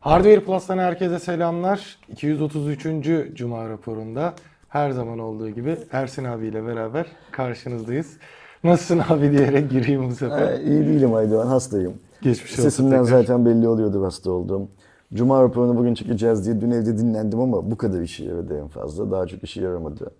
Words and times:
Hardware 0.00 0.40
Plus'tan 0.44 0.78
herkese 0.78 1.18
selamlar. 1.18 1.98
233. 2.08 3.34
Cuma 3.34 3.68
raporunda 3.68 4.34
her 4.68 4.90
zaman 4.90 5.18
olduğu 5.18 5.48
gibi 5.50 5.76
Ersin 5.92 6.24
abiyle 6.24 6.66
beraber 6.66 7.06
karşınızdayız. 7.30 8.16
Nasılsın 8.64 9.02
abi 9.08 9.30
diyerek 9.30 9.70
gireyim 9.70 10.10
bu 10.10 10.14
sefer. 10.14 10.52
Ee, 10.52 10.62
iyi 10.62 10.86
değilim 10.86 11.14
Aydoğan, 11.14 11.46
hastayım. 11.46 11.92
Geçmiş 12.22 12.52
olsun 12.52 12.62
Sesimden 12.62 13.04
tekrar. 13.04 13.20
zaten 13.20 13.46
belli 13.46 13.68
oluyordu 13.68 14.04
hasta 14.04 14.30
olduğum. 14.30 14.68
Cuma 15.14 15.42
raporunu 15.42 15.76
bugün 15.76 15.94
çekeceğiz 15.94 16.44
diye 16.46 16.60
dün 16.60 16.70
evde 16.70 16.98
dinlendim 16.98 17.40
ama 17.40 17.70
bu 17.70 17.76
kadar 17.76 18.00
işe 18.00 18.24
yaradı 18.24 18.58
en 18.60 18.68
fazla. 18.68 19.10
Daha 19.10 19.26
çok 19.26 19.44
işe 19.44 19.60
yaramadı. 19.62 20.10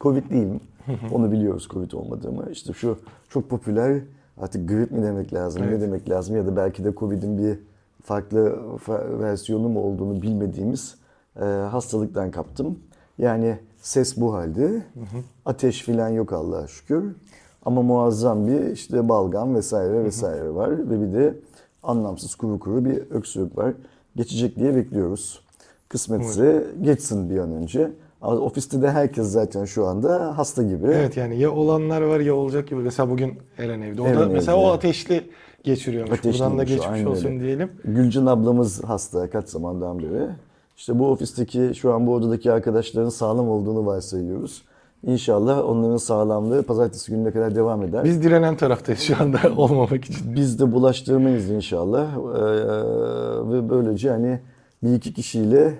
Covid 0.00 0.30
değilim. 0.30 0.60
Onu 1.12 1.32
biliyoruz 1.32 1.68
Covid 1.70 1.92
olmadığımı. 1.92 2.44
İşte 2.52 2.72
şu 2.72 2.98
çok 3.28 3.50
popüler 3.50 4.00
artık 4.40 4.68
grip 4.68 4.90
mi 4.90 5.02
demek 5.02 5.34
lazım, 5.34 5.62
Evet. 5.62 5.72
ne 5.74 5.80
demek 5.80 6.10
lazım 6.10 6.36
ya 6.36 6.46
da 6.46 6.56
belki 6.56 6.84
de 6.84 6.92
Covid'in 6.96 7.38
bir 7.38 7.58
farklı 8.12 8.58
fa- 8.86 9.20
versiyonu 9.20 9.68
mu 9.68 9.80
olduğunu 9.80 10.22
bilmediğimiz 10.22 10.94
e, 11.40 11.44
hastalıktan 11.44 12.30
kaptım. 12.30 12.78
Yani 13.18 13.58
ses 13.80 14.16
bu 14.16 14.34
halde. 14.34 14.82
Ateş 15.44 15.82
filan 15.82 16.08
yok 16.08 16.32
Allah'a 16.32 16.66
şükür. 16.66 17.04
Ama 17.64 17.82
muazzam 17.82 18.46
bir 18.46 18.66
işte 18.66 19.08
balgam 19.08 19.54
vesaire 19.54 20.04
vesaire 20.04 20.54
var 20.54 20.70
ve 20.90 21.00
bir 21.00 21.12
de 21.18 21.34
anlamsız 21.82 22.34
kuru 22.34 22.58
kuru 22.58 22.84
bir 22.84 23.10
öksürük 23.10 23.58
var. 23.58 23.72
Geçecek 24.16 24.56
diye 24.56 24.76
bekliyoruz. 24.76 25.40
Kısmetse 25.88 26.64
geçsin 26.82 27.30
bir 27.30 27.38
an 27.38 27.52
önce. 27.52 27.90
Ofiste 28.22 28.82
de 28.82 28.90
herkes 28.90 29.26
zaten 29.26 29.64
şu 29.64 29.86
anda 29.86 30.38
hasta 30.38 30.62
gibi. 30.62 30.86
Evet 30.86 31.16
yani 31.16 31.38
ya 31.38 31.52
olanlar 31.52 32.02
var 32.02 32.20
ya 32.20 32.34
olacak 32.34 32.68
gibi. 32.68 32.80
Mesela 32.80 33.10
bugün 33.10 33.34
Eren 33.58 33.80
evde. 33.80 34.02
O 34.02 34.04
da 34.04 34.08
Eren 34.08 34.30
mesela 34.32 34.58
evde. 34.58 34.66
o 34.66 34.70
ateşli 34.70 35.30
geçiriyormuş. 35.64 36.24
Buradan 36.24 36.40
da 36.58 36.62
Ateşliymiş 36.62 36.68
geçmiş 36.70 36.86
aynen 36.88 37.06
olsun 37.06 37.26
öyle. 37.28 37.40
diyelim. 37.40 37.70
Gülcan 37.84 38.26
ablamız 38.26 38.84
hasta 38.84 39.30
kaç 39.30 39.48
zamandan 39.48 39.98
beri. 39.98 40.26
İşte 40.76 40.98
bu 40.98 41.10
ofisteki 41.10 41.72
şu 41.74 41.94
an 41.94 42.06
bu 42.06 42.14
odadaki 42.14 42.52
arkadaşların 42.52 43.08
sağlam 43.08 43.48
olduğunu 43.48 43.86
varsayıyoruz. 43.86 44.62
İnşallah 45.06 45.64
onların 45.68 45.96
sağlamlığı 45.96 46.62
pazartesi 46.62 47.12
gününe 47.12 47.30
kadar 47.30 47.54
devam 47.54 47.82
eder. 47.82 48.04
Biz, 48.04 48.10
Biz 48.10 48.22
direnen 48.22 48.56
taraftayız 48.56 49.00
şu 49.00 49.14
anda 49.20 49.38
olmamak 49.56 50.04
için. 50.04 50.36
de 50.36 50.72
bulaştırmayız 50.72 51.50
inşallah. 51.50 52.06
Ee, 52.12 53.52
ve 53.52 53.70
böylece 53.70 54.10
hani 54.10 54.40
bir 54.82 54.94
iki 54.94 55.12
kişiyle 55.14 55.74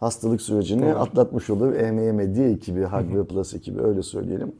hastalık 0.00 0.42
sürecini 0.42 0.94
atlatmış 0.94 1.50
olur. 1.50 1.72
EMM 1.74 2.34
diye 2.34 2.50
ekibi, 2.50 2.84
Hardware 2.84 3.24
Plus 3.24 3.54
ekibi 3.54 3.82
öyle 3.82 4.02
söyleyelim. 4.02 4.52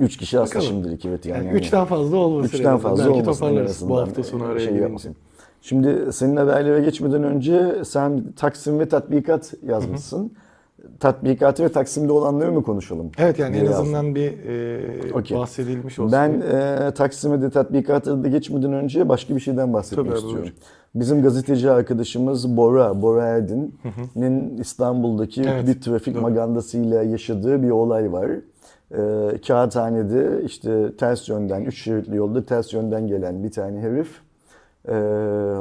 Üç 0.00 0.16
kişi 0.16 0.38
hasta 0.38 0.58
Bakalım. 0.58 0.74
şimdilik 0.74 1.04
evet 1.04 1.26
yani. 1.26 1.38
Yani 1.38 1.48
hani- 1.48 1.58
üçten 1.58 1.84
fazla 1.84 2.16
olmasın. 2.16 2.50
en 2.54 2.58
Üçten 2.58 2.78
fazla 2.78 3.04
Belki 3.04 3.20
olmasın 3.20 3.40
toparlarız 3.40 3.88
bu 3.88 3.98
hafta 4.00 4.22
sonu 4.22 4.44
araya 4.44 4.60
şey 4.60 4.74
yapmasın. 4.76 5.16
Şimdi 5.62 6.12
senin 6.12 6.36
haberlere 6.36 6.80
geçmeden 6.80 7.22
önce 7.22 7.84
sen 7.84 8.24
Taksim 8.36 8.78
ve 8.80 8.88
tatbikat 8.88 9.54
yazmışsın. 9.66 10.32
Tatbikatı 11.00 11.64
ve 11.64 11.68
Taksim'de 11.68 12.12
olanları 12.12 12.52
mı 12.52 12.62
konuşalım? 12.62 13.10
Evet 13.18 13.38
yani 13.38 13.56
en 13.56 13.64
yazdım. 13.64 13.80
azından 13.82 14.14
bir 14.14 14.32
e, 14.48 15.12
Okey. 15.14 15.38
bahsedilmiş 15.38 15.98
olsun. 15.98 16.12
Ben 16.12 16.40
e, 16.40 16.90
Taksim'e 16.94 17.42
de 17.42 17.50
tatbikata 17.50 18.24
da 18.24 18.28
geçmeden 18.28 18.72
önce 18.72 19.08
başka 19.08 19.34
bir 19.36 19.40
şeyden 19.40 19.72
bahsetmek 19.72 20.06
Tabii 20.06 20.12
abi, 20.12 20.16
istiyorum. 20.18 20.42
buyur. 20.42 20.54
Bizim 20.94 21.22
gazeteci 21.22 21.70
arkadaşımız 21.70 22.56
Bora, 22.56 23.02
Bora 23.02 23.24
Erdin'in 23.24 24.58
İstanbul'daki 24.58 25.42
Evet, 25.42 25.66
bir 25.68 25.80
trafik 25.80 26.14
doğru. 26.14 26.22
magandasıyla 26.22 27.02
yaşadığı 27.02 27.62
bir 27.62 27.70
olay 27.70 28.12
var. 28.12 28.30
E, 28.90 29.40
Kağıthane'de 29.46 30.42
işte 30.44 30.96
ters 30.96 31.28
yönden, 31.28 31.64
üç 31.64 31.84
şeritli 31.84 32.16
yolda 32.16 32.44
ters 32.44 32.72
yönden 32.72 33.06
gelen 33.06 33.44
bir 33.44 33.50
tane 33.50 33.80
herif 33.80 34.20
e, 34.88 34.94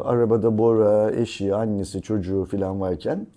arabada 0.03 0.57
Bora, 0.57 1.11
eşi, 1.11 1.55
annesi, 1.55 2.01
çocuğu 2.01 2.45
falan 2.51 2.81
varken 2.81 3.27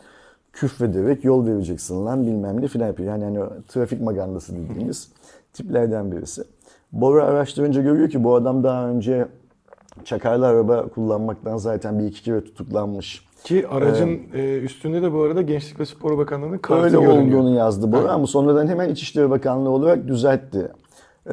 küfrederek 0.53 1.25
yol 1.25 1.47
vereceksin 1.47 2.07
lan 2.07 2.27
bilmem 2.27 2.63
ne 2.63 2.69
filan 2.69 2.87
yapıyor. 2.87 3.09
Yani 3.09 3.25
hani 3.25 3.51
trafik 3.69 4.01
magandası 4.01 4.57
dediğimiz 4.57 5.13
tiplerden 5.53 6.13
birisi. 6.13 6.45
Bora 6.93 7.25
araştırınca 7.25 7.83
görüyor 7.83 8.11
ki 8.11 8.25
bu 8.25 8.35
adam 8.35 8.65
daha 8.65 8.89
önce 8.89 9.27
çakarlı 10.05 10.47
araba 10.47 10.89
kullanmaktan 10.89 11.57
zaten 11.57 11.99
bir 11.99 12.05
iki 12.05 12.23
kere 12.23 12.45
tutuklanmış. 12.45 13.32
Ki 13.45 13.69
aracın 13.69 14.21
e, 14.35 14.59
üstünde 14.59 15.03
de 15.03 15.13
bu 15.13 15.23
arada 15.23 15.43
Gençlik 15.43 15.81
ve 15.81 15.87
Spor 15.87 16.19
Bakanlığı'nın 16.19 16.59
kartı 16.59 16.83
Öyle 16.85 16.97
görünüyor. 16.97 17.39
olduğunu 17.39 17.55
yazdı 17.57 17.93
Bora 17.93 18.01
Evet. 18.01 18.11
ama 18.11 18.27
sonradan 18.27 18.67
hemen 18.67 18.89
İçişleri 18.89 19.31
Bakanlığı 19.31 19.71
olarak 19.71 20.09
düzeltti. 20.09 20.69
Ee, 21.27 21.31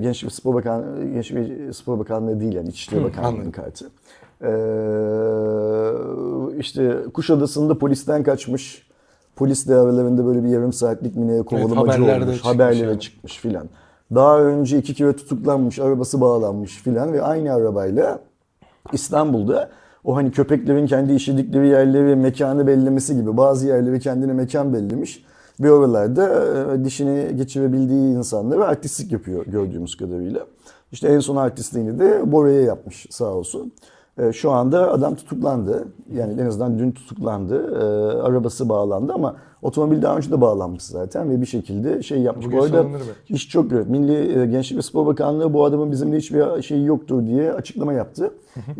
Gençlik 0.00 0.30
ve 0.30 0.34
Spor 0.34 0.54
Bakanlığı, 0.54 1.04
Gençlik 1.04 1.38
ve 1.38 1.72
Spor 1.72 1.98
Bakanlığı 1.98 2.40
değil 2.40 2.52
yani 2.54 2.68
İçişleri 2.68 3.00
Hı, 3.00 3.04
Bakanlığı'nın 3.04 3.34
anladım. 3.34 3.52
kartı. 3.52 3.86
Ee, 4.42 4.48
işte 6.58 6.96
Kuşadası'nda 7.14 7.78
polisten 7.78 8.22
kaçmış. 8.22 8.86
Polis 9.36 9.68
de 9.68 9.74
aralarında 9.74 10.26
böyle 10.26 10.44
bir 10.44 10.48
yarım 10.48 10.72
saatlik 10.72 11.16
mi 11.16 11.28
ne 11.28 11.42
kovalamacı 11.42 12.00
haberlerde 12.02 12.24
olmuş. 12.24 12.40
Haberlere 12.44 12.86
yani. 12.88 13.00
çıkmış 13.00 13.38
filan. 13.38 13.66
Daha 14.14 14.40
önce 14.40 14.78
iki 14.78 14.94
kere 14.94 15.16
tutuklanmış, 15.16 15.78
arabası 15.78 16.20
bağlanmış 16.20 16.82
filan 16.82 17.12
ve 17.12 17.22
aynı 17.22 17.54
arabayla 17.54 18.18
İstanbul'da 18.92 19.70
o 20.04 20.16
hani 20.16 20.30
köpeklerin 20.30 20.86
kendi 20.86 21.12
işledikleri 21.12 21.68
yerleri 21.68 22.16
mekanı 22.16 22.66
bellemesi 22.66 23.16
gibi 23.16 23.36
bazı 23.36 23.66
yerleri 23.66 24.00
kendine 24.00 24.32
mekan 24.32 24.74
bellemiş 24.74 25.24
ve 25.60 25.72
oralarda 25.72 26.44
e, 26.74 26.84
dişini 26.84 27.36
geçirebildiği 27.36 28.16
insanlara 28.16 28.64
artistlik 28.64 29.12
yapıyor 29.12 29.46
gördüğümüz 29.46 29.96
kadarıyla. 29.96 30.46
İşte 30.92 31.08
en 31.08 31.20
son 31.20 31.36
artistliğini 31.36 31.98
de 31.98 32.32
Bora'ya 32.32 32.60
yapmış 32.60 33.06
sağ 33.10 33.34
olsun. 33.34 33.72
E, 34.18 34.32
Şu 34.32 34.50
anda 34.50 34.92
adam 34.92 35.14
tutuklandı. 35.14 35.88
Yani 36.14 36.40
en 36.40 36.46
azından 36.46 36.78
dün 36.78 36.92
tutuklandı. 36.92 37.74
E, 37.74 37.84
arabası 38.22 38.68
bağlandı 38.68 39.12
ama 39.12 39.36
otomobil 39.62 40.02
daha 40.02 40.16
önce 40.16 40.30
de 40.30 40.40
bağlanmış 40.40 40.82
zaten 40.82 41.30
ve 41.30 41.40
bir 41.40 41.46
şekilde 41.46 42.02
şey 42.02 42.18
yapmış. 42.18 42.46
Bugün 42.46 42.58
Bu 42.58 42.62
arada. 42.62 42.76
İş 43.28 43.48
çok 43.48 43.70
güzel. 43.70 43.86
Milli 43.86 44.38
e, 44.40 44.46
Gençlik 44.46 44.78
ve 44.78 44.82
Spor 44.82 45.06
Bakanlığı 45.06 45.54
bu 45.54 45.64
adamın 45.64 45.92
bizimle 45.92 46.16
hiçbir 46.16 46.62
şeyi 46.62 46.86
yoktur 46.86 47.26
diye 47.26 47.52
açıklama 47.52 47.92
yaptı. 47.92 48.30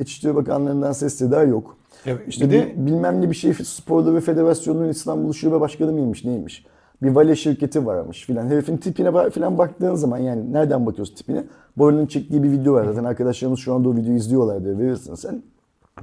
İçişleri 0.00 0.34
Bakanlığı'ndan 0.34 0.92
ses 0.92 1.14
seda 1.14 1.42
yok. 1.42 1.76
Evet, 2.06 2.20
işte 2.28 2.46
bir 2.46 2.52
de- 2.52 2.72
bilmem 2.76 3.20
ne 3.20 3.30
bir 3.30 3.34
şey 3.36 3.54
sporları 3.54 4.14
ve 4.14 4.20
federasyonunun 4.20 4.88
İstanbul 4.88 5.32
Şube 5.32 5.60
Başkanı 5.60 5.92
mıymış 5.92 6.24
neymiş. 6.24 6.66
Bir 7.02 7.10
vale 7.10 7.36
şirketi 7.36 7.86
varmış 7.86 8.26
filan. 8.26 8.46
Herifin 8.46 8.76
tipine 8.76 9.30
filan 9.30 9.58
baktığın 9.58 9.94
zaman 9.94 10.18
yani 10.18 10.52
nereden 10.52 10.86
bakıyorsun 10.86 11.14
tipine? 11.14 11.44
Bora'nın 11.76 12.06
çektiği 12.06 12.42
bir 12.42 12.50
video 12.50 12.74
var 12.74 12.84
zaten 12.84 13.04
arkadaşlarımız 13.04 13.60
şu 13.60 13.74
anda 13.74 13.88
o 13.88 13.96
videoyu 13.96 14.16
izliyorlar 14.16 14.64
diye 14.64 14.78
verirsin 14.78 15.14
sen. 15.14 15.42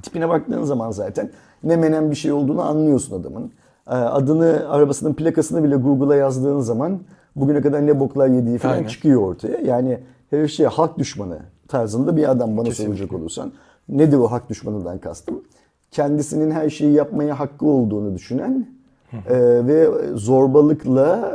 Tipine 0.01 0.29
baktığın 0.29 0.63
zaman 0.63 0.91
zaten 0.91 1.31
ne 1.63 1.75
menen 1.75 2.11
bir 2.11 2.15
şey 2.15 2.31
olduğunu 2.31 2.61
anlıyorsun 2.61 3.21
adamın. 3.21 3.51
Ee, 3.88 3.91
Adını, 3.91 4.65
arabasının 4.69 5.13
plakasını 5.13 5.63
bile 5.63 5.75
Google'a 5.75 6.15
yazdığın 6.15 6.59
zaman 6.59 6.99
bugüne 7.35 7.61
kadar 7.61 7.88
ne 7.88 7.99
boklar 7.99 8.27
yediği 8.27 8.57
falan 8.57 8.73
Aynen. 8.73 8.88
çıkıyor 8.88 9.21
ortaya. 9.21 9.57
Yani 9.57 9.99
herif 10.29 10.51
şey 10.51 10.65
halk 10.65 10.97
düşmanı 10.97 11.39
tarzında 11.67 12.17
bir 12.17 12.31
adam 12.31 12.57
bana 12.57 12.65
Kesinlikle. 12.65 12.97
soracak 12.97 13.19
olursan. 13.19 13.51
Nedir 13.89 14.17
o 14.17 14.27
halk 14.31 14.49
düşmanından 14.49 14.97
kastım? 14.97 15.41
Kendisinin 15.91 16.51
her 16.51 16.69
şeyi 16.69 16.93
yapmaya 16.93 17.39
hakkı 17.39 17.65
olduğunu 17.65 18.15
düşünen 18.15 18.67
e, 19.13 19.67
ve 19.67 19.89
zorbalıkla 20.15 21.33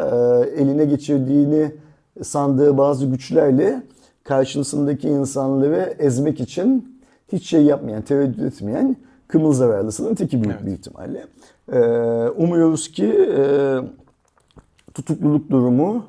e, 0.56 0.62
eline 0.62 0.84
geçirdiğini 0.84 1.72
sandığı 2.22 2.78
bazı 2.78 3.06
güçlerle 3.06 3.82
karşısındaki 4.24 5.08
insanları 5.08 5.94
ezmek 5.98 6.40
için 6.40 6.98
hiç 7.32 7.48
şey 7.48 7.62
yapmayan, 7.62 8.02
tereddüt 8.02 8.40
etmeyen 8.40 8.96
kımıl 9.28 9.52
zararlısının 9.52 10.14
teki 10.14 10.42
büyük 10.42 10.56
Evet. 10.56 10.66
bir 10.66 10.72
ihtimalle. 10.72 11.26
E, 11.72 11.78
umuyoruz 12.28 12.92
ki 12.92 13.06
e, 13.38 13.76
tutukluluk 14.94 15.50
durumu 15.50 16.04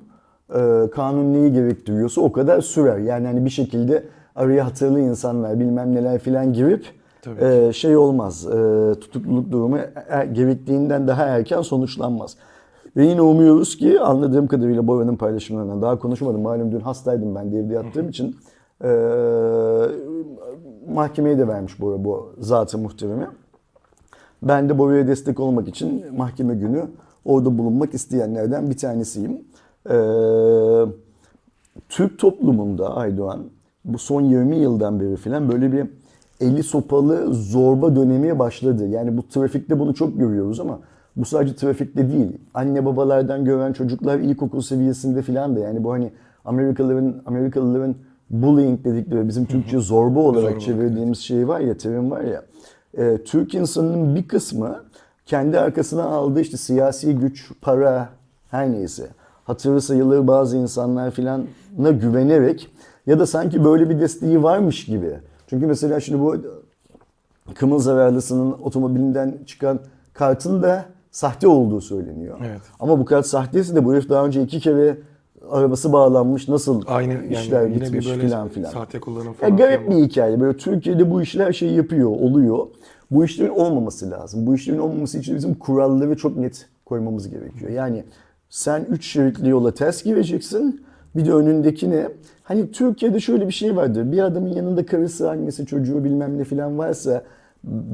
e, 0.50 0.90
kanun 0.96 1.34
neyi 1.34 1.54
gerektiriyorsa 1.54 2.22
o 2.22 2.32
kadar 2.32 2.62
sürer. 2.62 2.98
Yani 2.98 3.28
hani 3.28 3.46
bir 3.46 3.50
şekilde 3.50 4.04
araya 4.36 4.66
hatırlı 4.66 5.00
insanlar 5.00 5.60
bilmem 5.60 5.96
neler 5.96 6.20
filan 6.20 6.54
girip 6.54 6.86
Tabii 7.26 7.46
e, 7.46 7.74
şey 7.74 7.98
olmaz. 7.98 8.46
E, 8.46 8.94
tutukluluk 9.02 9.52
durumu 9.52 9.78
er- 10.10 10.26
gerektiğinden 10.26 11.08
daha 11.08 11.24
erken 11.24 11.62
sonuçlanmaz. 11.62 12.38
Ve 12.98 13.06
yine 13.06 13.22
umuyoruz 13.22 13.78
ki 13.78 14.00
anladığım 14.00 14.48
kadarıyla 14.48 14.88
Bora'nın 14.88 15.16
paylaşımlarından 15.16 15.82
daha 15.82 16.00
konuşmadım. 16.00 16.42
Malum 16.42 16.72
dün 16.72 16.80
hastaydım 16.80 17.36
ben 17.36 17.52
de 17.52 17.58
evde 17.58 17.74
yattığım 17.74 18.10
için. 18.10 18.36
E, 18.84 18.90
mahkemeye 20.94 21.38
de 21.38 21.48
vermiş 21.48 21.82
Bora 21.82 22.04
bu 22.04 22.34
zatı 22.40 22.78
muhteremi. 22.78 23.28
Ben 24.44 24.70
de 24.70 24.78
Bora'ya 24.78 25.08
destek 25.08 25.40
olmak 25.40 25.68
için 25.68 26.06
mahkeme 26.18 26.56
günü 26.56 26.86
orada 27.26 27.58
bulunmak 27.58 27.94
isteyenlerden 27.94 28.70
bir 28.70 28.78
tanesiyim. 28.78 29.42
Ee, 29.90 29.96
Türk 31.90 32.20
toplumunda 32.20 32.96
Aydoğan 32.96 33.44
bu 33.86 33.98
son 33.98 34.22
20 34.22 34.56
yıldan 34.56 35.00
beri 35.00 35.16
falan 35.16 35.52
böyle 35.52 35.72
bir 35.72 35.88
eli 36.42 36.64
sopalı 36.64 37.34
zorba 37.34 37.96
dönemi 37.96 38.40
başladı. 38.40 38.88
Yani 38.88 39.18
bu 39.18 39.28
trafikte 39.28 39.80
bunu 39.80 39.94
çok 39.94 40.20
görüyoruz 40.20 40.60
ama 40.60 40.80
bu 41.16 41.26
sadece 41.26 41.56
trafikte 41.56 42.12
değil. 42.12 42.38
Anne 42.54 42.86
babalardan 42.86 43.46
gören 43.46 43.74
çocuklar 43.74 44.20
ilkokul 44.20 44.62
seviyesinde 44.62 45.22
falan 45.22 45.56
da 45.56 45.60
yani 45.60 45.84
bu 45.84 45.92
hani 45.92 46.12
Amerikalıların 46.46 47.22
Amerikalıların 47.26 47.96
bullying 48.30 48.86
dedikleri 48.86 49.28
bizim 49.28 49.46
Türkçe 49.46 49.80
zorba 49.80 50.20
olarak 50.20 50.50
Zorba, 50.50 50.60
çevirdiğimiz 50.60 51.20
şey 51.20 51.48
var 51.48 51.60
ya, 51.60 51.78
terim 51.78 52.12
var 52.12 52.22
ya. 52.22 52.44
e, 52.98 53.18
Türk 53.24 53.54
insanının 53.54 54.16
bir 54.16 54.28
kısmı 54.28 54.84
kendi 55.26 55.60
arkasına 55.60 56.04
aldığı 56.04 56.40
işte 56.42 56.58
siyasi 56.58 57.16
güç, 57.16 57.52
para 57.62 58.10
her 58.52 58.72
neyse 58.72 59.08
hatırı 59.44 59.82
sayılır 59.82 60.28
bazı 60.28 60.58
insanlar 60.58 61.12
filana 61.12 61.92
güvenerek 61.92 62.70
ya 63.08 63.20
da 63.20 63.26
sanki 63.26 63.64
böyle 63.64 63.90
bir 63.90 64.00
desteği 64.00 64.44
varmış 64.44 64.86
gibi. 64.86 65.20
Çünkü 65.48 65.66
mesela 65.68 66.00
şimdi 66.00 66.22
bu 66.22 66.36
Kımıl 67.56 67.80
zararlısının 67.80 68.52
otomobilinden 68.52 69.38
çıkan 69.46 69.80
kartın 70.14 70.64
da 70.64 70.86
sahte 71.12 71.48
olduğu 71.48 71.82
söyleniyor. 71.82 72.38
Evet. 72.46 72.62
Ama 72.80 73.00
bu 73.00 73.06
kart 73.06 73.26
sahteyse 73.26 73.76
de 73.76 73.86
bu 73.86 73.94
herif 73.94 74.10
daha 74.10 74.26
önce 74.26 74.42
iki 74.42 74.60
kere 74.60 74.98
arabası 75.50 75.94
bağlanmış 75.94 76.48
nasıl 76.48 76.82
Aynı 76.88 77.14
yani 77.14 77.34
işler 77.34 77.64
yine 77.68 77.76
bir 77.76 77.82
bitmiş 77.82 78.08
böyle 78.08 78.22
filan 78.22 78.48
filan. 78.50 78.72
sahte 78.72 79.00
kullanım 79.00 79.28
Ya 79.28 79.34
falan. 79.34 79.58
garip 79.58 79.86
filan 79.86 79.98
bir 79.98 80.06
hikaye. 80.06 80.40
Böyle 80.40 80.58
Türkiye'de 80.58 81.12
bu 81.12 81.22
işler 81.22 81.54
şey 81.54 81.70
yapıyor, 81.74 82.10
oluyor. 82.10 82.68
Bu 83.12 83.26
işlerin 83.26 83.50
olmaması 83.50 84.12
lazım. 84.12 84.48
Bu 84.48 84.56
işlerin 84.56 84.80
olmaması 84.80 85.18
için 85.18 85.36
bizim 85.36 85.54
kuralları 85.56 86.18
çok 86.18 86.38
net 86.38 86.66
koymamız 86.86 87.30
gerekiyor. 87.30 87.72
Yani 87.72 88.04
sen 88.50 88.86
üç 88.90 89.08
şeritli 89.08 89.50
yola 89.50 89.74
ters 89.74 90.04
gireceksin. 90.04 90.86
Bir 91.16 91.26
de 91.26 91.34
önündekine 91.34 92.10
hani 92.46 92.72
Türkiye'de 92.72 93.20
şöyle 93.20 93.48
bir 93.48 93.54
şey 93.54 93.76
vardır. 93.76 94.12
Bir 94.12 94.20
adamın 94.20 94.50
yanında 94.50 94.86
karısı, 94.86 95.30
annesi, 95.30 95.66
çocuğu 95.66 96.04
bilmem 96.04 96.38
ne 96.38 96.44
filan 96.44 96.78
varsa 96.78 97.22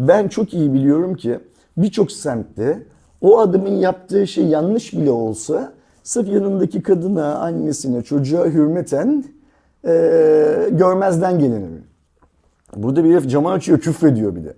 ben 0.07 0.27
çok 0.27 0.53
iyi 0.53 0.73
biliyorum 0.73 1.15
ki 1.15 1.39
birçok 1.77 2.11
semtte 2.11 2.83
o 3.21 3.39
adamın 3.39 3.75
yaptığı 3.75 4.27
şey 4.27 4.45
yanlış 4.45 4.93
bile 4.93 5.11
olsa 5.11 5.73
sırf 6.03 6.29
yanındaki 6.29 6.83
kadına, 6.83 7.35
annesine, 7.35 8.01
çocuğa 8.01 8.45
hürmeten 8.45 9.23
eee, 9.87 10.69
görmezden 10.71 11.39
gelinir. 11.39 11.83
Burada 12.75 13.03
bir 13.03 13.11
herif 13.11 13.29
camı 13.29 13.51
açıyor, 13.51 13.79
küfrediyor 13.79 14.35
bir 14.35 14.43
de. 14.43 14.53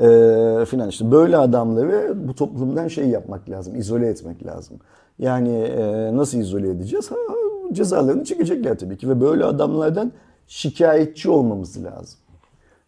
Ee, 0.00 0.64
filan 0.64 0.88
işte 0.88 1.10
böyle 1.10 1.36
adamları 1.36 2.28
bu 2.28 2.34
toplumdan 2.34 2.88
şey 2.88 3.08
yapmak 3.08 3.50
lazım, 3.50 3.76
izole 3.76 4.06
etmek 4.06 4.46
lazım. 4.46 4.76
Yani 5.18 5.56
e, 5.58 6.16
nasıl 6.16 6.38
izole 6.38 6.70
edeceğiz? 6.70 7.10
Ha, 7.10 7.16
cezalarını 7.74 8.24
çekecekler 8.24 8.78
tabii 8.78 8.96
ki 8.96 9.08
ve 9.08 9.20
böyle 9.20 9.44
adamlardan 9.44 10.12
şikayetçi 10.46 11.30
olmamız 11.30 11.84
lazım. 11.84 12.18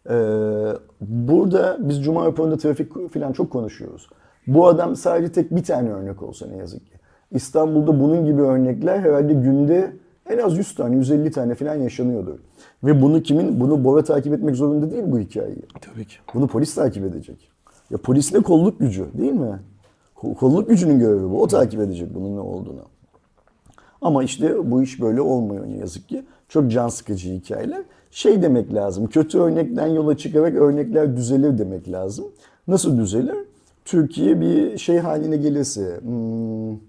Ee, 0.09 0.73
burada 1.01 1.77
biz 1.79 2.03
Cuma 2.03 2.25
raporunda 2.25 2.57
trafik 2.57 3.11
falan 3.13 3.31
çok 3.31 3.51
konuşuyoruz. 3.51 4.09
Bu 4.47 4.67
adam 4.67 4.95
sadece 4.95 5.31
tek 5.31 5.55
bir 5.55 5.63
tane 5.63 5.89
örnek 5.89 6.23
olsa 6.23 6.47
ne 6.47 6.57
yazık 6.57 6.79
ki. 6.91 6.97
İstanbul'da 7.31 7.99
bunun 7.99 8.25
gibi 8.25 8.41
örnekler 8.41 8.99
herhalde 8.99 9.33
günde 9.33 9.91
en 10.29 10.37
az 10.37 10.57
100 10.57 10.75
tane, 10.75 10.95
150 10.95 11.31
tane 11.31 11.55
falan 11.55 11.75
yaşanıyordur. 11.75 12.39
Ve 12.83 13.01
bunu 13.01 13.23
kimin? 13.23 13.59
Bunu 13.59 13.83
Bora 13.83 14.03
takip 14.03 14.33
etmek 14.33 14.55
zorunda 14.55 14.91
değil 14.91 15.03
bu 15.07 15.19
hikayeyi. 15.19 15.61
Tabii 15.81 16.05
ki. 16.05 16.15
Bunu 16.33 16.47
polis 16.47 16.75
takip 16.75 17.05
edecek. 17.05 17.49
Ya 17.89 17.97
polis 17.97 18.33
ne 18.33 18.39
kolluk 18.39 18.79
gücü 18.79 19.05
değil 19.17 19.33
mi? 19.33 19.59
Ko- 20.15 20.35
Kolluk 20.35 20.69
gücünün 20.69 20.99
görevi 20.99 21.23
bu. 21.23 21.41
O 21.41 21.47
takip 21.47 21.79
edecek 21.81 22.15
bunun 22.15 22.35
ne 22.35 22.39
olduğunu. 22.39 22.81
Ama 24.01 24.23
işte 24.23 24.71
bu 24.71 24.83
iş 24.83 25.01
böyle 25.01 25.21
olmuyor 25.21 25.67
ne 25.67 25.77
yazık 25.77 26.09
ki. 26.09 26.25
Çok 26.49 26.71
can 26.71 26.87
sıkıcı 26.87 27.29
hikayeler. 27.29 27.83
Şey 28.11 28.41
demek 28.41 28.73
lazım. 28.73 29.07
Kötü 29.07 29.39
örnekten 29.39 29.87
yola 29.87 30.17
çıkarak 30.17 30.55
örnekler 30.55 31.17
düzelir 31.17 31.57
demek 31.57 31.91
lazım. 31.91 32.25
Nasıl 32.67 32.97
düzelir? 32.97 33.35
Türkiye 33.85 34.41
bir 34.41 34.77
şey 34.77 34.97
haline 34.97 35.37
gelirse, 35.37 35.99
hmm, 36.01 36.79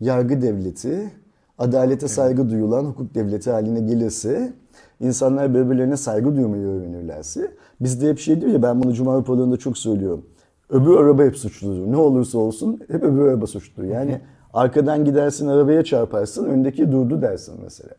yargı 0.00 0.42
devleti, 0.42 1.10
adalete 1.58 2.08
saygı 2.08 2.50
duyulan 2.50 2.84
hukuk 2.84 3.14
devleti 3.14 3.50
haline 3.50 3.80
gelirse, 3.80 4.52
insanlar 5.00 5.54
birbirlerine 5.54 5.96
saygı 5.96 6.36
duymayı 6.36 6.66
öğrenirlerse, 6.66 7.52
bizde 7.80 8.08
hep 8.08 8.18
şey 8.18 8.40
diyor 8.40 8.52
ya 8.52 8.62
ben 8.62 8.82
bunu 8.82 8.92
Cuma 8.92 9.16
raporlarında 9.16 9.56
çok 9.56 9.78
söylüyorum. 9.78 10.26
Öbür 10.70 10.96
araba 10.96 11.24
hep 11.24 11.36
suçludur. 11.36 11.92
Ne 11.92 11.96
olursa 11.96 12.38
olsun 12.38 12.80
hep 12.90 13.02
öbür 13.02 13.22
araba 13.22 13.46
suçludur. 13.46 13.88
Yani 13.88 14.20
arkadan 14.56 15.04
gidersin 15.04 15.46
arabaya 15.48 15.84
çarparsın, 15.84 16.44
öndeki 16.44 16.92
durdu 16.92 17.22
dersin 17.22 17.54
mesela. 17.64 17.94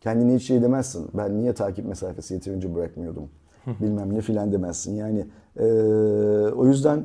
Kendine 0.00 0.34
hiç 0.34 0.42
şey 0.42 0.62
demezsin. 0.62 1.08
Ben 1.14 1.38
niye 1.38 1.52
takip 1.52 1.86
mesafesi 1.86 2.34
yeterince 2.34 2.74
bırakmıyordum? 2.74 3.28
Bilmem 3.80 4.14
ne 4.14 4.20
filan 4.20 4.52
demezsin. 4.52 4.94
Yani 4.94 5.26
eee, 5.58 5.64
o 6.56 6.66
yüzden 6.66 7.04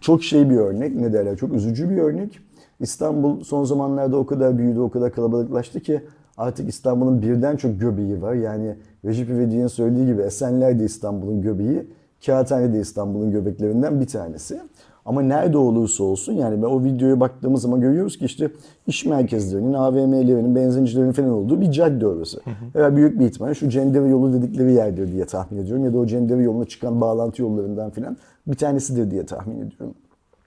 çok 0.00 0.24
şey 0.24 0.50
bir 0.50 0.56
örnek. 0.56 0.96
Ne 0.96 1.12
derler? 1.12 1.36
Çok 1.36 1.52
üzücü 1.52 1.90
bir 1.90 1.96
örnek. 1.96 2.38
İstanbul 2.80 3.44
son 3.44 3.64
zamanlarda 3.64 4.16
o 4.16 4.26
kadar 4.26 4.58
büyüdü, 4.58 4.80
o 4.80 4.90
kadar 4.90 5.12
kalabalıklaştı 5.12 5.80
ki 5.80 6.00
artık 6.36 6.68
İstanbul'un 6.68 7.22
birden 7.22 7.56
çok 7.56 7.80
göbeği 7.80 8.22
var. 8.22 8.34
Yani 8.34 8.76
Recep 9.04 9.28
İvedik'in 9.28 9.66
söylediği 9.66 10.06
gibi 10.06 10.22
Esenler 10.22 10.78
de 10.78 10.84
İstanbul'un 10.84 11.42
göbeği, 11.42 11.86
Kağıthane 12.26 12.72
de 12.72 12.80
İstanbul'un 12.80 13.30
göbeklerinden 13.30 14.00
bir 14.00 14.06
tanesi. 14.06 14.60
Ama 15.06 15.22
nerede 15.22 15.58
olursa 15.58 16.04
olsun 16.04 16.32
yani 16.32 16.62
ben 16.62 16.66
o 16.66 16.84
videoya 16.84 17.20
baktığımız 17.20 17.62
zaman 17.62 17.80
görüyoruz 17.80 18.18
ki 18.18 18.24
işte 18.24 18.50
iş 18.86 19.04
merkezlerinin, 19.04 19.72
AVM'lerinin, 19.72 20.54
benzincilerin 20.54 21.12
falan 21.12 21.30
olduğu 21.30 21.60
bir 21.60 21.70
cadde 21.70 22.06
orası. 22.06 22.40
Veya 22.74 22.96
büyük 22.96 23.20
bir 23.20 23.26
ihtimalle 23.26 23.54
şu 23.54 23.68
Cendere 23.68 24.08
yolu 24.08 24.32
dedikleri 24.32 24.72
yerdir 24.72 25.12
diye 25.12 25.24
tahmin 25.24 25.58
ediyorum. 25.58 25.84
Ya 25.84 25.92
da 25.92 25.98
o 25.98 26.06
Cendere 26.06 26.42
yoluna 26.42 26.64
çıkan 26.64 27.00
bağlantı 27.00 27.42
yollarından 27.42 27.90
falan 27.90 28.16
bir 28.46 28.54
tanesidir 28.54 29.10
diye 29.10 29.26
tahmin 29.26 29.56
ediyorum. 29.56 29.94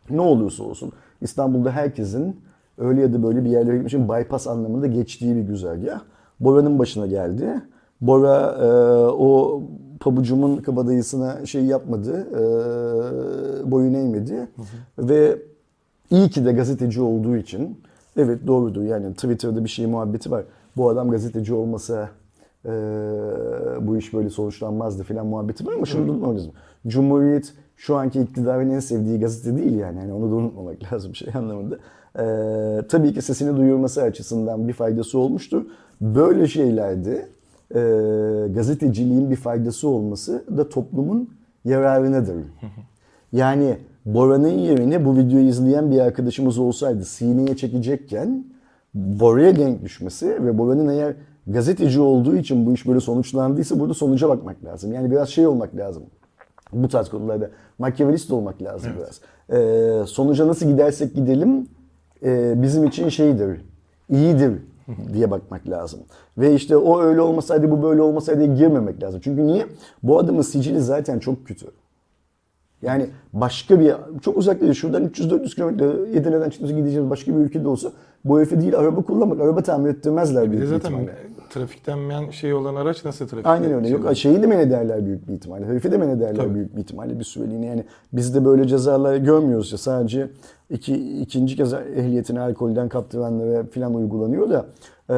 Ne 0.09 0.21
olursa 0.21 0.63
olsun 0.63 0.91
İstanbul'da 1.21 1.71
herkesin 1.71 2.35
öyle 2.77 3.01
ya 3.01 3.13
da 3.13 3.23
böyle 3.23 3.45
bir 3.45 3.49
yerlere 3.49 3.73
gitmek 3.73 3.87
için 3.87 4.09
bypass 4.09 4.47
anlamında 4.47 4.87
geçtiği 4.87 5.35
bir 5.35 5.41
güzergah. 5.41 5.99
Bora'nın 6.39 6.79
başına 6.79 7.07
geldi. 7.07 7.61
Bora 8.01 8.57
e, 8.61 8.67
o 9.11 9.61
pabucumun 9.99 10.57
kabadayısına 10.57 11.45
şey 11.45 11.65
yapmadı, 11.65 12.27
e, 12.31 13.71
boyun 13.71 13.93
eğmedi. 13.93 14.47
Ve 14.99 15.37
iyi 16.11 16.29
ki 16.29 16.45
de 16.45 16.51
gazeteci 16.51 17.01
olduğu 17.01 17.37
için, 17.37 17.77
evet 18.17 18.47
doğrudur 18.47 18.83
yani 18.83 19.13
Twitter'da 19.13 19.63
bir 19.63 19.69
şey 19.69 19.85
muhabbeti 19.85 20.31
var. 20.31 20.43
Bu 20.77 20.89
adam 20.89 21.11
gazeteci 21.11 21.53
olmasa 21.53 22.09
e, 22.65 22.71
bu 23.81 23.97
iş 23.97 24.13
böyle 24.13 24.29
sonuçlanmazdı 24.29 25.03
filan 25.03 25.27
muhabbeti 25.27 25.65
var 25.65 25.73
ama 25.73 25.85
şunu 25.85 26.07
da 26.07 26.11
unutmamak 26.11 26.37
lazım. 26.37 26.51
Cumhuriyet 26.87 27.53
şu 27.75 27.95
anki 27.95 28.21
iktidarın 28.21 28.69
en 28.69 28.79
sevdiği 28.79 29.19
gazete 29.19 29.57
değil 29.57 29.73
yani. 29.73 29.99
yani 29.99 30.13
onu 30.13 30.31
da 30.31 30.35
unutmamak 30.35 30.77
lazım 30.93 31.15
şey 31.15 31.27
anlamında. 31.35 31.77
E, 32.19 32.87
tabii 32.87 33.13
ki 33.13 33.21
sesini 33.21 33.57
duyurması 33.57 34.01
açısından 34.01 34.67
bir 34.67 34.73
faydası 34.73 35.19
olmuştur. 35.19 35.65
Böyle 36.01 36.47
şeylerde 36.47 37.27
e, 37.75 37.79
gazeteciliğin 38.53 39.31
bir 39.31 39.35
faydası 39.35 39.87
olması 39.87 40.57
da 40.57 40.69
toplumun 40.69 41.29
yararınadır. 41.65 42.35
Yani 43.31 43.77
Bora'nın 44.05 44.57
yerine 44.57 45.05
bu 45.05 45.17
videoyu 45.17 45.47
izleyen 45.47 45.91
bir 45.91 45.99
arkadaşımız 45.99 46.57
olsaydı 46.57 47.05
sineye 47.05 47.57
çekecekken 47.57 48.45
Bora'ya 48.93 49.55
denk 49.55 49.83
düşmesi 49.83 50.45
ve 50.45 50.57
Bora'nın 50.57 50.89
eğer 50.89 51.15
gazeteci 51.47 51.99
olduğu 51.99 52.35
için 52.35 52.65
bu 52.65 52.73
iş 52.73 52.87
böyle 52.87 52.99
sonuçlandıysa 52.99 53.79
burada 53.79 53.93
sonuca 53.93 54.29
bakmak 54.29 54.65
lazım. 54.65 54.93
Yani 54.93 55.11
biraz 55.11 55.29
şey 55.29 55.47
olmak 55.47 55.75
lazım. 55.75 56.03
Bu 56.73 56.87
tarz 56.87 57.09
konularda 57.09 57.49
makyavelist 57.79 58.31
olmak 58.31 58.61
lazım 58.61 58.91
biraz. 58.97 59.21
Ee, 59.59 60.05
sonuca 60.05 60.47
nasıl 60.47 60.65
gidersek 60.65 61.15
gidelim 61.15 61.67
e, 62.23 62.61
bizim 62.61 62.85
için 62.85 63.09
şeydir, 63.09 63.61
iyidir 64.09 64.53
diye 65.13 65.31
bakmak 65.31 65.69
lazım. 65.69 65.99
Ve 66.37 66.53
işte 66.53 66.77
o 66.77 67.01
öyle 67.01 67.21
olmasaydı 67.21 67.71
bu 67.71 67.83
böyle 67.83 68.01
olmasaydı 68.01 68.55
girmemek 68.55 69.03
lazım. 69.03 69.21
Çünkü 69.23 69.47
niye? 69.47 69.65
Bu 70.03 70.19
adamın 70.19 70.41
sicili 70.41 70.81
zaten 70.81 71.19
çok 71.19 71.47
kötü. 71.47 71.65
Yani 72.81 73.09
başka 73.33 73.79
bir, 73.79 73.93
çok 74.21 74.37
uzak 74.37 74.61
değil. 74.61 74.73
Şuradan 74.73 75.07
300-400 75.07 75.55
kilometre 75.55 75.85
Edirne'den 76.19 76.49
çıktığımız 76.49 76.75
gideceğimiz 76.75 77.09
başka 77.09 77.31
bir 77.31 77.39
ülkede 77.39 77.67
olsa 77.67 77.91
bu 78.25 78.39
herife 78.39 78.61
değil 78.61 78.77
araba 78.77 79.01
kullanmak, 79.01 79.41
araba 79.41 79.63
tamir 79.63 79.89
ettirmezler 79.89 80.51
Bir 80.51 80.61
de 80.61 80.65
zaten 80.65 80.89
ihtimalle. 80.91 81.15
Trafikten 81.57 81.99
men 81.99 82.29
şey 82.29 82.53
olan 82.53 82.75
araç 82.75 83.05
nasıl 83.05 83.27
trafikte? 83.27 83.49
Aynen 83.49 83.73
öyle. 83.73 83.89
Yok 83.89 84.15
şeyi 84.15 84.41
de 84.41 84.47
men 84.47 84.59
ederler 84.59 85.05
büyük 85.05 85.27
bir 85.27 85.33
ihtimalle. 85.33 85.65
Herifi 85.65 85.91
de 85.91 85.97
men 85.97 86.09
ederler 86.09 86.43
Tabii. 86.43 86.55
büyük 86.55 86.75
bir 86.75 86.81
ihtimalle 86.81 87.19
bir 87.19 87.23
süreliğine. 87.23 87.65
Yani 87.65 87.83
biz 88.13 88.35
de 88.35 88.45
böyle 88.45 88.67
cezalar 88.67 89.15
görmüyoruz 89.15 89.71
ya. 89.71 89.77
Sadece 89.77 90.29
iki, 90.69 91.19
ikinci 91.21 91.55
kez 91.55 91.73
ehliyetini 91.73 92.39
alkolden 92.39 92.89
kaptıranlara 92.89 93.63
falan 93.63 93.93
uygulanıyor 93.93 94.49
da 94.49 94.65
e, 95.09 95.15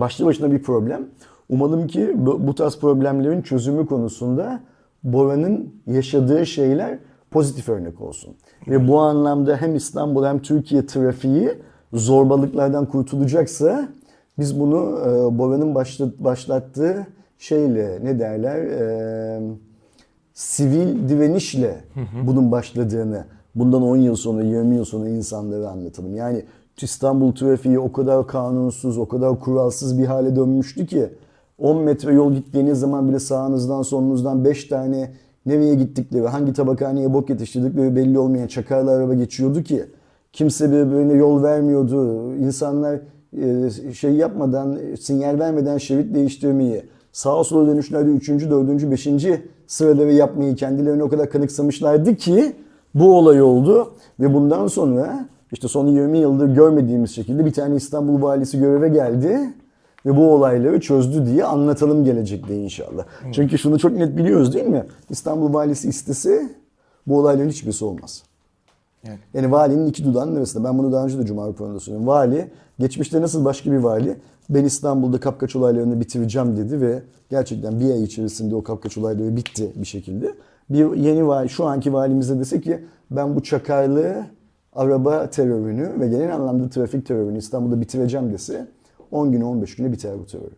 başlı 0.00 0.26
başına 0.26 0.52
bir 0.52 0.62
problem. 0.62 1.02
Umalım 1.48 1.86
ki 1.86 2.12
bu, 2.14 2.46
bu 2.46 2.54
tarz 2.54 2.78
problemlerin 2.78 3.42
çözümü 3.42 3.86
konusunda 3.86 4.60
Bora'nın 5.04 5.74
yaşadığı 5.86 6.46
şeyler 6.46 6.98
pozitif 7.30 7.68
örnek 7.68 8.00
olsun. 8.00 8.34
Ve 8.68 8.88
bu 8.88 9.00
anlamda 9.00 9.56
hem 9.56 9.76
İstanbul 9.76 10.24
hem 10.24 10.38
Türkiye 10.42 10.86
trafiği 10.86 11.52
zorbalıklardan 11.92 12.86
kurtulacaksa 12.86 13.88
biz 14.38 14.60
bunu 14.60 14.98
e, 15.06 15.74
başlat, 15.74 16.18
başlattığı 16.18 17.06
şeyle 17.38 17.98
ne 18.04 18.18
derler 18.18 18.58
e, 18.58 19.40
sivil 20.34 21.08
direnişle 21.08 21.76
bunun 22.26 22.52
başladığını 22.52 23.24
bundan 23.54 23.82
10 23.82 23.96
yıl 23.96 24.16
sonra 24.16 24.42
20 24.42 24.76
yıl 24.76 24.84
sonra 24.84 25.08
insanlara 25.08 25.68
anlatalım. 25.68 26.16
Yani 26.16 26.44
İstanbul 26.82 27.32
trafiği 27.32 27.78
o 27.78 27.92
kadar 27.92 28.26
kanunsuz, 28.26 28.98
o 28.98 29.08
kadar 29.08 29.40
kuralsız 29.40 29.98
bir 29.98 30.06
hale 30.06 30.36
dönmüştü 30.36 30.86
ki 30.86 31.08
10 31.58 31.78
metre 31.82 32.12
yol 32.12 32.32
gittiğiniz 32.32 32.80
zaman 32.80 33.08
bile 33.08 33.18
sağınızdan 33.18 33.82
solunuzdan 33.82 34.44
5 34.44 34.64
tane 34.64 35.12
nereye 35.46 35.74
gittikleri, 35.74 36.28
hangi 36.28 36.52
tabakhaneye 36.52 37.14
bok 37.14 37.30
yetiştirdikleri 37.30 37.96
belli 37.96 38.18
olmayan 38.18 38.46
çakarlı 38.46 38.90
araba 38.90 39.14
geçiyordu 39.14 39.62
ki 39.62 39.84
kimse 40.32 40.70
birbirine 40.70 41.12
yol 41.12 41.42
vermiyordu. 41.42 42.34
İnsanlar 42.34 43.00
şey 43.94 44.12
yapmadan, 44.12 44.78
sinyal 45.00 45.38
vermeden 45.38 45.78
şerit 45.78 46.14
değiştirmeyi, 46.14 46.82
sağa 47.12 47.44
sola 47.44 47.68
dönüşlerde 47.68 48.10
3. 48.10 48.28
4. 48.28 48.90
5. 48.90 49.08
sıraları 49.66 50.12
yapmayı 50.12 50.54
kendilerini 50.54 51.02
o 51.02 51.08
kadar 51.08 51.30
kanıksamışlardı 51.30 52.16
ki 52.16 52.52
bu 52.94 53.18
olay 53.18 53.42
oldu 53.42 53.94
ve 54.20 54.34
bundan 54.34 54.66
sonra 54.66 55.28
işte 55.52 55.68
son 55.68 55.86
20 55.86 56.18
yıldır 56.18 56.54
görmediğimiz 56.54 57.10
şekilde 57.10 57.46
bir 57.46 57.52
tane 57.52 57.76
İstanbul 57.76 58.22
valisi 58.22 58.58
göreve 58.58 58.88
geldi 58.88 59.38
ve 60.06 60.16
bu 60.16 60.32
olayları 60.34 60.80
çözdü 60.80 61.26
diye 61.26 61.44
anlatalım 61.44 62.04
gelecekte 62.04 62.56
inşallah. 62.56 63.04
Çünkü 63.32 63.58
şunu 63.58 63.78
çok 63.78 63.92
net 63.92 64.16
biliyoruz 64.16 64.54
değil 64.54 64.66
mi? 64.66 64.84
İstanbul 65.10 65.54
valisi 65.54 65.88
istese 65.88 66.48
bu 67.06 67.18
olayların 67.18 67.48
hiçbirisi 67.48 67.84
olmaz. 67.84 68.22
Yani. 69.06 69.18
Yani 69.34 69.52
valinin 69.52 69.86
iki 69.86 70.04
dudağının 70.04 70.36
arasında. 70.36 70.68
Ben 70.68 70.78
bunu 70.78 70.92
daha 70.92 71.04
önce 71.04 71.18
de 71.18 71.26
Cuma 71.26 71.48
raporunda 71.48 71.80
söyledim. 71.80 72.06
Vali, 72.06 72.50
geçmişte 72.78 73.20
nasıl 73.20 73.44
başka 73.44 73.72
bir 73.72 73.76
vali 73.76 74.16
ben 74.50 74.64
İstanbul'da 74.64 75.20
kapkaç 75.20 75.56
olaylarını 75.56 76.00
bitireceğim 76.00 76.56
dedi 76.56 76.80
ve 76.80 77.02
gerçekten 77.30 77.80
bir 77.80 77.90
ay 77.90 78.02
içerisinde 78.02 78.54
o 78.54 78.62
kapkaç 78.62 78.98
olayları 78.98 79.36
bitti 79.36 79.72
bir 79.76 79.86
şekilde. 79.86 80.34
Bir 80.70 80.96
yeni 80.96 81.26
vali, 81.26 81.48
şu 81.48 81.64
anki 81.64 81.92
valimize 81.92 82.38
dese 82.38 82.60
ki 82.60 82.84
ben 83.10 83.36
bu 83.36 83.42
çakarlı 83.42 84.26
araba 84.72 85.30
terörünü 85.30 86.00
ve 86.00 86.08
genel 86.08 86.34
anlamda 86.34 86.68
trafik 86.68 87.06
terörünü 87.06 87.38
İstanbul'da 87.38 87.80
bitireceğim 87.80 88.32
dese 88.32 88.66
10 89.10 89.32
güne 89.32 89.44
15 89.44 89.76
güne 89.76 89.92
biter 89.92 90.18
bu 90.18 90.26
terör. 90.26 90.50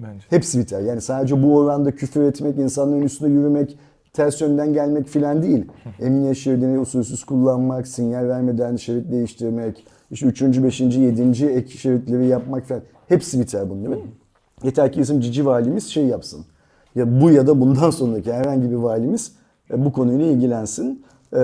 Bence. 0.00 0.26
Hepsi 0.30 0.58
biter. 0.58 0.80
Yani 0.80 1.00
sadece 1.00 1.42
bu 1.42 1.56
oranda 1.56 1.90
küfür 1.90 2.22
etmek, 2.22 2.58
insanların 2.58 3.02
üstüne 3.02 3.28
yürümek, 3.32 3.78
ters 4.12 4.40
yönden 4.40 4.72
gelmek 4.72 5.06
filan 5.06 5.42
değil. 5.42 5.66
Emniyet 6.00 6.36
şeridini 6.36 6.78
usulsüz 6.78 7.24
kullanmak, 7.24 7.88
sinyal 7.88 8.28
vermeden 8.28 8.76
şerit 8.76 9.12
değiştirmek, 9.12 9.86
işte 10.10 10.26
üçüncü, 10.26 10.64
beşinci, 10.64 11.00
yedinci 11.00 11.46
ek 11.46 11.78
şeritleri 11.78 12.26
yapmak 12.26 12.66
falan. 12.66 12.82
Hepsi 13.08 13.40
biter 13.40 13.70
bunun 13.70 13.84
değil 13.84 13.96
mi? 13.96 14.10
Yeter 14.62 14.92
ki 14.92 15.00
bizim 15.00 15.20
cici 15.20 15.46
valimiz 15.46 15.86
şey 15.86 16.06
yapsın. 16.06 16.44
Ya 16.94 17.20
bu 17.20 17.30
ya 17.30 17.46
da 17.46 17.60
bundan 17.60 17.90
sonraki 17.90 18.32
herhangi 18.32 18.70
bir 18.70 18.76
valimiz 18.76 19.32
e, 19.70 19.84
bu 19.84 19.92
konuyla 19.92 20.26
ilgilensin. 20.26 21.02
Ee, 21.34 21.38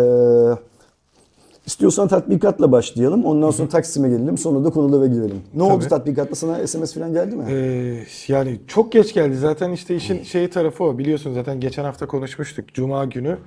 istiyorsan 1.67 2.09
tatbikatla 2.09 2.73
başlayalım. 2.73 3.25
Ondan 3.25 3.51
sonra 3.51 3.69
Taksim'e 3.69 4.09
gelelim. 4.09 4.39
Sonra 4.39 4.65
da 4.65 4.71
konulara 4.71 5.07
girelim. 5.07 5.43
Ne 5.55 5.63
oldu 5.63 5.79
Tabii. 5.79 5.89
tatbikatta? 5.89 6.35
Sana 6.35 6.67
SMS 6.67 6.95
falan 6.95 7.13
geldi 7.13 7.37
mi? 7.37 7.45
Ee, 7.51 8.05
yani 8.29 8.59
çok 8.67 8.93
geç 8.93 9.15
geldi. 9.15 9.37
Zaten 9.37 9.71
işte 9.71 9.97
işin 9.97 10.23
şeyi 10.23 10.51
tarafı 10.51 10.85
o. 10.85 10.99
Biliyorsun 10.99 11.33
zaten 11.33 11.61
geçen 11.61 11.85
hafta 11.85 12.07
konuşmuştuk. 12.07 12.75
Cuma 12.75 13.05
günü 13.05 13.39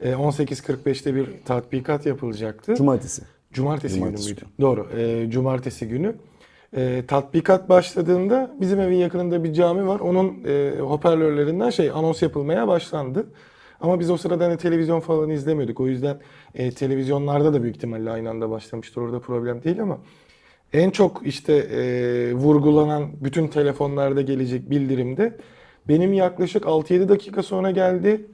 e, 0.00 0.12
18.45'te 0.12 1.14
bir 1.14 1.28
tatbikat 1.44 2.06
yapılacaktı. 2.06 2.74
Cumartesi. 2.74 3.22
Cumartesi, 3.52 3.94
Cumartesi 3.94 4.24
günü 4.24 4.34
müydü? 4.34 4.46
Doğru. 4.60 4.86
E, 4.98 5.30
cumartesi 5.30 5.88
günü. 5.88 6.14
E, 6.76 7.02
tatbikat 7.08 7.68
başladığında 7.68 8.50
bizim 8.60 8.80
evin 8.80 8.96
yakınında 8.96 9.44
bir 9.44 9.52
cami 9.52 9.86
var. 9.86 10.00
Onun 10.00 10.44
e, 10.46 10.72
hoparlörlerinden 10.80 11.70
şey 11.70 11.90
anons 11.90 12.22
yapılmaya 12.22 12.68
başlandı. 12.68 13.26
Ama 13.80 14.00
biz 14.00 14.10
o 14.10 14.16
sırada 14.16 14.44
hani 14.44 14.56
televizyon 14.56 15.00
falan 15.00 15.30
izlemiyorduk. 15.30 15.80
O 15.80 15.86
yüzden 15.86 16.18
e, 16.54 16.70
televizyonlarda 16.70 17.52
da 17.54 17.62
büyük 17.62 17.76
ihtimalle 17.76 18.10
aynı 18.10 18.30
anda 18.30 18.50
başlamıştır. 18.50 19.00
Orada 19.02 19.20
problem 19.20 19.62
değil 19.64 19.82
ama 19.82 19.98
en 20.72 20.90
çok 20.90 21.26
işte 21.26 21.52
e, 21.54 22.34
vurgulanan 22.34 23.10
bütün 23.20 23.48
telefonlarda 23.48 24.22
gelecek 24.22 24.70
bildirimde 24.70 25.36
benim 25.88 26.12
yaklaşık 26.12 26.64
6-7 26.64 27.08
dakika 27.08 27.42
sonra 27.42 27.70
geldi. 27.70 28.26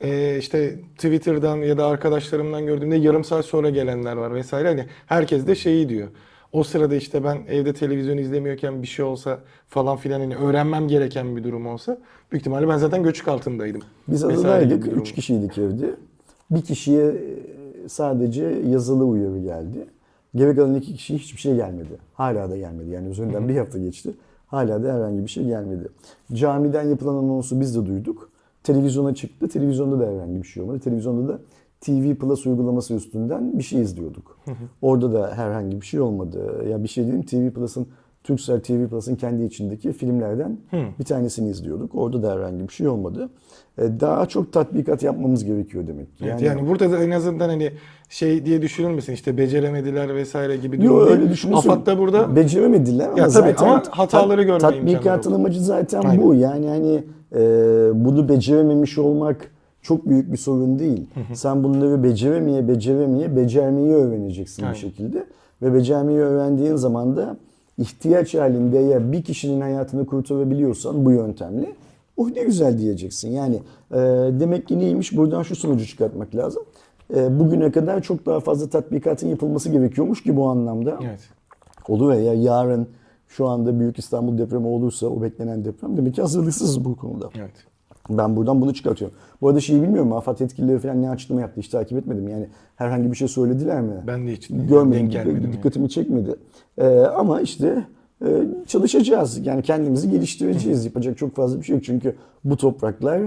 E, 0.00 0.38
işte 0.38 0.80
Twitter'dan 0.96 1.56
ya 1.56 1.78
da 1.78 1.86
arkadaşlarımdan 1.86 2.66
gördüğümde 2.66 2.96
yarım 2.96 3.24
saat 3.24 3.44
sonra 3.44 3.70
gelenler 3.70 4.16
var 4.16 4.34
vesaire. 4.34 4.68
Hani 4.68 4.86
herkes 5.06 5.46
de 5.46 5.54
şeyi 5.54 5.88
diyor. 5.88 6.08
O 6.52 6.64
sırada 6.64 6.94
işte 6.94 7.24
ben 7.24 7.38
evde 7.48 7.72
televizyon 7.72 8.16
izlemiyorken 8.16 8.82
bir 8.82 8.86
şey 8.86 9.04
olsa 9.04 9.38
falan 9.68 9.96
filan 9.96 10.20
hani 10.20 10.36
öğrenmem 10.36 10.88
gereken 10.88 11.36
bir 11.36 11.44
durum 11.44 11.66
olsa 11.66 11.98
büyük 12.32 12.40
ihtimalle 12.40 12.68
ben 12.68 12.76
zaten 12.76 13.02
göçük 13.02 13.28
altındaydım. 13.28 13.82
Biz 14.08 14.24
adadaydık. 14.24 14.86
Üç 14.86 15.12
kişiydik 15.12 15.58
evde. 15.58 15.90
Bir 16.50 16.62
kişiye 16.62 17.04
e, 17.04 17.88
sadece 17.88 18.44
yazılı 18.44 19.04
uyarı 19.04 19.38
geldi. 19.38 19.86
Geri 20.34 20.56
kalan 20.56 20.74
iki 20.74 20.94
kişiye 20.94 21.18
hiçbir 21.18 21.40
şey 21.40 21.54
gelmedi. 21.54 21.98
Hala 22.14 22.50
da 22.50 22.56
gelmedi. 22.56 22.90
Yani 22.90 23.08
üzerinden 23.08 23.48
bir 23.48 23.56
hafta 23.56 23.78
geçti. 23.78 24.10
Hala 24.46 24.82
da 24.84 24.94
herhangi 24.94 25.22
bir 25.22 25.30
şey 25.30 25.44
gelmedi. 25.44 25.88
Camiden 26.32 26.82
yapılan 26.82 27.14
anonsu 27.14 27.60
biz 27.60 27.76
de 27.76 27.86
duyduk. 27.86 28.30
Televizyona 28.62 29.14
çıktı. 29.14 29.48
Televizyonda 29.48 30.00
da 30.00 30.12
herhangi 30.12 30.42
bir 30.42 30.48
şey 30.48 30.62
olmadı. 30.62 30.78
Televizyonda 30.78 31.32
da 31.32 31.38
TV 31.80 32.14
Plus 32.14 32.46
uygulaması 32.46 32.94
üstünden 32.94 33.58
bir 33.58 33.62
şey 33.62 33.82
izliyorduk. 33.82 34.38
Orada 34.82 35.12
da 35.12 35.32
herhangi 35.36 35.80
bir 35.80 35.86
şey 35.86 36.00
olmadı. 36.00 36.64
Ya 36.68 36.82
bir 36.82 36.88
şey 36.88 37.04
diyeyim 37.04 37.22
TV 37.26 37.50
Plus'ın 37.50 37.86
Turkcell 38.24 38.60
TV 38.60 38.88
Plus'ın 38.88 39.16
kendi 39.16 39.44
içindeki 39.44 39.92
filmlerden 39.92 40.58
bir 40.98 41.04
tanesini 41.04 41.50
izliyorduk. 41.50 41.94
Orada 41.94 42.22
da 42.22 42.32
herhangi 42.32 42.68
bir 42.68 42.72
şey 42.72 42.88
olmadı. 42.88 43.30
E, 43.78 43.82
Daha 44.00 44.26
çok 44.26 44.52
tatbikat 44.52 45.02
yapmamız 45.02 45.44
gerekiyor 45.44 45.86
demek 45.86 46.18
ki. 46.18 46.24
Evet, 46.28 46.42
yani, 46.42 46.68
burada 46.68 46.92
da 46.92 47.04
en 47.04 47.10
azından 47.10 47.48
hani 47.48 47.72
şey 48.08 48.44
diye 48.46 48.62
düşünülmesin 48.62 49.12
işte 49.12 49.36
beceremediler 49.36 50.14
vesaire 50.14 50.56
gibi 50.56 50.82
durum 50.82 50.98
Yok 50.98 51.10
öyle 51.10 51.30
düşünüyorsun. 51.30 51.70
AFAD 51.70 51.86
da 51.86 51.98
burada 51.98 52.36
beceremediler 52.36 53.08
ama 53.08 53.18
Ya 53.18 53.28
tabii 53.28 53.48
zaten 53.50 53.66
ama 53.66 53.82
hataları 53.90 54.42
görme 54.42 54.54
imkanı 54.56 54.72
tatbikatın 54.72 55.32
amacı 55.32 55.60
zaten 55.60 56.02
Aynen. 56.02 56.24
bu. 56.24 56.34
Yani 56.34 56.68
hani 56.68 57.04
e, 57.34 57.40
bunu 57.94 58.28
becerememiş 58.28 58.98
olmak 58.98 59.50
çok 59.82 60.08
büyük 60.08 60.32
bir 60.32 60.36
sorun 60.36 60.78
değil. 60.78 61.06
Sen 61.34 61.64
bunları 61.64 62.02
beceremeye 62.02 62.68
beceremeye 62.68 63.36
becermeyi 63.36 63.94
öğreneceksin 63.94 64.62
Aynen. 64.62 64.74
bir 64.74 64.78
şekilde. 64.78 65.26
Ve 65.62 65.74
becermeyi 65.74 66.18
öğrendiğin 66.18 66.76
zaman 66.76 67.16
da 67.16 67.36
ihtiyaç 67.78 68.34
halinde 68.34 68.78
eğer 68.78 69.12
bir 69.12 69.22
kişinin 69.22 69.60
hayatını 69.60 70.06
kurtarabiliyorsan 70.06 71.04
bu 71.04 71.10
yöntemle 71.10 71.72
oh 72.16 72.30
ne 72.30 72.42
güzel 72.42 72.78
diyeceksin. 72.78 73.30
Yani 73.30 73.56
e, 73.90 73.96
demek 74.40 74.68
ki 74.68 74.78
neymiş 74.78 75.16
buradan 75.16 75.42
şu 75.42 75.56
sonucu 75.56 75.86
çıkartmak 75.86 76.34
lazım. 76.34 76.62
E, 77.14 77.40
bugüne 77.40 77.72
kadar 77.72 78.02
çok 78.02 78.26
daha 78.26 78.40
fazla 78.40 78.68
tatbikatın 78.68 79.28
yapılması 79.28 79.70
gerekiyormuş 79.70 80.22
ki 80.22 80.36
bu 80.36 80.48
anlamda. 80.48 80.98
Evet. 81.02 81.20
Olur 81.88 82.12
ya 82.12 82.34
yarın 82.34 82.86
şu 83.28 83.46
anda 83.46 83.80
Büyük 83.80 83.98
İstanbul 83.98 84.38
depremi 84.38 84.66
olursa 84.66 85.06
o 85.06 85.22
beklenen 85.22 85.64
deprem 85.64 85.96
demek 85.96 86.14
ki 86.14 86.20
hazırlıksız 86.20 86.84
bu 86.84 86.96
konuda. 86.96 87.30
Evet. 87.38 87.67
Ben 88.10 88.36
buradan 88.36 88.60
bunu 88.60 88.74
çıkartıyorum. 88.74 89.16
Bu 89.40 89.48
arada 89.48 89.60
şeyi 89.60 89.82
bilmiyorum 89.82 90.12
AFAD 90.12 90.40
yetkilileri 90.40 90.78
falan 90.78 91.02
ne 91.02 91.10
açıklama 91.10 91.40
yaptı 91.40 91.60
hiç 91.60 91.68
takip 91.68 91.98
etmedim. 91.98 92.28
Yani 92.28 92.46
herhangi 92.76 93.10
bir 93.10 93.16
şey 93.16 93.28
söylediler 93.28 93.80
mi? 93.80 93.94
Ben 94.06 94.26
de 94.26 94.32
hiç 94.32 94.48
Görmedim, 94.48 95.10
gelmedim 95.10 95.42
yani. 95.42 95.52
dikkatimi 95.52 95.88
çekmedi. 95.90 96.34
Ee, 96.78 96.98
ama 96.98 97.40
işte 97.40 97.84
e, 98.26 98.44
çalışacağız. 98.66 99.46
Yani 99.46 99.62
kendimizi 99.62 100.10
geliştireceğiz. 100.10 100.84
Yapacak 100.84 101.18
çok 101.18 101.36
fazla 101.36 101.58
bir 101.58 101.64
şey 101.64 101.74
yok. 101.76 101.84
Çünkü 101.84 102.14
bu 102.44 102.56
topraklar 102.56 103.22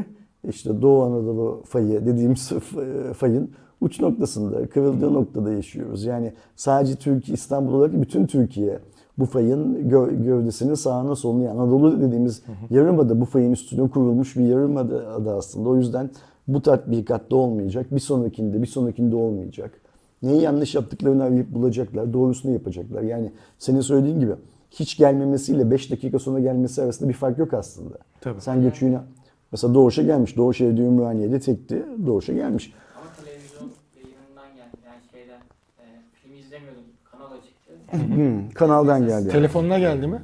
işte 0.50 0.81
Doğu 0.81 1.03
Anadolu 1.03 1.63
fayı 1.65 2.05
dediğimiz 2.05 2.51
e, 3.11 3.13
fayın 3.13 3.51
uç 3.81 4.00
noktasında, 4.00 4.67
kırıldığı 4.69 5.13
noktada 5.13 5.53
yaşıyoruz. 5.53 6.03
Yani 6.03 6.33
sadece 6.55 6.95
Türkiye, 6.95 7.35
İstanbul 7.35 7.73
olarak 7.73 8.01
bütün 8.01 8.25
Türkiye 8.25 8.79
bu 9.21 9.25
fayın 9.25 9.89
gö- 9.89 10.23
gövdesinin 10.23 10.73
sağına 10.73 11.15
soluna 11.15 11.43
yani 11.43 11.59
Anadolu 11.59 12.01
dediğimiz 12.01 12.43
yarımada 12.69 13.21
bu 13.21 13.25
fayın 13.25 13.51
üstüne 13.51 13.89
kurulmuş 13.89 14.37
bir 14.37 14.45
yarımada 14.45 15.07
adı 15.13 15.35
aslında. 15.35 15.69
O 15.69 15.77
yüzden 15.77 16.09
bu 16.47 16.61
tatbikatta 16.61 17.35
olmayacak. 17.35 17.85
Bir 17.91 17.99
sonrakinde, 17.99 18.61
bir 18.61 18.67
sonrakinde 18.67 19.15
olmayacak. 19.15 19.71
Neyi 20.23 20.41
yanlış 20.41 20.75
yaptıklarını 20.75 21.23
arayıp 21.23 21.53
bulacaklar. 21.53 22.13
Doğrusunu 22.13 22.51
yapacaklar. 22.51 23.01
Yani 23.01 23.31
senin 23.59 23.81
söylediğin 23.81 24.19
gibi 24.19 24.33
hiç 24.71 24.97
gelmemesiyle 24.97 25.71
5 25.71 25.91
dakika 25.91 26.19
sonra 26.19 26.39
gelmesi 26.39 26.81
arasında 26.81 27.09
bir 27.09 27.13
fark 27.13 27.37
yok 27.37 27.53
aslında. 27.53 27.97
Tabii. 28.21 28.41
Sen 28.41 28.61
göçüğüne 28.61 28.99
Mesela 29.51 29.73
Doğuş'a 29.73 30.01
gelmiş. 30.01 30.37
Doğuş 30.37 30.61
evde 30.61 30.81
Ümraniye'de 30.81 31.39
tekti. 31.39 31.85
Doğuş'a 32.05 32.33
gelmiş. 32.33 32.73
Ama 32.95 33.05
televizyon 33.25 33.71
yayınından 33.95 34.55
geldi. 34.55 34.77
Yani 34.85 35.01
şeyden 35.11 35.41
e, 35.79 35.85
film 36.13 36.35
izlemiyordum. 36.35 36.83
Kanal 37.11 37.31
açıktı. 37.31 37.73
Hmm, 37.91 38.50
kanaldan 38.50 39.00
geldi. 39.01 39.12
yani. 39.12 39.29
Telefonuna 39.29 39.79
geldi 39.79 40.07
mi? 40.07 40.21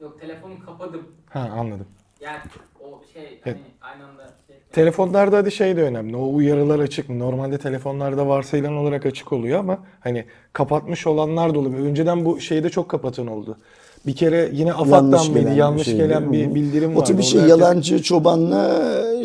Yok 0.00 0.20
telefonu 0.20 0.52
kapadım. 0.66 1.02
Ha 1.28 1.48
anladım. 1.58 1.86
Yani 2.20 2.36
o 2.80 3.00
şey 3.14 3.40
hani 3.44 3.56
aynı 3.80 4.04
anda 4.06 4.22
şey 4.46 4.56
Telefonlarda 4.72 5.36
hadi 5.36 5.52
şey 5.52 5.76
de 5.76 5.82
önemli. 5.82 6.16
O 6.16 6.34
uyarılar 6.34 6.78
açık 6.78 7.08
mı? 7.08 7.18
Normalde 7.18 7.58
telefonlarda 7.58 8.28
varsayılan 8.28 8.76
olarak 8.76 9.06
açık 9.06 9.32
oluyor 9.32 9.58
ama 9.58 9.78
hani 10.00 10.24
kapatmış 10.52 11.06
olanlar 11.06 11.54
da 11.54 11.58
oluyor. 11.58 11.78
Önceden 11.78 12.24
bu 12.24 12.40
şeyde 12.40 12.70
çok 12.70 12.88
kapatan 12.88 13.26
oldu. 13.26 13.58
Bir 14.06 14.16
kere 14.16 14.50
yine 14.52 14.72
AFAD'dan 14.72 15.30
mıydı? 15.30 15.40
gelen 15.40 15.52
Yanlış 15.54 15.84
şey 15.84 15.96
gelen 15.96 16.32
bir 16.32 16.54
bildirim 16.54 16.90
vardı. 16.90 17.00
O 17.00 17.04
tür 17.04 17.18
bir 17.18 17.22
şey 17.22 17.40
Orada 17.40 17.52
herkes- 17.52 17.66
yalancı 17.66 18.02
çobanla 18.02 18.70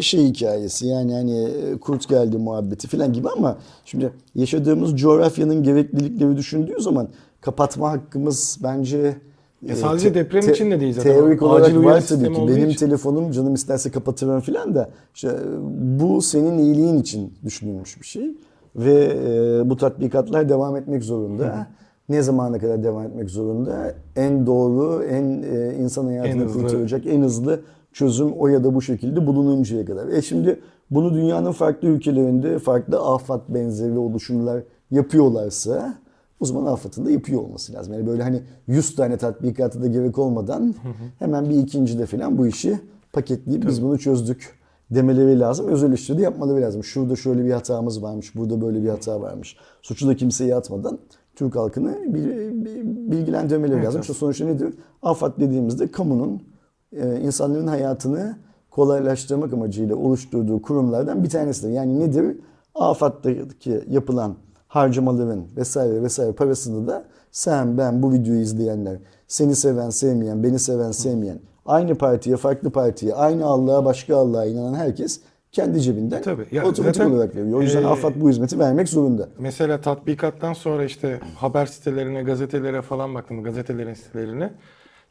şey 0.01 0.25
hikayesi 0.25 0.87
yani 0.87 1.13
hani 1.13 1.47
kurt 1.79 2.09
geldi 2.09 2.37
muhabbeti 2.37 2.87
falan 2.87 3.13
gibi 3.13 3.29
ama 3.29 3.57
şimdi 3.85 4.11
yaşadığımız 4.35 4.95
coğrafyanın 4.95 5.63
gereklilikleri 5.63 6.37
düşündüğü 6.37 6.81
zaman 6.81 7.09
kapatma 7.41 7.91
hakkımız 7.91 8.59
bence 8.63 9.15
e, 9.67 9.75
sadece 9.75 10.13
deprem 10.13 10.41
te- 10.41 10.51
için 10.51 10.71
de 10.71 10.79
değil 10.79 10.93
zaten. 10.93 11.13
Teorik 11.13 11.41
olarak 11.41 11.67
acil 11.67 11.83
var 11.83 12.05
tabii 12.07 12.33
ki. 12.33 12.47
Benim 12.47 12.69
için. 12.69 12.85
telefonum 12.85 13.31
canım 13.31 13.53
isterse 13.53 13.91
kapatırım 13.91 14.39
filan 14.39 14.75
da 14.75 14.89
işte, 15.15 15.29
bu 15.99 16.21
senin 16.21 16.57
iyiliğin 16.57 16.97
için 16.97 17.33
düşünülmüş 17.45 18.01
bir 18.01 18.05
şey. 18.05 18.31
Ve 18.75 19.13
e, 19.25 19.69
bu 19.69 19.77
tatbikatlar 19.77 20.49
devam 20.49 20.75
etmek 20.75 21.03
zorunda. 21.03 21.67
Ne 22.09 22.21
zamana 22.21 22.59
kadar 22.59 22.83
devam 22.83 23.03
etmek 23.03 23.29
zorunda? 23.29 23.93
En 24.15 24.47
doğru, 24.47 25.03
en 25.03 25.43
e, 25.43 25.75
insan 25.75 26.05
hayatını 26.05 26.43
En 26.43 26.47
kurtaracak, 26.47 27.05
en 27.07 27.21
hızlı 27.21 27.61
çözüm 27.93 28.33
o 28.33 28.47
ya 28.47 28.63
da 28.63 28.75
bu 28.75 28.81
şekilde 28.81 29.27
bulununcaya 29.27 29.85
kadar. 29.85 30.07
E 30.07 30.21
şimdi 30.21 30.59
bunu 30.91 31.13
dünyanın 31.13 31.51
farklı 31.51 31.87
ülkelerinde 31.87 32.59
farklı 32.59 32.99
afet 32.99 33.41
benzeri 33.49 33.97
oluşumlar 33.97 34.61
yapıyorlarsa 34.91 35.93
o 36.39 36.45
zaman 36.45 36.65
AFAD'ın 36.65 37.05
da 37.05 37.11
yapıyor 37.11 37.41
olması 37.41 37.73
lazım. 37.73 37.93
Yani 37.93 38.07
böyle 38.07 38.23
hani 38.23 38.41
100 38.67 38.95
tane 38.95 39.17
tatbikatı 39.17 39.81
da 39.81 39.87
gerek 39.87 40.17
olmadan 40.19 40.75
hemen 41.19 41.49
bir 41.49 41.57
ikinci 41.57 41.99
de 41.99 42.05
falan 42.05 42.37
bu 42.37 42.47
işi 42.47 42.79
paketleyip 43.13 43.67
biz 43.67 43.83
bunu 43.83 43.99
çözdük 43.99 44.59
demeleri 44.91 45.39
lazım. 45.39 45.67
Öz 45.67 45.83
eleştiri 45.83 46.17
de 46.17 46.21
yapmaları 46.21 46.61
lazım. 46.61 46.83
Şurada 46.83 47.15
şöyle 47.15 47.45
bir 47.45 47.51
hatamız 47.51 48.03
varmış, 48.03 48.35
burada 48.35 48.61
böyle 48.61 48.83
bir 48.83 48.89
hata 48.89 49.21
varmış. 49.21 49.57
Suçu 49.81 50.07
da 50.07 50.15
kimseye 50.15 50.55
atmadan 50.55 50.99
Türk 51.35 51.55
halkını 51.55 51.97
bil- 52.13 52.65
bil- 52.65 53.11
bilgilendirmeleri 53.11 53.83
lazım. 53.83 54.01
İşte 54.01 54.13
sonuçta 54.13 54.45
nedir? 54.45 54.73
AFAD 55.01 55.39
dediğimizde 55.39 55.91
kamunun 55.91 56.41
e, 56.93 57.19
insanların 57.21 57.67
hayatını 57.67 58.37
kolaylaştırmak 58.71 59.53
amacıyla 59.53 59.95
oluşturduğu 59.95 60.61
kurumlardan 60.61 61.23
bir 61.23 61.29
tanesidir. 61.29 61.69
Yani 61.73 61.99
nedir? 61.99 62.37
AFAD'daki 62.75 63.81
yapılan 63.89 64.35
harcamaların 64.69 65.45
vesaire 65.57 66.03
vesaire 66.03 66.31
parasını 66.31 66.87
da 66.87 67.05
sen, 67.31 67.77
ben, 67.77 68.03
bu 68.03 68.13
videoyu 68.13 68.39
izleyenler, 68.39 68.97
seni 69.27 69.55
seven, 69.55 69.89
sevmeyen, 69.89 70.43
beni 70.43 70.59
seven, 70.59 70.91
sevmeyen, 70.91 71.39
aynı 71.65 71.95
partiye, 71.95 72.37
farklı 72.37 72.69
partiye, 72.69 73.13
aynı 73.13 73.45
Allah'a, 73.45 73.85
başka 73.85 74.17
Allah'a 74.17 74.45
inanan 74.45 74.73
herkes 74.73 75.21
kendi 75.51 75.81
cebinden 75.81 76.21
Tabii. 76.21 76.45
Ya 76.51 76.65
otomatik 76.65 76.95
zaten, 76.95 77.11
olarak 77.11 77.35
veriyor. 77.35 77.57
O 77.57 77.61
yüzden 77.61 77.83
e, 77.83 77.87
AFAD 77.87 78.13
bu 78.15 78.29
hizmeti 78.29 78.59
vermek 78.59 78.89
zorunda. 78.89 79.29
Mesela 79.39 79.81
tatbikattan 79.81 80.53
sonra 80.53 80.83
işte 80.83 81.19
haber 81.35 81.65
sitelerine, 81.65 82.23
gazetelere 82.23 82.81
falan 82.81 83.15
baktım, 83.15 83.43
gazetelerin 83.43 83.93
sitelerine. 83.93 84.53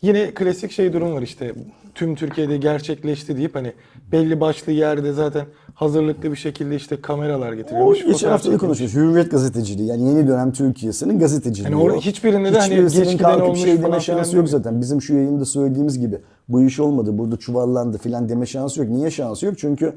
Yine 0.03 0.35
klasik 0.35 0.71
şey 0.71 0.93
durum 0.93 1.15
var 1.15 1.23
işte 1.23 1.53
tüm 1.95 2.15
Türkiye'de 2.15 2.57
gerçekleşti 2.57 3.37
deyip 3.37 3.55
hani 3.55 3.73
belli 4.13 4.41
başlı 4.41 4.73
yerde 4.73 5.13
zaten 5.13 5.47
hazırlıklı 5.75 6.31
bir 6.31 6.37
şekilde 6.37 6.77
işte 6.77 7.01
kameralar 7.01 7.53
O 7.53 7.57
getiriyormuş. 7.57 8.05
geçen 8.05 8.31
hafta 8.31 8.53
da 8.53 8.59
konuşuyoruz. 8.59 8.97
Hürriyet 8.97 9.31
gazeteciliği 9.31 9.89
yani 9.89 10.09
yeni 10.09 10.29
dönem 10.29 10.53
Türkiye'sinin 10.53 11.19
gazeteciliği. 11.19 11.73
Hani 11.75 11.83
orada 11.83 11.99
o. 11.99 12.01
hiçbirinde 12.01 12.53
de 12.53 12.59
hani 12.59 12.73
Hiçbirisinin 12.73 13.05
geçkiden 13.05 13.29
kalkıp 13.31 13.45
olmuş 13.45 13.61
şey 13.61 13.77
falan 13.77 13.83
deme 13.93 14.01
filan 14.01 14.17
şansı 14.19 14.37
yok 14.37 14.47
değil. 14.47 14.57
zaten. 14.57 14.81
Bizim 14.81 15.03
şu 15.03 15.15
yayında 15.15 15.45
söylediğimiz 15.45 15.99
gibi 15.99 16.19
bu 16.49 16.63
iş 16.63 16.81
olmadı 16.81 17.19
burada 17.19 17.37
çuvallandı 17.37 17.99
filan 17.99 18.29
deme 18.29 18.47
şansı 18.47 18.81
yok. 18.81 18.89
Niye 18.91 19.11
şansı 19.11 19.47
yok? 19.47 19.59
Çünkü 19.59 19.93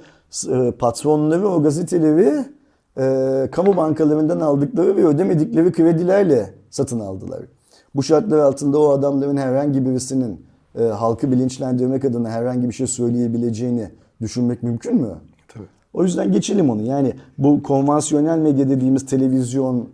e, 0.50 0.72
patronları 0.72 1.48
o 1.50 1.64
gazeteleri 1.64 2.46
e, 2.98 3.48
kamu 3.52 3.78
bankalarından 3.78 4.40
aldıkları 4.40 4.98
ve 4.98 5.06
ödemedikleri 5.06 5.72
kredilerle 5.72 6.54
satın 6.70 7.00
aldılar. 7.00 7.40
Bu 7.96 8.04
şartlar 8.04 8.38
altında 8.38 8.80
o 8.80 8.90
adamların 8.90 9.38
herhangi 9.38 9.86
birisinin 9.86 10.46
e, 10.80 10.84
halkı 10.84 11.32
bilinçlendirmek 11.32 12.06
adına 12.06 12.30
herhangi 12.30 12.70
bir 12.70 12.74
şey 12.74 12.88
söyleyebileceğini 12.88 13.90
düşünmek 14.22 14.64
mümkün 14.64 14.96
mü? 14.96 15.16
Tabii. 15.48 15.68
O 15.94 16.04
yüzden 16.04 16.32
geçelim 16.32 16.70
onu. 16.70 16.82
Yani 16.82 17.14
bu 17.38 17.64
konvansiyonel 17.64 18.38
medya 18.38 18.70
dediğimiz 18.70 19.06
televizyon, 19.06 19.90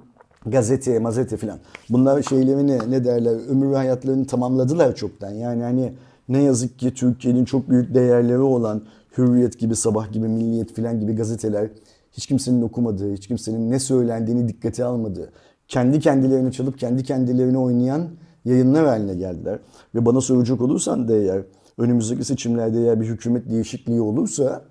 gazete, 0.45 0.99
mazete 0.99 1.37
filan. 1.37 1.59
Bunlar 1.89 2.21
şeylerini 2.21 2.79
ne 2.89 3.05
derler 3.05 3.49
ömür 3.49 3.73
hayatlarını 3.73 4.27
tamamladılar 4.27 4.95
çoktan. 4.95 5.31
Yani 5.31 5.63
hani 5.63 5.93
ne 6.29 6.43
yazık 6.43 6.79
ki 6.79 6.93
Türkiye'nin 6.93 7.45
çok 7.45 7.69
büyük 7.69 7.93
değerleri 7.93 8.39
olan 8.39 8.81
Hürriyet 9.17 9.59
gibi, 9.59 9.75
Sabah 9.75 10.11
gibi, 10.11 10.27
Milliyet 10.27 10.73
filan 10.73 10.99
gibi 10.99 11.15
gazeteler 11.15 11.69
hiç 12.11 12.25
kimsenin 12.25 12.61
okumadığı, 12.61 13.13
hiç 13.13 13.27
kimsenin 13.27 13.71
ne 13.71 13.79
söylendiğini 13.79 14.47
dikkate 14.47 14.85
almadığı, 14.85 15.31
kendi 15.67 15.99
kendilerini 15.99 16.51
çalıp 16.51 16.79
kendi 16.79 17.03
kendilerini 17.03 17.57
oynayan 17.57 18.01
yayınlar 18.45 18.85
haline 18.85 19.15
geldiler. 19.15 19.59
Ve 19.95 20.05
bana 20.05 20.21
soracak 20.21 20.61
olursan 20.61 21.07
da 21.07 21.15
eğer 21.15 21.41
önümüzdeki 21.77 22.23
seçimlerde 22.23 22.79
eğer 22.79 23.01
bir 23.01 23.05
hükümet 23.05 23.49
değişikliği 23.49 24.01
olursa 24.01 24.61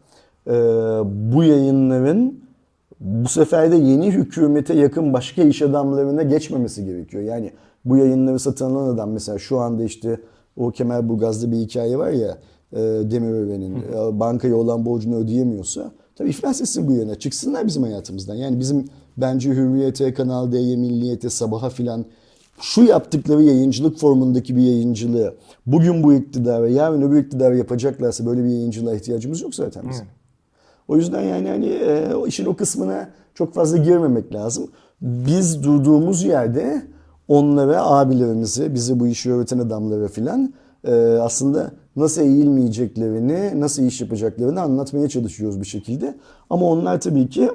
e, 0.46 0.52
bu 1.04 1.44
yayınların 1.44 2.40
bu 3.00 3.28
sefer 3.28 3.72
de 3.72 3.76
yeni 3.76 4.10
hükümete 4.10 4.74
yakın 4.74 5.12
başka 5.12 5.42
iş 5.42 5.62
adamlarına 5.62 6.22
geçmemesi 6.22 6.84
gerekiyor. 6.84 7.22
Yani 7.22 7.52
bu 7.84 7.96
yayınları 7.96 8.38
satın 8.38 8.64
alan 8.64 8.94
adam 8.94 9.10
mesela 9.10 9.38
şu 9.38 9.58
anda 9.58 9.84
işte 9.84 10.20
o 10.56 10.70
Kemerburgaz'da 10.70 11.52
bir 11.52 11.56
hikaye 11.56 11.98
var 11.98 12.10
ya 12.10 12.38
e, 12.72 12.78
Demirören'in 13.10 13.76
e, 13.76 14.20
bankaya 14.20 14.56
olan 14.56 14.86
borcunu 14.86 15.16
ödeyemiyorsa 15.16 15.92
tabii 16.14 16.30
iflas 16.30 16.60
etsin 16.60 16.88
bu 16.88 16.92
yana 16.92 17.14
çıksınlar 17.14 17.66
bizim 17.66 17.82
hayatımızdan. 17.82 18.34
Yani 18.34 18.60
bizim 18.60 18.84
bence 19.16 19.50
Hürriyet'e, 19.50 20.14
Kanal 20.14 20.52
D'ye, 20.52 20.76
Milliyet'e, 20.76 21.30
Sabah'a 21.30 21.70
filan 21.70 22.04
şu 22.60 22.82
yaptıkları 22.82 23.42
yayıncılık 23.42 23.98
formundaki 23.98 24.56
bir 24.56 24.62
yayıncılığı 24.62 25.34
bugün 25.66 26.02
bu 26.02 26.14
iktidara, 26.14 26.68
yarın 26.68 27.02
öbür 27.02 27.22
iktidar 27.22 27.52
yapacaklarsa 27.52 28.26
böyle 28.26 28.44
bir 28.44 28.48
yayıncılığa 28.48 28.94
ihtiyacımız 28.94 29.42
yok 29.42 29.54
zaten 29.54 29.88
bizim. 29.90 30.06
O 30.88 30.96
yüzden 30.96 31.22
yani 31.22 31.48
hani 31.48 31.66
e, 31.66 32.12
işin 32.26 32.46
o 32.46 32.56
kısmına 32.56 33.10
çok 33.34 33.54
fazla 33.54 33.76
girmemek 33.76 34.34
lazım. 34.34 34.68
Biz 35.00 35.62
durduğumuz 35.62 36.24
yerde 36.24 36.82
onlara, 37.28 37.86
abilerimize, 37.86 38.74
bize 38.74 39.00
bu 39.00 39.06
işi 39.06 39.32
öğreten 39.32 39.58
adamlara 39.58 40.08
filan 40.08 40.54
e, 40.84 40.92
aslında 41.22 41.70
nasıl 41.96 42.22
eğilmeyeceklerini, 42.22 43.60
nasıl 43.60 43.82
iş 43.82 44.00
yapacaklarını 44.00 44.60
anlatmaya 44.60 45.08
çalışıyoruz 45.08 45.60
bir 45.60 45.66
şekilde. 45.66 46.14
Ama 46.50 46.66
onlar 46.66 47.00
tabii 47.00 47.28
ki 47.28 47.50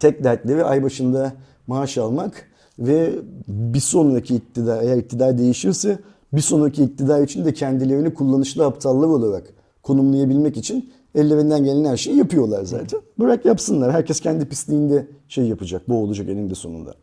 tek 0.00 0.24
dertleri 0.24 0.64
ay 0.64 0.82
başında 0.82 1.32
maaş 1.66 1.98
almak 1.98 2.48
ve 2.78 3.12
bir 3.48 3.80
sonraki 3.80 4.34
iktidar, 4.34 4.82
eğer 4.82 4.96
iktidar 4.96 5.38
değişirse 5.38 5.98
bir 6.32 6.40
sonraki 6.40 6.84
iktidar 6.84 7.22
için 7.22 7.44
de 7.44 7.54
kendilerini 7.54 8.14
kullanışlı 8.14 8.66
aptallar 8.66 9.06
olarak 9.06 9.44
konumlayabilmek 9.82 10.56
için 10.56 10.92
ellerinden 11.14 11.64
gelen 11.64 11.84
her 11.84 11.96
şeyi 11.96 12.16
yapıyorlar 12.16 12.64
zaten. 12.64 13.00
Bırak 13.18 13.44
yapsınlar. 13.44 13.92
Herkes 13.92 14.20
kendi 14.20 14.48
pisliğinde 14.48 15.06
şey 15.28 15.44
yapacak. 15.44 15.88
Bu 15.88 16.02
olacak 16.02 16.28
eninde 16.28 16.54
sonunda. 16.54 16.94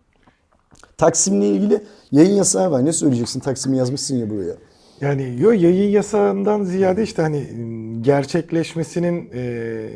Taksim'le 0.97 1.41
ilgili 1.41 1.83
yayın 2.11 2.35
yasağı 2.35 2.71
var. 2.71 2.85
Ne 2.85 2.93
söyleyeceksin? 2.93 3.39
Taksim'i 3.39 3.77
yazmışsın 3.77 4.15
ya 4.15 4.29
buraya. 4.29 4.55
Yani 5.01 5.35
yo 5.39 5.51
yayın 5.51 5.89
yasağından 5.89 6.63
ziyade 6.63 7.03
işte 7.03 7.21
hani 7.21 7.47
gerçekleşmesinin 8.01 9.29
e, 9.33 9.89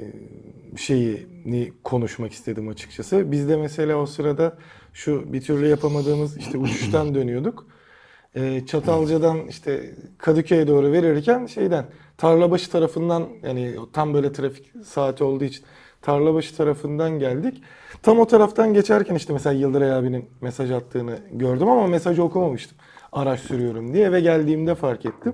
şeyini 1.48 1.74
konuşmak 1.84 2.32
istedim 2.32 2.68
açıkçası. 2.68 3.32
Biz 3.32 3.50
de 3.50 3.58
mesela 3.58 3.98
o 3.98 4.06
sırada 4.06 4.58
şu 4.94 5.34
bir 5.34 5.42
türlü 5.42 5.68
yapamadığımız 5.68 6.38
işte 6.38 6.58
uçuştan 6.58 7.16
dönüyorduk. 7.16 7.68
E, 8.36 8.66
Çatalca'dan 8.66 9.48
işte 9.48 9.96
Kadıköy'e 10.18 10.68
doğru 10.68 10.92
verirken 10.92 11.46
şeyden 11.46 11.86
Tarlabaşı 12.18 12.72
tarafından 12.72 13.28
yani 13.44 13.76
tam 13.94 14.14
böyle 14.14 14.32
trafik 14.32 14.74
saati 14.86 15.24
olduğu 15.24 15.44
için 15.44 15.66
Tarlabaşı 16.02 16.58
tarafından 16.58 17.20
geldik. 17.20 17.64
Tam 18.02 18.20
o 18.20 18.28
taraftan 18.28 18.74
geçerken 18.74 19.16
işte 19.16 19.34
mesela 19.34 19.54
Yıldıray 19.54 19.92
abinin 19.92 20.26
mesaj 20.42 20.72
attığını 20.72 21.20
gördüm 21.32 21.70
ama 21.70 21.88
mesajı 21.88 22.24
okumamıştım. 22.24 22.78
Araç 23.12 23.40
sürüyorum 23.40 23.94
diye 23.94 24.06
eve 24.06 24.20
geldiğimde 24.20 24.76
fark 24.76 25.06
ettim. 25.06 25.34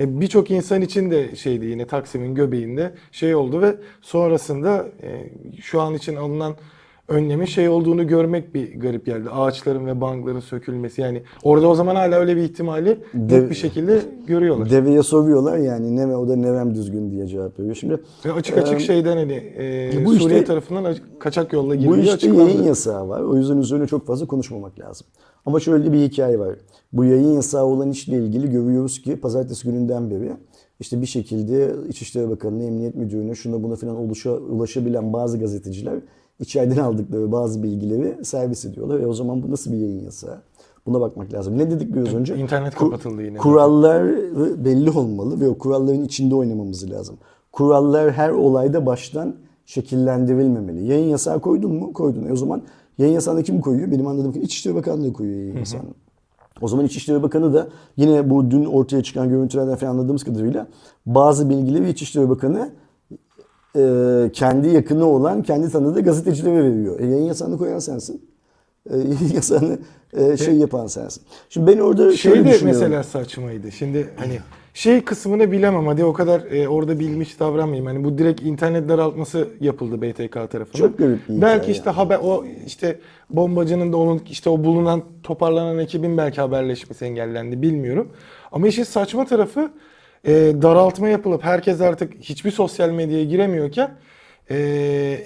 E, 0.00 0.20
Birçok 0.20 0.50
insan 0.50 0.82
için 0.82 1.10
de 1.10 1.36
şeydi 1.36 1.66
yine 1.66 1.86
Taksim'in 1.86 2.34
göbeğinde 2.34 2.92
şey 3.12 3.34
oldu 3.34 3.60
ve 3.62 3.74
sonrasında 4.02 4.86
e, 5.02 5.30
şu 5.60 5.80
an 5.80 5.94
için 5.94 6.16
alınan 6.16 6.54
önlemin 7.08 7.44
şey 7.44 7.68
olduğunu 7.68 8.06
görmek 8.06 8.54
bir 8.54 8.80
garip 8.80 9.06
geldi. 9.06 9.30
Ağaçların 9.30 9.86
ve 9.86 10.00
bankların 10.00 10.40
sökülmesi 10.40 11.00
yani 11.00 11.22
orada 11.42 11.68
o 11.68 11.74
zaman 11.74 11.94
hala 11.96 12.16
öyle 12.16 12.36
bir 12.36 12.42
ihtimali 12.42 12.98
Dev- 13.14 13.50
bir 13.50 13.54
şekilde 13.54 14.00
görüyorlar. 14.26 14.70
Deveye 14.70 15.02
soruyorlar 15.02 15.58
yani 15.58 15.96
ne 15.96 16.16
o 16.16 16.28
da 16.28 16.36
nevem 16.36 16.74
düzgün 16.74 17.10
diye 17.10 17.26
cevap 17.26 17.58
veriyor. 17.58 17.74
Şimdi 17.74 17.98
Ve 18.26 18.32
açık 18.32 18.58
açık 18.58 18.76
Ee, 18.80 18.84
şeyden 18.84 19.16
hani 19.16 19.32
e, 19.58 19.90
bu 20.04 20.14
Suriye 20.14 20.38
işte- 20.38 20.44
tarafından 20.44 20.94
kaçak 21.18 21.52
yolla 21.52 21.70
Bu 21.70 21.74
girdiği 21.78 22.00
işte 22.00 22.12
açıklandı. 22.14 22.40
yayın 22.50 22.62
yasağı 22.62 23.08
var. 23.08 23.20
O 23.22 23.36
yüzden 23.36 23.56
üzerine 23.58 23.86
çok 23.86 24.06
fazla 24.06 24.26
konuşmamak 24.26 24.78
lazım. 24.80 25.06
Ama 25.46 25.60
şöyle 25.60 25.92
bir 25.92 25.98
hikaye 25.98 26.38
var. 26.38 26.56
Bu 26.92 27.04
yayın 27.04 27.32
yasağı 27.32 27.64
olan 27.64 27.90
işle 27.90 28.16
ilgili 28.16 28.50
görüyoruz 28.50 29.02
ki 29.02 29.16
pazartesi 29.16 29.64
gününden 29.64 30.10
beri 30.10 30.32
işte 30.80 31.00
bir 31.00 31.06
şekilde 31.06 31.74
İçişleri 31.88 32.30
Bakanı'na, 32.30 32.62
Emniyet 32.62 32.94
Müdürü'ne, 32.94 33.34
şuna 33.34 33.62
buna 33.62 33.76
filan 33.76 33.96
ulaşa, 33.96 34.30
ulaşabilen 34.30 35.12
bazı 35.12 35.38
gazeteciler 35.38 36.00
içeriden 36.40 36.76
aldıkları 36.76 37.32
bazı 37.32 37.62
bilgileri 37.62 38.24
servis 38.24 38.64
ediyorlar. 38.64 39.00
Ve 39.00 39.06
o 39.06 39.14
zaman 39.14 39.42
bu 39.42 39.50
nasıl 39.50 39.72
bir 39.72 39.76
yayın 39.76 40.04
yasağı? 40.04 40.42
Buna 40.86 41.00
bakmak 41.00 41.32
lazım. 41.32 41.58
Ne 41.58 41.70
dedik 41.70 41.94
biraz 41.94 42.14
önce? 42.14 42.36
İnternet 42.36 42.74
kapatıldı 42.74 43.22
yine. 43.22 43.38
Kurallar 43.38 44.06
belli 44.64 44.90
olmalı 44.90 45.40
ve 45.40 45.48
o 45.48 45.58
kuralların 45.58 46.04
içinde 46.04 46.34
oynamamız 46.34 46.90
lazım. 46.90 47.18
Kurallar 47.52 48.12
her 48.12 48.30
olayda 48.30 48.86
baştan 48.86 49.34
şekillendirilmemeli. 49.66 50.86
Yayın 50.86 51.08
yasağı 51.08 51.40
koydun 51.40 51.74
mu? 51.74 51.92
Koydun. 51.92 52.26
E 52.26 52.32
o 52.32 52.36
zaman 52.36 52.62
yayın 53.00 53.14
yasağını 53.14 53.42
kim 53.42 53.60
koyuyor? 53.60 53.90
Benim 53.90 54.06
anladığım 54.06 54.32
ki 54.32 54.40
İçişleri 54.40 54.74
Bakanlığı 54.74 55.12
koyuyor 55.12 55.38
yayın 55.38 55.56
yasağını. 55.58 55.88
O 56.60 56.68
zaman 56.68 56.84
İçişleri 56.86 57.22
Bakanı 57.22 57.54
da 57.54 57.68
yine 57.96 58.30
bu 58.30 58.50
dün 58.50 58.64
ortaya 58.64 59.02
çıkan 59.02 59.28
görüntülerden 59.28 59.76
falan 59.76 59.90
anladığımız 59.90 60.24
kadarıyla 60.24 60.66
bazı 61.06 61.50
bilgileri 61.50 61.90
İçişleri 61.90 62.28
Bakanı 62.28 62.70
e, 63.76 64.30
kendi 64.32 64.68
yakını 64.68 65.04
olan, 65.04 65.42
kendi 65.42 65.70
tanıdığı 65.70 66.00
gazetecilere 66.00 66.64
veriyor. 66.64 67.00
E, 67.00 67.06
yayın 67.06 67.24
yasağını 67.24 67.58
koyan 67.58 67.78
sensin. 67.78 68.22
E, 68.90 68.96
yayın 68.98 69.34
yasağını 69.34 69.78
e, 70.12 70.36
şey 70.36 70.54
yapan 70.54 70.86
sensin. 70.86 71.22
Şimdi 71.48 71.66
ben 71.66 71.78
orada 71.78 72.16
Şey 72.16 72.32
şöyle 72.32 72.44
de 72.44 72.52
düşünüyorum. 72.54 72.82
mesela 72.82 73.02
saçmaydı. 73.02 73.72
Şimdi 73.72 74.10
hani 74.16 74.38
şey 74.74 75.00
kısmını 75.04 75.52
bilemem 75.52 75.86
hadi 75.86 76.04
o 76.04 76.12
kadar 76.12 76.40
e, 76.52 76.68
orada 76.68 76.98
bilmiş 76.98 77.40
davranmayayım. 77.40 77.86
Hani 77.86 78.04
bu 78.04 78.18
direkt 78.18 78.42
internet 78.42 78.88
daraltması 78.88 79.48
yapıldı 79.60 80.02
BTK 80.02 80.32
tarafından. 80.32 80.88
Çok 80.88 80.98
garip 80.98 81.28
bir 81.28 81.34
hikaye 81.34 81.42
Belki 81.42 81.70
işte 81.70 81.90
yani. 81.90 81.94
haber 81.96 82.18
o 82.22 82.44
işte 82.66 82.98
bombacının 83.30 83.92
da 83.92 83.96
onun 83.96 84.22
işte 84.30 84.50
o 84.50 84.64
bulunan 84.64 85.02
toparlanan 85.22 85.78
ekibin 85.78 86.16
belki 86.16 86.40
haberleşmesi 86.40 87.04
engellendi 87.04 87.62
bilmiyorum. 87.62 88.08
Ama 88.52 88.68
işin 88.68 88.84
saçma 88.84 89.24
tarafı 89.24 89.70
e, 90.24 90.32
daraltma 90.62 91.08
yapılıp 91.08 91.44
herkes 91.44 91.80
artık 91.80 92.14
hiçbir 92.20 92.50
sosyal 92.50 92.90
medyaya 92.90 93.24
giremiyorken 93.24 93.90
e, 94.50 94.56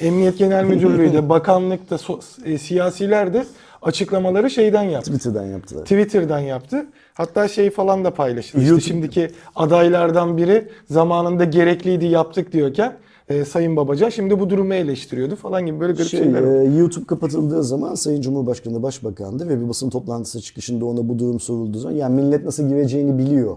Emniyet 0.01 0.39
Genel 0.39 0.65
Müdürlüğü 0.65 1.13
de 1.13 1.29
bakanlıkta 1.29 1.95
so- 1.97 2.53
e, 2.53 2.59
siyasiler 2.59 3.35
de 3.35 3.45
açıklamaları 3.83 4.51
şeyden 4.51 4.83
yaptı. 4.83 5.11
Twitter'dan 5.13 5.47
yaptılar. 5.47 5.83
Twitter'dan 5.83 6.39
yaptı. 6.39 6.87
Hatta 7.15 7.49
şey 7.49 7.71
falan 7.71 8.05
da 8.05 8.15
paylaşıldı. 8.15 8.63
İşte 8.63 8.75
YouTube- 8.75 8.81
şimdiki 8.81 9.29
adaylardan 9.57 10.37
biri 10.37 10.69
zamanında 10.91 11.45
gerekliydi 11.45 12.05
yaptık 12.07 12.53
diyorken 12.53 12.97
e, 13.29 13.45
Sayın 13.45 13.77
Babacan 13.77 14.09
şimdi 14.09 14.41
bu 14.41 14.51
durumu 14.51 14.75
eleştiriyordu 14.75 15.37
falan 15.37 15.67
gibi 15.67 15.81
böyle 15.81 15.93
garip 15.93 16.09
Şey, 16.11 16.21
şeyler 16.21 16.43
var. 16.43 16.61
e, 16.63 16.65
YouTube 16.79 17.07
kapatıldığı 17.07 17.63
zaman 17.65 17.95
Sayın 17.95 18.21
Cumhurbaşkanı 18.21 18.83
Başbakan'dı 18.83 19.49
ve 19.49 19.61
bir 19.61 19.69
basın 19.69 19.91
toplantısı 19.91 20.41
çıkışında 20.41 20.85
ona 20.85 21.09
bu 21.09 21.19
durum 21.19 21.41
sorulduğu 21.41 21.79
zaman 21.79 21.97
yani 21.97 22.23
millet 22.23 22.45
nasıl 22.45 22.69
gireceğini 22.69 23.19
biliyor 23.19 23.57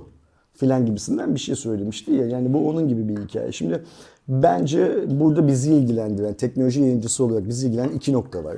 filan 0.53 0.85
gibisinden 0.85 1.35
bir 1.35 1.39
şey 1.39 1.55
söylemişti 1.55 2.11
ya. 2.11 2.25
Yani 2.27 2.53
bu 2.53 2.69
onun 2.69 2.87
gibi 2.87 3.07
bir 3.09 3.17
hikaye. 3.21 3.51
Şimdi 3.51 3.83
bence 4.27 4.91
burada 5.19 5.47
bizi 5.47 5.73
ilgilendiren, 5.73 6.33
teknoloji 6.33 6.81
yayıncısı 6.81 7.23
olarak 7.23 7.47
bizi 7.47 7.67
ilgilendiren 7.67 7.95
iki 7.97 8.13
nokta 8.13 8.43
var. 8.43 8.57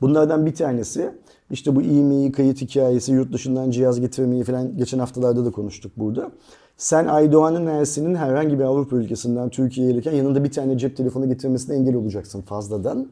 Bunlardan 0.00 0.46
bir 0.46 0.54
tanesi 0.54 1.10
işte 1.50 1.76
bu 1.76 1.82
e-mail 1.82 2.32
kayıt 2.32 2.60
hikayesi, 2.60 3.12
yurt 3.12 3.32
dışından 3.32 3.70
cihaz 3.70 4.00
getirmeyi 4.00 4.44
falan 4.44 4.76
geçen 4.76 4.98
haftalarda 4.98 5.44
da 5.44 5.50
konuştuk 5.50 5.92
burada. 5.96 6.30
Sen 6.76 7.06
Aydoğan'ın 7.06 7.66
Ersin'in 7.66 8.14
herhangi 8.14 8.58
bir 8.58 8.64
Avrupa 8.64 8.96
ülkesinden 8.96 9.48
Türkiye'ye 9.48 9.92
gelirken 9.92 10.12
yanında 10.12 10.44
bir 10.44 10.52
tane 10.52 10.78
cep 10.78 10.96
telefonu 10.96 11.28
getirmesine 11.28 11.76
engel 11.76 11.94
olacaksın 11.94 12.42
fazladan. 12.42 13.08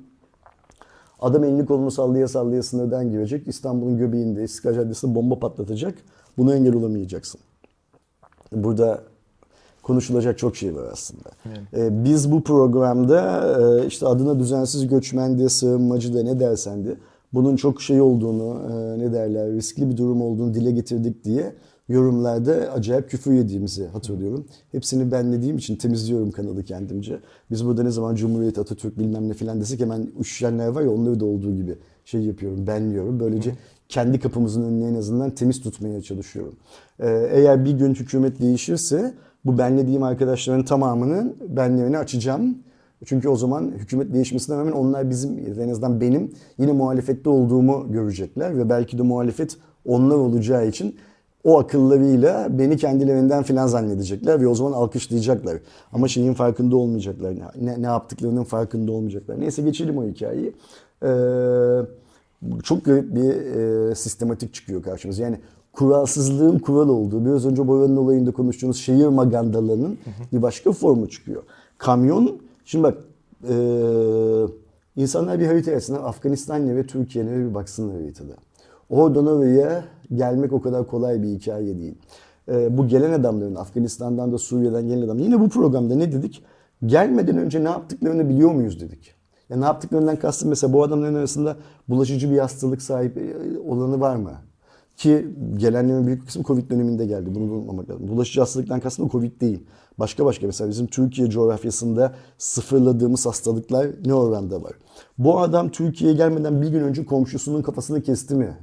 Adam 1.20 1.44
elini 1.44 1.66
kolunu 1.66 1.90
sallaya 1.90 2.28
sallaya 2.28 2.62
sınırdan 2.62 3.10
girecek. 3.10 3.48
İstanbul'un 3.48 3.98
göbeğinde 3.98 4.44
İstiklal 4.44 4.74
Caddesi'nde 4.74 5.14
bomba 5.14 5.38
patlatacak. 5.38 5.94
Buna 6.38 6.54
engel 6.54 6.74
olamayacaksın. 6.74 7.40
Burada 8.52 9.02
konuşulacak 9.82 10.38
çok 10.38 10.56
şey 10.56 10.74
var 10.74 10.84
aslında. 10.92 11.30
Ee, 11.76 12.04
biz 12.04 12.32
bu 12.32 12.42
programda 12.42 13.44
e, 13.82 13.86
işte 13.86 14.06
adına 14.06 14.38
düzensiz 14.38 14.88
göçmen 14.88 15.38
de, 15.38 15.48
sığınmacı 15.48 16.14
da 16.14 16.22
ne 16.22 16.40
dersen 16.40 16.84
de 16.84 16.96
bunun 17.34 17.56
çok 17.56 17.82
şey 17.82 18.00
olduğunu, 18.00 18.72
e, 18.72 18.98
ne 18.98 19.12
derler, 19.12 19.52
riskli 19.52 19.90
bir 19.90 19.96
durum 19.96 20.22
olduğunu 20.22 20.54
dile 20.54 20.70
getirdik 20.70 21.24
diye 21.24 21.52
yorumlarda 21.88 22.52
acayip 22.52 23.10
küfür 23.10 23.32
yediğimizi 23.32 23.86
hatırlıyorum. 23.86 24.46
Hepsini 24.72 25.12
benlediğim 25.12 25.56
için 25.56 25.76
temizliyorum 25.76 26.30
kanalı 26.30 26.64
kendimce. 26.64 27.20
Biz 27.50 27.66
burada 27.66 27.82
ne 27.82 27.90
zaman 27.90 28.14
Cumhuriyet, 28.14 28.58
Atatürk 28.58 28.98
bilmem 28.98 29.28
ne 29.28 29.34
filan 29.34 29.60
desek 29.60 29.80
hemen 29.80 30.08
üşüyenler 30.20 30.68
var 30.68 30.82
ya 30.82 30.90
onları 30.90 31.20
da 31.20 31.24
olduğu 31.24 31.56
gibi 31.56 31.78
şey 32.04 32.20
yapıyorum, 32.20 32.66
benliyorum. 32.66 33.20
Böylece 33.20 33.54
kendi 33.88 34.20
kapımızın 34.20 34.62
önünü 34.62 34.84
en 34.84 34.94
azından 34.94 35.30
temiz 35.30 35.60
tutmaya 35.60 36.02
çalışıyorum. 36.02 36.56
Ee, 37.00 37.28
eğer 37.32 37.64
bir 37.64 37.72
gün 37.72 37.94
hükümet 37.94 38.40
değişirse 38.40 39.14
bu 39.44 39.58
benlediğim 39.58 40.02
arkadaşların 40.02 40.64
tamamının 40.64 41.36
benlerini 41.48 41.98
açacağım. 41.98 42.58
Çünkü 43.04 43.28
o 43.28 43.36
zaman 43.36 43.72
hükümet 43.76 44.14
değişmesine 44.14 44.56
rağmen 44.56 44.72
onlar 44.72 45.10
bizim 45.10 45.38
en 45.60 45.68
azından 45.68 46.00
benim 46.00 46.30
yine 46.58 46.72
muhalefette 46.72 47.30
olduğumu 47.30 47.92
görecekler 47.92 48.58
ve 48.58 48.68
belki 48.68 48.98
de 48.98 49.02
muhalefet 49.02 49.56
onlar 49.86 50.14
olacağı 50.14 50.68
için 50.68 50.96
o 51.44 51.58
akıllarıyla 51.58 52.58
beni 52.58 52.76
kendilerinden 52.76 53.42
filan 53.42 53.66
zannedecekler 53.66 54.40
ve 54.40 54.48
o 54.48 54.54
zaman 54.54 54.72
alkışlayacaklar. 54.72 55.58
Ama 55.92 56.08
şeyin 56.08 56.34
farkında 56.34 56.76
olmayacaklar. 56.76 57.34
Ne, 57.60 57.82
ne 57.82 57.86
yaptıklarının 57.86 58.44
farkında 58.44 58.92
olmayacaklar. 58.92 59.40
Neyse 59.40 59.62
geçelim 59.62 59.98
o 59.98 60.04
hikayeyi. 60.04 60.52
Ee, 61.02 61.08
çok 62.62 62.84
garip 62.84 63.14
bir 63.14 63.30
e, 63.90 63.94
sistematik 63.94 64.54
çıkıyor 64.54 64.82
karşımıza. 64.82 65.22
Yani 65.22 65.38
kuralsızlığın 65.72 66.58
kural 66.58 66.88
olduğu, 66.88 67.24
biraz 67.24 67.46
önce 67.46 67.68
Bora'nın 67.68 67.96
olayında 67.96 68.32
konuştuğumuz 68.32 68.76
şehir 68.76 69.06
magandalarının 69.06 69.98
bir 70.32 70.42
başka 70.42 70.72
formu 70.72 71.08
çıkıyor. 71.08 71.42
Kamyon, 71.78 72.38
şimdi 72.68 72.84
bak 72.84 72.98
e, 73.48 73.54
insanlar 74.96 75.40
bir 75.40 75.46
harita 75.46 75.70
yazsınlar. 75.70 76.00
Afganistan'la 76.00 76.76
ve 76.76 76.86
Türkiye'ne 76.86 77.36
bir 77.36 77.54
baksınlar 77.54 77.96
haritada. 77.96 78.32
Oradan 78.88 79.26
oraya 79.26 79.84
gelmek 80.14 80.52
o 80.52 80.60
kadar 80.60 80.86
kolay 80.86 81.22
bir 81.22 81.28
hikaye 81.28 81.78
değil. 81.78 81.94
E, 82.48 82.78
bu 82.78 82.88
gelen 82.88 83.12
adamların 83.12 83.54
Afganistan'dan 83.54 84.32
da 84.32 84.38
Suriye'den 84.38 84.88
gelen 84.88 85.02
adam. 85.02 85.18
Yine 85.18 85.40
bu 85.40 85.48
programda 85.48 85.94
ne 85.94 86.12
dedik? 86.12 86.44
Gelmeden 86.86 87.38
önce 87.38 87.64
ne 87.64 87.68
yaptıklarını 87.68 88.28
biliyor 88.28 88.50
muyuz 88.50 88.80
dedik. 88.80 89.14
Ya 89.50 89.56
ne 89.56 89.64
yaptıklarından 89.64 90.16
kastım 90.16 90.48
mesela 90.48 90.72
bu 90.72 90.82
adamların 90.82 91.14
arasında 91.14 91.56
bulaşıcı 91.88 92.30
bir 92.30 92.38
hastalık 92.38 92.82
sahibi 92.82 93.36
olanı 93.68 94.00
var 94.00 94.16
mı? 94.16 94.32
Ki 94.96 95.28
gelenlerin 95.56 96.06
büyük 96.06 96.26
kısmı 96.26 96.44
Covid 96.44 96.70
döneminde 96.70 97.06
geldi. 97.06 97.34
Bunu 97.34 97.44
unutmamak 97.44 97.90
lazım. 97.90 98.08
Bulaşıcı 98.08 98.40
hastalıktan 98.40 98.80
kastım 98.80 99.08
Covid 99.08 99.40
değil. 99.40 99.66
Başka 99.98 100.24
başka 100.24 100.46
mesela 100.46 100.70
bizim 100.70 100.86
Türkiye 100.86 101.30
coğrafyasında 101.30 102.12
sıfırladığımız 102.38 103.26
hastalıklar 103.26 103.86
ne 104.06 104.14
oranda 104.14 104.62
var? 104.62 104.72
Bu 105.18 105.40
adam 105.40 105.68
Türkiye'ye 105.68 106.16
gelmeden 106.16 106.62
bir 106.62 106.68
gün 106.68 106.80
önce 106.80 107.04
komşusunun 107.06 107.62
kafasını 107.62 108.02
kesti 108.02 108.34
mi? 108.34 108.56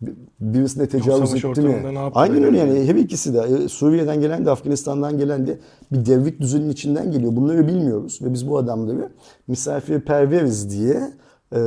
Bir- 0.00 0.14
Birisine 0.40 0.88
tecavüz 0.88 1.34
etti 1.34 1.60
mi? 1.60 1.82
Aynen 2.14 2.42
öyle 2.44 2.58
yani? 2.58 2.84
Her 2.88 2.94
ikisi 2.94 3.34
de. 3.34 3.38
E, 3.64 3.68
Suriye'den 3.68 4.20
gelen 4.20 4.46
de 4.46 4.50
Afganistan'dan 4.50 5.18
gelen 5.18 5.46
de 5.46 5.58
bir 5.92 6.06
devrik 6.06 6.40
düzeninin 6.40 6.70
içinden 6.70 7.12
geliyor. 7.12 7.36
Bunları 7.36 7.68
bilmiyoruz 7.68 8.18
ve 8.22 8.32
biz 8.32 8.48
bu 8.48 8.58
adamları 8.58 9.08
misafirperveriz 9.48 10.70
diye 10.70 11.12
e, 11.52 11.58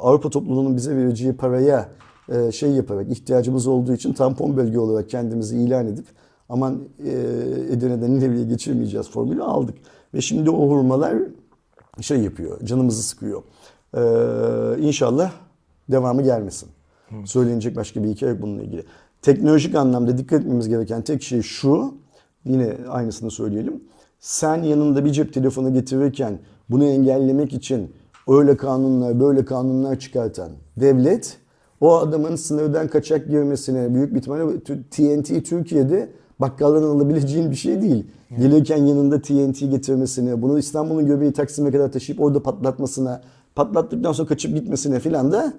Avrupa 0.00 0.30
topluluğunun 0.30 0.76
bize 0.76 0.96
vereceği 0.96 1.32
paraya 1.32 1.88
e, 2.28 2.52
şey 2.52 2.70
yaparak 2.70 3.10
ihtiyacımız 3.10 3.66
olduğu 3.66 3.92
için 3.92 4.12
tampon 4.12 4.56
bölge 4.56 4.78
olarak 4.78 5.10
kendimizi 5.10 5.56
ilan 5.56 5.86
edip 5.86 6.06
aman 6.52 6.78
e, 7.04 7.10
Edirne'den 7.70 8.14
Nineve'ye 8.14 8.44
geçirmeyeceğiz 8.44 9.10
formülü 9.10 9.42
aldık. 9.42 9.74
Ve 10.14 10.20
şimdi 10.20 10.50
o 10.50 10.70
hurmalar 10.70 11.14
şey 12.00 12.18
yapıyor, 12.18 12.66
canımızı 12.66 13.02
sıkıyor. 13.02 13.42
Ee, 13.96 14.00
inşallah 14.78 15.32
devamı 15.90 16.22
gelmesin. 16.22 16.68
Söylenecek 17.24 17.76
başka 17.76 18.04
bir 18.04 18.08
hikaye 18.08 18.32
yok 18.32 18.42
bununla 18.42 18.62
ilgili. 18.62 18.84
Teknolojik 19.22 19.74
anlamda 19.74 20.18
dikkat 20.18 20.40
etmemiz 20.40 20.68
gereken 20.68 21.02
tek 21.02 21.22
şey 21.22 21.42
şu, 21.42 21.94
yine 22.44 22.76
aynısını 22.88 23.30
söyleyelim. 23.30 23.84
Sen 24.20 24.62
yanında 24.62 25.04
bir 25.04 25.12
cep 25.12 25.34
telefonu 25.34 25.72
getirirken 25.72 26.38
bunu 26.70 26.84
engellemek 26.84 27.52
için 27.52 27.92
öyle 28.28 28.56
kanunlar, 28.56 29.20
böyle 29.20 29.44
kanunlar 29.44 29.98
çıkartan 29.98 30.50
devlet 30.76 31.38
o 31.80 31.98
adamın 31.98 32.36
sınırdan 32.36 32.88
kaçak 32.88 33.28
girmesine 33.28 33.94
büyük 33.94 34.14
bir 34.14 34.18
ihtimalle 34.18 34.58
TNT 34.90 35.46
Türkiye'de 35.46 36.08
bakkaldan 36.40 36.82
alabileceğin 36.82 37.50
bir 37.50 37.56
şey 37.56 37.82
değil. 37.82 38.06
Gelirken 38.38 38.76
yanında 38.76 39.22
TNT 39.22 39.60
getirmesine, 39.60 40.42
bunu 40.42 40.58
İstanbul'un 40.58 41.06
göbeği 41.06 41.32
Taksim'e 41.32 41.70
kadar 41.70 41.92
taşıyıp 41.92 42.20
orada 42.20 42.42
patlatmasına, 42.42 43.20
patlattıktan 43.54 44.12
sonra 44.12 44.28
kaçıp 44.28 44.54
gitmesine 44.54 45.00
filan 45.00 45.32
da 45.32 45.52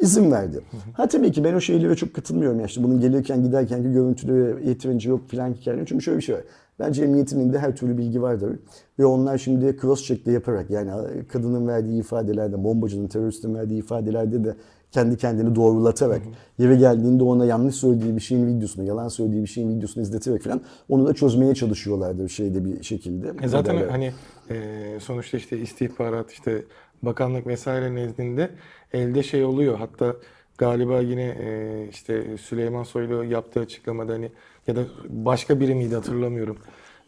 izin 0.00 0.30
verdi. 0.30 0.60
Ha 0.92 1.08
tabii 1.08 1.32
ki 1.32 1.44
ben 1.44 1.54
o 1.54 1.60
şeylere 1.60 1.96
çok 1.96 2.14
katılmıyorum 2.14 2.60
ya 2.60 2.66
işte 2.66 2.82
bunun 2.82 3.00
gelirken 3.00 3.42
giderkenki 3.42 3.92
görüntüleri 3.92 4.68
yeterince 4.68 5.08
yok 5.08 5.28
filan 5.28 5.52
hikayeler. 5.52 5.86
Çünkü 5.86 6.04
şöyle 6.04 6.18
bir 6.18 6.22
şey 6.22 6.34
var. 6.34 6.44
Bence 6.78 7.04
emniyetinin 7.04 7.52
de 7.52 7.58
her 7.58 7.76
türlü 7.76 7.98
bilgi 7.98 8.22
vardır. 8.22 8.58
Ve 8.98 9.06
onlar 9.06 9.38
şimdi 9.38 9.76
cross 9.80 10.02
check 10.02 10.26
de 10.26 10.32
yaparak 10.32 10.70
yani 10.70 10.90
kadının 11.28 11.68
verdiği 11.68 12.00
ifadelerde, 12.00 12.64
bombacının, 12.64 13.08
teröristin 13.08 13.54
verdiği 13.54 13.78
ifadelerde 13.78 14.44
de 14.44 14.56
kendi 14.92 15.16
kendini 15.16 15.54
doğrulatarak 15.54 16.22
yere 16.58 16.76
geldiğinde 16.76 17.24
ona 17.24 17.46
yanlış 17.46 17.74
söylediği 17.74 18.16
bir 18.16 18.20
şeyin 18.20 18.56
videosunu, 18.56 18.84
yalan 18.84 19.08
söylediği 19.08 19.42
bir 19.42 19.48
şeyin 19.48 19.76
videosunu 19.76 20.02
izleterek 20.02 20.42
falan 20.42 20.60
onu 20.88 21.06
da 21.06 21.14
çözmeye 21.14 21.54
çalışıyorlardı 21.54 22.24
bir 22.24 22.28
şeyde 22.28 22.64
bir 22.64 22.82
şekilde. 22.82 23.32
E 23.42 23.48
zaten 23.48 23.74
Haberler. 23.74 23.90
hani 23.90 24.12
e, 24.50 25.00
sonuçta 25.00 25.36
işte 25.36 25.58
istihbarat 25.58 26.32
işte 26.32 26.64
bakanlık 27.02 27.46
vesaire 27.46 27.94
nezdinde 27.94 28.50
elde 28.92 29.22
şey 29.22 29.44
oluyor. 29.44 29.78
Hatta 29.78 30.16
galiba 30.58 31.00
yine 31.00 31.36
e, 31.40 31.86
işte 31.90 32.38
Süleyman 32.38 32.82
Soylu 32.82 33.24
yaptığı 33.24 33.60
açıklamada 33.60 34.12
hani 34.12 34.32
ya 34.66 34.76
da 34.76 34.80
başka 35.08 35.60
biri 35.60 35.74
miydi 35.74 35.94
hatırlamıyorum. 35.94 36.58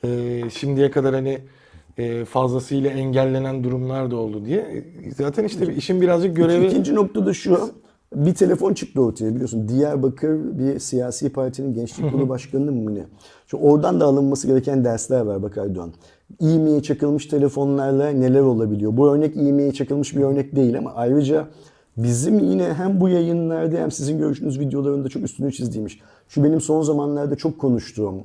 E, 0.05 0.43
şimdiye 0.51 0.91
kadar 0.91 1.15
hani 1.15 1.41
fazlasıyla 2.25 2.91
engellenen 2.91 3.65
durumlar 3.65 4.11
da 4.11 4.17
oldu 4.17 4.45
diye. 4.45 4.61
E, 4.61 5.11
Zaten 5.11 5.45
işte 5.45 5.75
işin 5.75 6.01
birazcık 6.01 6.37
görevi 6.37 6.67
İkinci 6.67 6.95
nokta 6.95 7.27
da 7.27 7.35
şu. 7.35 7.71
Bir 8.15 8.35
telefon 8.35 8.75
çıktı 8.75 9.03
ortaya 9.03 9.35
biliyorsun. 9.35 9.69
Diyarbakır 9.69 10.59
bir 10.59 10.79
siyasi 10.79 11.33
partinin 11.33 11.75
gençlik 11.75 12.11
kurulu 12.11 12.29
başkanı 12.29 12.73
mı 12.73 12.95
ne? 12.95 13.05
Şu 13.47 13.57
oradan 13.57 14.01
da 14.01 14.05
alınması 14.05 14.47
gereken 14.47 14.85
dersler 14.85 15.21
var 15.21 15.43
bak 15.43 15.57
Erdoğan. 15.57 15.93
İğmeye 16.41 16.83
çakılmış 16.83 17.27
telefonlarla 17.27 18.09
neler 18.09 18.41
olabiliyor? 18.41 18.97
Bu 18.97 19.15
örnek 19.15 19.37
iğmeye 19.37 19.73
çakılmış 19.73 20.17
bir 20.17 20.21
örnek 20.23 20.57
değil 20.57 20.79
ama 20.79 20.93
ayrıca 20.95 21.49
bizim 21.97 22.39
yine 22.39 22.75
hem 22.75 23.01
bu 23.01 23.09
yayınlarda 23.09 23.77
hem 23.77 23.91
sizin 23.91 24.19
görüşünüz 24.19 24.61
videolarında 24.61 25.09
çok 25.09 25.23
üstünü 25.23 25.53
çizdiğimiz 25.53 25.93
şu 26.29 26.45
benim 26.45 26.61
son 26.61 26.83
zamanlarda 26.83 27.37
çok 27.37 27.59
konuştuğum 27.59 28.23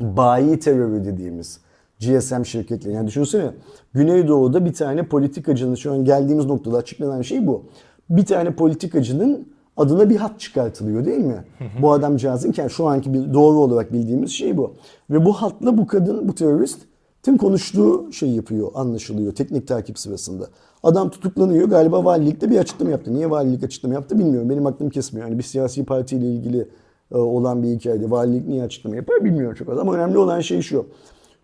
bayi 0.00 0.58
terörü 0.58 1.04
dediğimiz 1.04 1.60
GSM 2.00 2.42
şirketleri. 2.42 2.94
Yani 2.94 3.06
düşünsene 3.06 3.50
Güneydoğu'da 3.94 4.64
bir 4.64 4.72
tane 4.72 5.02
politikacının 5.02 5.74
şu 5.74 5.92
an 5.92 6.04
geldiğimiz 6.04 6.46
noktada 6.46 6.76
açıklanan 6.76 7.22
şey 7.22 7.46
bu. 7.46 7.64
Bir 8.10 8.26
tane 8.26 8.54
politikacının 8.54 9.48
adına 9.76 10.10
bir 10.10 10.16
hat 10.16 10.40
çıkartılıyor 10.40 11.04
değil 11.04 11.18
mi? 11.18 11.44
bu 11.82 11.92
adamcağızın 11.92 12.54
yani 12.56 12.70
şu 12.70 12.86
anki 12.86 13.14
bir 13.14 13.34
doğru 13.34 13.58
olarak 13.58 13.92
bildiğimiz 13.92 14.30
şey 14.30 14.56
bu. 14.56 14.74
Ve 15.10 15.24
bu 15.24 15.32
hatla 15.32 15.78
bu 15.78 15.86
kadın, 15.86 16.28
bu 16.28 16.34
terörist 16.34 16.80
tüm 17.22 17.36
konuştuğu 17.36 18.12
şey 18.12 18.30
yapıyor, 18.30 18.70
anlaşılıyor 18.74 19.34
teknik 19.34 19.68
takip 19.68 19.98
sırasında. 19.98 20.46
Adam 20.82 21.10
tutuklanıyor. 21.10 21.68
Galiba 21.68 22.04
valilikte 22.04 22.50
bir 22.50 22.58
açıklama 22.58 22.90
yaptı. 22.90 23.14
Niye 23.14 23.30
valilik 23.30 23.64
açıklama 23.64 23.94
yaptı 23.94 24.18
bilmiyorum. 24.18 24.50
Benim 24.50 24.66
aklım 24.66 24.90
kesmiyor. 24.90 25.28
Yani 25.28 25.38
bir 25.38 25.42
siyasi 25.42 25.84
partiyle 25.84 26.26
ilgili 26.26 26.68
e, 27.12 27.16
olan 27.16 27.62
bir 27.62 27.68
hikayede 27.68 28.10
valilik 28.10 28.48
niye 28.48 28.62
açıklama 28.62 28.96
yapar 28.96 29.24
bilmiyorum 29.24 29.54
çok 29.54 29.68
az. 29.68 29.78
Ama 29.78 29.94
önemli 29.94 30.18
olan 30.18 30.40
şey 30.40 30.62
şu. 30.62 30.86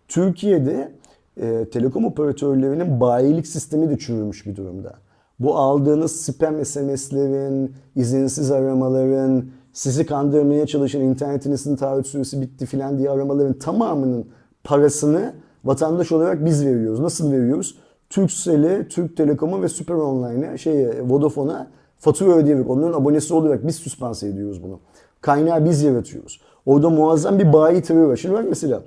Türkiye'de 0.07 0.91
e, 1.37 1.65
telekom 1.69 2.05
operatörlerinin 2.05 2.99
bayilik 2.99 3.47
sistemi 3.47 3.89
de 3.89 3.97
çürümüş 3.97 4.45
bir 4.45 4.55
durumda. 4.55 4.93
Bu 5.39 5.55
aldığınız 5.55 6.11
spam 6.21 6.65
SMS'lerin, 6.65 7.75
izinsiz 7.95 8.51
aramaların, 8.51 9.45
sizi 9.73 10.05
kandırmaya 10.05 10.67
çalışan 10.67 11.01
internetinizin 11.01 11.75
taahhüt 11.75 12.07
süresi 12.07 12.41
bitti 12.41 12.65
filan 12.65 12.97
diye 12.97 13.09
aramaların 13.09 13.53
tamamının 13.53 14.25
parasını 14.63 15.33
vatandaş 15.65 16.11
olarak 16.11 16.45
biz 16.45 16.65
veriyoruz. 16.65 16.99
Nasıl 16.99 17.31
veriyoruz? 17.31 17.77
Turkcell'e, 18.09 18.87
Türk 18.87 19.17
Telekom'a 19.17 19.61
ve 19.61 19.69
Süper 19.69 19.93
Online'e, 19.93 20.57
şeye, 20.57 21.09
Vodafone'a 21.09 21.67
fatura 21.99 22.35
ödeyerek, 22.35 22.69
onların 22.69 23.01
abonesi 23.01 23.33
olarak 23.33 23.67
biz 23.67 23.75
süspanse 23.75 24.27
ediyoruz 24.27 24.63
bunu. 24.63 24.79
Kaynağı 25.21 25.65
biz 25.65 25.83
yaratıyoruz. 25.83 26.41
Orada 26.65 26.89
muazzam 26.89 27.39
bir 27.39 27.53
bayi 27.53 27.81
terör 27.81 28.05
var. 28.05 28.15
Şimdi 28.15 28.35
bak 28.35 28.45
mesela 28.49 28.81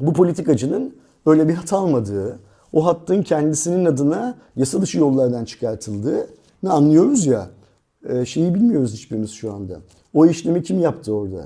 bu 0.00 0.12
politikacının 0.12 0.94
böyle 1.26 1.48
bir 1.48 1.54
hat 1.54 1.72
almadığı, 1.72 2.38
o 2.72 2.86
hattın 2.86 3.22
kendisinin 3.22 3.84
adına 3.84 4.34
yasa 4.56 4.82
dışı 4.82 4.98
yollardan 4.98 5.44
çıkartıldığını 5.44 6.26
anlıyoruz 6.68 7.26
ya. 7.26 7.46
E, 8.08 8.24
şeyi 8.24 8.54
bilmiyoruz 8.54 8.92
hiçbirimiz 8.92 9.30
şu 9.30 9.52
anda. 9.52 9.80
O 10.14 10.26
işlemi 10.26 10.62
kim 10.62 10.80
yaptı 10.80 11.14
orada? 11.14 11.44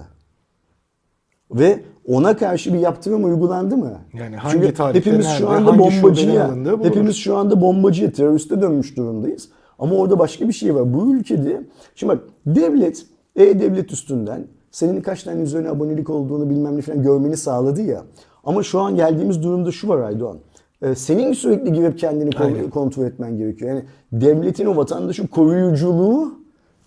Ve 1.50 1.80
ona 2.08 2.36
karşı 2.36 2.74
bir 2.74 2.78
yaptırım 2.78 3.24
uygulandı 3.24 3.76
mı? 3.76 3.92
Yani 4.14 4.36
hangi 4.36 4.52
Çünkü 4.52 4.74
tarihte, 4.74 4.98
hepimiz 4.98 5.26
şu 5.26 5.46
nerede, 5.46 5.56
anda 5.56 5.70
hangi 5.70 5.82
şubenin 5.82 6.02
bombacıya, 6.02 6.52
bulunur. 6.52 6.84
hepimiz 6.84 7.16
şu 7.16 7.36
anda 7.36 7.60
bombacıya, 7.60 8.12
teröriste 8.12 8.62
dönmüş 8.62 8.96
durumdayız. 8.96 9.48
Ama 9.78 9.94
orada 9.94 10.18
başka 10.18 10.48
bir 10.48 10.52
şey 10.52 10.74
var. 10.74 10.94
Bu 10.94 11.14
ülkede, 11.16 11.62
şimdi 11.94 12.12
bak 12.12 12.20
devlet, 12.46 13.06
e-devlet 13.36 13.92
üstünden 13.92 14.46
senin 14.70 15.00
kaç 15.00 15.22
tane 15.22 15.42
üzerine 15.42 15.68
abonelik 15.68 16.10
olduğunu 16.10 16.50
bilmem 16.50 16.76
ne 16.76 16.80
falan 16.80 17.02
görmeni 17.02 17.36
sağladı 17.36 17.82
ya. 17.82 18.02
Ama 18.44 18.62
şu 18.62 18.80
an 18.80 18.96
geldiğimiz 18.96 19.42
durumda 19.42 19.72
şu 19.72 19.88
var 19.88 19.98
Aydoğan. 19.98 20.38
Ee, 20.82 20.94
Senin 20.94 21.32
sürekli 21.32 21.72
girip 21.72 21.98
kendini 21.98 22.30
Aynen. 22.38 22.70
kontrol 22.70 23.04
etmen 23.04 23.36
gerekiyor. 23.36 23.70
Yani 23.70 23.84
devletin 24.12 24.66
o 24.66 24.76
vatandaşın 24.76 25.26
koruyuculuğu 25.26 26.32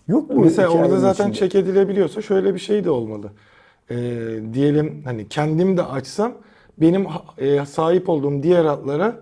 yok 0.08 0.30
mu? 0.30 0.42
Mesela 0.42 0.68
orada 0.70 1.00
zaten 1.00 1.30
içinde? 1.30 1.50
çek 1.50 1.56
edilebiliyorsa 1.56 2.22
şöyle 2.22 2.54
bir 2.54 2.60
şey 2.60 2.84
de 2.84 2.90
olmalı. 2.90 3.32
Ee, 3.90 3.96
diyelim 4.54 5.02
hani 5.06 5.28
kendim 5.28 5.78
de 5.78 5.84
açsam 5.84 6.32
benim 6.78 7.08
e, 7.38 7.66
sahip 7.66 8.10
olduğum 8.10 8.44
diğer 8.44 8.66
hatlara 8.66 9.16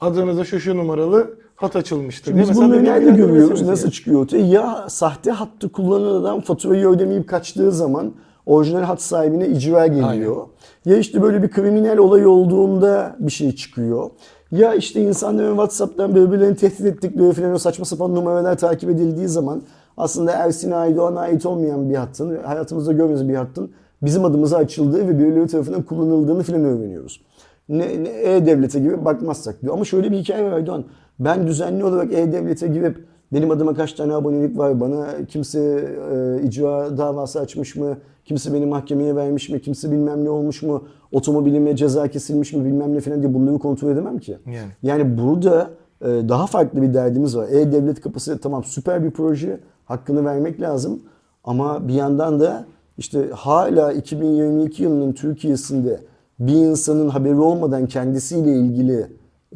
adınıza 0.00 0.44
şu 0.44 0.60
şu 0.60 0.76
numaralı 0.76 1.38
hat 1.56 1.76
açılmıştır. 1.76 2.32
Şimdi 2.32 2.42
biz 2.42 2.56
bunları 2.56 2.84
nerede 2.84 3.10
görüyoruz? 3.10 3.62
Nasıl 3.62 3.90
çıkıyor 3.90 4.20
ortaya? 4.20 4.46
Ya 4.46 4.86
sahte 4.88 5.30
hattı 5.30 5.72
kullanan 5.72 6.20
adam 6.20 6.40
faturayı 6.40 6.88
ödemeyip 6.88 7.28
kaçtığı 7.28 7.72
zaman 7.72 8.12
orijinal 8.46 8.82
hat 8.82 9.02
sahibine 9.02 9.48
icra 9.48 9.86
geliyor. 9.86 10.36
Ya 10.84 10.96
işte 10.96 11.22
böyle 11.22 11.42
bir 11.42 11.50
kriminal 11.50 11.98
olay 11.98 12.26
olduğunda 12.26 13.16
bir 13.18 13.32
şey 13.32 13.54
çıkıyor. 13.54 14.10
Ya 14.52 14.74
işte 14.74 15.02
insanların 15.02 15.50
WhatsApp'tan 15.50 16.14
birbirlerini 16.14 16.56
tehdit 16.56 16.86
ettikleri 16.86 17.32
falan 17.32 17.52
o 17.52 17.58
saçma 17.58 17.84
sapan 17.84 18.14
numaralar 18.14 18.58
takip 18.58 18.90
edildiği 18.90 19.28
zaman 19.28 19.62
aslında 19.96 20.32
Ersin 20.32 20.70
Aydoğan'a 20.70 21.20
ait 21.20 21.46
olmayan 21.46 21.90
bir 21.90 21.94
hattın, 21.94 22.42
hayatımızda 22.44 22.92
görmediğimiz 22.92 23.28
bir 23.28 23.34
hattın 23.34 23.70
bizim 24.02 24.24
adımıza 24.24 24.56
açıldığı 24.56 25.08
ve 25.08 25.18
birileri 25.18 25.46
tarafından 25.46 25.82
kullanıldığını 25.82 26.42
falan 26.42 26.64
öğreniyoruz. 26.64 27.20
Ne, 27.68 28.04
ne 28.04 28.08
E-Devlet'e 28.08 28.80
girip 28.80 29.04
bakmazsak 29.04 29.62
diyor. 29.62 29.74
Ama 29.74 29.84
şöyle 29.84 30.12
bir 30.12 30.18
hikaye 30.18 30.44
var 30.44 30.52
Aydoğan. 30.52 30.84
Ben 31.18 31.46
düzenli 31.46 31.84
olarak 31.84 32.12
E-Devlet'e 32.12 32.68
girip 32.68 33.04
benim 33.32 33.50
adıma 33.50 33.74
kaç 33.74 33.92
tane 33.92 34.14
abonelik 34.14 34.58
var, 34.58 34.80
bana 34.80 35.06
kimse 35.28 35.60
e, 36.12 36.46
icra 36.46 36.98
davası 36.98 37.40
açmış 37.40 37.76
mı, 37.76 37.98
kimse 38.26 38.54
beni 38.54 38.66
mahkemeye 38.66 39.16
vermiş 39.16 39.48
mi, 39.48 39.60
kimse 39.60 39.92
bilmem 39.92 40.24
ne 40.24 40.30
olmuş 40.30 40.62
mu, 40.62 40.84
otomobilime 41.12 41.76
ceza 41.76 42.08
kesilmiş 42.08 42.52
mi 42.52 42.64
bilmem 42.64 42.94
ne 42.94 43.00
falan 43.00 43.22
diye 43.22 43.34
bunları 43.34 43.58
kontrol 43.58 43.90
edemem 43.90 44.18
ki. 44.18 44.38
Yani. 44.46 44.70
Yani 44.82 45.18
burada 45.18 45.70
e, 46.02 46.06
daha 46.06 46.46
farklı 46.46 46.82
bir 46.82 46.94
derdimiz 46.94 47.36
var. 47.36 47.48
E-Devlet 47.48 48.00
kapısı 48.00 48.38
tamam 48.38 48.64
süper 48.64 49.04
bir 49.04 49.10
proje, 49.10 49.60
hakkını 49.84 50.24
vermek 50.24 50.60
lazım. 50.60 51.00
Ama 51.44 51.88
bir 51.88 51.94
yandan 51.94 52.40
da 52.40 52.64
işte 52.98 53.30
hala 53.32 53.92
2022 53.92 54.82
yılının 54.82 55.12
Türkiye'sinde 55.12 56.00
bir 56.40 56.54
insanın 56.54 57.08
haberi 57.08 57.38
olmadan 57.38 57.86
kendisiyle 57.86 58.56
ilgili 58.56 59.06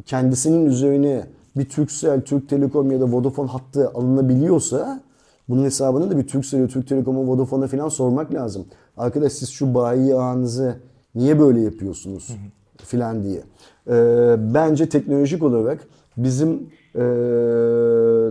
kendisinin 0.05 0.65
üzerine 0.65 1.23
bir 1.57 1.69
Turkcell, 1.69 2.21
Türk 2.21 2.49
Telekom 2.49 2.91
ya 2.91 3.01
da 3.01 3.11
Vodafone 3.11 3.49
hattı 3.49 3.89
alınabiliyorsa 3.89 5.01
bunun 5.49 5.63
hesabını 5.63 6.11
da 6.11 6.17
bir 6.17 6.27
Turkcell'e, 6.27 6.67
Türk 6.67 6.87
Telekom'a, 6.87 7.27
Vodafone'a 7.27 7.67
falan 7.67 7.89
sormak 7.89 8.33
lazım. 8.33 8.65
Arkadaş 8.97 9.33
siz 9.33 9.49
şu 9.49 9.73
bayi 9.73 10.15
ağınızı 10.15 10.75
niye 11.15 11.39
böyle 11.39 11.61
yapıyorsunuz 11.61 12.37
filan 12.77 13.23
diye. 13.23 13.43
Ee, 13.87 14.35
bence 14.53 14.89
teknolojik 14.89 15.43
olarak 15.43 15.87
bizim 16.17 16.69
e, 16.95 17.03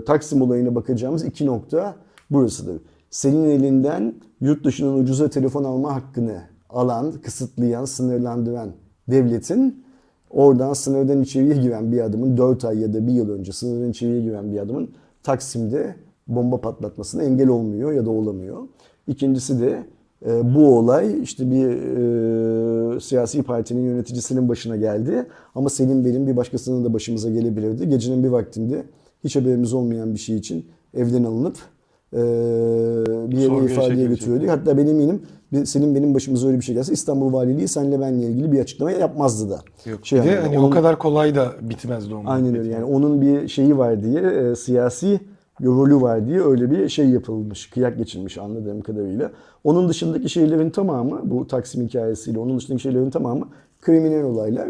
Taksim 0.07 0.43
olayına 0.43 0.75
bakacağımız 0.75 1.25
iki 1.25 1.47
nokta 1.47 1.95
burasıdır. 2.31 2.81
Senin 3.11 3.51
elinden 3.51 4.15
yurt 4.41 4.65
dışından 4.65 4.95
ucuza 4.95 5.31
telefon 5.31 5.65
alma 5.65 5.95
hakkını 5.95 6.43
alan, 6.71 7.13
kısıtlayan, 7.13 7.85
sınırlandıran 7.85 8.71
devletin 9.09 9.85
oradan 10.31 10.73
sınırdan 10.73 11.23
içeriye 11.23 11.55
giren 11.55 11.93
bir 11.93 12.01
adamın 12.01 12.37
4 12.37 12.65
ay 12.65 12.79
ya 12.79 12.93
da 12.93 13.07
1 13.07 13.13
yıl 13.13 13.31
önce 13.31 13.53
sınırdan 13.53 13.91
içeriye 13.91 14.21
giren 14.21 14.53
bir 14.53 14.59
adamın 14.59 14.91
Taksim'de 15.23 15.97
bomba 16.31 16.61
patlatmasına 16.61 17.23
engel 17.23 17.49
olmuyor 17.49 17.93
ya 17.93 18.07
da 18.07 18.11
olamıyor. 18.11 18.59
İkincisi 19.07 19.61
de 19.61 19.85
e, 20.27 20.55
bu 20.55 20.79
olay 20.79 21.23
işte 21.23 21.51
bir 21.51 21.67
e, 21.67 23.01
siyasi 23.01 23.43
partinin 23.43 23.83
yöneticisinin 23.83 24.49
başına 24.49 24.77
geldi. 24.77 25.27
Ama 25.55 25.71
senin 25.71 26.05
benim 26.05 26.27
bir 26.27 26.37
başkasının 26.37 26.85
da 26.85 26.93
başımıza 26.93 27.31
gelebilirdi. 27.31 27.89
Gecenin 27.89 28.25
bir 28.25 28.29
vaktinde 28.29 28.85
hiç 29.25 29.37
haberimiz 29.37 29.73
olmayan 29.73 30.15
bir 30.15 30.19
şey 30.19 30.37
için 30.37 30.67
evden 30.95 31.25
alınıp 31.25 31.57
e, 32.13 32.19
bir 33.31 33.37
yere 33.37 33.47
Sorguya 33.47 33.73
ifadeye 33.73 34.07
götürüldük. 34.07 34.51
Hatta 34.51 34.79
ben 34.79 34.87
eminim 34.87 35.23
senin 35.65 35.95
benim 35.95 36.15
başımıza 36.15 36.49
öyle 36.49 36.59
bir 36.59 36.65
şey 36.65 36.75
gelse 36.75 36.93
İstanbul 36.93 37.33
Valiliği 37.33 37.69
senle 37.69 38.01
benle 38.01 38.27
ilgili 38.27 38.53
bir 38.53 38.61
açıklama 38.61 38.91
yapmazdı 38.91 39.51
da. 39.51 39.61
Yok. 39.91 40.07
Şey 40.07 40.21
bir 40.21 40.25
de 40.25 40.29
yani, 40.29 40.41
hani 40.41 40.59
onun- 40.59 40.69
o 40.69 40.71
kadar 40.71 40.99
kolay 40.99 41.35
da 41.35 41.53
bitmezdi 41.61 42.15
o 42.15 42.23
Aynen 42.27 42.57
öyle 42.57 42.71
yani 42.71 42.85
onun 42.85 43.21
bir 43.21 43.49
şeyi 43.49 43.79
var 43.79 44.03
diye 44.03 44.21
e, 44.21 44.57
siyasi 44.57 45.21
bir 45.63 45.67
rolü 45.67 46.01
var 46.01 46.27
diye 46.27 46.41
öyle 46.41 46.71
bir 46.71 46.89
şey 46.89 47.09
yapılmış, 47.09 47.71
kıyak 47.71 47.99
geçilmiş 47.99 48.39
anladığım 48.39 48.81
kadarıyla. 48.81 49.31
Onun 49.65 49.89
dışındaki 49.89 50.29
şeylerin 50.29 50.71
tamamı 50.71 51.21
bu 51.25 51.47
Taksim 51.47 51.87
hikayesiyle 51.87 52.39
onun 52.39 52.59
dışındaki 52.59 52.83
şeylerin 52.83 53.11
tamamı 53.11 53.49
kriminal 53.81 54.23
olaylar. 54.23 54.69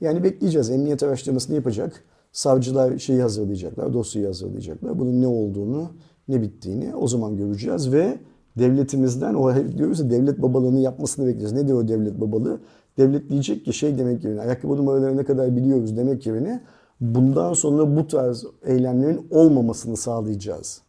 Yani 0.00 0.24
bekleyeceğiz. 0.24 0.70
Emniyet 0.70 1.02
araştırmasını 1.02 1.56
yapacak. 1.56 2.04
Savcılar 2.32 2.98
şeyi 2.98 3.22
hazırlayacaklar, 3.22 3.92
dosyayı 3.92 4.26
hazırlayacaklar. 4.26 4.98
Bunun 4.98 5.22
ne 5.22 5.26
olduğunu, 5.26 5.90
ne 6.28 6.42
bittiğini 6.42 6.96
o 6.96 7.08
zaman 7.08 7.36
göreceğiz 7.36 7.92
ve 7.92 8.18
devletimizden 8.58 9.34
o 9.34 9.54
diyoruz 9.78 10.00
ya 10.00 10.10
devlet 10.10 10.42
babalığını 10.42 10.80
yapmasını 10.80 11.26
bekleyeceğiz. 11.26 11.52
Nedir 11.62 11.72
o 11.72 11.88
devlet 11.88 12.20
babalığı? 12.20 12.60
Devlet 12.98 13.30
diyecek 13.30 13.64
ki 13.64 13.72
şey 13.72 13.98
demek 13.98 14.24
yerine 14.24 14.40
ayakkabı 14.40 14.76
numaralarını 14.76 15.16
ne 15.16 15.24
kadar 15.24 15.56
biliyoruz 15.56 15.96
demek 15.96 16.26
yerine 16.26 16.60
bundan 17.00 17.52
sonra 17.52 17.96
bu 17.96 18.06
tarz 18.06 18.44
eylemlerin 18.64 19.26
olmamasını 19.30 19.96
sağlayacağız 19.96 20.82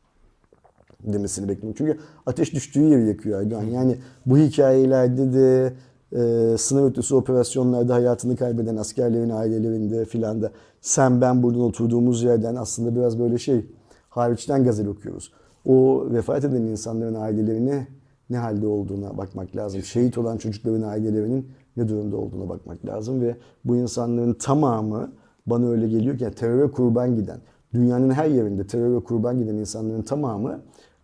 demesini 1.03 1.47
bekliyorum. 1.47 1.75
Çünkü 1.77 1.99
ateş 2.25 2.53
düştüğü 2.53 2.81
yeri 2.81 3.07
yakıyor 3.07 3.39
Aydoğan. 3.39 3.63
Yani 3.63 3.97
bu 4.25 4.37
hikayelerde 4.37 5.33
de 5.33 5.73
e, 6.11 6.57
sınır 6.57 6.89
ötesi 6.89 7.15
operasyonlarda 7.15 7.93
hayatını 7.93 8.35
kaybeden 8.35 8.77
askerlerin 8.77 9.29
ailelerinde 9.29 10.05
filan 10.05 10.41
da 10.41 10.51
sen 10.81 11.21
ben 11.21 11.43
buradan 11.43 11.61
oturduğumuz 11.61 12.23
yerden 12.23 12.55
aslında 12.55 12.95
biraz 12.95 13.19
böyle 13.19 13.37
şey 13.37 13.65
hariçten 14.09 14.63
gazel 14.63 14.87
okuyoruz. 14.87 15.31
o 15.65 16.07
vefat 16.11 16.45
eden 16.45 16.61
insanların 16.61 17.15
ailelerine 17.15 17.87
ne 18.29 18.37
halde 18.37 18.67
olduğuna 18.67 19.17
bakmak 19.17 19.55
lazım. 19.55 19.81
Şehit 19.81 20.17
olan 20.17 20.37
çocukların 20.37 20.81
ailelerinin 20.81 21.47
ne 21.77 21.87
durumda 21.87 22.17
olduğuna 22.17 22.49
bakmak 22.49 22.85
lazım 22.85 23.21
ve 23.21 23.35
bu 23.65 23.75
insanların 23.75 24.33
tamamı 24.33 25.11
bana 25.47 25.69
öyle 25.69 25.87
geliyor 25.87 26.17
ki 26.17 26.23
yani 26.23 26.35
teröre 26.35 26.71
kurban 26.71 27.15
giden, 27.15 27.39
dünyanın 27.73 28.09
her 28.09 28.29
yerinde 28.29 28.67
teröre 28.67 28.99
kurban 28.99 29.39
giden 29.39 29.55
insanların 29.55 30.01
tamamı 30.01 30.61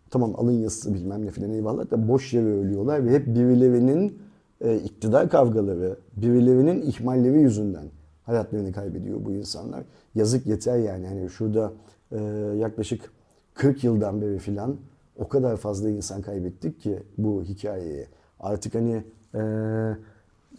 tamam 0.10 0.34
alın 0.38 0.52
yazısı 0.52 0.94
bilmem 0.94 1.26
ne 1.26 1.32
filan 1.32 1.52
eyvallah 1.52 1.92
da 1.92 2.08
boş 2.08 2.34
yere 2.34 2.46
ölüyorlar 2.46 3.06
ve 3.06 3.12
hep 3.12 3.28
birilerinin 3.28 4.20
e, 4.62 4.78
iktidar 4.78 5.30
kavgaları, 5.30 5.98
birilerinin 6.18 6.82
ihmalleri 6.82 7.42
yüzünden 7.42 7.86
hayatlarını 8.24 8.72
kaybediyor 8.72 9.26
bu 9.26 9.32
insanlar. 9.32 9.84
Yazık 10.16 10.48
yeter 10.48 10.78
yani. 10.78 11.08
Hani 11.08 11.30
şurada 11.30 11.74
e, 12.12 12.18
yaklaşık 12.58 13.12
40 13.54 13.84
yıldan 13.84 14.22
beri 14.22 14.40
filan 14.40 14.76
o 15.18 15.28
kadar 15.28 15.58
fazla 15.58 15.90
insan 15.90 16.22
kaybettik 16.22 16.82
ki 16.82 17.04
bu 17.18 17.44
hikayeye. 17.44 18.08
Artık 18.40 18.76
hani 18.76 19.04
e, 19.36 19.42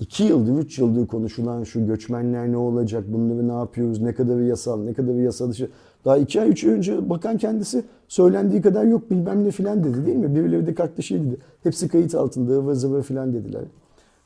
iki 0.01 0.25
yıldır, 0.25 0.59
üç 0.59 0.79
yıldır 0.79 1.07
konuşulan 1.07 1.65
şu 1.65 1.87
göçmenler 1.87 2.53
ne 2.53 2.57
olacak, 2.57 3.05
bunları 3.09 3.49
ne 3.49 3.53
yapıyoruz, 3.53 4.01
ne 4.01 4.15
kadarı 4.15 4.45
yasal, 4.45 4.83
ne 4.83 4.95
kadarı 4.95 5.21
yasal 5.21 5.51
dışı. 5.51 5.71
Daha 6.05 6.17
iki 6.17 6.41
ay, 6.41 6.51
üç 6.51 6.65
ay 6.65 6.71
önce 6.71 7.11
bakan 7.11 7.39
kendisi 7.39 7.85
söylendiği 8.09 8.63
kadar 8.63 8.85
yok 8.85 9.11
bilmem 9.11 9.45
ne 9.45 9.51
filan 9.51 9.85
dedi 9.85 10.07
değil 10.07 10.17
mi? 10.17 10.35
Birileri 10.35 10.67
de 10.67 10.75
kalktı 10.75 11.03
şey 11.03 11.21
dedi. 11.21 11.37
Hepsi 11.63 11.89
kayıt 11.89 12.15
altında 12.15 12.53
ıvır 12.53 12.75
zıvır 12.75 13.03
filan 13.03 13.35
dediler. 13.35 13.63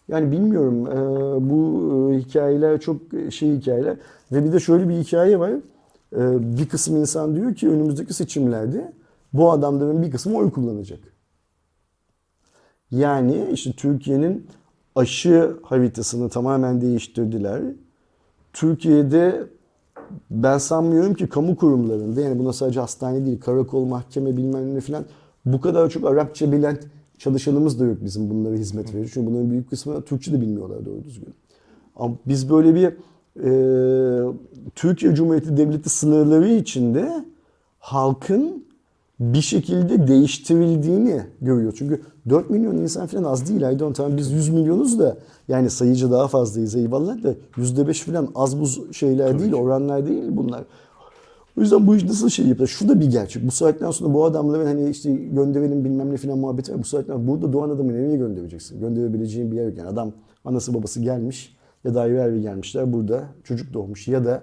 Yani 0.08 0.32
bilmiyorum 0.32 0.86
e, 0.86 1.50
bu 1.50 2.12
e, 2.12 2.18
hikayeler 2.18 2.80
çok 2.80 2.96
şey 3.30 3.56
hikayeler 3.56 3.96
ve 4.32 4.44
bir 4.44 4.52
de 4.52 4.60
şöyle 4.60 4.88
bir 4.88 4.94
hikaye 4.94 5.38
var. 5.38 5.50
E, 6.16 6.56
bir 6.58 6.68
kısım 6.68 6.96
insan 6.96 7.36
diyor 7.36 7.54
ki 7.54 7.68
önümüzdeki 7.68 8.14
seçimlerde 8.14 8.92
bu 9.32 9.50
adamların 9.50 10.02
bir 10.02 10.10
kısmı 10.10 10.38
oy 10.38 10.50
kullanacak. 10.50 11.00
Yani 12.90 13.48
işte 13.52 13.72
Türkiye'nin 13.72 14.46
aşı 14.98 15.56
haritasını 15.62 16.28
tamamen 16.28 16.80
değiştirdiler. 16.80 17.62
Türkiye'de 18.52 19.46
ben 20.30 20.58
sanmıyorum 20.58 21.14
ki 21.14 21.28
kamu 21.28 21.56
kurumlarında 21.56 22.20
yani 22.20 22.38
buna 22.38 22.52
sadece 22.52 22.80
hastane 22.80 23.26
değil, 23.26 23.40
karakol, 23.40 23.84
mahkeme 23.84 24.36
bilmem 24.36 24.74
ne 24.74 24.80
filan 24.80 25.04
bu 25.44 25.60
kadar 25.60 25.90
çok 25.90 26.04
Arapça 26.04 26.52
bilen 26.52 26.78
çalışanımız 27.18 27.80
da 27.80 27.84
yok 27.84 27.98
bizim 28.04 28.30
bunlara 28.30 28.54
hizmet 28.54 28.94
veriyor. 28.94 29.10
Çünkü 29.14 29.26
bunların 29.26 29.50
büyük 29.50 29.70
kısmı 29.70 30.02
Türkçe 30.02 30.32
de 30.32 30.40
bilmiyorlar 30.40 30.86
doğru 30.86 31.04
düzgün. 31.04 31.34
Ama 31.96 32.14
biz 32.26 32.50
böyle 32.50 32.74
bir 32.74 32.92
e, 33.44 34.32
Türkiye 34.74 35.14
Cumhuriyeti 35.14 35.56
Devleti 35.56 35.88
sınırları 35.88 36.48
içinde 36.48 37.24
halkın 37.78 38.64
bir 39.20 39.40
şekilde 39.40 40.08
değiştirildiğini 40.08 41.20
görüyor. 41.40 41.74
Çünkü 41.78 42.02
4 42.28 42.50
milyon 42.50 42.76
insan 42.76 43.06
falan 43.06 43.24
az 43.24 43.48
değil 43.48 43.68
Aydoğan. 43.68 43.92
Tamam 43.92 44.16
biz 44.16 44.30
100 44.30 44.48
milyonuz 44.48 44.98
da 44.98 45.16
yani 45.48 45.70
sayıcı 45.70 46.10
daha 46.10 46.28
fazlayız 46.28 46.74
eyvallah 46.74 47.22
da 47.22 47.34
%5 47.56 48.04
falan 48.04 48.28
az 48.34 48.60
bu 48.60 48.94
şeyler 48.94 49.38
değil, 49.38 49.52
oranlar 49.52 50.06
değil 50.06 50.24
bunlar. 50.30 50.64
O 51.58 51.60
yüzden 51.60 51.86
bu 51.86 51.96
iş 51.96 52.04
nasıl 52.04 52.28
şey 52.28 52.46
yapıyor? 52.46 52.68
Şu 52.68 52.88
da 52.88 53.00
bir 53.00 53.10
gerçek. 53.10 53.46
Bu 53.46 53.50
saatten 53.50 53.90
sonra 53.90 54.14
bu 54.14 54.24
adamların 54.24 54.66
hani 54.66 54.90
işte 54.90 55.12
gönderelim 55.12 55.84
bilmem 55.84 56.12
ne 56.12 56.16
falan 56.16 56.38
muhabbeti 56.38 56.72
var. 56.72 56.78
Bu 56.78 56.84
saatten 56.84 57.28
burada 57.28 57.52
doğan 57.52 57.70
adamı 57.70 57.92
nereye 57.92 58.16
göndereceksin? 58.16 58.80
Gönderebileceğin 58.80 59.52
bir 59.52 59.56
yer 59.56 59.66
yok. 59.66 59.78
Yani 59.78 59.88
adam 59.88 60.12
anası 60.44 60.74
babası 60.74 61.00
gelmiş 61.00 61.56
ya 61.84 61.94
da 61.94 62.00
ayrı 62.00 62.22
ayrı 62.22 62.38
gelmişler. 62.38 62.92
Burada 62.92 63.24
çocuk 63.44 63.72
doğmuş 63.72 64.08
ya 64.08 64.24
da 64.24 64.42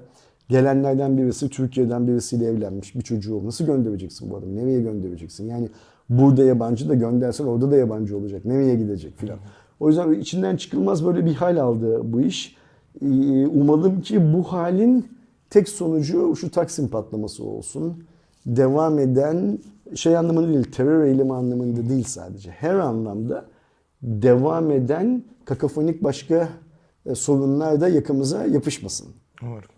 gelenlerden 0.49 1.17
birisi 1.17 1.49
Türkiye'den 1.49 2.07
birisiyle 2.07 2.45
evlenmiş 2.45 2.95
bir 2.95 3.01
çocuğu. 3.01 3.45
Nasıl 3.45 3.65
göndereceksin 3.65 4.29
bu 4.29 4.37
adamı? 4.37 4.55
Nereye 4.55 4.81
göndereceksin? 4.81 5.45
Yani 5.47 5.69
burada 6.09 6.43
yabancı 6.43 6.89
da 6.89 6.93
göndersen 6.93 7.45
orada 7.45 7.71
da 7.71 7.77
yabancı 7.77 8.17
olacak. 8.17 8.45
Nereye 8.45 8.75
gidecek 8.75 9.17
filan. 9.17 9.39
O 9.79 9.87
yüzden 9.87 10.13
içinden 10.13 10.55
çıkılmaz 10.55 11.05
böyle 11.05 11.25
bir 11.25 11.33
hal 11.33 11.57
aldı 11.57 12.13
bu 12.13 12.21
iş. 12.21 12.55
Ee, 13.01 13.47
Umalım 13.47 14.01
ki 14.01 14.33
bu 14.33 14.43
halin 14.43 15.07
tek 15.49 15.69
sonucu 15.69 16.35
şu 16.35 16.51
Taksim 16.51 16.87
patlaması 16.87 17.43
olsun. 17.43 18.03
Devam 18.45 18.99
eden 18.99 19.59
şey 19.95 20.17
anlamında 20.17 20.47
değil, 20.47 20.71
terör 20.71 21.03
eylemi 21.03 21.33
anlamında 21.33 21.89
değil 21.89 22.03
sadece. 22.03 22.51
Her 22.51 22.75
anlamda 22.75 23.45
devam 24.01 24.71
eden 24.71 25.23
kakafonik 25.45 26.03
başka 26.03 26.49
e, 27.05 27.15
sorunlar 27.15 27.81
da 27.81 27.87
yakımıza 27.87 28.45
yapışmasın. 28.45 29.07
Umarım. 29.41 29.74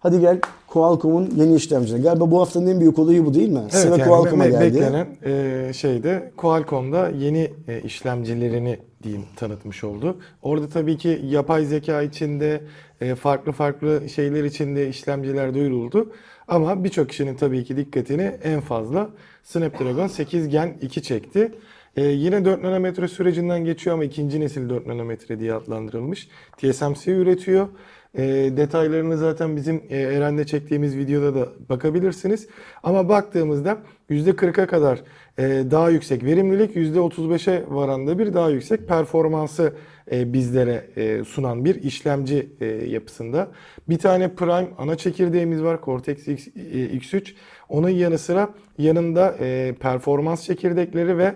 Hadi 0.00 0.20
gel 0.20 0.40
Qualcomm'un 0.66 1.30
yeni 1.36 1.54
işlemcine. 1.54 1.98
Galiba 1.98 2.30
bu 2.30 2.40
haftanın 2.40 2.66
en 2.66 2.80
büyük 2.80 2.98
olayı 2.98 3.26
bu 3.26 3.34
değil 3.34 3.48
mi? 3.48 3.62
Sıra 3.70 3.96
yani 3.96 4.08
Qualcomm'a 4.08 4.46
geldi. 4.48 4.74
Beklenen 4.74 5.06
e, 5.24 5.72
şeyde 5.72 6.32
Qualcomm'da 6.36 7.08
yeni 7.08 7.52
e, 7.68 7.80
işlemcilerini 7.80 8.78
diyeyim 9.02 9.24
tanıtmış 9.36 9.84
oldu. 9.84 10.16
Orada 10.42 10.68
tabii 10.68 10.96
ki 10.96 11.20
yapay 11.24 11.64
zeka 11.64 12.02
içinde 12.02 12.60
e, 13.00 13.14
farklı 13.14 13.52
farklı 13.52 14.08
şeyler 14.08 14.44
içinde 14.44 14.88
işlemciler 14.88 15.54
duyuruldu. 15.54 16.12
Ama 16.48 16.84
birçok 16.84 17.08
kişinin 17.08 17.34
tabii 17.34 17.64
ki 17.64 17.76
dikkatini 17.76 18.38
en 18.42 18.60
fazla 18.60 19.10
Snapdragon 19.44 20.06
8 20.06 20.48
Gen 20.48 20.76
2 20.82 21.02
çekti. 21.02 21.52
E, 21.96 22.04
yine 22.04 22.44
4 22.44 22.62
nanometre 22.62 23.08
sürecinden 23.08 23.64
geçiyor 23.64 23.94
ama 23.94 24.04
ikinci 24.04 24.40
nesil 24.40 24.68
4 24.68 24.86
nanometre 24.86 25.38
diye 25.40 25.54
adlandırılmış. 25.54 26.28
TSMC 26.56 27.12
üretiyor. 27.12 27.68
E, 28.14 28.22
detaylarını 28.56 29.16
zaten 29.16 29.56
bizim 29.56 29.82
e, 29.88 29.96
Eren'de 29.96 30.46
çektiğimiz 30.46 30.96
videoda 30.96 31.34
da 31.34 31.48
bakabilirsiniz. 31.68 32.48
Ama 32.82 33.08
baktığımızda 33.08 33.78
%40'a 34.10 34.66
kadar 34.66 35.02
e, 35.38 35.42
daha 35.70 35.90
yüksek 35.90 36.24
verimlilik, 36.24 36.76
%35'e 36.76 37.64
varan 37.68 38.06
da 38.06 38.18
bir 38.18 38.34
daha 38.34 38.50
yüksek 38.50 38.88
performansı 38.88 39.72
e, 40.12 40.32
bizlere 40.32 40.86
e, 40.96 41.24
sunan 41.24 41.64
bir 41.64 41.82
işlemci 41.82 42.48
e, 42.60 42.66
yapısında. 42.66 43.48
Bir 43.88 43.98
tane 43.98 44.34
Prime 44.34 44.68
ana 44.78 44.96
çekirdeğimiz 44.96 45.62
var 45.62 45.78
Cortex 45.84 46.28
X, 46.28 46.48
e, 46.48 46.50
X3. 46.96 47.34
Onun 47.68 47.88
yanı 47.88 48.18
sıra 48.18 48.54
yanında 48.78 49.36
e, 49.40 49.74
performans 49.80 50.44
çekirdekleri 50.44 51.18
ve 51.18 51.34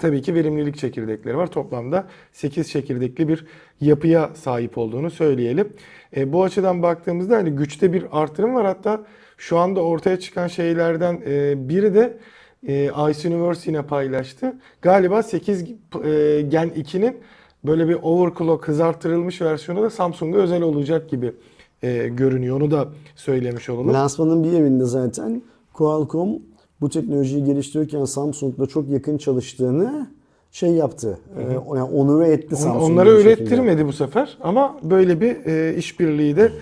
Tabii 0.00 0.22
ki 0.22 0.34
verimlilik 0.34 0.78
çekirdekleri 0.78 1.36
var. 1.36 1.46
Toplamda 1.46 2.06
8 2.32 2.70
çekirdekli 2.70 3.28
bir 3.28 3.46
yapıya 3.80 4.30
sahip 4.34 4.78
olduğunu 4.78 5.10
söyleyelim. 5.10 5.72
E, 6.16 6.32
bu 6.32 6.44
açıdan 6.44 6.82
baktığımızda 6.82 7.36
hani 7.36 7.50
güçte 7.50 7.92
bir 7.92 8.04
artırım 8.12 8.54
var. 8.54 8.66
Hatta 8.66 9.04
şu 9.36 9.58
anda 9.58 9.80
ortaya 9.80 10.20
çıkan 10.20 10.46
şeylerden 10.46 11.22
e, 11.26 11.68
biri 11.68 11.94
de 11.94 12.18
e, 12.68 12.84
Ice 13.10 13.28
Universe 13.28 13.70
yine 13.70 13.82
paylaştı. 13.82 14.56
Galiba 14.82 15.22
8 15.22 15.62
e, 15.62 15.66
Gen 16.48 16.68
2'nin 16.68 17.16
böyle 17.64 17.88
bir 17.88 17.98
overclock 18.02 18.68
hızarttırılmış 18.68 19.42
versiyonu 19.42 19.82
da 19.82 19.90
Samsung'a 19.90 20.38
özel 20.38 20.62
olacak 20.62 21.10
gibi 21.10 21.32
e, 21.82 22.08
görünüyor. 22.08 22.60
Onu 22.60 22.70
da 22.70 22.88
söylemiş 23.14 23.68
olalım. 23.68 23.94
Lansmanın 23.94 24.44
bir 24.44 24.52
evinde 24.52 24.84
zaten 24.84 25.42
Qualcomm 25.72 26.38
bu 26.80 26.88
teknolojiyi 26.88 27.44
geliştirirken 27.44 28.04
Samsung'la 28.04 28.66
çok 28.66 28.88
yakın 28.88 29.18
çalıştığını 29.18 30.06
şey 30.50 30.70
yaptı. 30.70 31.18
E, 31.38 31.42
yani 31.52 31.82
onure 31.82 32.28
etti 32.28 32.54
On- 32.54 32.58
Samsung'u. 32.58 32.84
Onlara 32.92 33.10
bir 33.10 33.22
şekilde. 33.22 33.42
ürettirmedi 33.42 33.86
bu 33.86 33.92
sefer 33.92 34.38
ama 34.40 34.78
böyle 34.82 35.20
bir 35.20 35.46
e, 35.46 35.76
işbirliği 35.76 36.36
de 36.36 36.52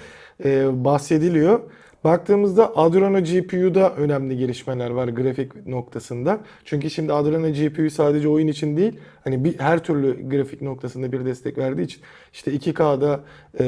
e, 0.45 0.85
bahsediliyor. 0.85 1.61
Baktığımızda 2.05 2.77
Adreno 2.77 3.21
GPU'da 3.21 3.95
önemli 3.95 4.37
gelişmeler 4.37 4.91
var 4.91 5.09
grafik 5.09 5.67
noktasında. 5.67 6.41
Çünkü 6.65 6.91
şimdi 6.91 7.13
Adreno 7.13 7.49
GPU 7.49 7.91
sadece 7.91 8.29
oyun 8.29 8.49
için 8.49 8.77
değil, 8.77 8.93
hani 9.25 9.45
bir 9.45 9.59
her 9.59 9.85
türlü 9.85 10.29
grafik 10.29 10.63
noktasında 10.63 11.13
bir 11.13 11.25
destek 11.25 11.59
verdiği 11.59 11.83
için 11.83 12.03
işte 12.33 12.55
2K'da 12.55 13.21
e, 13.61 13.65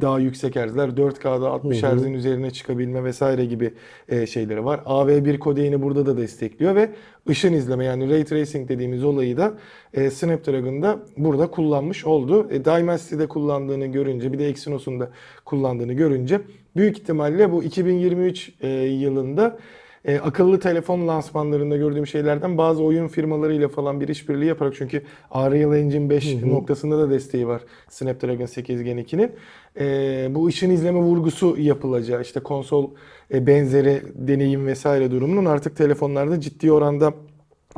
daha 0.00 0.18
yüksek 0.18 0.56
herzler, 0.56 0.88
4K'da 0.88 1.50
60 1.50 1.82
Hz'in 1.82 2.14
üzerine 2.14 2.50
çıkabilme 2.50 3.04
vesaire 3.04 3.44
gibi 3.44 3.74
e, 4.08 4.26
şeyleri 4.26 4.64
var. 4.64 4.80
AV1 4.86 5.38
kodeğini 5.38 5.82
burada 5.82 6.06
da 6.06 6.16
destekliyor 6.16 6.74
ve 6.74 6.90
ışın 7.28 7.52
izleme 7.52 7.84
yani 7.84 8.10
Ray 8.10 8.24
Tracing 8.24 8.68
dediğimiz 8.68 9.04
olayı 9.04 9.36
da 9.36 9.54
e, 9.94 10.10
Snapdragon'da 10.10 10.98
burada 11.16 11.50
kullanmış 11.50 12.04
oldu. 12.04 12.48
E, 12.50 12.64
Dimensity'de 12.64 13.26
kullandığını 13.26 13.86
görünce 13.86 14.32
bir 14.32 14.38
de 14.38 14.48
Exynos'un 14.48 15.00
da 15.00 15.10
kullandığını 15.44 15.92
görünce 15.92 16.40
büyük 16.76 16.98
ihtimalle 16.98 17.52
bu 17.52 17.64
2023 17.64 18.52
e, 18.60 18.68
yılında 18.68 19.58
e, 20.04 20.18
akıllı 20.18 20.60
telefon 20.60 21.08
lansmanlarında 21.08 21.76
gördüğüm 21.76 22.06
şeylerden 22.06 22.58
bazı 22.58 22.82
oyun 22.82 23.08
firmalarıyla 23.08 23.68
falan 23.68 24.00
bir 24.00 24.08
işbirliği 24.08 24.46
yaparak 24.46 24.74
çünkü 24.76 25.02
Unreal 25.34 25.76
Engine 25.76 26.10
5 26.10 26.34
noktasında 26.42 26.98
da 26.98 27.10
desteği 27.10 27.48
var 27.48 27.62
Snapdragon 27.88 28.46
8 28.46 28.82
Gen 28.82 28.98
2'nin. 28.98 29.32
E, 29.80 30.34
bu 30.34 30.46
ışın 30.46 30.70
izleme 30.70 30.98
vurgusu 30.98 31.56
yapılacağı 31.58 32.22
işte 32.22 32.40
konsol 32.40 32.90
e, 33.34 33.46
benzeri 33.46 34.02
deneyim 34.14 34.66
vesaire 34.66 35.10
durumunun 35.10 35.44
artık 35.44 35.76
telefonlarda 35.76 36.40
ciddi 36.40 36.72
oranda 36.72 37.14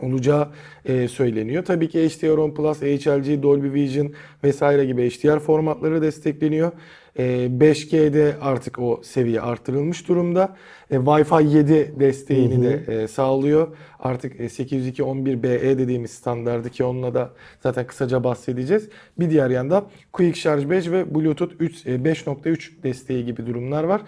olacağı 0.02 0.48
e, 0.84 1.08
söyleniyor. 1.08 1.64
Tabii 1.64 1.88
ki 1.88 1.98
HDR10 1.98 2.54
Plus, 2.54 2.82
HLG, 2.82 3.42
Dolby 3.42 3.72
Vision 3.72 4.12
vesaire 4.44 4.84
gibi 4.84 5.10
HDR 5.10 5.38
formatları 5.38 6.02
destekleniyor. 6.02 6.72
E, 7.18 7.24
5G'de 7.60 8.36
artık 8.40 8.78
o 8.78 9.00
seviye 9.04 9.40
artırılmış 9.40 10.08
durumda. 10.08 10.56
E, 10.90 10.96
Wi-Fi 10.96 11.48
7 11.56 11.94
desteğini 12.00 12.62
de 12.62 13.02
e, 13.02 13.08
sağlıyor. 13.08 13.76
Artık 14.00 14.40
e, 14.40 14.44
802.11be 14.44 15.78
dediğimiz 15.78 16.10
standardı 16.10 16.70
ki 16.70 16.84
onunla 16.84 17.14
da 17.14 17.30
zaten 17.60 17.86
kısaca 17.86 18.24
bahsedeceğiz. 18.24 18.88
Bir 19.18 19.30
diğer 19.30 19.50
yanda 19.50 19.84
Quick 20.12 20.40
Charge 20.40 20.70
5 20.70 20.90
ve 20.90 21.14
Bluetooth 21.14 21.52
3, 21.58 21.86
e, 21.86 21.90
5.3 21.90 22.82
desteği 22.82 23.24
gibi 23.24 23.46
durumlar 23.46 23.84
var. 23.84 24.02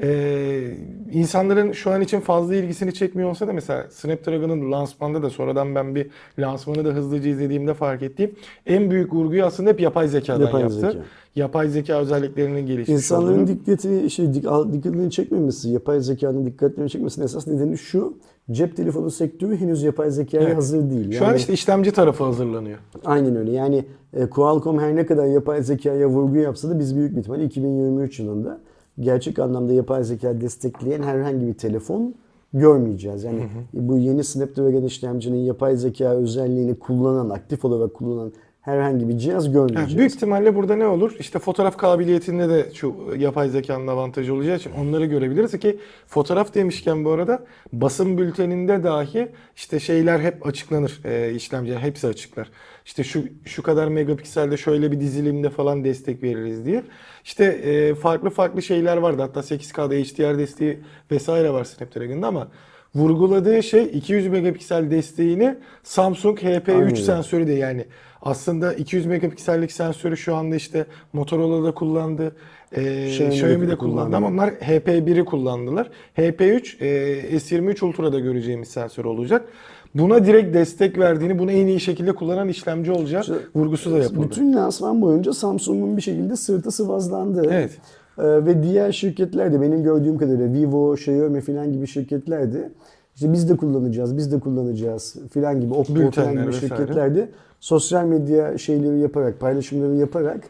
Ee, 0.00 0.68
insanların 1.12 1.72
şu 1.72 1.90
an 1.90 2.00
için 2.00 2.20
fazla 2.20 2.54
ilgisini 2.54 2.94
çekmiyor 2.94 3.30
olsa 3.30 3.48
da 3.48 3.52
mesela 3.52 3.86
Snapdragon'ın 3.90 4.72
lansmanında 4.72 5.22
da 5.22 5.30
sonradan 5.30 5.74
ben 5.74 5.94
bir 5.94 6.06
lansmanı 6.38 6.84
da 6.84 6.88
hızlıca 6.88 7.30
izlediğimde 7.30 7.74
fark 7.74 8.02
ettiğim 8.02 8.30
en 8.66 8.90
büyük 8.90 9.14
vurguyu 9.14 9.44
aslında 9.44 9.70
hep 9.70 9.80
yapay 9.80 10.08
zekadan 10.08 10.40
Yapay 10.44 10.60
yaptı. 10.62 10.76
zeka. 10.76 10.94
Yapay 11.36 11.68
zeka 11.68 11.94
özelliklerinin 12.00 12.66
gelişmiş 12.66 12.88
İnsanların 12.88 13.34
olduğunu. 13.34 13.46
dikkati 13.46 14.10
şey 14.10 14.34
dikkatini 14.34 15.10
çekmemesi, 15.10 15.68
yapay 15.70 16.00
zekanın 16.00 16.46
dikkatlerini 16.46 16.90
çekmesinin 16.90 17.24
esas 17.24 17.46
nedeni 17.46 17.78
şu. 17.78 18.14
Cep 18.50 18.76
telefonu 18.76 19.10
sektörü 19.10 19.56
henüz 19.56 19.82
yapay 19.82 20.10
zekaya 20.10 20.44
Evet. 20.44 20.56
hazır 20.56 20.90
değil. 20.90 21.12
Şu 21.12 21.24
an 21.24 21.28
Yani- 21.28 21.38
işte 21.38 21.52
işlemci 21.52 21.92
tarafı 21.92 22.24
hazırlanıyor. 22.24 22.78
Aynen 23.04 23.36
öyle. 23.36 23.50
Yani 23.52 23.84
e, 24.14 24.26
Qualcomm 24.26 24.78
her 24.80 24.96
ne 24.96 25.06
kadar 25.06 25.26
yapay 25.26 25.62
zekaya 25.62 26.08
vurgu 26.08 26.36
yapsa 26.36 26.70
da 26.70 26.78
biz 26.78 26.96
büyük 26.96 27.14
bir 27.14 27.20
ihtimalle 27.20 27.44
2023 27.44 28.18
yılında 28.20 28.60
gerçek 29.00 29.38
anlamda 29.38 29.72
yapay 29.72 30.04
zeka 30.04 30.40
destekleyen 30.40 31.02
herhangi 31.02 31.46
bir 31.46 31.54
telefon 31.54 32.14
görmeyeceğiz. 32.54 33.24
Yani 33.24 33.48
bu 33.72 33.98
yeni 33.98 34.24
Snapdragon 34.24 34.82
işlemcinin 34.82 35.38
yapay 35.38 35.76
zeka 35.76 36.08
özelliğini 36.08 36.78
kullanan, 36.78 37.30
aktif 37.30 37.64
olarak 37.64 37.94
kullanan 37.94 38.32
herhangi 38.62 39.08
bir 39.08 39.18
cihaz 39.18 39.44
Yani 39.44 39.52
görmeyeceğiz. 39.52 39.98
büyük 39.98 40.14
ihtimalle 40.14 40.54
burada 40.54 40.76
ne 40.76 40.86
olur? 40.86 41.16
İşte 41.18 41.38
fotoğraf 41.38 41.76
kabiliyetinde 41.76 42.48
de 42.48 42.66
şu 42.74 42.94
yapay 43.18 43.48
zekanın 43.48 43.86
avantajı 43.86 44.34
olacağı 44.34 44.56
için 44.56 44.70
onları 44.72 45.06
görebiliriz 45.06 45.58
ki 45.58 45.78
fotoğraf 46.06 46.54
demişken 46.54 47.04
bu 47.04 47.10
arada 47.10 47.44
basın 47.72 48.18
bülteninde 48.18 48.82
dahi 48.84 49.28
işte 49.56 49.80
şeyler 49.80 50.20
hep 50.20 50.46
açıklanır. 50.46 51.00
E, 51.04 51.34
işlemciler 51.34 51.78
hepsi 51.78 52.06
açıklar. 52.06 52.50
İşte 52.84 53.04
şu 53.04 53.24
şu 53.44 53.62
kadar 53.62 53.88
megapikselde 53.88 54.56
şöyle 54.56 54.92
bir 54.92 55.00
dizilimde 55.00 55.50
falan 55.50 55.84
destek 55.84 56.22
veririz 56.22 56.64
diye. 56.64 56.82
İşte 57.24 57.44
e, 57.44 57.94
farklı 57.94 58.30
farklı 58.30 58.62
şeyler 58.62 58.96
vardı. 58.96 59.22
Hatta 59.22 59.40
8K'da 59.40 59.94
HDR 59.94 60.38
desteği 60.38 60.78
vesaire 61.10 61.52
var 61.52 61.64
Snapdragon'da 61.64 62.26
ama 62.26 62.48
vurguladığı 62.94 63.62
şey 63.62 63.84
200 63.84 64.26
megapiksel 64.28 64.90
desteğini 64.90 65.56
Samsung 65.82 66.38
HP3 66.38 66.72
Aynen. 66.72 66.94
sensörü 66.94 67.46
de 67.46 67.52
yani 67.52 67.84
aslında 68.22 68.74
200 68.74 69.06
megapiksellik 69.06 69.72
sensörü 69.72 70.16
şu 70.16 70.36
anda 70.36 70.56
işte 70.56 70.86
Motorola'da 71.12 71.74
kullandı. 71.74 72.36
E, 72.72 73.06
Xiaomi 73.06 73.30
de 73.30 73.34
Xiaomi'de 73.34 73.78
kullandı. 73.78 73.78
kullandı 73.78 74.16
ama 74.16 74.26
onlar 74.26 74.48
HP1'i 74.48 75.24
kullandılar. 75.24 75.90
HP3 76.16 76.84
e, 76.84 77.36
S23 77.36 77.84
Ultra'da 77.84 78.20
göreceğimiz 78.20 78.68
sensör 78.68 79.04
olacak. 79.04 79.48
Buna 79.94 80.26
direkt 80.26 80.54
destek 80.54 80.98
verdiğini, 80.98 81.38
bunu 81.38 81.52
en 81.52 81.66
iyi 81.66 81.80
şekilde 81.80 82.12
kullanan 82.12 82.48
işlemci 82.48 82.92
olacağı 82.92 83.20
İşte 83.20 83.34
vurgusu 83.54 83.92
da 83.92 83.98
yapıldı. 83.98 84.26
Bütün 84.30 84.52
lansman 84.52 85.02
boyunca 85.02 85.32
Samsung'un 85.32 85.96
bir 85.96 86.02
şekilde 86.02 86.36
sırtı 86.36 86.70
sıvazlandı. 86.70 87.42
Evet. 87.50 87.70
Ee, 88.18 88.22
ve 88.22 88.62
diğer 88.62 88.92
şirketler 88.92 89.52
de 89.52 89.60
benim 89.60 89.82
gördüğüm 89.82 90.18
kadarıyla 90.18 90.52
Vivo, 90.52 90.94
Xiaomi 90.94 91.40
falan 91.40 91.72
gibi 91.72 91.86
şirketler 91.86 92.52
de 92.52 92.70
işte 93.14 93.32
biz 93.32 93.50
de 93.50 93.56
kullanacağız, 93.56 94.16
biz 94.16 94.32
de 94.32 94.40
kullanacağız 94.40 95.16
filan 95.30 95.60
gibi 95.60 95.74
Oppo 95.74 95.94
Bültenler 95.94 96.12
falan 96.12 96.32
gibi 96.32 96.46
vesaire. 96.46 96.68
şirketler 96.68 97.14
de 97.14 97.28
sosyal 97.62 98.04
medya 98.04 98.58
şeyleri 98.58 98.98
yaparak, 98.98 99.40
paylaşımları 99.40 99.94
yaparak 99.94 100.40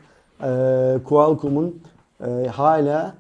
e, 0.43 0.49
Qualcomm'un 1.05 1.83
e, 2.27 2.47
hala 2.49 3.15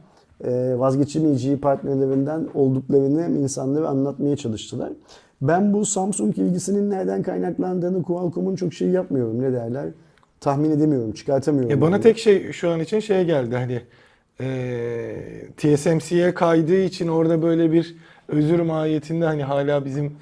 e, 0.44 0.78
vazgeçemeyeceği 0.78 1.56
partnerlerinden 1.56 2.48
olduklarını 2.54 3.38
insanlara 3.38 3.88
anlatmaya 3.88 4.36
çalıştılar. 4.36 4.92
Ben 5.42 5.72
bu 5.72 5.86
Samsung 5.86 6.38
ilgisinin 6.38 6.90
nereden 6.90 7.22
kaynaklandığını 7.22 8.02
Qualcomm'un 8.02 8.56
çok 8.56 8.74
şey 8.74 8.88
yapmıyorum. 8.88 9.42
Ne 9.42 9.52
derler? 9.52 9.86
Tahmin 10.40 10.70
edemiyorum, 10.70 11.12
çıkartamıyorum. 11.12 11.78
E 11.78 11.80
bana 11.80 11.90
yani. 11.90 12.02
tek 12.02 12.18
şey 12.18 12.52
şu 12.52 12.70
an 12.70 12.80
için 12.80 13.00
şey 13.00 13.24
geldi 13.24 13.56
hani 13.56 13.80
e, 14.40 15.46
TSMC'ye 15.56 16.34
kaydığı 16.34 16.80
için 16.80 17.08
orada 17.08 17.42
böyle 17.42 17.72
bir 17.72 17.96
özür 18.28 18.60
mahiyetinde 18.60 19.24
hani 19.24 19.42
hala 19.44 19.84
bizim 19.84 20.12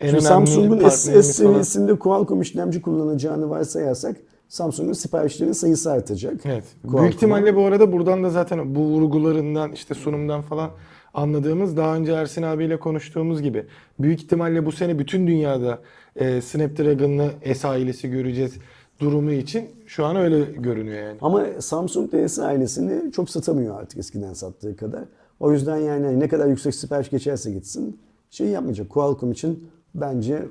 en 0.00 0.08
Şimdi 0.08 0.22
Samsung'un 0.22 0.88
S, 0.88 1.22
S 1.22 1.32
seviyesinde 1.32 1.98
Qualcomm 1.98 2.42
işlemci 2.42 2.82
kullanacağını 2.82 3.50
varsayarsak 3.50 4.16
Samsung'un 4.48 4.92
siparişlerinin 4.92 5.52
sayısı 5.52 5.92
artacak. 5.92 6.40
Evet. 6.44 6.64
Qualcomm'a. 6.82 7.02
Büyük 7.02 7.14
ihtimalle 7.14 7.56
bu 7.56 7.64
arada 7.64 7.92
buradan 7.92 8.24
da 8.24 8.30
zaten 8.30 8.74
bu 8.74 8.80
vurgularından 8.80 9.72
işte 9.72 9.94
sunumdan 9.94 10.42
falan 10.42 10.70
anladığımız 11.14 11.76
daha 11.76 11.96
önce 11.96 12.12
Ersin 12.12 12.42
abiyle 12.42 12.78
konuştuğumuz 12.78 13.42
gibi 13.42 13.66
büyük 13.98 14.22
ihtimalle 14.22 14.66
bu 14.66 14.72
sene 14.72 14.98
bütün 14.98 15.26
dünyada 15.26 15.78
e, 16.16 16.40
Snapdragon'lı 16.40 17.30
S 17.54 17.68
ailesi 17.68 18.10
göreceğiz 18.10 18.52
durumu 19.00 19.32
için 19.32 19.70
şu 19.86 20.04
an 20.04 20.16
öyle 20.16 20.40
görünüyor 20.40 21.02
yani. 21.02 21.18
Ama 21.20 21.46
Samsung 21.58 22.12
da 22.12 22.28
S 22.28 22.42
ailesini 22.42 23.12
çok 23.12 23.30
satamıyor 23.30 23.80
artık 23.80 23.98
eskiden 23.98 24.32
sattığı 24.32 24.76
kadar. 24.76 25.04
O 25.40 25.52
yüzden 25.52 25.76
yani 25.76 26.20
ne 26.20 26.28
kadar 26.28 26.46
yüksek 26.46 26.74
sipariş 26.74 27.10
geçerse 27.10 27.50
gitsin 27.50 28.00
şey 28.30 28.46
yapmayacak. 28.46 28.90
Qualcomm 28.90 29.32
için 29.32 29.68
bence 29.94 30.46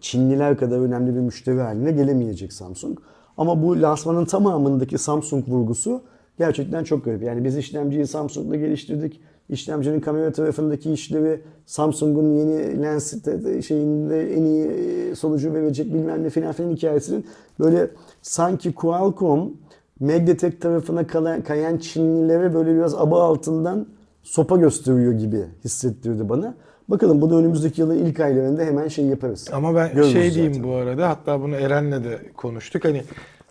Çinliler 0.00 0.58
kadar 0.58 0.78
önemli 0.78 1.14
bir 1.14 1.20
müşteri 1.20 1.60
haline 1.60 1.92
gelemeyecek 1.92 2.52
Samsung. 2.52 2.98
Ama 3.36 3.62
bu 3.62 3.82
lansmanın 3.82 4.24
tamamındaki 4.24 4.98
Samsung 4.98 5.48
vurgusu 5.48 6.02
gerçekten 6.38 6.84
çok 6.84 7.04
garip. 7.04 7.22
Yani 7.22 7.44
biz 7.44 7.56
işlemciyi 7.56 8.06
Samsung'la 8.06 8.56
geliştirdik. 8.56 9.20
İşlemcinin 9.48 10.00
kamera 10.00 10.32
tarafındaki 10.32 10.92
işlevi 10.92 11.40
Samsung'un 11.66 12.32
yeni 12.32 12.82
lens 12.82 13.14
şeyinde 13.66 14.34
en 14.34 14.42
iyi 14.42 15.16
sonucu 15.16 15.54
verecek 15.54 15.94
bilmem 15.94 16.22
ne 16.22 16.30
filan 16.30 16.52
filan 16.52 16.70
hikayesinin 16.70 17.26
böyle 17.60 17.90
sanki 18.22 18.74
Qualcomm 18.74 19.52
Mediatek 20.00 20.60
tarafına 20.60 21.06
kalan, 21.06 21.42
kayan 21.42 21.78
Çinlilere 21.78 22.54
böyle 22.54 22.74
biraz 22.74 22.94
aba 22.94 23.22
altından 23.22 23.86
sopa 24.22 24.56
gösteriyor 24.56 25.12
gibi 25.12 25.44
hissettirdi 25.64 26.28
bana. 26.28 26.54
Bakalım 26.88 27.20
bunu 27.20 27.38
önümüzdeki 27.38 27.80
yılın 27.80 28.06
ilk 28.06 28.20
aylarında 28.20 28.62
hemen 28.62 28.88
şey 28.88 29.04
yaparız. 29.04 29.48
Ama 29.52 29.74
ben 29.74 29.94
Görürüz 29.94 30.12
şey 30.12 30.30
zaten. 30.30 30.34
diyeyim 30.34 30.64
bu 30.64 30.74
arada 30.74 31.08
hatta 31.08 31.42
bunu 31.42 31.54
Eren'le 31.56 32.04
de 32.04 32.18
konuştuk. 32.36 32.84
Hani 32.84 33.02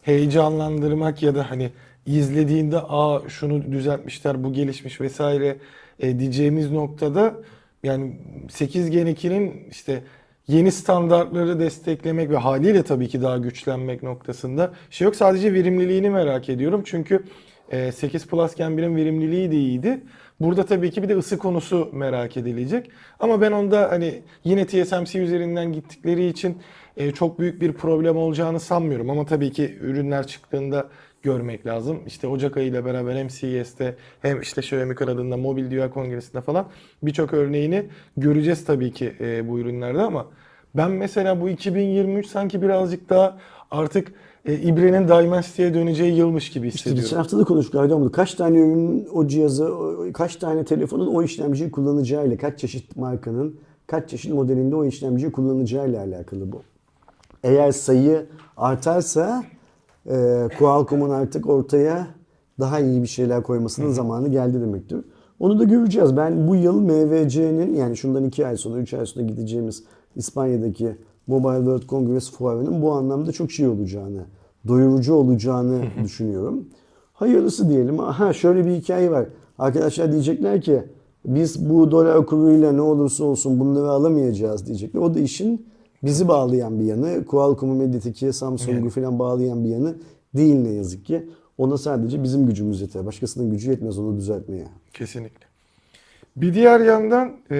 heyecanlandırmak 0.01 1.23
ya 1.23 1.35
da 1.35 1.51
hani 1.51 1.71
izlediğinde 2.05 2.79
aa 2.79 3.29
şunu 3.29 3.71
düzeltmişler 3.71 4.43
bu 4.43 4.53
gelişmiş 4.53 5.01
vesaire 5.01 5.57
e, 5.99 6.19
diyeceğimiz 6.19 6.71
noktada 6.71 7.35
yani 7.83 8.17
8 8.49 8.89
Gen 8.89 9.07
2'nin 9.07 9.67
işte 9.71 10.03
yeni 10.47 10.71
standartları 10.71 11.59
desteklemek 11.59 12.29
ve 12.29 12.37
haliyle 12.37 12.83
tabii 12.83 13.07
ki 13.07 13.21
daha 13.21 13.37
güçlenmek 13.37 14.03
noktasında 14.03 14.71
şey 14.89 15.05
yok 15.05 15.15
sadece 15.15 15.53
verimliliğini 15.53 16.09
merak 16.09 16.49
ediyorum. 16.49 16.81
Çünkü 16.85 17.23
e, 17.71 17.91
8 17.91 18.27
Plus 18.27 18.55
Gen 18.55 18.71
1'in 18.71 18.95
verimliliği 18.95 19.51
de 19.51 19.55
iyiydi. 19.55 19.99
Burada 20.39 20.65
tabii 20.65 20.91
ki 20.91 21.03
bir 21.03 21.09
de 21.09 21.17
ısı 21.17 21.37
konusu 21.37 21.89
merak 21.93 22.37
edilecek. 22.37 22.91
Ama 23.19 23.41
ben 23.41 23.51
onda 23.51 23.91
hani 23.91 24.21
yine 24.43 24.65
TSMC 24.67 25.19
üzerinden 25.19 25.73
gittikleri 25.73 26.27
için 26.27 26.57
e, 26.97 27.11
çok 27.11 27.39
büyük 27.39 27.61
bir 27.61 27.73
problem 27.73 28.17
olacağını 28.17 28.59
sanmıyorum. 28.59 29.09
Ama 29.09 29.25
tabii 29.25 29.51
ki 29.51 29.77
ürünler 29.81 30.27
çıktığında 30.27 30.89
görmek 31.23 31.65
lazım. 31.65 32.03
İşte 32.07 32.27
Ocak 32.27 32.57
ayı 32.57 32.67
ile 32.67 32.85
beraber 32.85 33.15
hem 33.15 33.27
CES'te 33.27 33.95
hem 34.21 34.41
işte 34.41 34.61
Xiaomi 34.61 34.95
kanadında 34.95 35.37
Mobil 35.37 35.71
Dünya 35.71 35.89
Kongresi'nde 35.89 36.41
falan 36.41 36.67
birçok 37.03 37.33
örneğini 37.33 37.85
göreceğiz 38.17 38.65
tabii 38.65 38.91
ki 38.91 39.13
e, 39.19 39.47
bu 39.47 39.59
ürünlerde 39.59 40.01
ama 40.01 40.27
ben 40.75 40.91
mesela 40.91 41.41
bu 41.41 41.49
2023 41.49 42.27
sanki 42.27 42.61
birazcık 42.61 43.09
daha 43.09 43.37
artık 43.71 44.13
e, 44.45 44.53
İbre'nin 44.53 45.07
Dynasty'ye 45.07 45.73
döneceği 45.73 46.15
yılmış 46.15 46.49
gibi 46.49 46.67
İşte 46.67 46.77
hissediyorum. 46.77 47.03
geçen 47.03 47.17
hafta 47.17 47.37
da 47.39 47.43
konuştuk 47.43 47.75
Aydan 47.81 48.01
bunu. 48.01 48.11
Kaç 48.11 48.33
tane 48.33 48.57
ürünün 48.57 49.07
o 49.13 49.27
cihazı, 49.27 49.73
kaç 50.13 50.35
tane 50.35 50.65
telefonun 50.65 51.07
o 51.07 51.23
işlemciyi 51.23 51.71
kullanacağıyla, 51.71 52.37
kaç 52.37 52.59
çeşit 52.59 52.95
markanın, 52.97 53.55
kaç 53.87 54.09
çeşit 54.09 54.33
modelinde 54.33 54.75
o 54.75 54.85
işlemciyi 54.85 55.31
kullanacağıyla 55.31 56.01
alakalı 56.03 56.51
bu. 56.51 56.61
Eğer 57.43 57.71
sayı 57.71 58.25
artarsa 58.57 59.43
e, 60.09 60.47
Qualcomm'un 60.59 61.09
artık 61.09 61.49
ortaya 61.49 62.07
daha 62.59 62.79
iyi 62.79 63.01
bir 63.01 63.07
şeyler 63.07 63.43
koymasının 63.43 63.91
zamanı 63.91 64.27
geldi 64.27 64.61
demektir. 64.61 64.99
Onu 65.39 65.59
da 65.59 65.63
göreceğiz. 65.63 66.17
Ben 66.17 66.47
bu 66.47 66.55
yıl 66.55 66.79
MVC'nin 66.81 67.75
yani 67.75 67.97
şundan 67.97 68.23
2 68.23 68.47
ay 68.47 68.57
sonra, 68.57 68.79
3 68.79 68.93
ay 68.93 69.05
sonra 69.05 69.25
gideceğimiz 69.25 69.83
İspanya'daki 70.15 70.97
Mobile 71.27 71.57
World 71.57 71.87
Congress 71.89 72.31
fuarının 72.31 72.81
bu 72.81 72.91
anlamda 72.91 73.31
çok 73.31 73.51
şey 73.51 73.67
olacağını, 73.67 74.25
doyurucu 74.67 75.13
olacağını 75.13 75.81
düşünüyorum. 76.03 76.65
Hayırlısı 77.13 77.69
diyelim. 77.69 77.97
Ha 77.97 78.33
şöyle 78.33 78.65
bir 78.65 78.71
hikaye 78.71 79.11
var. 79.11 79.25
Arkadaşlar 79.59 80.11
diyecekler 80.11 80.61
ki 80.61 80.83
biz 81.25 81.69
bu 81.69 81.91
dolar 81.91 82.25
kuruyla 82.25 82.71
ne 82.71 82.81
olursa 82.81 83.23
olsun 83.23 83.59
bunları 83.59 83.89
alamayacağız 83.89 84.65
diyecekler. 84.67 85.01
O 85.01 85.13
da 85.13 85.19
işin 85.19 85.65
bizi 86.03 86.27
bağlayan 86.27 86.79
bir 86.79 86.85
yanı, 86.85 87.25
Qualcomm'u, 87.25 87.75
Mediatek'i, 87.75 88.33
Samsung'u 88.33 88.81
Evet. 88.81 88.91
falan 88.91 89.19
bağlayan 89.19 89.63
bir 89.63 89.69
yanı 89.69 89.95
değil 90.35 90.55
ne 90.55 90.69
yazık 90.69 91.05
ki. 91.05 91.29
Ona 91.57 91.77
sadece 91.77 92.23
bizim 92.23 92.45
gücümüz 92.45 92.81
yeter. 92.81 93.05
Başkasının 93.05 93.51
gücü 93.51 93.69
yetmez 93.71 93.99
onu 93.99 94.17
düzeltmeye. 94.17 94.67
Kesinlikle. 94.93 95.45
Bir 96.35 96.53
diğer 96.53 96.79
yandan 96.79 97.31
e, 97.51 97.57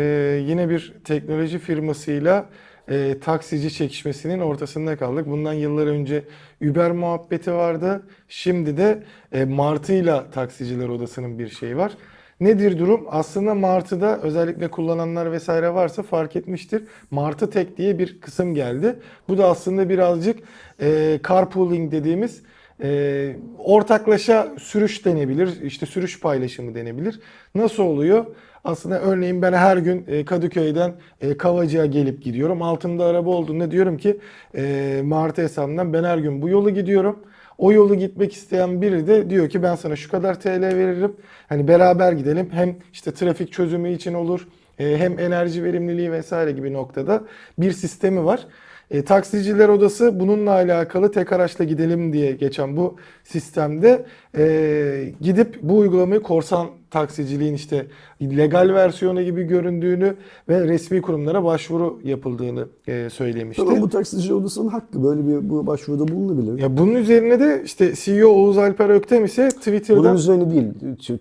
yine 0.48 0.70
bir 0.70 0.94
teknoloji 1.04 1.60
firmasıyla 1.60 2.46
e, 2.90 3.20
taksici 3.20 3.74
çekişmesinin 3.74 4.40
ortasında 4.40 4.98
kaldık. 4.98 5.28
Bundan 5.28 5.54
yıllar 5.54 5.88
önce 5.88 6.24
Uber 6.62 6.92
muhabbeti 6.92 7.54
vardı. 7.54 8.04
Şimdi 8.30 8.78
de 8.78 9.04
e, 9.32 9.46
Martı'yla 9.46 10.32
taksiciler 10.32 10.90
odasının 10.90 11.40
bir 11.40 11.50
şeyi 11.50 11.78
var. 11.78 11.92
Nedir 12.40 12.80
durum? 12.80 13.08
Aslında 13.10 13.56
Martı'da 13.56 14.22
özellikle 14.22 14.68
kullananlar 14.72 15.32
vesaire 15.32 15.74
varsa 15.74 16.04
fark 16.04 16.36
etmiştir. 16.36 16.84
Martı 17.12 17.50
Tek 17.50 17.78
diye 17.78 18.00
bir 18.00 18.22
kısım 18.22 18.56
geldi. 18.56 19.00
Bu 19.28 19.38
da 19.38 19.48
aslında 19.48 19.90
birazcık 19.90 20.40
e, 20.82 21.20
carpooling 21.28 21.92
dediğimiz 21.92 22.42
e, 22.84 23.36
ortaklaşa 23.58 24.54
sürüş 24.60 25.06
denebilir, 25.06 25.62
işte 25.62 25.86
sürüş 25.86 26.20
paylaşımı 26.20 26.76
denebilir. 26.76 27.20
Nasıl 27.56 27.84
oluyor? 27.84 28.26
Aslında 28.66 29.02
örneğin 29.02 29.42
ben 29.42 29.54
her 29.54 29.78
gün 29.78 30.06
e, 30.08 30.26
Kadıköy'den 30.26 30.94
e, 31.22 31.38
Kavacık'a 31.38 31.86
gelip 31.86 32.24
gidiyorum. 32.24 32.62
Altımda 32.62 33.06
araba 33.06 33.30
olduğunda 33.30 33.72
diyorum 33.72 33.98
ki 33.98 34.20
e, 34.56 35.02
Martı 35.04 35.42
hesabından 35.42 35.94
ben 35.94 36.04
her 36.04 36.18
gün 36.18 36.42
bu 36.42 36.50
yolu 36.50 36.70
gidiyorum. 36.70 37.20
O 37.58 37.72
yolu 37.72 37.96
gitmek 37.96 38.34
isteyen 38.34 38.82
biri 38.82 39.08
de 39.08 39.30
diyor 39.30 39.50
ki 39.50 39.64
ben 39.64 39.76
sana 39.76 39.96
şu 39.96 40.12
kadar 40.12 40.40
TL 40.40 40.62
veririm. 40.62 41.16
Hani 41.50 41.68
beraber 41.68 42.12
gidelim. 42.12 42.50
Hem 42.52 42.76
işte 42.94 43.14
trafik 43.14 43.52
çözümü 43.54 43.92
için 43.92 44.14
olur. 44.14 44.48
hem 44.78 45.20
enerji 45.20 45.64
verimliliği 45.64 46.12
vesaire 46.12 46.52
gibi 46.52 46.74
noktada 46.74 47.24
bir 47.60 47.72
sistemi 47.72 48.26
var. 48.26 48.48
E, 48.92 49.02
taksiciler 49.02 49.70
odası 49.70 50.20
bununla 50.20 50.52
alakalı 50.52 51.12
tek 51.12 51.34
araçla 51.34 51.66
gidelim 51.66 52.14
diye 52.14 52.32
geçen 52.32 52.78
bu 52.78 52.96
sistemde 53.24 54.06
e, 54.38 55.14
gidip 55.22 55.60
bu 55.62 55.78
uygulamayı 55.78 56.22
korsan 56.22 56.68
taksiciliğin 56.92 57.54
işte 57.54 57.88
legal 58.22 58.74
versiyonu 58.74 59.22
gibi 59.22 59.44
göründüğünü 59.44 60.16
ve 60.50 60.68
resmi 60.68 61.02
kurumlara 61.02 61.44
başvuru 61.44 62.00
yapıldığını 62.04 62.68
e, 62.88 63.10
söylemişti. 63.10 63.64
Tamam 63.66 63.82
bu 63.82 63.90
taksici 63.90 64.34
odasının 64.34 64.68
hakkı. 64.68 65.04
Böyle 65.04 65.28
bir 65.28 65.50
bu 65.50 65.68
başvuruda 65.68 66.08
bulunabilir. 66.08 66.62
Ya 66.62 66.78
bunun 66.78 66.96
üzerine 66.96 67.40
de 67.40 67.62
işte 67.66 67.94
CEO 67.96 68.30
Oğuz 68.30 68.58
Alper 68.58 68.90
Öktem 68.90 69.26
ise 69.26 69.50
Twitter'dan 69.50 70.04
Bunun 70.04 70.16
üzerine 70.16 70.52
değil. 70.52 70.68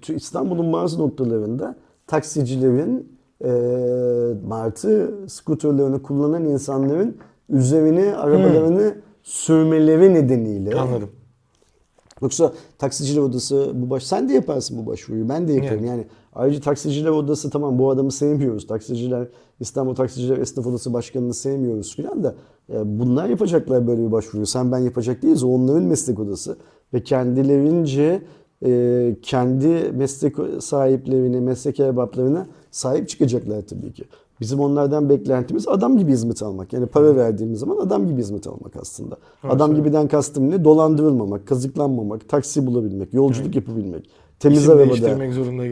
İstanbul'un 0.08 0.72
bazı 0.72 0.98
noktalarında 0.98 1.76
taksicilerin 2.06 3.14
e, 3.44 3.50
martı 4.46 5.14
skuterlerini 5.28 6.02
kullanan 6.02 6.44
insanların 6.44 7.16
üzerine 7.48 8.14
arabalarını 8.16 8.94
sürmeleri 9.22 10.14
nedeniyle. 10.14 10.74
anladım. 10.74 11.10
Yoksa 12.22 12.52
taksiciler 12.78 13.20
odası 13.20 13.70
bu 13.74 13.90
baş 13.90 14.02
sen 14.02 14.28
de 14.28 14.32
yaparsın 14.32 14.78
bu 14.78 14.86
başvuruyu. 14.86 15.28
Ben 15.28 15.48
de 15.48 15.52
yaparım. 15.52 15.84
Yani 15.84 16.06
ayrıca 16.34 16.60
taksiciler 16.60 17.10
odası 17.10 17.50
tamam 17.50 17.78
bu 17.78 17.90
adamı 17.90 18.12
sevmiyoruz. 18.12 18.66
Taksiciler 18.66 19.28
İstanbul 19.60 19.94
Taksiciler 19.94 20.38
Esnaf 20.38 20.66
Odası 20.66 20.92
Başkanı'nı 20.92 21.34
sevmiyoruz 21.34 21.96
filan 21.96 22.24
da 22.24 22.34
e, 22.72 22.98
bunlar 22.98 23.28
yapacaklar 23.28 23.86
böyle 23.86 24.06
bir 24.06 24.12
başvuruyu. 24.12 24.46
Sen 24.46 24.72
ben 24.72 24.78
yapacak 24.78 25.22
değiliz. 25.22 25.44
O 25.44 25.48
onların 25.48 25.82
meslek 25.82 26.20
odası 26.20 26.56
ve 26.94 27.02
kendilerince 27.02 28.22
e, 28.64 29.16
kendi 29.22 29.92
meslek 29.92 30.36
sahiplerine, 30.60 31.40
meslek 31.40 31.80
erbaplarına 31.80 32.46
sahip 32.70 33.08
çıkacaklar 33.08 33.62
tabii 33.62 33.92
ki. 33.92 34.04
Bizim 34.44 34.60
onlardan 34.60 35.08
beklentimiz 35.08 35.68
adam 35.68 35.98
gibi 35.98 36.12
hizmet 36.12 36.42
almak. 36.42 36.72
Yani 36.72 36.86
para 36.86 37.16
verdiğimiz 37.16 37.58
zaman 37.58 37.76
adam 37.76 38.06
gibi 38.06 38.20
hizmet 38.20 38.46
almak 38.46 38.76
aslında. 38.80 39.16
Adam 39.42 39.74
gibiden 39.74 40.08
kastım 40.08 40.50
ne? 40.50 40.64
Dolandırılmamak, 40.64 41.46
kazıklanmamak, 41.46 42.28
taksi 42.28 42.66
bulabilmek, 42.66 43.14
yolculuk 43.14 43.56
yapabilmek, 43.56 44.10
temiz 44.40 44.58
İsim 44.58 44.72
arabada, 44.72 45.18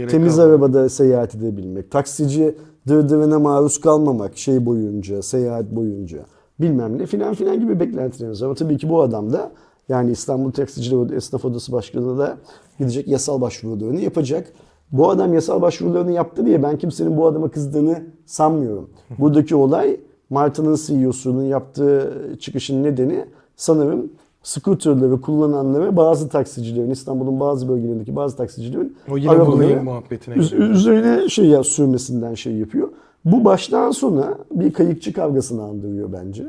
temiz 0.08 0.36
kalmadı. 0.36 0.42
arabada 0.42 0.88
seyahat 0.88 1.34
edebilmek, 1.34 1.90
taksici 1.90 2.56
dırdırına 2.88 3.38
maruz 3.38 3.80
kalmamak 3.80 4.38
şey 4.38 4.66
boyunca, 4.66 5.22
seyahat 5.22 5.70
boyunca 5.70 6.18
bilmem 6.60 6.98
ne 6.98 7.06
filan 7.06 7.34
filan 7.34 7.60
gibi 7.60 7.80
beklentilerimiz 7.80 8.42
var. 8.42 8.46
Ama 8.46 8.54
tabii 8.54 8.78
ki 8.78 8.88
bu 8.88 9.02
adam 9.02 9.32
da 9.32 9.52
yani 9.88 10.10
İstanbul 10.10 10.50
Taksiciler 10.50 10.96
Odası 10.96 11.14
Esnaf 11.14 11.44
Odası 11.44 11.72
Başkanı 11.72 12.18
da 12.18 12.36
gidecek 12.78 13.08
yasal 13.08 13.40
başvurularını 13.40 14.00
yapacak. 14.00 14.52
Bu 14.93 15.11
adam 15.11 15.34
yasal 15.34 15.62
başvurularını 15.62 16.12
yaptı 16.12 16.47
diye 16.47 16.62
ben 16.62 16.78
kimsenin 16.78 17.16
bu 17.16 17.26
adama 17.26 17.49
kızdığını 17.49 18.03
sanmıyorum. 18.26 18.90
Buradaki 19.18 19.55
olay 19.57 20.01
Martı'nın 20.30 20.76
CEO'sunun 20.86 21.43
yaptığı 21.43 22.12
çıkışın 22.40 22.82
nedeni 22.82 23.24
sanırım 23.57 24.12
scooterları 24.43 25.20
kullananları 25.20 25.97
bazı 25.97 26.28
taksicilerin 26.28 26.90
İstanbul'un 26.90 27.40
bazı 27.40 27.68
bölgelerindeki 27.68 28.16
bazı 28.16 28.36
taksicilerin 28.36 28.97
O 29.12 29.16
yine 29.16 29.30
arabaları 29.30 29.82
muhabbetine 29.82 30.34
üz- 30.34 30.55
üzerine 30.70 31.28
şey 31.28 31.47
ya 31.47 31.64
sürmesinden 31.64 32.34
şey 32.34 32.53
yapıyor. 32.53 32.88
Bu 33.24 33.45
baştan 33.45 33.90
sona 33.90 34.34
bir 34.53 34.72
kayıkçı 34.72 35.12
kavgasını 35.12 35.62
andırıyor 35.62 36.12
bence. 36.12 36.45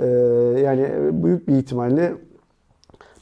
Ee, 0.00 0.06
yani 0.64 0.88
büyük 1.24 1.48
bir 1.48 1.56
ihtimalle 1.56 2.12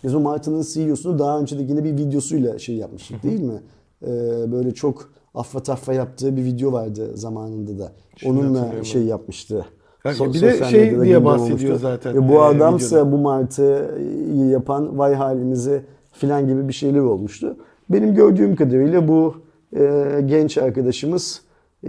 biz 0.05 0.15
bu 0.15 0.21
Martin'in 0.21 0.63
CEO'sunu 0.63 1.19
daha 1.19 1.41
önce 1.41 1.59
de 1.59 1.63
yine 1.63 1.85
bir 1.85 1.93
videosuyla 1.93 2.59
şey 2.59 2.77
yapmıştık 2.77 3.23
değil 3.23 3.41
mi? 3.41 3.61
Ee, 4.07 4.53
böyle 4.53 4.75
çok 4.75 5.11
affa 5.35 5.61
taffa 5.63 5.93
yaptığı 5.93 6.37
bir 6.37 6.45
video 6.45 6.73
vardı 6.73 7.11
zamanında 7.15 7.79
da. 7.79 7.93
Şimdi 8.17 8.39
Onunla 8.41 8.85
şey 8.85 9.03
yapmıştı. 9.03 9.67
Ya 10.05 10.13
So- 10.13 10.35
bir 10.35 10.41
de 10.43 10.65
şey 10.65 11.01
diye 11.01 11.25
bahsediyor 11.25 11.59
olmuştu. 11.59 11.79
zaten, 11.83 12.15
Ve 12.15 12.29
bu 12.29 12.33
e, 12.33 12.39
adamsa 12.39 12.97
videoda. 12.97 13.13
bu 13.13 13.19
Martı'yı 13.19 14.47
yapan 14.49 14.99
vay 14.99 15.15
halimize 15.15 15.83
filan 16.13 16.47
gibi 16.49 16.69
bir 16.69 16.73
şeyler 16.73 17.01
olmuştu. 17.01 17.57
Benim 17.91 18.15
gördüğüm 18.15 18.57
kadarıyla 18.57 19.09
bu 19.09 19.35
e, 19.77 20.21
genç 20.27 20.59
arkadaşımız 20.59 21.41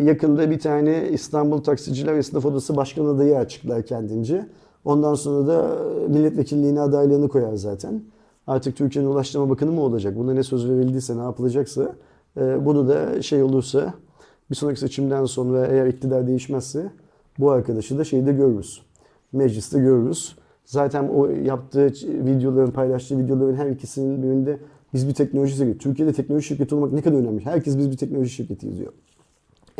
yakında 0.03 0.51
bir 0.51 0.59
tane 0.59 1.09
İstanbul 1.11 1.57
Taksiciler 1.63 2.13
Esnaf 2.13 2.45
Odası 2.45 2.75
Başkan 2.75 3.05
adayı 3.05 3.37
açıklar 3.37 3.85
kendince. 3.85 4.45
Ondan 4.85 5.13
sonra 5.13 5.47
da 5.47 5.77
milletvekilliğine 6.07 6.81
adaylığını 6.81 7.29
koyar 7.29 7.53
zaten. 7.55 8.01
Artık 8.47 8.77
Türkiye'nin 8.77 9.09
Ulaştırma 9.09 9.49
Bakanı 9.49 9.71
mı 9.71 9.81
olacak? 9.81 10.17
Buna 10.17 10.33
ne 10.33 10.43
söz 10.43 10.69
verildiyse, 10.69 11.17
ne 11.17 11.21
yapılacaksa 11.21 11.95
e, 12.37 12.65
bunu 12.65 12.87
da 12.87 13.21
şey 13.21 13.43
olursa 13.43 13.93
bir 14.49 14.55
sonraki 14.55 14.79
seçimden 14.79 15.25
sonra 15.25 15.67
eğer 15.67 15.85
iktidar 15.87 16.27
değişmezse 16.27 16.91
bu 17.39 17.51
arkadaşı 17.51 17.97
da 17.97 18.03
şeyde 18.03 18.33
görürüz. 18.33 18.81
Mecliste 19.33 19.79
görürüz. 19.79 20.35
Zaten 20.65 21.07
o 21.07 21.27
yaptığı 21.27 21.87
videoların, 22.07 22.71
paylaştığı 22.71 23.19
videoların 23.19 23.55
her 23.55 23.65
ikisinin 23.65 24.23
birinde 24.23 24.59
biz 24.93 25.07
bir 25.07 25.13
teknoloji 25.13 25.55
şirketi. 25.55 25.77
Türkiye'de 25.77 26.13
teknoloji 26.13 26.47
şirketi 26.47 26.75
olmak 26.75 26.93
ne 26.93 27.01
kadar 27.01 27.17
önemli. 27.17 27.45
Herkes 27.45 27.77
biz 27.77 27.91
bir 27.91 27.97
teknoloji 27.97 28.29
şirketiyiz 28.29 28.79
diyor. 28.79 28.93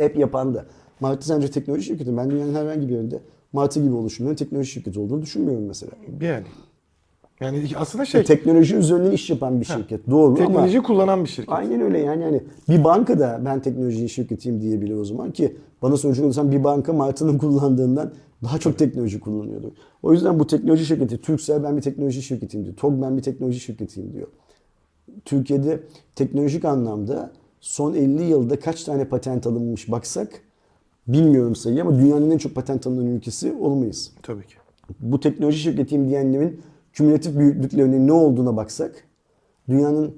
App 0.02 0.16
yapan 0.16 0.54
da. 0.54 0.66
Martı 1.00 1.26
sence 1.26 1.50
teknoloji 1.50 1.84
şirketi? 1.84 2.16
Ben 2.16 2.30
dünyanın 2.30 2.54
herhangi 2.54 2.88
bir 2.88 2.94
yerinde 2.94 3.20
Martı 3.52 3.82
gibi 3.82 3.94
oluşumların 3.94 4.36
teknoloji 4.36 4.70
şirketi 4.70 5.00
olduğunu 5.00 5.22
düşünmüyorum 5.22 5.64
mesela. 5.66 5.92
Yani. 6.20 6.44
Yani 7.40 7.68
aslında 7.76 8.04
şey 8.04 8.24
Teknoloji 8.24 8.76
üzerinden 8.76 9.10
iş 9.10 9.30
yapan 9.30 9.60
bir 9.60 9.64
şirket. 9.64 10.10
Doğru 10.10 10.26
ama 10.26 10.36
teknoloji 10.36 10.82
kullanan 10.82 11.24
bir 11.24 11.28
şirket. 11.28 11.52
Aynen 11.52 11.80
öyle 11.80 11.98
yani 11.98 12.22
yani 12.22 12.42
bir 12.68 12.84
bankada 12.84 13.40
ben 13.44 13.60
teknoloji 13.60 14.08
şirketiyim 14.08 14.60
diyebilir 14.60 14.94
o 14.96 15.04
zaman 15.04 15.30
ki 15.30 15.56
bana 15.82 15.96
soracak 15.96 16.24
olursan 16.24 16.52
bir 16.52 16.64
banka 16.64 16.92
Martı'nın 16.92 17.38
kullandığından 17.38 18.12
daha 18.44 18.58
çok 18.58 18.78
teknoloji 18.78 19.20
kullanıyordu. 19.20 19.74
O 20.02 20.12
yüzden 20.12 20.38
bu 20.38 20.46
teknoloji 20.46 20.86
şirketi 20.86 21.20
Turkcell 21.20 21.62
ben 21.62 21.76
bir 21.76 21.82
teknoloji 21.82 22.22
şirketiyim 22.22 22.64
diyor. 22.64 22.76
TOG 22.76 23.02
ben 23.02 23.16
bir 23.16 23.22
teknoloji 23.22 23.60
şirketiyim 23.60 24.12
diyor. 24.12 24.28
Türkiye'de 25.24 25.80
teknolojik 26.14 26.64
anlamda 26.64 27.32
son 27.60 27.94
50 27.94 28.22
yılda 28.22 28.60
kaç 28.60 28.84
tane 28.84 29.04
patent 29.04 29.46
alınmış 29.46 29.90
baksak 29.90 30.28
bilmiyorum 31.08 31.56
sayıyı 31.56 31.82
ama 31.82 31.98
dünyanın 31.98 32.30
en 32.30 32.38
çok 32.38 32.54
patent 32.54 32.86
alınan 32.86 33.06
ülkesi 33.06 33.52
olmayız 33.52 34.12
Tabii 34.22 34.46
ki. 34.46 34.54
bu 35.00 35.20
teknoloji 35.20 35.58
şirketiyim 35.58 36.08
diyenlerin 36.08 36.60
kümülatif 36.96 37.38
büyüklüklerinin 37.38 38.06
ne 38.06 38.12
olduğuna 38.12 38.56
baksak 38.56 38.94
dünyanın 39.68 40.14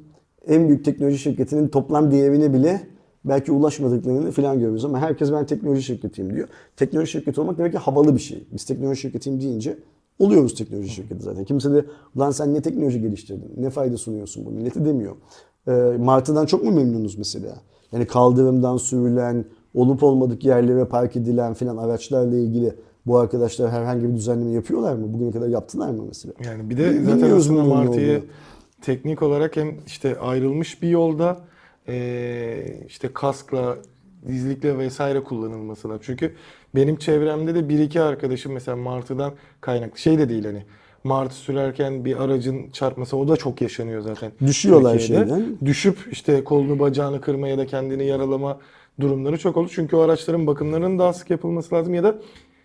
en 0.46 0.68
büyük 0.68 0.84
teknoloji 0.84 1.18
şirketinin 1.18 1.68
toplam 1.68 2.10
değerine 2.10 2.52
bile 2.52 2.80
belki 3.24 3.52
ulaşmadıklarını 3.52 4.30
falan 4.30 4.54
görüyoruz 4.58 4.84
ama 4.84 4.98
herkes 4.98 5.32
ben 5.32 5.46
teknoloji 5.46 5.82
şirketiyim 5.82 6.34
diyor. 6.34 6.48
Teknoloji 6.76 7.10
şirketi 7.10 7.40
olmak 7.40 7.58
demek 7.58 7.72
ki 7.72 7.78
havalı 7.78 8.14
bir 8.14 8.20
şey. 8.20 8.44
Biz 8.52 8.64
teknoloji 8.64 9.00
şirketiyim 9.00 9.40
deyince 9.40 9.78
oluyoruz 10.18 10.54
teknoloji 10.54 10.88
şirketi 10.88 11.22
zaten. 11.22 11.44
Kimse 11.44 11.72
de 11.72 11.84
lan 12.18 12.30
sen 12.30 12.54
ne 12.54 12.62
teknoloji 12.62 13.00
geliştirdin, 13.00 13.52
ne 13.56 13.70
fayda 13.70 13.96
sunuyorsun 13.96 14.46
bu 14.46 14.50
millete 14.50 14.84
demiyor. 14.84 15.16
Ee, 15.68 15.72
Martı'dan 15.98 16.46
çok 16.46 16.64
mu 16.64 16.70
memnunuz 16.70 17.18
mesela? 17.18 17.54
Yani 17.92 18.06
kaldırımdan 18.06 18.76
sürülen, 18.76 19.44
olup 19.74 20.02
olmadık 20.02 20.44
yerlere 20.44 20.84
park 20.84 21.16
edilen 21.16 21.54
filan 21.54 21.76
araçlarla 21.76 22.36
ilgili 22.36 22.74
bu 23.08 23.18
arkadaşlar 23.18 23.70
herhangi 23.70 24.08
bir 24.08 24.14
düzenleme 24.14 24.50
yapıyorlar 24.50 24.92
mı? 24.94 25.12
Bugüne 25.12 25.30
kadar 25.30 25.48
yaptılar 25.48 25.90
mı 25.90 26.04
mesela? 26.08 26.34
Yani 26.44 26.70
bir 26.70 26.76
de 26.76 26.92
zaten 26.92 27.16
Bilmiyoruz 27.16 27.46
aslında 27.46 27.64
bunun 27.64 27.70
ne 27.70 27.74
Martı'yı 27.74 28.22
teknik 28.82 29.22
olarak 29.22 29.56
hem 29.56 29.74
işte 29.86 30.18
ayrılmış 30.18 30.82
bir 30.82 30.88
yolda 30.88 31.38
eee, 31.88 32.84
işte 32.88 33.08
kaskla, 33.14 33.76
dizlikle 34.28 34.78
vesaire 34.78 35.24
kullanılması 35.24 35.88
da. 35.88 35.98
Çünkü 36.02 36.32
benim 36.74 36.96
çevremde 36.96 37.54
de 37.54 37.68
bir 37.68 37.78
iki 37.78 38.00
arkadaşım 38.00 38.52
mesela 38.52 38.76
martıdan 38.76 39.32
kaynaklı 39.60 39.98
şey 39.98 40.18
de 40.18 40.28
değil 40.28 40.44
hani 40.44 40.62
martı 41.04 41.34
sürerken 41.34 42.04
bir 42.04 42.22
aracın 42.22 42.70
çarpması 42.70 43.16
o 43.16 43.28
da 43.28 43.36
çok 43.36 43.60
yaşanıyor 43.62 44.00
zaten. 44.00 44.32
Düşüyorlar 44.46 44.98
Türkiye'de. 44.98 45.24
şeyden. 45.24 45.44
Düşüp 45.64 45.96
işte 46.10 46.44
kolunu 46.44 46.78
bacağını 46.78 47.20
kırma 47.20 47.48
ya 47.48 47.58
da 47.58 47.66
kendini 47.66 48.06
yaralama 48.06 48.58
durumları 49.00 49.38
çok 49.38 49.56
oldu. 49.56 49.68
Çünkü 49.72 49.96
o 49.96 50.00
araçların 50.00 50.46
bakımlarının 50.46 50.98
daha 50.98 51.12
sık 51.12 51.30
yapılması 51.30 51.74
lazım 51.74 51.94
ya 51.94 52.02
da 52.02 52.14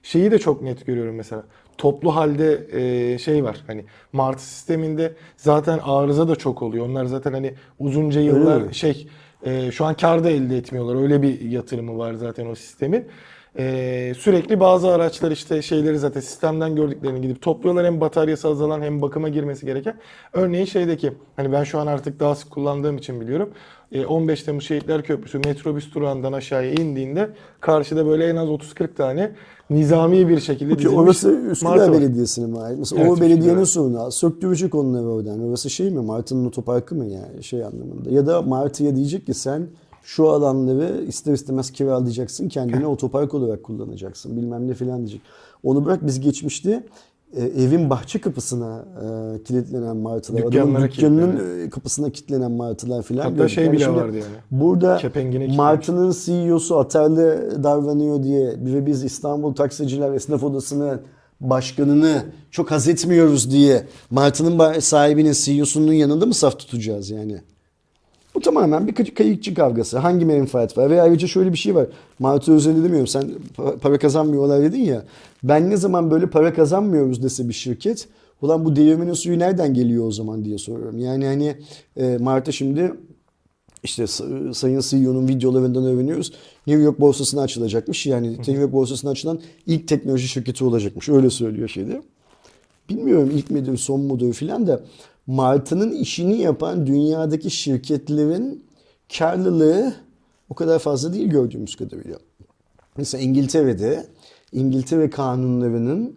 şeyi 0.04 0.32
de 0.32 0.40
çok 0.40 0.62
net 0.62 0.86
görüyorum 0.86 1.16
mesela. 1.16 1.44
Toplu 1.78 2.16
halde 2.16 2.68
e, 2.72 3.18
şey 3.18 3.44
var 3.44 3.64
hani 3.68 3.86
martı 4.14 4.44
sisteminde 4.44 5.14
zaten 5.38 5.80
arıza 5.84 6.28
da 6.28 6.36
çok 6.36 6.62
oluyor. 6.62 6.86
Onlar 6.86 7.06
zaten 7.06 7.34
hani 7.34 7.54
uzunca 7.80 8.22
yıllar 8.22 8.62
mi? 8.62 8.76
şey 8.76 9.08
e, 9.46 9.72
şu 9.72 9.86
an 9.86 9.94
kar 9.94 10.24
da 10.24 10.30
elde 10.30 10.58
etmiyorlar. 10.58 11.02
Öyle 11.02 11.22
bir 11.22 11.42
yatırımı 11.42 11.98
var 11.98 12.14
zaten 12.14 12.46
o 12.46 12.56
sistemin. 12.56 13.08
E, 13.58 14.14
sürekli 14.18 14.60
bazı 14.60 14.92
araçlar 14.92 15.32
işte 15.32 15.62
şeyleri 15.62 16.00
zaten 16.00 16.22
sistemden 16.22 16.76
gördüklerini 16.76 17.22
gidip 17.22 17.42
topluyorlar. 17.42 17.86
Hem 17.86 18.02
bataryası 18.02 18.48
azalan 18.48 18.82
hem 18.82 19.02
bakıma 19.02 19.30
girmesi 19.30 19.66
gereken. 19.66 19.96
Örneğin 20.34 20.66
şeydeki 20.66 21.14
hani 21.36 21.52
ben 21.52 21.64
şu 21.64 21.80
an 21.80 21.88
artık 21.88 22.20
daha 22.20 22.36
sık 22.36 22.52
kullandığım 22.52 22.98
için 22.98 23.22
biliyorum. 23.22 23.50
E, 23.92 24.06
15 24.06 24.44
Temmuz 24.44 24.68
Şehitler 24.68 25.04
Köprüsü 25.04 25.40
metrobüs 25.40 25.94
durağından 25.94 26.34
aşağıya 26.34 26.72
indiğinde 26.72 27.30
karşıda 27.60 28.06
böyle 28.06 28.28
en 28.28 28.36
az 28.36 28.50
30-40 28.50 28.94
tane 28.94 29.32
nizami 29.70 30.28
bir 30.30 30.40
şekilde 30.40 30.72
Ki 30.74 30.78
dizilmiş 30.78 30.98
orası 30.98 31.32
Üsküdar 31.52 31.78
martı. 31.78 31.92
Belediyesi'ne 31.94 32.46
mi 32.48 32.60
ait? 32.60 32.80
Mesela 32.80 33.02
Evet, 33.02 33.12
o 33.12 33.22
belediyenin 33.22 33.62
Üsküdar. 33.62 33.66
sorunu. 33.66 34.12
Söktürecek 34.12 34.76
onları 34.76 35.06
oradan. 35.10 35.50
Orası 35.50 35.70
şey 35.70 35.90
mi? 35.92 36.00
Martı'nın 36.00 36.46
otoparkı 36.46 36.96
mı 36.96 37.06
yani 37.06 37.44
şey 37.44 37.64
anlamında? 37.66 38.10
Ya 38.10 38.26
da 38.28 38.42
Martı'ya 38.42 38.96
diyecek 38.96 39.26
ki 39.26 39.34
sen 39.34 39.68
şu 40.04 40.30
alanları 40.30 41.04
ister 41.08 41.34
istemez 41.34 41.72
kiralayacaksın. 41.72 42.50
Kendine 42.50 42.88
otopark 42.94 43.34
olarak 43.34 43.64
kullanacaksın. 43.64 44.38
Bilmem 44.38 44.68
ne 44.68 44.74
filan 44.74 44.98
diyecek. 44.98 45.22
Onu 45.64 45.86
bırak 45.86 46.06
biz 46.08 46.20
geçmişte 46.20 46.84
e, 47.38 47.44
evin 47.64 47.90
bahçe 47.90 48.22
kapısına 48.22 48.86
e, 49.40 49.44
kilitlenen 49.44 49.98
martılar, 49.98 50.40
adamın 50.40 50.52
Dükkanlara 50.52 50.92
dükkanının 50.92 51.32
kilitlenen. 51.32 51.66
e, 51.66 51.70
kapısına 51.70 52.10
kilitlenen 52.10 52.52
martılar 52.52 53.04
filan. 53.04 53.24
Hatta 53.24 53.36
gördük. 53.36 53.50
şey 53.50 53.64
Yani 53.66 53.74
bile 53.76 53.84
şimdi 53.84 53.98
vardı 53.98 54.16
yani. 54.18 54.36
Burada 54.62 54.98
Kepengine. 54.98 55.56
Martı'nın 55.56 56.16
CEO'su 56.26 56.80
atarlı 56.80 57.52
davranıyor 57.64 58.24
diye 58.24 58.48
ve 58.50 58.86
biz 58.86 59.04
İstanbul 59.04 59.54
Taksiciler 59.54 60.14
Esnaf 60.14 60.44
Odası'nın 60.44 61.02
başkanını 61.42 62.24
çok 62.52 62.72
haz 62.72 62.88
etmiyoruz 62.88 63.52
diye 63.52 63.84
Martı'nın 64.12 64.58
ba- 64.60 64.82
sahibinin 64.82 65.34
CEO'sunun 65.34 65.94
yanında 65.94 66.26
mı 66.26 66.34
saf 66.34 66.60
tutacağız 66.60 67.10
yani? 67.10 67.42
Bu 68.36 68.40
tamamen 68.40 68.88
bir 68.88 68.96
kay- 68.96 69.14
kayıkçı 69.14 69.54
kavgası. 69.54 69.98
Hangi 69.98 70.26
menfaat 70.26 70.78
var? 70.78 70.90
Ve 70.90 71.02
ayrıca 71.02 71.28
şöyle 71.28 71.52
bir 71.54 71.58
şey 71.58 71.76
var. 71.76 71.88
Martı 72.20 72.54
özelinde 72.54 72.84
demiyorum. 72.84 73.08
Sen 73.08 73.24
pa- 73.58 73.78
para 73.78 73.98
kazanmıyorlar 73.98 74.62
dedin 74.62 74.82
ya. 74.82 75.04
Ben 75.44 75.70
ne 75.70 75.78
zaman 75.78 76.12
böyle 76.12 76.30
para 76.30 76.54
kazanmıyoruz 76.54 77.24
dese 77.24 77.50
bir 77.50 77.54
şirket. 77.54 78.08
Ulan 78.42 78.66
bu 78.66 78.76
değirmenin 78.76 79.14
suyu 79.14 79.40
nereden 79.40 79.74
geliyor 79.74 80.08
o 80.08 80.12
zaman 80.12 80.46
diye 80.46 80.58
soruyorum. 80.58 81.00
Yani 81.00 81.26
hani 81.26 81.56
e, 81.98 82.18
Martı 82.18 82.54
şimdi 82.54 82.94
işte 83.84 84.04
Sa- 84.04 84.54
Sayın 84.54 84.80
CEO'nun 84.82 85.28
videolarından 85.28 85.86
öğreniyoruz. 85.86 86.34
New 86.68 86.84
York 86.84 87.00
borsasına 87.00 87.42
açılacakmış. 87.42 88.06
Yani 88.06 88.32
New 88.38 88.52
York 88.54 88.74
borsasına 88.74 89.12
açılan 89.12 89.40
ilk 89.68 89.88
teknoloji 89.88 90.28
şirketi 90.28 90.64
olacakmış. 90.64 91.10
Öyle 91.10 91.30
söylüyor 91.30 91.68
şeyde. 91.68 92.02
Bilmiyorum 92.90 93.32
ilk 93.36 93.50
midir 93.52 93.78
son 93.78 94.02
mudur 94.02 94.34
filan 94.34 94.68
da 94.68 94.82
Martı'nın 95.28 95.92
işini 95.92 96.38
yapan 96.38 96.88
dünyadaki 96.88 97.52
şirketlerin 97.52 98.66
karlılığı 99.18 99.94
o 100.50 100.56
kadar 100.56 100.80
fazla 100.80 101.14
değil 101.14 101.28
gördüğümüz 101.28 101.76
kadarıyla. 101.76 102.18
Mesela 102.98 103.24
İngiltere'de 103.24 104.08
İngiltere 104.52 105.10
kanunlarının 105.10 106.16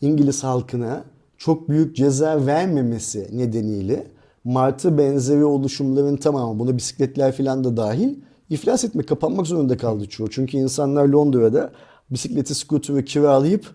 İngiliz 0.00 0.44
halkına 0.44 1.04
çok 1.38 1.68
büyük 1.68 1.96
ceza 1.96 2.46
vermemesi 2.46 3.28
nedeniyle 3.32 4.06
Martı 4.44 4.98
benzeri 4.98 5.44
oluşumların 5.44 6.16
tamamı 6.16 6.58
buna 6.58 6.76
bisikletler 6.76 7.32
filan 7.32 7.64
da 7.64 7.76
dahil 7.76 8.14
iflas 8.50 8.84
etmek, 8.84 9.08
kapanmak 9.08 9.46
zorunda 9.46 9.76
kaldı 9.76 10.08
çoğu. 10.08 10.30
Çünkü 10.30 10.56
insanlar 10.56 11.06
Londra'da 11.08 11.72
bisikleti, 12.10 12.54
skuturu 12.54 13.04
kiralayıp 13.04 13.66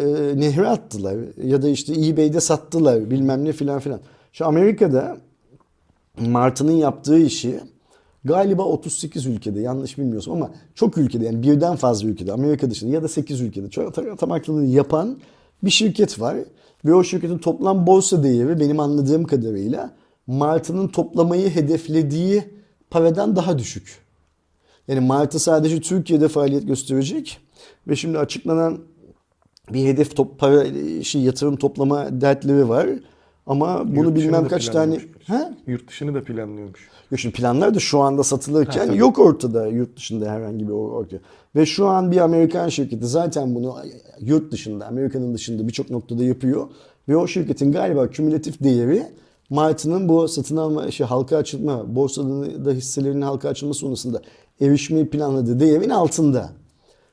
e, 0.00 0.40
nehre 0.40 0.68
attılar. 0.68 1.16
Ya 1.44 1.62
da 1.62 1.68
işte 1.68 1.92
eBay'de 2.06 2.40
sattılar 2.40 3.10
bilmem 3.10 3.44
ne 3.44 3.52
filan 3.52 3.80
filan. 3.80 4.00
Şu 4.32 4.46
Amerika'da 4.46 5.16
Martı'nın 6.20 6.72
yaptığı 6.72 7.18
işi 7.18 7.60
galiba 8.24 8.62
38 8.62 9.26
ülkede 9.26 9.60
yanlış 9.60 9.98
bilmiyorsam 9.98 10.34
ama 10.34 10.50
çok 10.74 10.98
ülkede 10.98 11.24
yani 11.24 11.42
birden 11.42 11.76
fazla 11.76 12.08
ülkede 12.08 12.32
Amerika 12.32 12.70
dışında 12.70 12.92
ya 12.92 13.02
da 13.02 13.08
8 13.08 13.40
ülkede 13.40 13.70
çok 13.70 13.94
tam- 14.18 14.32
akıllı 14.32 14.64
yapan 14.64 15.18
bir 15.62 15.70
şirket 15.70 16.20
var. 16.20 16.36
Ve 16.84 16.94
o 16.94 17.04
şirketin 17.04 17.38
toplam 17.38 17.86
borsa 17.86 18.22
değeri 18.22 18.60
benim 18.60 18.80
anladığım 18.80 19.24
kadarıyla 19.24 19.90
Martı'nın 20.26 20.88
toplamayı 20.88 21.50
hedeflediği 21.50 22.44
paradan 22.90 23.36
daha 23.36 23.58
düşük. 23.58 23.98
Yani 24.88 25.00
Martı 25.00 25.38
sadece 25.38 25.80
Türkiye'de 25.80 26.28
faaliyet 26.28 26.66
gösterecek 26.66 27.38
ve 27.88 27.96
şimdi 27.96 28.18
açıklanan 28.18 28.78
bir 29.70 29.86
hedef 29.86 30.16
top, 30.16 30.38
para 30.38 30.64
şey 31.02 31.22
yatırım 31.22 31.56
toplama 31.56 32.20
dertleri 32.20 32.68
var. 32.68 32.88
Ama 33.46 33.96
bunu 33.96 34.04
Yurt 34.04 34.16
bilmem 34.16 34.48
kaç 34.48 34.68
tane 34.68 35.00
ha? 35.26 35.54
Yurt 35.66 35.88
dışını 35.88 36.14
da 36.14 36.24
planlıyormuş. 36.24 36.88
Yok 37.10 37.20
şimdi 37.20 37.34
planlar 37.34 37.74
da 37.74 37.78
şu 37.78 38.00
anda 38.00 38.24
satılırken 38.24 38.88
Ha, 38.88 38.94
yok 38.94 39.18
ortada 39.18 39.66
yurt 39.66 39.96
dışında 39.96 40.30
herhangi 40.30 40.68
bir 40.68 40.72
orta. 40.72 41.16
Ve 41.56 41.66
şu 41.66 41.86
an 41.86 42.12
bir 42.12 42.16
Amerikan 42.16 42.68
şirketi 42.68 43.06
zaten 43.06 43.54
bunu 43.54 43.76
yurt 44.20 44.52
dışında, 44.52 44.86
Amerika'nın 44.86 45.34
dışında 45.34 45.68
birçok 45.68 45.90
noktada 45.90 46.24
yapıyor. 46.24 46.68
Ve 47.08 47.16
o 47.16 47.26
şirketin 47.26 47.72
galiba 47.72 48.10
kümülatif 48.10 48.62
değeri 48.64 49.02
Martin'in 49.50 50.08
bu 50.08 50.28
satın 50.28 50.56
alma, 50.56 50.90
şey, 50.90 51.06
halka 51.06 51.36
açılma, 51.36 51.96
borsada 51.96 52.64
da 52.64 52.72
hisselerinin 52.72 53.22
halka 53.22 53.48
açılma 53.48 53.74
sonrasında 53.74 54.22
erişmeyi 54.60 55.08
planladığı 55.08 55.60
değerin 55.60 55.90
altında. 55.90 56.50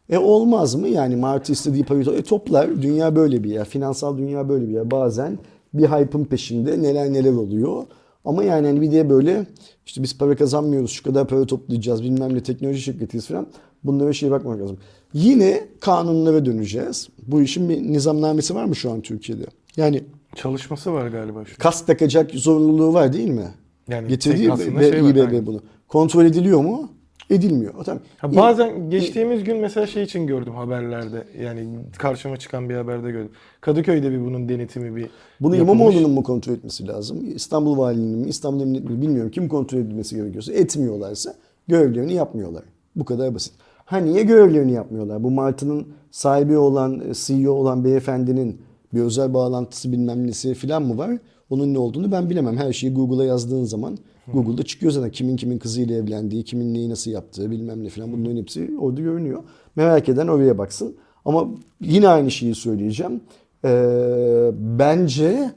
E 0.10 0.18
olmaz 0.18 0.76
mı? 0.76 0.88
Yani 0.88 1.16
Martı 1.16 1.52
istediği 1.52 1.84
parayı 1.84 2.10
e, 2.10 2.22
toplar. 2.22 2.82
Dünya 2.82 3.16
böyle 3.16 3.44
bir 3.44 3.50
yer. 3.50 3.66
Finansal 3.66 4.18
dünya 4.18 4.50
böyle 4.50 4.68
bir 4.68 4.74
yer. 4.74 4.92
Bazen 4.92 5.38
bir 5.74 5.86
hype'ın 5.86 6.26
peşinde 6.26 6.82
neler 6.82 7.14
neler 7.14 7.34
oluyor. 7.34 7.84
Ama 8.26 8.44
yani 8.44 8.68
hani 8.68 8.82
bir 8.82 8.92
de 8.92 9.10
böyle 9.10 9.46
işte 9.86 10.04
biz 10.04 10.18
para 10.18 10.36
kazanmıyoruz, 10.36 10.92
şu 10.92 11.04
kadar 11.04 11.28
para 11.28 11.46
toplayacağız, 11.46 12.04
bilmem 12.04 12.34
ne 12.36 12.44
teknoloji 12.44 12.82
şirketiyiz 12.82 13.28
falan. 13.28 13.48
Bunlara 13.84 14.14
şey 14.14 14.32
bakmak 14.32 14.62
lazım. 14.62 14.78
Yine 15.14 15.68
kanunlara 15.80 16.46
döneceğiz. 16.46 17.10
Bu 17.28 17.42
işin 17.42 17.70
bir 17.70 17.82
nizamnamesi 17.82 18.56
var 18.56 18.66
mı 18.66 18.76
şu 18.76 18.92
an 18.92 19.02
Türkiye'de? 19.02 19.46
Yani 19.78 20.04
Çalışması 20.36 20.94
var 20.94 21.08
galiba 21.08 21.46
şu. 21.46 21.58
kas 21.58 21.86
takacak 21.86 22.32
zorunluluğu 22.32 22.94
var 22.94 23.14
değil 23.14 23.30
mi? 23.30 23.48
Yani 23.88 24.08
Getirdiği 24.08 24.52
ve 24.52 24.92
şey 24.92 25.10
İBB 25.10 25.46
bunu. 25.46 25.62
Kontrol 25.88 26.26
ediliyor 26.26 26.62
mu? 26.62 26.90
Edilmiyor. 27.30 27.74
Tamam. 27.86 28.02
Ha, 28.18 28.36
bazen 28.36 28.90
geçtiğimiz 28.90 29.44
gün 29.44 29.58
mesela 29.58 29.88
şey 29.88 30.04
için 30.04 30.28
gördüm 30.28 30.56
haberlerde. 30.56 31.24
Yani 31.42 31.68
karşıma 31.98 32.38
çıkan 32.38 32.70
bir 32.70 32.76
haberde 32.76 33.12
gördüm. 33.12 33.32
Kadıköy'de 33.62 34.12
bir 34.12 34.26
bunun 34.26 34.50
denetimi 34.50 34.96
bir 34.96 35.10
Bunu 35.42 35.56
yapılmış. 35.56 35.80
İmamoğlu'nun 35.80 36.12
mu 36.12 36.24
kontrol 36.24 36.54
etmesi 36.54 36.88
lazım? 36.88 37.36
İstanbul 37.36 37.78
Valiliğinin 37.78 38.20
mi? 38.20 38.30
İstanbul 38.30 38.62
Emniyet 38.62 38.90
mi? 38.90 39.02
Bilmiyorum. 39.02 39.32
Kim 39.32 39.48
kontrol 39.48 39.80
edilmesi 39.80 40.16
gerekiyorsa 40.16 40.54
etmiyorlarsa 40.54 41.36
görevlerini 41.68 42.14
yapmıyorlar. 42.14 42.64
Bu 42.96 43.06
kadar 43.06 43.36
basit. 43.36 43.54
Ha 43.86 43.98
niye 43.98 44.24
görevlerini 44.24 44.72
yapmıyorlar? 44.72 45.24
Bu 45.24 45.32
Martı'nın 45.32 45.88
sahibi 46.12 46.58
olan, 46.58 47.04
CEO 47.14 47.54
olan 47.54 47.84
beyefendinin 47.84 48.62
bir 48.94 49.02
özel 49.02 49.34
bağlantısı 49.34 49.92
bilmem 49.92 50.28
nesi 50.28 50.54
falan 50.54 50.84
mı 50.84 50.98
var? 50.98 51.12
Onun 51.50 51.74
ne 51.74 51.80
olduğunu 51.80 52.12
ben 52.12 52.30
bilemem. 52.30 52.58
Her 52.58 52.74
şeyi 52.74 52.94
Google'a 52.94 53.26
yazdığın 53.26 53.64
zaman 53.64 53.98
Google'da 54.34 54.64
çıkıyor 54.64 54.92
zaten 54.92 55.12
kimin 55.12 55.36
kimin 55.36 55.60
kızıyla 55.60 55.96
evlendiği, 55.96 56.44
kimin 56.44 56.74
neyi 56.74 56.90
nasıl 56.90 57.12
yaptığı 57.12 57.52
bilmem 57.52 57.84
ne 57.84 57.90
falan 57.90 58.12
bunların 58.12 58.38
hepsi 58.38 58.72
orada 58.80 59.02
görünüyor. 59.02 59.44
Merak 59.76 60.10
eden 60.10 60.28
oraya 60.28 60.58
baksın. 60.58 60.96
Ama 61.26 61.48
yine 61.82 62.08
aynı 62.08 62.32
şeyi 62.32 62.56
söyleyeceğim. 62.56 63.22
Ee, 63.66 64.52
bence 64.54 65.52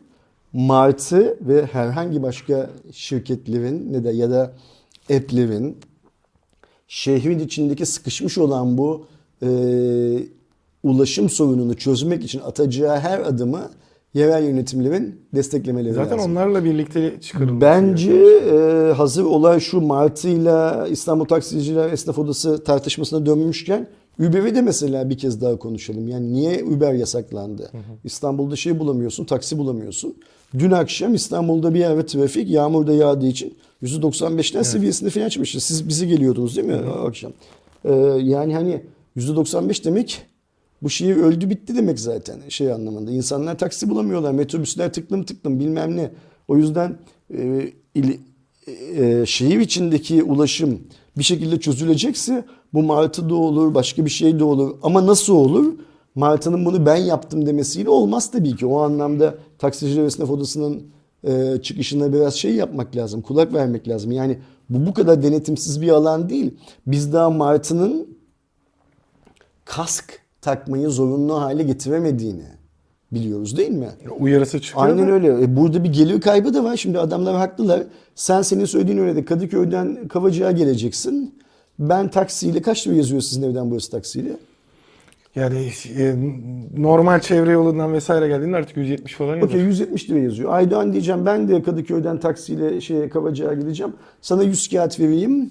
Martı 0.52 1.38
ve 1.40 1.66
herhangi 1.66 2.22
başka 2.22 2.70
şirketlerin 2.92 3.92
ne 3.92 4.04
de 4.04 4.10
ya 4.10 4.30
da 4.30 4.52
app'lerin 5.10 5.76
şehrin 6.88 7.38
içindeki 7.38 7.86
sıkışmış 7.86 8.38
olan 8.38 8.78
bu 8.78 9.06
e, 9.42 9.48
ulaşım 10.82 11.30
sorununu 11.30 11.76
çözmek 11.76 12.24
için 12.24 12.40
atacağı 12.40 12.98
her 12.98 13.20
adımı 13.20 13.70
yerel 14.14 14.44
yönetimlerin 14.44 15.20
desteklemeleri 15.34 15.94
Zaten 15.94 16.18
lazım. 16.18 16.32
onlarla 16.32 16.64
birlikte 16.64 17.20
çıkarılması 17.20 17.60
Bence 17.60 18.12
e, 18.12 18.92
hazır 18.92 19.24
olay 19.24 19.60
şu 19.60 19.80
Martı'yla 19.80 20.88
İstanbul 20.88 21.24
Taksiciler 21.24 21.92
Esnaf 21.92 22.18
Odası 22.18 22.64
tartışmasına 22.64 23.26
dönmüşken 23.26 23.88
Uber'i 24.18 24.54
de 24.54 24.62
mesela 24.62 25.10
bir 25.10 25.18
kez 25.18 25.40
daha 25.40 25.56
konuşalım. 25.56 26.08
Yani 26.08 26.32
niye 26.32 26.64
Uber 26.64 26.92
yasaklandı? 26.94 27.70
İstanbul'da 28.04 28.56
şey 28.56 28.78
bulamıyorsun, 28.78 29.24
taksi 29.24 29.58
bulamıyorsun. 29.58 30.14
Dün 30.58 30.70
akşam 30.70 31.14
İstanbul'da 31.14 31.74
bir 31.74 31.78
yerde 31.78 32.06
trafik 32.06 32.50
yağmur 32.50 32.86
da 32.86 32.92
yağdığı 32.92 33.26
için 33.26 33.54
%95'ler 33.82 34.64
seviyesinde 34.64 35.10
falan 35.10 35.28
çıkmıştı. 35.28 35.60
Siz 35.60 35.88
bizi 35.88 36.08
geliyordunuz 36.08 36.56
değil 36.56 36.68
mi 36.68 36.76
o 36.96 37.06
akşam? 37.06 37.32
Ee, 37.84 37.92
yani 38.22 38.54
hani 38.54 38.80
%95 39.16 39.84
demek 39.84 40.22
bu 40.82 40.90
şehir 40.90 41.16
öldü 41.16 41.50
bitti 41.50 41.76
demek 41.76 42.00
zaten 42.00 42.40
şey 42.48 42.72
anlamında. 42.72 43.10
İnsanlar 43.10 43.58
taksi 43.58 43.90
bulamıyorlar. 43.90 44.32
Metrobüsler 44.32 44.92
tıklım 44.92 45.24
tıklım 45.24 45.60
bilmem 45.60 45.96
ne. 45.96 46.10
O 46.48 46.56
yüzden 46.56 46.98
e, 47.34 47.72
il- 47.94 48.18
e, 48.96 49.26
şehir 49.26 49.60
içindeki 49.60 50.22
ulaşım 50.22 50.80
bir 51.18 51.22
şekilde 51.22 51.60
çözülecekse 51.60 52.44
bu 52.74 52.82
Martı 52.82 53.30
da 53.30 53.34
olur, 53.34 53.74
başka 53.74 54.04
bir 54.04 54.10
şey 54.10 54.38
de 54.38 54.44
olur. 54.44 54.76
Ama 54.82 55.06
nasıl 55.06 55.32
olur? 55.32 55.74
Martı'nın 56.14 56.64
bunu 56.64 56.86
ben 56.86 56.96
yaptım 56.96 57.46
demesiyle 57.46 57.88
olmaz 57.88 58.30
tabii 58.30 58.56
ki. 58.56 58.66
O 58.66 58.78
anlamda 58.78 59.34
taksiciler 59.58 60.04
esnaf 60.04 60.30
odasının 60.30 60.82
e, 61.24 61.62
çıkışına 61.62 62.12
biraz 62.12 62.34
şey 62.34 62.54
yapmak 62.54 62.96
lazım, 62.96 63.22
kulak 63.22 63.54
vermek 63.54 63.88
lazım. 63.88 64.12
Yani 64.12 64.38
bu 64.70 64.86
bu 64.86 64.94
kadar 64.94 65.22
denetimsiz 65.22 65.82
bir 65.82 65.88
alan 65.88 66.28
değil. 66.28 66.54
Biz 66.86 67.12
daha 67.12 67.30
Martı'nın 67.30 68.06
kask 69.64 70.21
takmayı 70.42 70.88
zorunlu 70.88 71.40
hale 71.40 71.62
getiremediğini 71.62 72.44
biliyoruz 73.12 73.56
değil 73.56 73.70
mi? 73.70 73.88
Uyarısı 74.20 74.60
çıkıyor. 74.60 74.86
Aynen 74.86 75.08
da- 75.08 75.12
öyle. 75.12 75.42
E, 75.42 75.56
burada 75.56 75.84
bir 75.84 75.92
gelir 75.92 76.20
kaybı 76.20 76.54
da 76.54 76.64
var. 76.64 76.76
Şimdi 76.76 76.98
adamlar 76.98 77.36
haklılar. 77.36 77.82
Sen 78.14 78.42
senin 78.42 78.64
söylediğin 78.64 78.98
öyle 78.98 79.16
de 79.16 79.24
Kadıköy'den 79.24 80.08
Kavacık'a 80.08 80.52
geleceksin. 80.52 81.34
Ben 81.78 82.08
taksiyle 82.10 82.62
kaç 82.62 82.86
lira 82.86 82.94
yazıyor 82.94 83.20
sizin 83.20 83.42
evden 83.42 83.70
burası 83.70 83.90
taksiyle? 83.90 84.36
Yani 85.34 85.68
e, 85.98 86.14
normal 86.76 87.20
çevre 87.20 87.52
yolundan 87.52 87.92
vesaire 87.92 88.28
geldiğinde 88.28 88.56
artık 88.56 88.76
170 88.76 89.14
falan 89.14 89.34
yazar. 89.36 89.48
Okey 89.48 89.60
170 89.60 90.10
lira 90.10 90.18
yazıyor. 90.18 90.52
Aydoğan 90.52 90.92
diyeceğim 90.92 91.26
ben 91.26 91.48
de 91.48 91.62
Kadıköy'den 91.62 92.20
taksiyle 92.20 92.80
şeye 92.80 93.08
Kavacık'a 93.08 93.54
gideceğim. 93.54 93.92
Sana 94.20 94.42
100 94.42 94.68
kağıt 94.68 95.00
vereyim. 95.00 95.50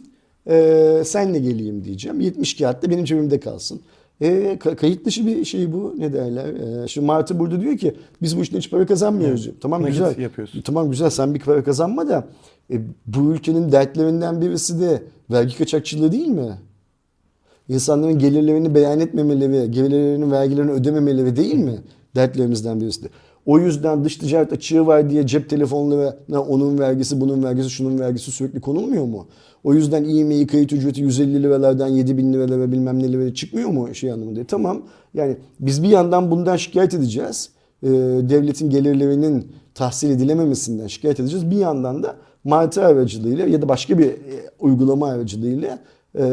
E, 0.50 1.02
senle 1.06 1.39
geleyim 1.39 1.84
diyeceğim. 1.84 2.20
70 2.20 2.58
kağıt 2.58 2.84
da 2.84 2.89
benim 2.89 3.06
cebimde 3.06 3.39
kalsın. 3.39 3.82
E, 4.22 4.57
ka- 4.59 4.76
kayıt 4.76 5.05
dışı 5.05 5.28
bir 5.28 5.45
şey 5.45 5.74
bu. 5.74 5.95
Ne 5.97 6.13
derler? 6.13 6.84
E, 6.84 6.88
şimdi 6.88 7.07
Martı 7.07 7.39
burada 7.39 7.61
diyor 7.61 7.78
ki 7.78 7.95
biz 8.22 8.38
bu 8.38 8.41
işten 8.41 8.57
hiç 8.57 8.69
para 8.72 8.86
kazanmıyoruz. 8.86 9.43
diyor. 9.43 9.55
Tamam 9.61 9.82
Nakit 9.82 9.93
güzel. 9.93 10.17
yapıyorsun. 10.19 10.61
Tamam 10.61 10.89
güzel 10.91 11.09
sen 11.09 11.34
bir 11.34 11.39
para 11.39 11.63
kazanma 11.63 12.07
da 12.09 12.28
e, 12.72 12.80
bu 13.05 13.34
ülkenin 13.34 13.72
dertlerinden 13.72 14.41
birisi 14.41 14.80
de 14.82 15.03
vergi 15.32 15.57
kaçakçılığı 15.57 16.11
değil 16.11 16.28
mi? 16.28 16.57
İnsanların 17.69 18.19
gelirlerini 18.19 18.76
beyan 18.76 18.99
etmemeleri, 18.99 19.72
gelirlerinin 19.72 20.32
vergilerini 20.32 20.72
ödememeleri 20.72 21.36
değil 21.36 21.55
mi? 21.55 21.80
Dertlerimizden 22.15 22.82
birisi 22.82 23.03
de. 23.03 23.07
O 23.46 23.60
yüzden 23.60 24.04
dış 24.04 24.18
ticaret 24.18 24.54
açığı 24.54 24.88
var 24.88 25.10
diye 25.10 25.28
cep 25.28 25.50
telefonlarına 25.50 26.42
onun 26.42 26.80
vergisi, 26.80 27.22
bunun 27.22 27.44
vergisi, 27.44 27.70
şunun 27.70 28.00
vergisi 28.00 28.32
sürekli 28.32 28.62
konulmuyor 28.62 29.06
mu? 29.06 29.28
O 29.64 29.74
yüzden 29.74 30.04
IMEI 30.04 30.48
kayıt 30.48 30.74
ücreti 30.74 31.02
150 31.02 31.44
liralardan 31.44 31.88
7 31.88 32.18
bin 32.18 32.34
liralara 32.34 32.72
bilmem 32.72 33.00
ne 33.00 33.12
liralara 33.12 33.34
çıkmıyor 33.34 33.70
mu 33.70 33.96
şey 33.96 34.12
anlamında? 34.12 34.44
Tamam 34.44 34.82
yani 35.14 35.38
biz 35.60 35.84
bir 35.84 35.89
yandan 35.89 36.32
bundan 36.32 36.56
şikayet 36.56 36.94
edeceğiz. 36.94 37.50
Ee, 37.84 37.88
devletin 38.30 38.70
gelirlerinin 38.70 39.52
tahsil 39.76 40.10
edilememesinden 40.10 40.88
şikayet 40.88 41.20
edeceğiz. 41.20 41.52
Bir 41.52 41.58
yandan 41.58 42.04
da 42.04 42.16
martı 42.44 42.86
aracılığıyla 42.86 43.48
ya 43.48 43.62
da 43.62 43.70
başka 43.70 43.98
bir 43.98 44.06
e, 44.06 44.16
uygulama 44.60 45.08
aracılığıyla 45.08 45.80
e, 46.16 46.24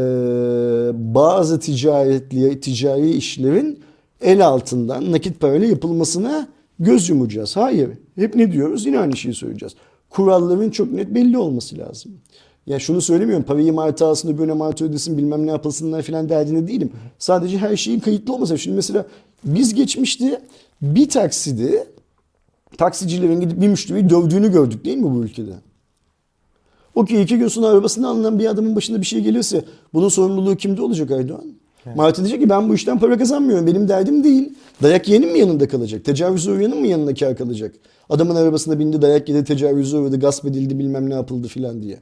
bazı 1.14 1.60
ticaretli 1.60 2.60
ticari 2.60 3.10
işlerin 3.10 3.78
el 4.20 4.46
altından 4.46 5.12
nakit 5.12 5.40
parayla 5.40 5.68
yapılmasına 5.68 6.48
göz 6.80 7.08
yumacağız. 7.08 7.56
Hayır. 7.56 7.90
Hep 8.14 8.34
ne 8.34 8.52
diyoruz? 8.52 8.86
Yine 8.86 8.98
aynı 8.98 9.16
şeyi 9.16 9.34
söyleyeceğiz. 9.34 9.74
Kuralların 10.10 10.70
çok 10.70 10.92
net 10.92 11.14
belli 11.14 11.38
olması 11.38 11.78
lazım. 11.78 12.12
Ya 12.66 12.78
şunu 12.78 13.00
söylemiyorum. 13.00 13.44
Parayı 13.44 13.72
martı 13.72 14.06
alsın, 14.06 14.34
öbürüne 14.34 14.52
martı 14.52 14.84
ödesin, 14.84 15.18
bilmem 15.18 15.46
ne 15.46 15.50
yapılsınlar 15.50 16.02
falan 16.02 16.28
derdinde 16.28 16.68
değilim. 16.68 16.92
Sadece 17.18 17.58
her 17.58 17.76
şeyin 17.76 18.00
kayıtlı 18.00 18.34
olması. 18.34 18.58
Şimdi 18.58 18.76
mesela 18.76 19.06
biz 19.44 19.74
geçmişte 19.74 20.42
bir 20.82 21.08
takside 21.08 21.86
taksicilerin 22.78 23.40
gidip 23.40 23.60
bir 23.60 23.68
müşteriyi 23.68 24.10
dövdüğünü 24.10 24.52
gördük 24.52 24.84
değil 24.84 24.96
mi 24.96 25.14
bu 25.14 25.24
ülkede? 25.24 25.54
Okey 26.94 27.22
iki 27.22 27.38
gün 27.38 27.48
sonra 27.48 27.66
arabasını 27.66 28.08
alınan 28.08 28.38
bir 28.38 28.46
adamın 28.46 28.76
başına 28.76 29.00
bir 29.00 29.06
şey 29.06 29.20
gelirse 29.20 29.64
bunun 29.94 30.08
sorumluluğu 30.08 30.56
kimde 30.56 30.82
olacak 30.82 31.10
Martı 31.96 32.22
diyecek 32.22 32.40
ki 32.42 32.48
ben 32.50 32.68
bu 32.68 32.74
işten 32.74 32.98
para 32.98 33.18
kazanmıyorum. 33.18 33.66
Benim 33.66 33.88
derdim 33.88 34.24
değil. 34.24 34.52
Dayak 34.82 35.08
yiyenin 35.08 35.32
mi 35.32 35.38
yanında 35.38 35.68
kalacak? 35.68 36.04
Tecavüze 36.04 36.50
uğrayanın 36.50 36.80
mı 36.80 36.86
yanına 36.86 37.14
kar 37.14 37.36
kalacak? 37.36 37.74
Adamın 38.10 38.34
arabasına 38.36 38.78
bindi 38.78 39.02
dayak 39.02 39.28
yedi, 39.28 39.44
tecavüze 39.44 39.96
uğradı, 39.96 40.20
gasp 40.20 40.44
edildi 40.44 40.78
bilmem 40.78 41.10
ne 41.10 41.14
yapıldı 41.14 41.48
filan 41.48 41.82
diye. 41.82 41.98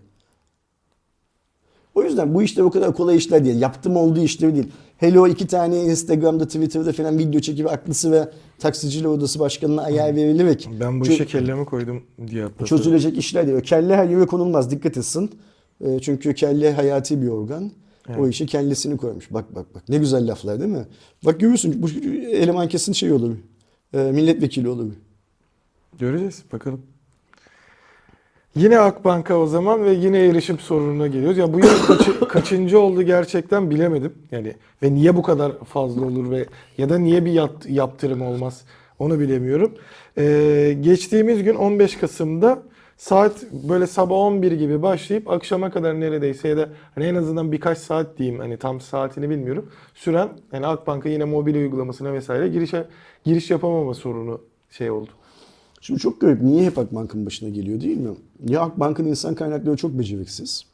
O 1.94 2.02
yüzden 2.02 2.34
bu 2.34 2.42
işler 2.42 2.62
o 2.62 2.70
kadar 2.70 2.94
kolay 2.94 3.16
işler 3.16 3.44
değil. 3.44 3.60
Yaptım 3.60 3.96
olduğu 3.96 4.20
işler 4.20 4.54
değil. 4.54 4.68
Hele 4.98 5.20
o 5.20 5.26
iki 5.28 5.46
tane 5.46 5.84
Instagram'da, 5.84 6.46
Twitter'da 6.46 6.92
falan 6.92 7.18
video 7.18 7.40
çekip 7.40 7.72
aklısı 7.72 8.12
ve 8.12 8.28
taksiciler 8.58 9.08
odası 9.08 9.38
başkanına 9.40 9.82
ayar 9.82 10.16
verilerek 10.16 10.68
Ben 10.80 11.00
bu 11.00 11.04
çö- 11.04 11.12
işe 11.12 11.26
kellemi 11.26 11.64
koydum 11.64 12.02
diye 12.26 12.44
atladı. 12.44 12.68
çözülecek 12.68 13.18
işler 13.18 13.46
değil. 13.46 13.60
Kelle 13.60 13.96
her 13.96 14.08
yere 14.08 14.26
konulmaz. 14.26 14.70
Dikkat 14.70 14.96
etsin. 14.96 15.30
E, 15.84 15.98
Çünkü 16.00 16.34
kelle 16.34 16.72
hayati 16.72 17.22
bir 17.22 17.28
organ. 17.28 17.70
O 18.18 18.28
işe 18.28 18.46
kellesini 18.46 18.96
koymuş. 18.96 19.30
Bak 19.32 19.54
bak 19.54 19.74
bak. 19.74 19.82
Ne 19.88 19.98
güzel 19.98 20.30
laflar 20.30 20.60
değil 20.60 20.70
mi? 20.70 20.84
Bak 21.24 21.40
görüyorsun 21.40 21.82
bu 21.82 21.88
eleman 22.30 22.68
kesin 22.68 22.92
şey 22.92 23.12
olur. 23.12 23.36
E, 23.94 23.98
milletvekili 23.98 24.68
olur. 24.68 24.92
Göreceğiz 25.98 26.42
bakalım. 26.52 26.82
Yine 28.56 28.78
Akbank'a 28.78 29.36
o 29.38 29.46
zaman 29.46 29.84
ve 29.84 29.92
yine 29.94 30.18
erişim 30.26 30.58
sorununa 30.58 31.06
geliyoruz. 31.06 31.38
Ya 31.38 31.52
bu 31.52 31.58
yıl 31.58 31.86
kaçı- 31.86 32.20
kaçıncı 32.28 32.80
oldu 32.80 33.02
gerçekten 33.02 33.70
bilemedim. 33.70 34.12
Yani 34.30 34.52
ve 34.82 34.94
niye 34.94 35.16
bu 35.16 35.22
kadar 35.22 35.58
fazla 35.64 36.04
olur 36.06 36.30
ve 36.30 36.46
ya 36.78 36.88
da 36.88 36.98
niye 36.98 37.24
bir 37.24 37.32
yat- 37.32 37.66
yaptırım 37.70 38.22
olmaz 38.22 38.64
onu 38.98 39.20
bilemiyorum. 39.20 39.72
Ee, 40.18 40.76
geçtiğimiz 40.80 41.42
gün 41.42 41.54
15 41.54 41.96
Kasım'da 41.96 42.62
saat 42.96 43.52
böyle 43.52 43.86
sabah 43.86 44.16
11 44.16 44.52
gibi 44.52 44.82
başlayıp 44.82 45.30
akşama 45.30 45.70
kadar 45.70 46.00
neredeyse 46.00 46.48
ya 46.48 46.56
da 46.56 46.68
hani 46.94 47.04
en 47.04 47.14
azından 47.14 47.52
birkaç 47.52 47.78
saat 47.78 48.18
diyeyim 48.18 48.38
hani 48.38 48.56
tam 48.56 48.80
saatini 48.80 49.30
bilmiyorum. 49.30 49.70
Süren 49.94 50.28
yani 50.52 50.66
Akbank'a 50.66 51.08
yine 51.08 51.24
mobil 51.24 51.54
uygulamasına 51.54 52.12
vesaire 52.12 52.48
girişe 52.48 52.86
giriş 53.24 53.50
yapamama 53.50 53.94
sorunu 53.94 54.40
şey 54.70 54.90
oldu. 54.90 55.10
Şimdi 55.80 56.00
çok 56.00 56.20
garip. 56.20 56.42
Niye 56.42 56.66
hep 56.66 56.78
Akbank'ın 56.78 57.26
başına 57.26 57.48
geliyor 57.48 57.80
değil 57.80 57.96
mi? 57.96 58.10
Ya 58.48 58.60
Akbank'ın 58.60 59.06
insan 59.06 59.34
kaynakları 59.34 59.76
çok 59.76 59.98
beceriksiz 59.98 60.64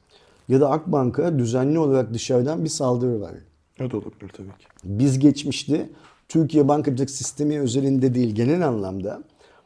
ya 0.49 0.61
da 0.61 0.71
Akbank'a 0.71 1.39
düzenli 1.39 1.79
olarak 1.79 2.15
dışarıdan 2.15 2.65
bir 2.65 2.69
saldırı 2.69 3.21
var. 3.21 3.33
Da 3.79 3.85
olabilir 3.85 4.31
tabii 4.33 4.49
ki. 4.49 4.67
Biz 4.85 5.19
geçmişte 5.19 5.89
Türkiye 6.29 6.69
bankacılık 6.69 7.11
sistemi 7.11 7.61
özelinde 7.61 8.15
değil 8.15 8.35
genel 8.35 8.69
anlamda 8.69 9.23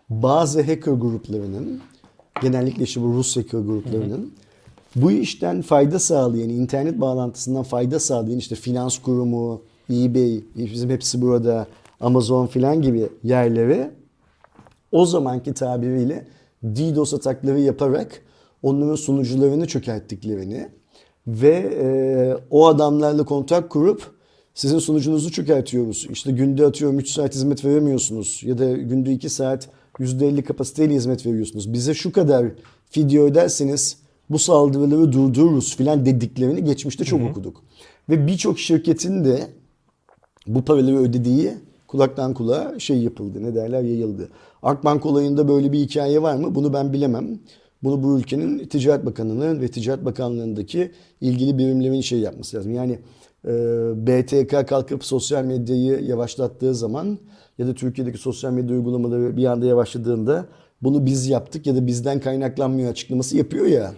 bazı 0.08 0.62
hacker 0.62 0.92
gruplarının 0.92 1.80
genellikle 2.42 2.84
işte 2.84 3.02
bu 3.02 3.06
Rus 3.06 3.36
hacker 3.36 3.58
gruplarının 3.58 4.32
bu 4.96 5.10
işten 5.10 5.62
fayda 5.62 5.98
sağlayan, 5.98 6.48
internet 6.48 7.00
bağlantısından 7.00 7.62
fayda 7.62 8.00
sağlayan 8.00 8.38
işte 8.38 8.54
finans 8.54 8.98
kurumu, 8.98 9.62
eBay, 9.90 10.40
bizim 10.56 10.90
hepsi 10.90 11.22
burada, 11.22 11.66
Amazon 12.00 12.46
filan 12.46 12.82
gibi 12.82 13.08
yerlere 13.24 13.90
o 14.92 15.06
zamanki 15.06 15.54
tabiriyle 15.54 16.26
DDoS 16.64 17.14
atakları 17.14 17.60
yaparak 17.60 18.22
onların 18.62 18.94
sunucularını 18.94 19.66
çökerttiklerini 19.66 20.68
ve 21.26 21.76
e, 21.80 21.88
o 22.50 22.66
adamlarla 22.66 23.24
kontak 23.24 23.70
kurup 23.70 24.02
sizin 24.54 24.78
sunucunuzu 24.78 25.32
çökertiyoruz. 25.32 26.06
İşte 26.10 26.32
günde 26.32 26.66
atıyorum 26.66 26.98
3 26.98 27.10
saat 27.10 27.34
hizmet 27.34 27.64
veremiyorsunuz 27.64 28.40
ya 28.44 28.58
da 28.58 28.72
günde 28.72 29.12
2 29.12 29.28
saat 29.28 29.68
%50 30.00 30.42
kapasiteyle 30.42 30.94
hizmet 30.94 31.26
veriyorsunuz. 31.26 31.72
Bize 31.72 31.94
şu 31.94 32.12
kadar 32.12 32.46
video 32.96 33.24
öderseniz 33.24 33.96
bu 34.30 34.38
saldırıları 34.38 35.12
durdururuz 35.12 35.76
filan 35.76 36.06
dediklerini 36.06 36.64
geçmişte 36.64 37.04
çok 37.04 37.30
okuduk. 37.30 37.62
Ve 38.08 38.26
birçok 38.26 38.58
şirketin 38.58 39.24
de 39.24 39.48
bu 40.46 40.62
paraları 40.62 40.96
ödediği 40.96 41.52
kulaktan 41.88 42.34
kulağa 42.34 42.78
şey 42.78 42.98
yapıldı. 42.98 43.42
Ne 43.42 43.54
derler 43.54 43.82
yayıldı. 43.82 44.28
Akbank 44.62 45.06
olayında 45.06 45.48
böyle 45.48 45.72
bir 45.72 45.78
hikaye 45.78 46.22
var 46.22 46.36
mı? 46.36 46.54
Bunu 46.54 46.72
ben 46.72 46.92
bilemem. 46.92 47.38
Bunu 47.82 48.02
bu 48.02 48.18
ülkenin 48.18 48.58
Ticaret 48.58 49.06
Bakanı'nın 49.06 49.60
ve 49.60 49.68
Ticaret 49.68 50.04
Bakanlığı'ndaki 50.04 50.90
ilgili 51.20 51.58
birimlerin 51.58 52.00
şey 52.00 52.18
yapması 52.18 52.56
lazım. 52.56 52.74
Yani 52.74 52.98
e, 53.44 53.52
BTK 54.06 54.68
kalkıp 54.68 55.04
sosyal 55.04 55.44
medyayı 55.44 56.00
yavaşlattığı 56.04 56.74
zaman 56.74 57.18
ya 57.58 57.66
da 57.66 57.74
Türkiye'deki 57.74 58.18
sosyal 58.18 58.52
medya 58.52 58.76
uygulamaları 58.76 59.36
bir 59.36 59.44
anda 59.44 59.66
yavaşladığında 59.66 60.46
bunu 60.82 61.06
biz 61.06 61.26
yaptık 61.28 61.66
ya 61.66 61.76
da 61.76 61.86
bizden 61.86 62.20
kaynaklanmıyor 62.20 62.90
açıklaması 62.90 63.36
yapıyor 63.36 63.66
ya. 63.66 63.94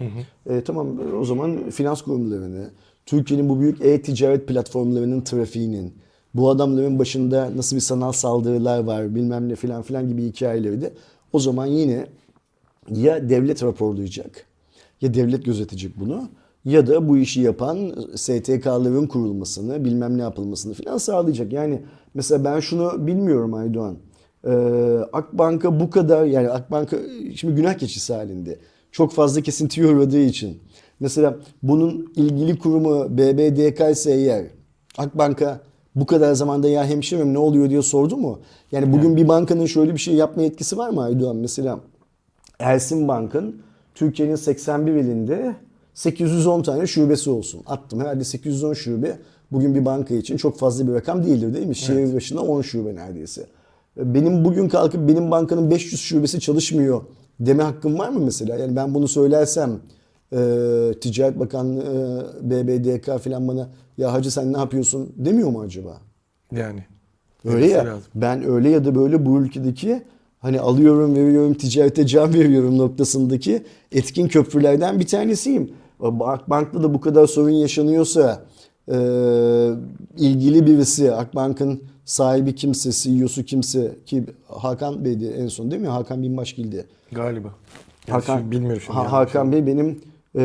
E, 0.49 0.61
tamam 0.61 0.87
o 1.19 1.25
zaman 1.25 1.69
finans 1.69 2.01
kurumlarını, 2.01 2.69
Türkiye'nin 3.05 3.49
bu 3.49 3.59
büyük 3.59 3.81
e-ticaret 3.81 4.47
platformlarının 4.47 5.21
trafiğinin, 5.21 5.93
bu 6.33 6.49
adamların 6.49 6.99
başında 6.99 7.51
nasıl 7.55 7.75
bir 7.75 7.81
sanal 7.81 8.11
saldırılar 8.11 8.79
var 8.79 9.15
bilmem 9.15 9.49
ne 9.49 9.55
filan 9.55 9.81
filan 9.81 10.07
gibi 10.07 10.23
hikayeleri 10.23 10.81
de 10.81 10.93
o 11.33 11.39
zaman 11.39 11.65
yine 11.65 12.07
ya 12.95 13.29
devlet 13.29 13.63
raporlayacak 13.63 14.45
ya 15.01 15.13
devlet 15.13 15.45
gözetecek 15.45 15.99
bunu 15.99 16.29
ya 16.65 16.87
da 16.87 17.09
bu 17.09 17.17
işi 17.17 17.41
yapan 17.41 17.95
STK'ların 18.15 19.07
kurulmasını, 19.07 19.85
bilmem 19.85 20.17
ne 20.17 20.21
yapılmasını 20.21 20.73
falan 20.73 20.97
sağlayacak. 20.97 21.53
Yani 21.53 21.81
mesela 22.13 22.43
ben 22.43 22.59
şunu 22.59 23.07
bilmiyorum 23.07 23.53
Aydoğan. 23.53 23.97
Ee, 24.47 24.49
Akbank'a 25.13 25.79
bu 25.79 25.89
kadar 25.89 26.25
yani 26.25 26.49
Akbank'a 26.49 26.97
şimdi 27.35 27.55
günah 27.55 27.73
keçisi 27.73 28.13
halinde 28.13 28.59
çok 28.91 29.11
fazla 29.11 29.41
kesintiye 29.41 29.87
uğradığı 29.87 30.19
için. 30.19 30.59
Mesela 30.99 31.37
bunun 31.63 32.13
ilgili 32.15 32.59
kurumu 32.59 33.17
BBDK 33.17 33.91
ise 33.91 34.11
eğer 34.13 34.45
Akbank'a 34.97 35.61
bu 35.95 36.05
kadar 36.05 36.33
zamanda 36.33 36.69
ya 36.69 36.85
hemşirem 36.85 37.33
ne 37.33 37.37
oluyor 37.37 37.69
diye 37.69 37.81
sordu 37.81 38.17
mu? 38.17 38.39
Yani 38.71 38.93
bugün 38.93 39.17
bir 39.17 39.27
bankanın 39.27 39.65
şöyle 39.65 39.93
bir 39.93 39.99
şey 39.99 40.15
yapma 40.15 40.43
yetkisi 40.43 40.77
var 40.77 40.89
mı 40.89 41.03
Aydoğan? 41.03 41.35
Mesela 41.35 41.79
Ersin 42.59 43.07
Bank'ın 43.07 43.61
Türkiye'nin 43.95 44.35
81 44.35 44.93
ilinde 44.93 45.55
810 45.93 46.61
tane 46.61 46.87
şubesi 46.87 47.29
olsun. 47.29 47.61
Attım 47.65 47.99
herhalde 47.99 48.23
810 48.23 48.73
şube 48.73 49.19
bugün 49.51 49.75
bir 49.75 49.85
banka 49.85 50.15
için 50.15 50.37
çok 50.37 50.59
fazla 50.59 50.87
bir 50.87 50.93
rakam 50.93 51.23
değildir 51.23 51.53
değil 51.53 51.67
mi? 51.67 51.75
Şehir 51.75 52.15
başına 52.15 52.41
10 52.41 52.61
şube 52.61 52.95
neredeyse. 52.95 53.45
Benim 53.97 54.45
bugün 54.45 54.69
kalkıp 54.69 55.07
benim 55.07 55.31
bankanın 55.31 55.71
500 55.71 56.01
şubesi 56.01 56.39
çalışmıyor 56.39 57.01
deme 57.39 57.63
hakkım 57.63 57.99
var 57.99 58.09
mı 58.09 58.19
mesela? 58.19 58.55
Yani 58.55 58.75
ben 58.75 58.93
bunu 58.93 59.07
söylersem 59.07 59.79
e, 60.33 60.37
Ticaret 61.01 61.39
Bakanlığı, 61.39 62.33
e, 62.45 62.49
BBDK 62.49 63.23
falan 63.23 63.47
bana 63.47 63.69
ya 63.97 64.13
hacı 64.13 64.31
sen 64.31 64.53
ne 64.53 64.57
yapıyorsun 64.57 65.13
demiyor 65.17 65.49
mu 65.49 65.61
acaba? 65.61 65.97
Yani. 66.51 66.83
Öyle 67.45 67.67
ya. 67.67 67.85
lazım. 67.85 68.03
Ben 68.15 68.49
öyle 68.49 68.69
ya 68.69 68.85
da 68.85 68.95
böyle 68.95 69.25
bu 69.25 69.41
ülkedeki 69.41 70.03
hani 70.39 70.59
alıyorum 70.59 71.15
veriyorum 71.15 71.53
ticarete 71.53 72.07
can 72.07 72.33
veriyorum 72.33 72.77
noktasındaki 72.77 73.63
etkin 73.91 74.27
köprülerden 74.27 74.99
bir 74.99 75.07
tanesiyim. 75.07 75.71
Akbank'ta 76.21 76.83
da 76.83 76.93
bu 76.93 77.01
kadar 77.01 77.27
sorun 77.27 77.49
yaşanıyorsa 77.49 78.41
e, 78.89 78.97
ilgili 80.17 80.67
birisi 80.67 81.13
Akbank'ın 81.13 81.83
sahibi 82.05 82.55
kimse, 82.55 82.91
CEO'su 82.91 83.43
kimse 83.43 83.95
ki 84.05 84.23
Hakan 84.47 85.05
Bey'di 85.05 85.25
en 85.25 85.47
son 85.47 85.71
değil 85.71 85.81
mi? 85.81 85.87
Hakan 85.87 86.23
Binbaşgil'di. 86.23 86.85
Galiba. 87.11 87.47
Yani 88.07 88.19
Hakan, 88.19 88.37
şimdi 88.37 88.51
bilmiyorum 88.51 88.81
şimdi. 88.85 88.97
Ha- 88.97 89.03
yani. 89.03 89.11
Hakan 89.11 89.51
Bey 89.51 89.67
benim 89.67 90.01
e, 90.35 90.41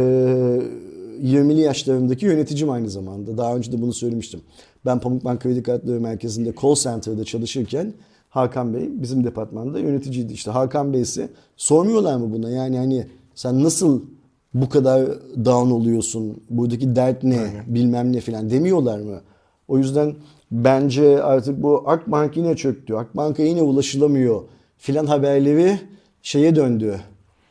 20'li 1.23 1.61
yaşlarımdaki 1.61 2.27
yöneticim 2.27 2.71
aynı 2.71 2.91
zamanda. 2.91 3.39
Daha 3.39 3.57
önce 3.57 3.73
de 3.73 3.83
bunu 3.83 3.93
söylemiştim. 3.93 4.41
Ben 4.87 5.01
Pamukbank 5.01 5.41
Kredi 5.41 5.63
Kartları 5.63 6.01
Merkezi'nde 6.01 6.53
call 6.63 6.75
center'da 6.75 7.25
çalışırken 7.25 7.93
Hakan 8.31 8.75
Bey 8.75 8.91
bizim 9.03 9.25
departmanda 9.25 9.79
yöneticiydi. 9.79 10.33
İşte 10.33 10.51
Hakan 10.51 10.93
Bey 10.93 11.01
ise 11.01 11.29
sormuyorlar 11.57 12.17
mı 12.17 12.33
buna? 12.33 12.51
Yani 12.51 12.79
hani 12.79 13.07
sen 13.35 13.63
nasıl 13.63 14.03
bu 14.55 14.69
kadar 14.69 15.09
down 15.45 15.71
oluyorsun? 15.71 16.43
Buradaki 16.51 16.97
dert 16.97 17.23
ne? 17.23 17.65
Bilmem 17.67 18.13
ne 18.13 18.21
filan 18.21 18.51
demiyorlar 18.51 18.99
mı? 18.99 19.21
O 19.69 19.79
yüzden 19.79 20.15
bence 20.51 21.23
artık 21.23 21.63
bu 21.63 21.83
Akbank 21.87 22.37
yine 22.37 22.57
çöktü. 22.57 22.95
Akbank'a 22.95 23.43
yine 23.43 23.63
ulaşılamıyor 23.63 24.43
filan 24.79 25.07
haberleri 25.07 25.79
şeye 26.23 26.57
döndü. 26.57 27.01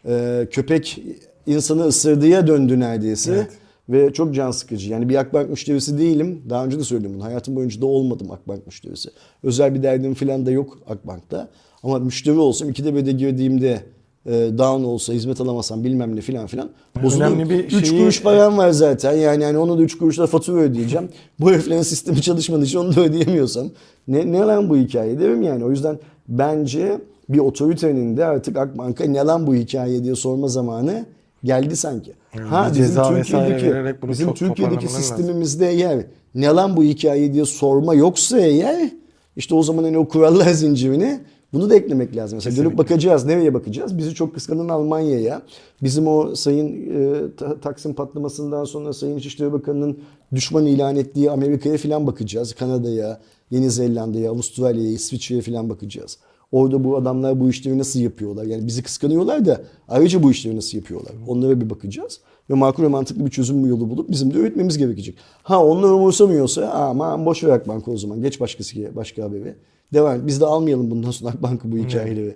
Ee, 0.08 0.48
köpek 0.52 1.04
insanı 1.48 1.84
ısırdıya 1.84 2.48
döndü 2.48 2.80
neredeyse. 2.80 3.34
Evet. 3.34 3.52
Ve 3.90 4.14
çok 4.14 4.36
can 4.36 4.52
sıkıcı. 4.52 4.92
Yani 4.92 5.10
bir 5.10 5.16
Akbank 5.16 5.50
müşterisi 5.50 5.98
değilim. 5.98 6.42
Daha 6.50 6.66
önce 6.66 6.80
de 6.80 6.84
söyledim 6.84 7.14
bunu. 7.14 7.24
Hayatım 7.24 7.56
boyunca 7.56 7.82
da 7.82 7.86
olmadım 7.86 8.32
Akbank 8.32 8.66
müşterisi. 8.66 9.10
Özel 9.44 9.76
bir 9.76 9.84
derdim 9.84 10.14
falan 10.14 10.46
da 10.46 10.52
yok 10.52 10.78
Akbank'ta. 10.90 11.50
Ama 11.84 12.00
müşteri 12.00 12.38
olsam 12.38 12.70
ikide 12.70 12.96
bir 12.96 13.06
de 13.06 13.12
girdiğimde 13.12 13.84
down 14.32 14.84
olsa 14.84 15.14
hizmet 15.14 15.42
alamazsam 15.42 15.84
bilmem 15.84 16.16
ne 16.16 16.22
filan 16.22 16.48
filan 16.48 16.70
bozulur. 17.04 17.26
Önemli 17.26 17.50
bir 17.50 17.64
3 17.64 17.88
şeyi- 17.88 18.00
kuruş 18.00 18.22
param 18.22 18.58
var 18.58 18.70
zaten. 18.70 19.14
Yani 19.14 19.44
yani 19.44 19.58
onu 19.58 19.78
da 19.78 19.82
3 19.82 19.98
kuruşla 19.98 20.28
fatura 20.28 20.62
ödeyeceğim. 20.62 21.10
bu 21.40 21.52
heriflerin 21.52 21.82
sistemi 21.82 22.22
çalışmadığı 22.22 22.66
için 22.66 22.80
onu 22.80 22.96
da 22.96 23.02
ödeyemiyorsam 23.02 23.68
ne, 24.08 24.32
ne 24.32 24.40
lan 24.40 24.70
bu 24.70 24.78
hikaye 24.78 25.20
derim 25.20 25.42
yani. 25.42 25.66
O 25.66 25.70
yüzden 25.70 26.00
bence 26.28 26.98
bir 27.30 27.40
otoritenin 27.40 28.18
de 28.18 28.26
artık 28.26 28.58
Akbank'a 28.58 29.06
ne 29.06 29.20
lan 29.20 29.48
bu 29.48 29.56
hikaye 29.56 30.04
diye 30.04 30.16
sorma 30.16 30.48
zamanı 30.48 31.06
geldi 31.44 31.76
sanki. 31.76 32.14
Yani 32.38 32.80
vesaire 33.16 33.72
vererek 33.72 34.02
bunu 34.02 34.12
bizim 34.12 34.28
Türkiye'deki 34.28 34.56
toparlamaları 34.56 34.86
lazım. 34.86 35.02
sistemimizde 35.18 35.70
eğer 35.70 36.06
ne 36.36 36.48
lan 36.48 36.78
bu 36.78 36.84
hikaye 36.84 37.34
diye 37.34 37.46
sorma 37.46 37.94
yoksa 37.94 38.40
eğer 38.40 38.90
işte 39.36 39.56
o 39.56 39.64
zaman 39.64 39.84
hani 39.84 39.98
o 39.98 40.08
kurallar 40.08 40.50
zincirine 40.54 41.20
bunu 41.54 41.70
da 41.70 41.76
eklemek 41.76 42.16
lazım. 42.16 42.38
Mesela 42.38 42.56
dönüp 42.56 42.66
Kesinlikle. 42.72 42.78
bakacağız. 42.94 43.26
Nereye 43.26 43.54
bakacağız? 43.54 43.98
Bizi 43.98 44.14
çok 44.14 44.34
kıskanan 44.34 44.70
Almanya'ya. 44.70 45.42
Bizim 45.84 46.08
o 46.08 46.36
sayın 46.36 46.68
e, 46.68 47.36
Ta- 47.38 47.60
Taksim 47.60 47.94
patlamasından 47.94 48.64
sonra 48.66 48.94
Sayın 48.94 49.18
İçişleri 49.18 49.54
Bakanı'nın 49.54 49.98
düşman 50.36 50.66
ilan 50.66 50.96
ettiği 50.96 51.32
Amerika'ya 51.32 51.78
falan 51.78 52.08
bakacağız. 52.08 52.54
Kanada'ya, 52.54 53.20
Yeni 53.52 53.72
Zelanda'ya, 53.72 54.32
Avustralya'ya, 54.32 54.92
İsviçre'ye 54.92 55.42
falan 55.42 55.70
bakacağız. 55.70 56.18
Orada 56.52 56.84
bu 56.84 56.98
adamlar 56.98 57.40
bu 57.40 57.50
işleri 57.50 57.78
nasıl 57.78 58.00
yapıyorlar? 58.00 58.46
Yani 58.46 58.68
bizi 58.68 58.84
kıskanıyorlar 58.84 59.46
da 59.46 59.62
ayrıca 59.88 60.24
bu 60.24 60.32
işleri 60.32 60.56
nasıl 60.56 60.78
yapıyorlar? 60.78 61.12
Onlara 61.28 61.62
bir 61.62 61.70
bakacağız. 61.70 62.20
Ve 62.50 62.54
makul 62.54 62.84
ve 62.84 62.88
mantıklı 62.88 63.26
bir 63.26 63.32
çözüm 63.32 63.66
yolu 63.66 63.90
bulup 63.90 64.10
bizim 64.12 64.34
de 64.34 64.38
üretmemiz 64.38 64.78
gerekecek. 64.78 65.16
Ha 65.44 65.66
onlar 65.66 65.90
umursamıyorsa 65.90 66.68
aman 66.70 67.26
boş 67.26 67.44
ver 67.44 67.50
Akbank'ı 67.50 67.92
o 67.92 67.98
zaman. 67.98 68.22
Geç 68.22 68.40
başkası 68.40 68.96
başka 68.96 69.24
haberi. 69.24 69.56
Devam. 69.94 70.28
Biz 70.28 70.42
de 70.42 70.46
almayalım 70.46 70.92
bundan 70.92 71.12
sonra 71.12 71.32
Akbank'ı 71.32 71.72
bu 71.72 71.78
hikayeleri. 71.78 72.36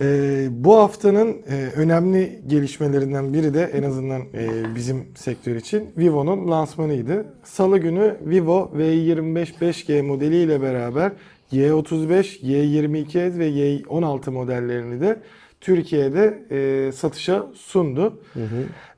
Ee, 0.00 0.48
bu 0.50 0.76
haftanın 0.76 1.28
e, 1.28 1.70
önemli 1.76 2.42
gelişmelerinden 2.46 3.34
biri 3.34 3.54
de 3.54 3.62
en 3.62 3.82
azından 3.82 4.22
e, 4.34 4.74
bizim 4.74 5.04
sektör 5.14 5.56
için 5.56 5.90
Vivo'nun 5.98 6.50
lansmanıydı. 6.50 7.26
Salı 7.44 7.78
günü 7.78 8.16
Vivo 8.24 8.70
V25 8.76 9.46
5G 9.60 10.02
modeliyle 10.02 10.62
beraber 10.62 11.12
Y35, 11.52 12.40
Y22 12.40 13.38
ve 13.38 13.48
Y16 13.50 14.30
modellerini 14.30 15.00
de 15.00 15.22
Türkiye'de 15.60 16.44
e, 16.50 16.92
satışa 16.92 17.46
sundu. 17.54 18.20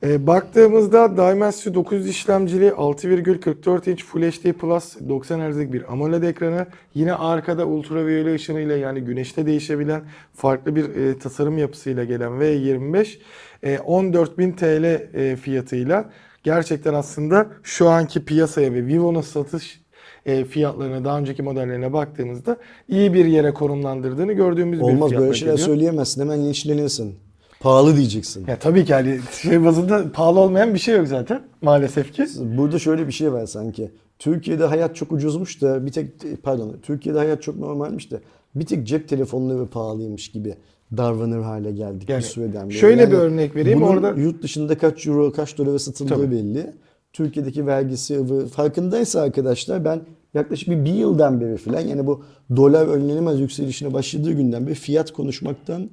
E, 0.03 0.27
baktığımızda 0.27 1.17
Dimensity 1.17 1.73
900 1.73 2.09
işlemcili 2.09 2.67
6,44 2.67 3.91
inç 3.91 4.05
Full 4.05 4.21
HD 4.21 4.53
Plus 4.53 4.95
90 5.09 5.51
Hz'lik 5.51 5.73
bir 5.73 5.93
AMOLED 5.93 6.23
ekranı. 6.23 6.67
Yine 6.93 7.13
arkada 7.13 7.65
ultraviyole 7.65 8.33
ışınıyla 8.33 8.77
yani 8.77 9.01
güneşte 9.01 9.45
değişebilen 9.45 10.01
farklı 10.33 10.75
bir 10.75 10.95
e, 10.95 11.19
tasarım 11.19 11.57
yapısıyla 11.57 12.03
gelen 12.03 12.31
V25 12.31 13.17
e, 13.63 13.75
14.000 13.75 14.55
TL 14.55 15.17
e, 15.17 15.35
fiyatıyla 15.35 16.09
gerçekten 16.43 16.93
aslında 16.93 17.47
şu 17.63 17.89
anki 17.89 18.25
piyasaya 18.25 18.73
ve 18.73 18.85
Vivo'nun 18.85 19.21
satış 19.21 19.82
e, 20.25 20.45
fiyatlarına 20.45 21.05
daha 21.05 21.19
önceki 21.19 21.43
modellerine 21.43 21.93
baktığımızda 21.93 22.57
iyi 22.89 23.13
bir 23.13 23.25
yere 23.25 23.53
konumlandırdığını 23.53 24.33
gördüğümüz 24.33 24.79
bir 24.79 24.83
Olmaz 24.83 25.09
fiyatla 25.09 25.25
böyle 25.27 25.37
şeyler 25.37 25.53
geliyor. 25.53 25.67
söyleyemezsin. 25.67 26.21
Hemen 26.21 26.45
linçlenirsin. 26.45 27.15
Pahalı 27.59 27.97
diyeceksin. 27.97 28.47
Ya 28.47 28.59
tabii 28.59 28.85
ki 28.85 28.93
hani 28.93 29.19
şey 29.41 29.65
bazında 29.65 30.11
pahalı 30.11 30.39
olmayan 30.39 30.73
bir 30.73 30.79
şey 30.79 30.97
yok 30.97 31.07
zaten 31.07 31.41
maalesef 31.61 32.13
ki. 32.13 32.25
Burada 32.57 32.79
şöyle 32.79 33.07
bir 33.07 33.11
şey 33.11 33.33
var 33.33 33.45
sanki. 33.45 33.91
Türkiye'de 34.19 34.65
hayat 34.65 34.95
çok 34.95 35.11
ucuzmuş 35.11 35.61
da 35.61 35.85
bir 35.85 35.91
tek 35.91 36.07
pardon 36.43 36.75
Türkiye'de 36.81 37.17
hayat 37.19 37.41
çok 37.41 37.57
normalmiş 37.59 38.11
de 38.11 38.19
bir 38.55 38.65
tek 38.65 38.87
cep 38.87 39.07
telefonları 39.09 39.67
pahalıymış 39.67 40.31
gibi 40.31 40.55
davranır 40.97 41.41
hale 41.41 41.71
geldik 41.71 42.09
Yani 42.09 42.19
bir 42.19 42.23
süreden 42.25 42.69
beri. 42.69 42.77
şöyle 42.77 43.11
bir 43.11 43.17
örnek 43.17 43.55
vereyim, 43.55 43.81
bunun 43.81 43.89
orada- 43.89 44.19
yurt 44.21 44.43
dışında 44.43 44.77
kaç 44.77 45.07
euro 45.07 45.31
kaç 45.31 45.57
dolara 45.57 45.79
satıldığı 45.79 46.09
Tabii. 46.15 46.31
belli. 46.31 46.73
Türkiye'deki 47.13 47.67
vergisi 47.67 48.13
ıvı- 48.15 48.47
farkındaysa 48.47 49.21
arkadaşlar 49.21 49.85
ben 49.85 50.01
yaklaşık 50.33 50.69
bir, 50.69 50.85
bir 50.85 50.93
yıldan 50.93 51.41
beri 51.41 51.57
falan 51.57 51.79
yani 51.81 52.07
bu 52.07 52.23
dolar 52.55 52.87
önlenemez 52.87 53.39
yükselişine 53.39 53.93
başladığı 53.93 54.31
günden 54.31 54.67
beri 54.67 54.75
fiyat 54.75 55.11
konuşmaktan 55.11 55.89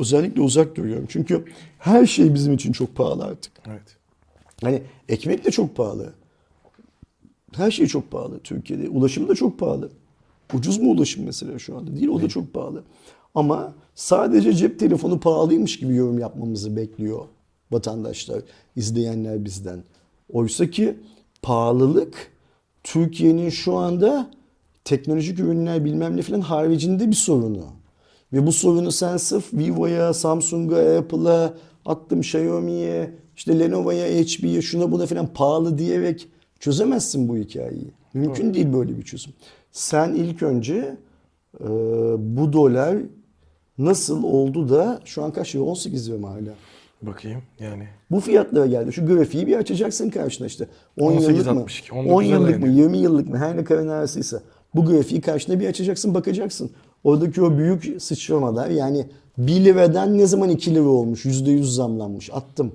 özellikle 0.00 0.40
uzak 0.40 0.76
duruyorum. 0.76 1.06
Çünkü 1.08 1.44
her 1.78 2.06
şey 2.06 2.34
bizim 2.34 2.52
için 2.52 2.72
çok 2.72 2.96
pahalı 2.96 3.24
artık. 3.24 3.52
Evet. 3.66 3.96
Hani 4.62 4.82
ekmek 5.08 5.44
de 5.44 5.50
çok 5.50 5.76
pahalı. 5.76 6.12
Her 7.52 7.70
şey 7.70 7.86
çok 7.86 8.10
pahalı 8.10 8.40
Türkiye'de. 8.40 8.88
Ulaşım 8.88 9.28
da 9.28 9.34
çok 9.34 9.58
pahalı. 9.58 9.90
Ucuz 10.54 10.78
mu 10.78 10.90
ulaşım 10.90 11.24
mesela 11.24 11.58
şu 11.58 11.76
anda? 11.76 11.96
Değil 11.96 12.08
o 12.08 12.22
da 12.22 12.28
çok 12.28 12.54
pahalı. 12.54 12.82
Ama 13.34 13.74
sadece 13.94 14.52
cep 14.52 14.78
telefonu 14.78 15.20
pahalıymış 15.20 15.78
gibi 15.78 15.94
yorum 15.94 16.18
yapmamızı 16.18 16.76
bekliyor 16.76 17.24
vatandaşlar, 17.70 18.42
izleyenler 18.76 19.44
bizden. 19.44 19.84
Oysa 20.32 20.70
ki 20.70 20.96
pahalılık 21.42 22.32
Türkiye'nin 22.84 23.50
şu 23.50 23.76
anda 23.76 24.30
teknolojik 24.84 25.38
ürünler 25.38 25.84
bilmem 25.84 26.16
ne 26.16 26.22
falan 26.22 26.40
haricinde 26.40 27.08
bir 27.08 27.16
sorunu. 27.16 27.64
Ve 28.32 28.46
bu 28.46 28.52
sorunu 28.52 28.92
sen 28.92 29.16
sırf 29.16 29.54
Vivo'ya, 29.54 30.14
Samsung'a, 30.14 30.98
Apple'a, 30.98 31.54
attım 31.86 32.20
Xiaomi'ye, 32.20 33.14
işte 33.36 33.58
Lenovo'ya, 33.58 34.06
HP'ye, 34.06 34.62
şuna 34.62 34.92
buna 34.92 35.06
falan 35.06 35.26
pahalı 35.26 35.78
diyerek 35.78 36.28
çözemezsin 36.60 37.28
bu 37.28 37.36
hikayeyi. 37.36 37.90
Mümkün 38.14 38.54
değil 38.54 38.72
böyle 38.72 38.98
bir 38.98 39.02
çözüm. 39.02 39.32
Sen 39.72 40.14
ilk 40.14 40.42
önce 40.42 40.96
e, 41.60 41.68
bu 42.18 42.52
dolar 42.52 42.96
nasıl 43.78 44.22
oldu 44.22 44.68
da 44.68 45.00
şu 45.04 45.22
an 45.22 45.32
kaç 45.32 45.54
lira? 45.54 45.62
18 45.62 46.08
lira 46.08 46.18
mı 46.18 46.26
hala? 46.26 46.54
Bakayım 47.02 47.42
yani. 47.60 47.88
Bu 48.10 48.20
fiyatlara 48.20 48.66
geldi. 48.66 48.92
Şu 48.92 49.06
grafiği 49.06 49.46
bir 49.46 49.56
açacaksın 49.56 50.10
karşına 50.10 50.46
işte. 50.46 50.68
10 51.00 51.12
yıllık 51.12 51.46
mı? 51.46 51.60
18.62, 51.60 51.92
10 51.92 52.04
19'a 52.04 52.22
yıllık 52.22 52.56
mı? 52.56 52.62
dayanıyor. 52.62 52.84
20 52.84 52.98
yıllık 52.98 53.28
mı? 53.28 53.38
Her 53.38 53.56
ne 53.56 53.64
kadar 53.64 53.86
arasıysa. 53.86 54.40
Bu 54.74 54.84
grafiği 54.84 55.20
karşına 55.20 55.60
bir 55.60 55.66
açacaksın 55.68 56.14
bakacaksın. 56.14 56.70
Oradaki 57.04 57.42
o 57.42 57.58
büyük 57.58 58.02
sıçramalar 58.02 58.70
yani 58.70 59.06
1 59.38 59.64
liradan 59.64 60.18
ne 60.18 60.26
zaman 60.26 60.48
2 60.48 60.74
lira 60.74 60.88
olmuş? 60.88 61.26
%100 61.26 61.62
zamlanmış. 61.62 62.30
Attım. 62.32 62.72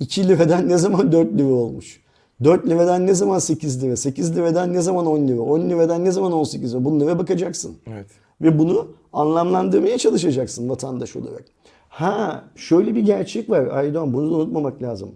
2 0.00 0.28
liradan 0.28 0.68
ne 0.68 0.78
zaman 0.78 1.12
4 1.12 1.32
lira 1.32 1.48
olmuş? 1.48 2.00
4 2.44 2.66
liradan 2.66 3.06
ne 3.06 3.14
zaman 3.14 3.38
8 3.38 3.82
lira? 3.82 3.96
8 3.96 4.36
liradan 4.36 4.72
ne 4.72 4.80
zaman 4.82 5.06
10 5.06 5.28
lira? 5.28 5.40
10 5.40 5.60
liradan 5.60 6.04
ne 6.04 6.12
zaman 6.12 6.32
18 6.32 6.74
lira? 6.74 6.84
Bunlara 6.84 7.18
bakacaksın. 7.18 7.76
Evet. 7.86 8.06
Ve 8.42 8.58
bunu 8.58 8.88
anlamlandırmaya 9.12 9.98
çalışacaksın 9.98 10.68
vatandaş 10.68 11.16
olarak. 11.16 11.44
Ha 11.90 12.44
şöyle 12.56 12.94
bir 12.94 13.00
gerçek 13.00 13.50
var 13.50 13.66
Aydoğan 13.66 14.12
bunu 14.12 14.30
da 14.30 14.34
unutmamak 14.34 14.82
lazım. 14.82 15.14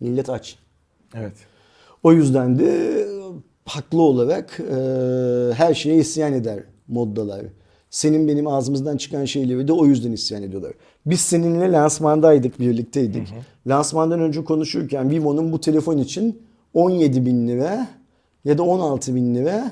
Millet 0.00 0.30
aç. 0.30 0.58
Evet. 1.14 1.36
O 2.02 2.12
yüzden 2.12 2.58
de 2.58 3.06
haklı 3.64 4.02
olarak 4.02 4.60
e, 4.60 4.74
her 5.54 5.74
şeye 5.74 5.96
isyan 5.96 6.32
eder 6.32 6.62
moddalar. 6.88 7.46
Senin 7.90 8.28
benim 8.28 8.46
ağzımızdan 8.46 8.96
çıkan 8.96 9.24
şeyleri 9.24 9.68
de 9.68 9.72
o 9.72 9.86
yüzden 9.86 10.12
isyan 10.12 10.42
ediyorlar. 10.42 10.72
Biz 11.06 11.20
seninle 11.20 11.72
lansmandaydık, 11.72 12.60
birlikteydik. 12.60 13.28
Lansmandan 13.66 14.20
önce 14.20 14.44
konuşurken 14.44 15.10
Vivo'nun 15.10 15.52
bu 15.52 15.60
telefon 15.60 15.98
için 15.98 16.42
17 16.74 17.26
bin 17.26 17.48
lira 17.48 17.88
ya 18.44 18.58
da 18.58 18.62
16 18.62 19.14
bin 19.14 19.34
lira 19.34 19.70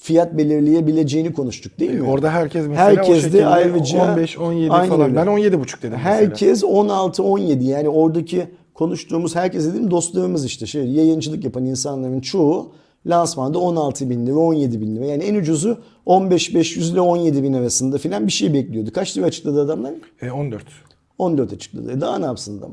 fiyat 0.00 0.36
belirleyebileceğini 0.38 1.32
konuştuk 1.32 1.78
değil 1.78 1.90
mi? 1.92 2.08
Orada 2.10 2.30
herkes 2.30 2.66
mesela 2.66 2.86
Herkes 2.86 3.08
o 3.08 3.14
de 3.14 3.20
şekilde 3.20 3.46
ayrıca 3.46 4.12
15 4.12 4.38
17 4.38 4.70
Aynen 4.70 4.88
falan. 4.88 5.00
öyle. 5.06 5.16
Ben 5.16 5.26
17 5.26 5.60
buçuk 5.60 5.82
dedim 5.82 5.96
mesela. 5.96 6.14
Herkes 6.16 6.62
16-17 6.62 7.62
yani 7.64 7.88
oradaki 7.88 8.46
konuştuğumuz 8.74 9.36
herkes 9.36 9.66
dediğim 9.68 9.90
dostlarımız 9.90 10.44
işte 10.44 10.66
şey 10.66 10.86
yayıncılık 10.90 11.44
yapan 11.44 11.64
insanların 11.64 12.20
çoğu 12.20 12.72
lansmanda 13.06 13.58
16 13.58 14.10
bin 14.10 14.26
lira 14.26 14.36
17 14.36 14.80
bin 14.80 14.96
lira 14.96 15.04
yani 15.04 15.24
en 15.24 15.34
ucuzu 15.34 15.78
15-500 16.06 16.92
ile 16.92 17.00
17 17.00 17.42
bin 17.42 17.52
arasında 17.52 17.98
filan 17.98 18.26
bir 18.26 18.32
şey 18.32 18.54
bekliyordu. 18.54 18.90
Kaç 18.94 19.16
lira 19.16 19.26
açıkladı 19.26 19.62
adamlar? 19.62 19.92
E, 20.22 20.30
14. 20.30 20.64
14 21.18 21.52
açıkladı. 21.52 21.92
E 21.92 22.00
daha 22.00 22.18
ne 22.18 22.24
yapsın 22.24 22.58
adam? 22.58 22.72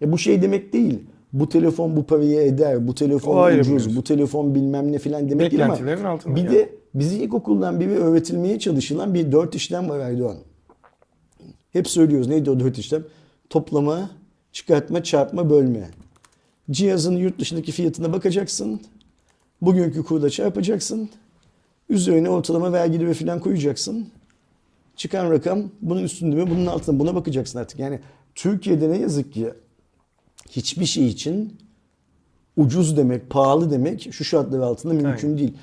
Ya 0.00 0.12
bu 0.12 0.18
şey 0.18 0.42
demek 0.42 0.72
değil. 0.72 0.98
Bu 1.32 1.48
telefon 1.48 1.96
bu 1.96 2.06
parayı 2.06 2.40
eder, 2.40 2.88
bu 2.88 2.90
O 2.90 2.94
telefon 2.94 3.42
ayrı 3.42 3.60
ucuz, 3.60 3.96
bu 3.96 4.04
telefon 4.04 4.54
bilmem 4.54 4.92
ne 4.92 4.98
filan 4.98 5.30
demek 5.30 5.50
değil 5.50 5.64
ama 5.64 5.74
altında 6.08 6.36
bir 6.36 6.44
yani. 6.44 6.54
de 6.54 6.72
bizi 6.94 7.16
ilkokuldan 7.16 7.80
biri 7.80 7.90
öğretilmeye 7.90 8.58
çalışılan 8.58 9.14
bir 9.14 9.32
dört 9.32 9.54
işlem 9.54 9.88
var 9.88 10.00
Aydoğan. 10.00 10.36
Hep 11.72 11.88
söylüyoruz 11.88 12.28
neydi 12.28 12.50
o 12.50 12.60
dört 12.60 12.78
işlem? 12.78 13.04
Toplama, 13.50 14.10
çıkartma, 14.52 15.02
çarpma, 15.02 15.50
bölme. 15.50 15.90
Cihazın 16.70 17.16
yurt 17.16 17.38
dışındaki 17.38 17.72
fiyatına 17.72 18.12
bakacaksın. 18.12 18.80
Bugünkü 19.62 20.04
kurla 20.04 20.30
çarpacaksın. 20.30 21.08
Üzerine 21.88 22.30
ortalama 22.30 22.72
vergileri 22.72 23.14
falan 23.14 23.40
koyacaksın. 23.40 24.08
Çıkan 24.96 25.30
rakam 25.30 25.62
bunun 25.82 26.02
üstünde 26.02 26.36
mi 26.36 26.50
bunun 26.50 26.66
altında 26.66 26.92
mı? 26.92 27.00
buna 27.00 27.14
bakacaksın 27.14 27.58
artık. 27.58 27.78
Yani 27.78 28.00
Türkiye'de 28.34 28.90
ne 28.90 28.98
yazık 28.98 29.32
ki 29.32 29.52
hiçbir 30.56 30.86
şey 30.86 31.06
için 31.06 31.56
ucuz 32.56 32.96
demek, 32.96 33.30
pahalı 33.30 33.70
demek 33.70 34.12
şu 34.12 34.24
şartlar 34.24 34.60
altında 34.60 34.94
mümkün 34.94 35.28
Aynen. 35.28 35.38
değil. 35.38 35.54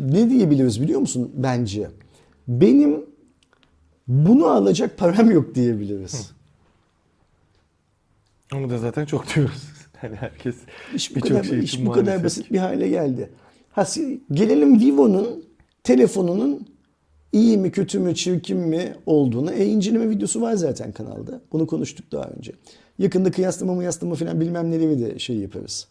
Ne 0.00 0.30
diyebiliriz 0.30 0.82
biliyor 0.82 1.00
musun 1.00 1.32
bence? 1.34 1.90
Benim 2.48 3.06
bunu 4.08 4.46
alacak 4.46 4.98
param 4.98 5.30
yok 5.30 5.54
diyebiliriz. 5.54 6.30
Onu 8.54 8.70
da 8.70 8.78
zaten 8.78 9.06
çok 9.06 9.34
diyoruz. 9.34 9.62
Yani 10.02 10.16
herkes 10.16 10.56
İş 10.94 11.16
bu 11.16 11.20
kadar, 11.20 11.44
şey 11.44 11.58
iş 11.58 11.86
bu 11.86 11.92
kadar 11.92 12.24
basit 12.24 12.52
bir 12.52 12.58
hale 12.58 12.88
geldi. 12.88 13.30
Ha, 13.72 13.86
gelelim 14.32 14.80
Vivo'nun 14.80 15.44
telefonunun 15.84 16.66
iyi 17.32 17.58
mi, 17.58 17.70
kötü 17.70 17.98
mü, 17.98 18.14
çirkin 18.14 18.58
mi 18.58 18.94
olduğunu. 19.06 19.52
E, 19.52 19.66
inceleme 19.66 20.10
videosu 20.10 20.40
var 20.40 20.54
zaten 20.54 20.92
kanalda. 20.92 21.40
Bunu 21.52 21.66
konuştuk 21.66 22.12
daha 22.12 22.24
önce. 22.24 22.52
Yakında 22.98 23.30
kıyaslama 23.30 23.74
mıyaslama 23.74 24.14
falan 24.14 24.40
bilmem 24.40 24.70
neleri 24.70 25.00
de 25.00 25.18
şey 25.18 25.36
yaparız. 25.36 25.88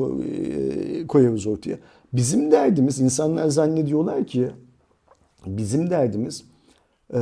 E, 0.00 1.06
koyarız 1.06 1.46
ortaya. 1.46 1.78
Bizim 2.12 2.50
derdimiz, 2.50 3.00
insanlar 3.00 3.48
zannediyorlar 3.48 4.24
ki 4.26 4.50
bizim 5.46 5.90
derdimiz 5.90 6.42
eee, 7.14 7.20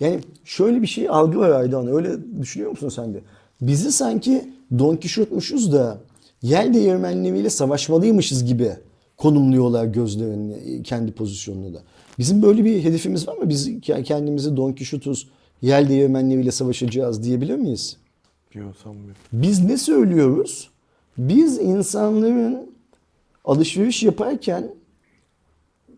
yani 0.00 0.20
şöyle 0.44 0.82
bir 0.82 0.86
şey 0.86 1.08
algı 1.08 1.38
var 1.38 1.50
Aydan 1.50 1.86
öyle 1.86 2.10
düşünüyor 2.40 2.70
musun 2.70 2.88
sen 2.88 3.14
de? 3.14 3.20
Bizi 3.60 3.92
sanki 3.92 4.50
Don 4.78 4.96
Kişotmuşuz 4.96 5.72
da 5.72 5.98
yer 6.42 6.74
değirmenleriyle 6.74 7.50
savaşmalıymışız 7.50 8.44
gibi 8.44 8.70
konumluyorlar 9.16 9.84
gözlerini 9.84 10.82
kendi 10.82 11.12
pozisyonunda 11.12 11.74
da. 11.78 11.82
Bizim 12.18 12.42
böyle 12.42 12.64
bir 12.64 12.84
hedefimiz 12.84 13.28
var 13.28 13.36
mı? 13.36 13.48
Biz 13.48 13.68
ke- 13.68 14.02
kendimizi 14.02 14.56
Don 14.56 14.72
Kişotuz 14.72 15.28
yer 15.62 15.88
değirmenleriyle 15.88 16.50
savaşacağız 16.50 17.22
diyebilir 17.22 17.56
miyiz? 17.56 17.96
Yok 18.54 18.76
sanmıyorum. 18.82 19.16
Biz 19.32 19.64
ne 19.64 19.76
söylüyoruz? 19.76 20.70
Biz 21.18 21.58
insanların 21.58 22.70
alışveriş 23.44 24.02
yaparken 24.02 24.70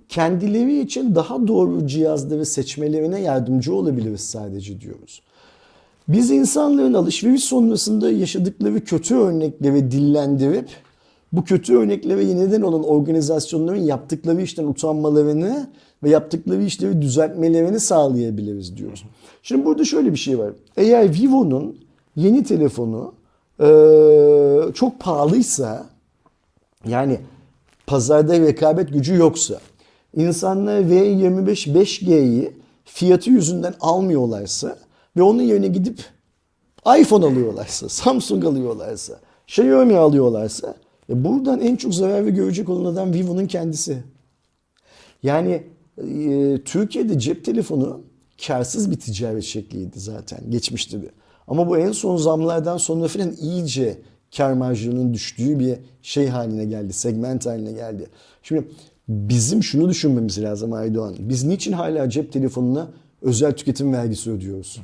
kendileri 0.08 0.80
için 0.80 1.14
daha 1.14 1.48
doğru 1.48 1.86
cihazları 1.86 2.46
seçmelerine 2.46 3.20
yardımcı 3.20 3.74
olabiliriz 3.74 4.20
sadece 4.20 4.80
diyoruz. 4.80 5.22
Biz 6.08 6.30
insanların 6.30 6.94
alışveriş 6.94 7.44
sonrasında 7.44 8.10
yaşadıkları 8.10 8.84
kötü 8.84 9.14
örnekleri 9.14 9.90
dillendirip 9.90 10.68
bu 11.32 11.44
kötü 11.44 11.76
örneklere 11.76 12.36
neden 12.36 12.62
olan 12.62 12.84
organizasyonların 12.84 13.82
yaptıkları 13.82 14.42
işten 14.42 14.64
utanmalarını 14.64 15.70
ve 16.02 16.10
yaptıkları 16.10 16.62
işleri 16.62 17.02
düzeltmelerini 17.02 17.80
sağlayabiliriz 17.80 18.76
diyoruz. 18.76 19.04
Şimdi 19.42 19.64
burada 19.64 19.84
şöyle 19.84 20.12
bir 20.12 20.18
şey 20.18 20.38
var. 20.38 20.52
Eğer 20.76 21.14
Vivo'nun 21.14 21.85
yeni 22.16 22.44
telefonu 22.44 23.14
eee, 23.60 24.72
çok 24.74 25.00
pahalıysa 25.00 25.86
yani 26.86 27.20
pazarda 27.86 28.40
rekabet 28.40 28.92
gücü 28.92 29.14
yoksa, 29.14 29.60
insanlar 30.16 30.80
V25 30.80 31.74
5G'yi 31.74 32.52
fiyatı 32.84 33.30
yüzünden 33.30 33.74
almıyorlarsa 33.80 34.78
ve 35.16 35.22
onun 35.22 35.42
yerine 35.42 35.68
gidip 35.68 36.04
iPhone 37.00 37.26
alıyorlarsa, 37.26 37.88
Samsung 38.02 38.44
alıyorlarsa, 38.44 39.20
Xiaomi 39.48 39.96
alıyorlarsa 39.96 40.74
e 41.10 41.24
buradan 41.24 41.60
en 41.60 41.76
çok 41.76 41.94
zararı 41.94 42.30
görecek 42.30 42.68
olan 42.68 42.92
adam 42.92 43.14
Vivo'nun 43.14 43.46
kendisi. 43.46 44.02
Yani 45.22 45.62
e, 45.98 46.58
Türkiye'de 46.64 47.18
cep 47.18 47.44
telefonu 47.44 48.00
karsız 48.46 48.90
bir 48.90 49.00
ticaret 49.00 49.44
şekliydi 49.44 50.00
zaten 50.00 50.40
geçmişte 50.50 51.02
bir. 51.02 51.10
Ama 51.48 51.68
bu 51.68 51.78
en 51.78 51.92
son 51.92 52.16
zamlardan 52.16 52.76
sonra 52.76 53.08
falan 53.08 53.32
iyice 53.40 53.98
kar 54.36 54.52
marjının 54.52 55.14
düştüğü 55.14 55.58
bir 55.58 55.78
şey 56.02 56.26
haline 56.26 56.64
geldi, 56.64 56.92
segment 56.92 57.46
haline 57.46 57.72
geldi. 57.72 58.06
Şimdi 58.42 58.68
bizim 59.08 59.62
şunu 59.62 59.88
düşünmemiz 59.88 60.42
lazım 60.42 60.72
Aydoğan. 60.72 61.14
Biz 61.18 61.44
niçin 61.44 61.72
hala 61.72 62.10
cep 62.10 62.32
telefonuna 62.32 62.88
özel 63.22 63.52
tüketim 63.52 63.92
vergisi 63.92 64.30
ödüyoruz? 64.30 64.80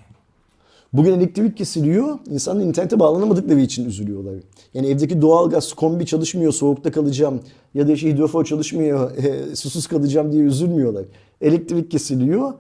Bugün 0.93 1.13
elektrik 1.13 1.57
kesiliyor. 1.57 2.19
İnsanlar 2.31 2.65
internete 2.65 2.99
bağlanamadıkları 2.99 3.61
için 3.61 3.85
üzülüyorlar. 3.85 4.35
Yani 4.75 4.87
evdeki 4.87 5.23
doğalgaz 5.23 5.73
kombi 5.73 6.07
çalışmıyor, 6.07 6.53
soğukta 6.53 6.93
kalacağım 6.93 7.41
ya 7.75 7.89
da 7.89 7.93
işte 7.93 8.09
hidrofor 8.09 8.45
çalışmıyor, 8.45 9.17
e, 9.17 9.57
susuz 9.57 9.87
kalacağım 9.87 10.33
diye 10.33 10.43
üzülmüyorlar. 10.43 11.05
Elektrik 11.41 11.91
kesiliyor, 11.91 12.53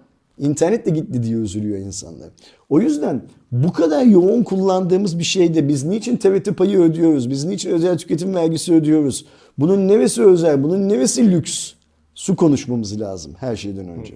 internet 0.43 0.87
de 0.87 0.91
gitti 0.91 1.23
diye 1.23 1.37
üzülüyor 1.37 1.79
insanlar. 1.79 2.29
O 2.69 2.81
yüzden 2.81 3.23
bu 3.53 3.73
kadar 3.73 4.03
yoğun 4.03 4.43
kullandığımız 4.43 5.19
bir 5.19 5.25
şeyde 5.25 5.69
biz 5.69 5.85
niçin 5.85 6.17
TRT 6.17 6.57
payı 6.57 6.79
ödüyoruz? 6.79 7.31
Biz 7.31 7.45
niçin 7.45 7.71
özel 7.71 7.99
tüketim 7.99 8.35
vergisi 8.35 8.75
ödüyoruz? 8.75 9.27
Bunun 9.59 9.89
neresi 9.89 10.23
özel, 10.23 10.63
bunun 10.63 10.89
neresi 10.89 11.33
lüks? 11.33 11.73
Su 12.15 12.37
konuşmamız 12.37 13.01
lazım 13.01 13.33
her 13.39 13.57
şeyden 13.57 13.89
önce. 13.89 14.15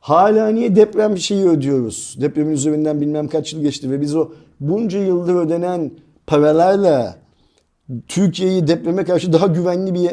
Hala 0.00 0.48
niye 0.48 0.76
deprem 0.76 1.18
şeyi 1.18 1.44
ödüyoruz? 1.44 2.16
Depremin 2.20 2.52
üzerinden 2.52 3.00
bilmem 3.00 3.28
kaç 3.28 3.52
yıl 3.52 3.62
geçti 3.62 3.90
ve 3.90 4.00
biz 4.00 4.16
o 4.16 4.28
bunca 4.60 4.98
yıldır 4.98 5.34
ödenen 5.34 5.90
paralarla 6.26 7.16
Türkiye'yi 8.08 8.66
depreme 8.66 9.04
karşı 9.04 9.32
daha 9.32 9.46
güvenli 9.46 9.94
bir 9.94 10.10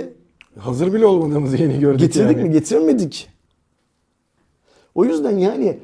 Hazır 0.58 0.94
bile 0.94 1.06
olmadığımızı 1.06 1.58
yeni 1.58 1.80
gördük 1.80 2.00
getirdik 2.00 2.38
yani. 2.38 2.48
mi? 2.48 2.52
Getirmedik. 2.54 3.30
O 4.96 5.06
yüzden 5.06 5.38
yani 5.38 5.78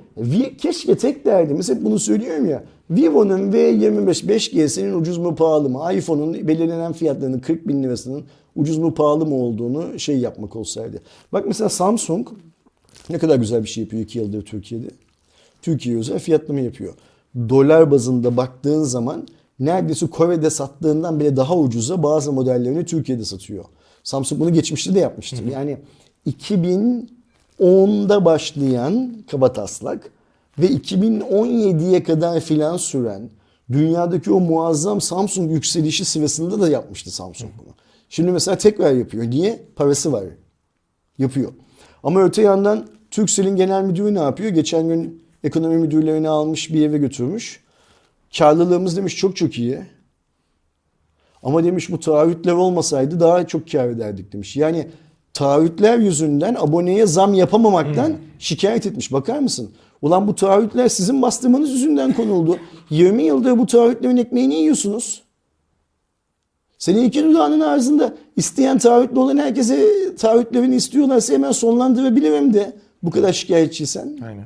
keşke 0.57 0.97
tek 0.97 1.25
derdimiz 1.25 1.69
hep 1.69 1.83
bunu 1.83 1.99
söylüyorum 1.99 2.49
ya. 2.49 2.63
Vivo'nun 2.89 3.51
V25 3.51 4.27
5G'sinin 4.27 4.93
ucuz 4.93 5.17
mu 5.17 5.35
pahalı 5.35 5.69
mı? 5.69 5.93
iPhone'un 5.93 6.47
belirlenen 6.47 6.93
fiyatlarının 6.93 7.39
40 7.39 7.67
bin 7.67 7.83
lirasının 7.83 8.23
ucuz 8.55 8.77
mu 8.77 8.93
pahalı 8.93 9.25
mı 9.25 9.35
olduğunu 9.35 9.99
şey 9.99 10.17
yapmak 10.17 10.55
olsaydı. 10.55 11.01
Bak 11.33 11.45
mesela 11.47 11.69
Samsung 11.69 12.27
ne 13.09 13.17
kadar 13.17 13.35
güzel 13.35 13.63
bir 13.63 13.67
şey 13.67 13.83
yapıyor 13.83 14.03
2 14.03 14.19
yıldır 14.19 14.45
Türkiye'de. 14.45 14.87
Türkiye 15.61 15.97
özel 15.97 16.19
fiyatlama 16.19 16.59
yapıyor. 16.59 16.93
dolar 17.49 17.91
bazında 17.91 18.37
baktığın 18.37 18.83
zaman 18.83 19.27
neredeyse 19.59 20.07
Kore'de 20.07 20.49
sattığından 20.49 21.19
bile 21.19 21.35
daha 21.35 21.57
ucuza 21.57 22.03
bazı 22.03 22.31
modellerini 22.33 22.85
Türkiye'de 22.85 23.25
satıyor. 23.25 23.65
Samsung 24.03 24.41
bunu 24.41 24.53
geçmişte 24.53 24.95
de 24.95 24.99
yapmıştır. 24.99 25.45
Yani 25.45 25.77
2010'da 27.59 28.25
başlayan 28.25 29.13
kabataslak 29.31 30.11
ve 30.59 30.67
2017'ye 30.67 32.03
kadar 32.03 32.39
filan 32.39 32.77
süren 32.77 33.29
dünyadaki 33.71 34.31
o 34.31 34.39
muazzam 34.39 35.01
Samsung 35.01 35.51
yükselişi 35.51 36.05
sırasında 36.05 36.61
da 36.61 36.69
yapmıştı 36.69 37.11
Samsung 37.11 37.51
bunu. 37.57 37.73
Şimdi 38.09 38.31
mesela 38.31 38.57
tekrar 38.57 38.91
yapıyor. 38.91 39.23
Niye? 39.23 39.65
Parası 39.75 40.11
var. 40.11 40.23
Yapıyor. 41.17 41.53
Ama 42.03 42.23
öte 42.23 42.41
yandan 42.41 42.87
Turkcell'in 43.11 43.55
genel 43.55 43.83
müdürü 43.83 44.15
ne 44.15 44.19
yapıyor? 44.19 44.49
Geçen 44.49 44.87
gün 44.87 45.23
ekonomi 45.43 45.77
müdürlerini 45.77 46.29
almış 46.29 46.73
bir 46.73 46.85
eve 46.85 46.97
götürmüş. 46.97 47.63
Karlılığımız 48.37 48.97
demiş 48.97 49.17
çok 49.17 49.35
çok 49.35 49.57
iyi. 49.57 49.79
Ama 51.43 51.63
demiş 51.63 51.91
bu 51.91 51.99
taahhütler 51.99 52.53
olmasaydı 52.53 53.19
daha 53.19 53.47
çok 53.47 53.71
kar 53.71 53.87
ederdik 53.87 54.33
demiş. 54.33 54.55
Yani 54.55 54.87
taahhütler 55.37 55.99
yüzünden 55.99 56.55
aboneye 56.59 57.05
zam 57.05 57.33
yapamamaktan 57.33 58.13
şikayet 58.39 58.85
etmiş. 58.85 59.11
Bakar 59.11 59.39
mısın? 59.39 59.69
Ulan 60.01 60.27
bu 60.27 60.35
taahhütler 60.35 60.87
sizin 60.89 61.21
bastırmanız 61.21 61.71
yüzünden 61.71 62.13
konuldu. 62.13 62.57
20 62.89 63.23
yıldır 63.31 63.57
bu 63.57 63.65
taahhütlerin 63.65 64.17
ekmeğini 64.17 64.55
yiyorsunuz. 64.55 65.21
Senin 66.77 67.03
iki 67.03 67.23
dudağının 67.23 67.59
ağzında 67.59 68.13
isteyen 68.35 68.77
taahhütlü 68.77 69.19
olan 69.19 69.37
herkese 69.37 69.87
taahhütlerini 70.15 70.75
istiyorlarsa 70.75 71.33
hemen 71.33 71.51
sonlandırabilirim 71.51 72.53
de 72.53 72.73
bu 73.03 73.11
kadar 73.11 73.33
şikayetçiysen. 73.33 74.17
Aynen. 74.25 74.45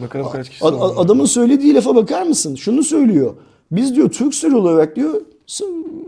Bakalım 0.00 0.30
kaç 0.32 0.48
kişi 0.50 0.64
Ad- 0.64 0.74
ad- 0.80 0.96
adamın 0.96 1.24
söylediği 1.24 1.74
lafa 1.74 1.96
bakar 1.96 2.22
mısın? 2.22 2.54
Şunu 2.54 2.82
söylüyor. 2.82 3.34
Biz 3.70 3.94
diyor 3.94 4.10
Türksel 4.10 4.52
olarak 4.52 4.96
diyor 4.96 5.20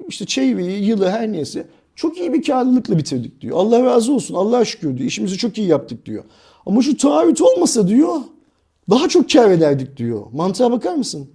işte 0.09 0.27
çeyreği, 0.27 0.85
yılı 0.85 1.09
her 1.09 1.33
neyse 1.33 1.67
çok 1.97 2.19
iyi 2.19 2.33
bir 2.33 2.43
karlılıkla 2.43 2.99
bitirdik 2.99 3.41
diyor. 3.41 3.57
Allah 3.59 3.85
razı 3.85 4.13
olsun, 4.13 4.35
Allah'a 4.35 4.65
şükür 4.65 4.97
diyor. 4.99 5.09
İşimizi 5.09 5.37
çok 5.39 5.59
iyi 5.59 5.67
yaptık 5.67 6.07
diyor. 6.07 6.25
Ama 6.67 6.83
şu 6.83 6.97
taahhüt 6.97 7.41
olmasa 7.41 7.89
diyor 7.89 8.17
daha 8.91 9.09
çok 9.09 9.31
kar 9.31 9.51
ederdik 9.51 9.97
diyor. 9.97 10.23
Mantığa 10.33 10.73
bakar 10.73 10.95
mısın? 10.95 11.29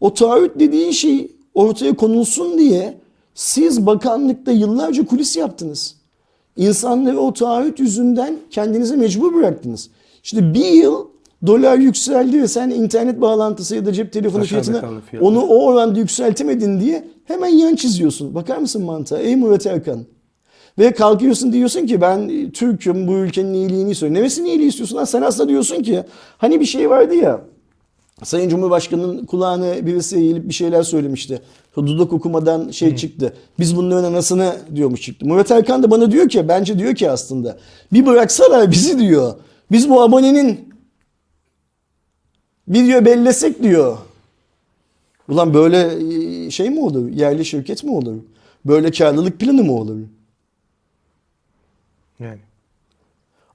O 0.00 0.14
taahhüt 0.14 0.50
dediğin 0.60 0.90
şey 0.90 1.32
ortaya 1.54 1.96
konulsun 1.96 2.58
diye 2.58 2.98
siz 3.34 3.86
bakanlıkta 3.86 4.52
yıllarca 4.52 5.06
kulis 5.06 5.36
yaptınız. 5.36 5.94
İnsanları 6.56 7.20
o 7.20 7.32
taahhüt 7.32 7.80
yüzünden 7.80 8.36
kendinize 8.50 8.96
mecbur 8.96 9.34
bıraktınız. 9.34 9.90
İşte 10.24 10.54
bir 10.54 10.64
yıl 10.64 11.06
dolar 11.46 11.78
yükseldi 11.78 12.42
ve 12.42 12.48
sen 12.48 12.70
internet 12.70 13.20
bağlantısı 13.20 13.76
ya 13.76 13.86
da 13.86 13.92
cep 13.92 14.12
telefonu 14.12 14.42
Aşağıda 14.42 14.62
fiyatını 14.64 15.00
fiyatlar. 15.00 15.28
onu 15.28 15.40
o 15.40 15.64
oranda 15.64 15.98
yükseltemedin 15.98 16.80
diye 16.80 17.08
hemen 17.28 17.48
yan 17.48 17.74
çiziyorsun. 17.74 18.34
Bakar 18.34 18.58
mısın 18.58 18.84
mantığa? 18.84 19.18
Ey 19.18 19.36
Murat 19.36 19.66
Erkan. 19.66 20.04
Ve 20.78 20.92
kalkıyorsun 20.92 21.52
diyorsun 21.52 21.86
ki 21.86 22.00
ben 22.00 22.50
Türk'üm 22.50 23.08
bu 23.08 23.12
ülkenin 23.12 23.54
iyiliğini 23.54 23.90
istiyorum. 23.90 24.16
Nemesinin 24.16 24.48
iyiliği 24.48 24.68
istiyorsun 24.68 24.96
lan? 24.96 25.04
Sen 25.04 25.22
aslında 25.22 25.48
diyorsun 25.48 25.82
ki 25.82 26.04
hani 26.38 26.60
bir 26.60 26.64
şey 26.64 26.90
vardı 26.90 27.14
ya 27.14 27.40
Sayın 28.24 28.48
Cumhurbaşkanı'nın 28.48 29.26
kulağına 29.26 29.86
birisi 29.86 30.16
eğilip 30.16 30.48
bir 30.48 30.54
şeyler 30.54 30.82
söylemişti. 30.82 31.42
Dudak 31.76 32.12
okumadan 32.12 32.70
şey 32.70 32.96
çıktı. 32.96 33.34
Biz 33.58 33.76
bunların 33.76 34.12
anasını 34.12 34.56
diyormuş 34.74 35.02
çıktı. 35.02 35.26
Murat 35.26 35.50
Erkan 35.50 35.82
da 35.82 35.90
bana 35.90 36.10
diyor 36.12 36.28
ki 36.28 36.48
bence 36.48 36.78
diyor 36.78 36.94
ki 36.94 37.10
aslında 37.10 37.58
bir 37.92 38.06
bıraksalar 38.06 38.70
bizi 38.70 38.98
diyor. 38.98 39.34
Biz 39.72 39.90
bu 39.90 40.02
abonenin 40.02 40.74
bir 42.68 42.84
diyor 42.84 43.04
bellesek 43.04 43.62
diyor. 43.62 43.98
Ulan 45.28 45.54
böyle 45.54 45.90
e, 46.46 46.50
şey 46.50 46.70
mi 46.70 46.80
olur? 46.80 47.08
Yerli 47.08 47.44
şirket 47.44 47.84
mi 47.84 47.90
olur? 47.90 48.16
Böyle 48.64 48.90
karlılık 48.90 49.40
planı 49.40 49.64
mı 49.64 49.72
olur? 49.72 49.98
Yani. 52.20 52.40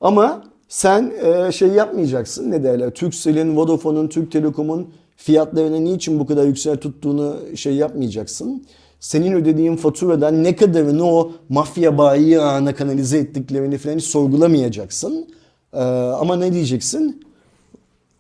Ama 0.01 0.43
sen 0.67 1.13
e, 1.23 1.51
şey 1.51 1.69
yapmayacaksın 1.69 2.51
ne 2.51 2.63
derler 2.63 2.89
Turkcell'in, 2.89 3.57
Vodafone'un, 3.57 4.07
Türk 4.07 4.31
Telekom'un 4.31 4.93
fiyatlarını 5.15 5.85
niçin 5.85 6.19
bu 6.19 6.25
kadar 6.25 6.45
yüksek 6.45 6.81
tuttuğunu 6.81 7.37
şey 7.55 7.75
yapmayacaksın. 7.75 8.65
Senin 8.99 9.33
ödediğin 9.33 9.75
faturadan 9.75 10.43
ne 10.43 10.55
kadarını 10.55 11.05
o 11.05 11.31
mafya 11.49 11.97
bayi 11.97 12.39
ağına 12.41 12.75
kanalize 12.75 13.17
ettiklerini 13.17 13.77
falan 13.77 13.97
hiç 13.97 14.03
sorgulamayacaksın. 14.03 15.27
E, 15.73 15.79
ama 16.19 16.35
ne 16.35 16.53
diyeceksin? 16.53 17.23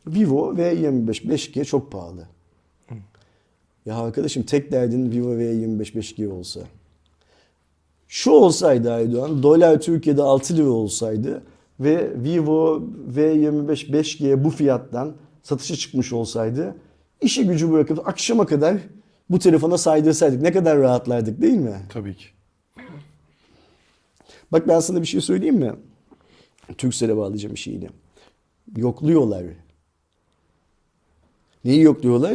Vivo 0.07 0.53
V25 0.53 1.27
5G 1.27 1.65
çok 1.65 1.91
pahalı. 1.91 2.27
Ya 3.85 3.97
arkadaşım 3.97 4.43
tek 4.43 4.71
derdin 4.71 5.11
Vivo 5.11 5.33
V25 5.35 5.95
5G 5.95 6.27
olsa. 6.27 6.59
Şu 8.07 8.31
olsaydı 8.31 8.93
Aydoğan, 8.93 9.43
dolar 9.43 9.81
Türkiye'de 9.81 10.21
6 10.21 10.57
lira 10.57 10.69
olsaydı 10.69 11.43
ve 11.79 12.23
Vivo 12.23 12.83
V25 13.15 13.91
5G 13.91 14.43
bu 14.43 14.49
fiyattan 14.49 15.15
satışa 15.43 15.75
çıkmış 15.75 16.13
olsaydı 16.13 16.75
işi 17.21 17.47
gücü 17.47 17.71
bırakıp 17.71 18.07
akşama 18.07 18.45
kadar 18.45 18.77
bu 19.29 19.39
telefona 19.39 19.77
saydırsaydık 19.77 20.41
ne 20.41 20.51
kadar 20.51 20.77
rahatlardık 20.77 21.41
değil 21.41 21.57
mi? 21.57 21.81
Tabii 21.89 22.15
ki. 22.15 22.25
Bak 24.51 24.67
ben 24.67 24.79
sana 24.79 25.01
bir 25.01 25.07
şey 25.07 25.21
söyleyeyim 25.21 25.55
mi? 25.55 25.73
Türkcell'e 26.77 27.17
bağlayacağım 27.17 27.53
işi 27.53 27.71
yine. 27.71 27.89
Yokluyorlar. 28.77 29.43
Neyi 31.65 31.81
yokluyorlar? 31.81 32.33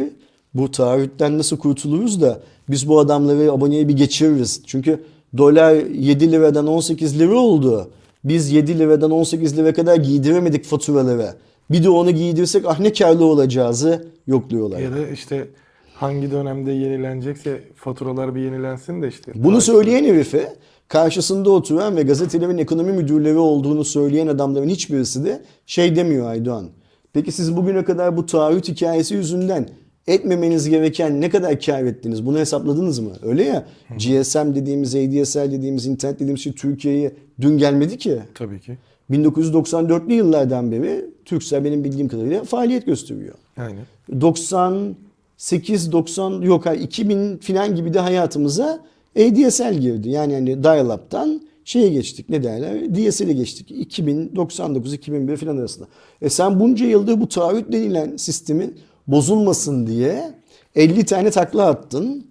Bu 0.53 0.71
taahhütten 0.71 1.37
nasıl 1.37 1.57
kurtuluruz 1.57 2.21
da 2.21 2.39
biz 2.69 2.87
bu 2.87 2.99
adamları 2.99 3.51
aboneye 3.51 3.87
bir 3.87 3.97
geçiririz. 3.97 4.61
Çünkü 4.65 5.03
dolar 5.37 5.75
7 5.75 6.31
liradan 6.31 6.67
18 6.67 7.19
lira 7.19 7.35
oldu. 7.35 7.89
Biz 8.23 8.51
7 8.51 8.79
liradan 8.79 9.11
18 9.11 9.57
lira 9.57 9.73
kadar 9.73 9.95
giydiremedik 9.95 10.65
faturaları. 10.65 11.33
Bir 11.71 11.83
de 11.83 11.89
onu 11.89 12.11
giydirsek 12.11 12.65
ah 12.67 12.79
ne 12.79 12.93
karlı 12.93 13.25
olacağızı 13.25 14.05
yokluyorlar. 14.27 14.79
Ya 14.79 14.91
da 14.91 15.07
işte 15.07 15.47
hangi 15.93 16.31
dönemde 16.31 16.71
yenilenecekse 16.71 17.63
faturalar 17.75 18.35
bir 18.35 18.41
yenilensin 18.41 19.01
de 19.01 19.07
işte. 19.07 19.31
Bunu 19.35 19.61
söyleyen 19.61 20.03
herife 20.03 20.53
karşısında 20.87 21.49
oturan 21.49 21.97
ve 21.97 22.01
gazetelerin 22.03 22.57
ekonomi 22.57 22.91
müdürleri 22.91 23.37
olduğunu 23.37 23.85
söyleyen 23.85 24.27
adamların 24.27 24.69
hiçbirisi 24.69 25.25
de 25.25 25.41
şey 25.65 25.95
demiyor 25.95 26.29
Aydoğan. 26.29 26.69
Peki 27.13 27.31
siz 27.31 27.57
bugüne 27.57 27.83
kadar 27.83 28.17
bu 28.17 28.25
taahhüt 28.25 28.67
hikayesi 28.67 29.15
yüzünden 29.15 29.69
etmemeniz 30.07 30.69
gereken 30.69 31.21
ne 31.21 31.29
kadar 31.29 31.59
kar 31.59 31.83
ettiniz? 31.83 32.25
Bunu 32.25 32.37
hesapladınız 32.39 32.99
mı? 32.99 33.11
Öyle 33.23 33.43
ya 33.43 33.65
GSM 33.97 34.55
dediğimiz, 34.55 34.95
ADSL 34.95 35.51
dediğimiz, 35.51 35.85
internet 35.85 36.19
dediğimiz 36.19 36.41
şey 36.41 36.53
Türkiye'ye 36.53 37.11
dün 37.41 37.57
gelmedi 37.57 37.97
ki. 37.97 38.19
Tabii 38.35 38.59
ki. 38.59 38.77
1994'lü 39.11 40.13
yıllardan 40.13 40.71
beri 40.71 41.05
Turkcell 41.25 41.63
benim 41.63 41.83
bildiğim 41.83 42.07
kadarıyla 42.07 42.43
faaliyet 42.43 42.85
gösteriyor. 42.85 43.35
Aynen. 43.57 43.85
98 44.21 45.91
90 45.91 46.41
yok 46.41 46.65
hayır 46.65 46.81
2000 46.81 47.37
filan 47.37 47.75
gibi 47.75 47.93
de 47.93 47.99
hayatımıza 47.99 48.79
ADSL 49.17 49.73
girdi. 49.73 50.09
Yani 50.09 50.33
hani 50.33 50.63
dial-up'tan 50.63 51.41
şeye 51.65 51.89
geçtik 51.89 52.29
ne 52.29 52.43
derler 52.43 52.95
DSL'e 52.95 53.33
geçtik 53.33 53.71
2099 53.71 54.93
2001 54.93 55.37
filan 55.37 55.57
arasında. 55.57 55.87
E 56.21 56.29
sen 56.29 56.59
bunca 56.59 56.85
yıldır 56.85 57.21
bu 57.21 57.27
taahhüt 57.27 57.71
denilen 57.71 58.17
sistemin 58.17 58.75
bozulmasın 59.11 59.87
diye 59.87 60.33
50 60.75 61.05
tane 61.05 61.31
takla 61.31 61.65
attın. 61.65 62.25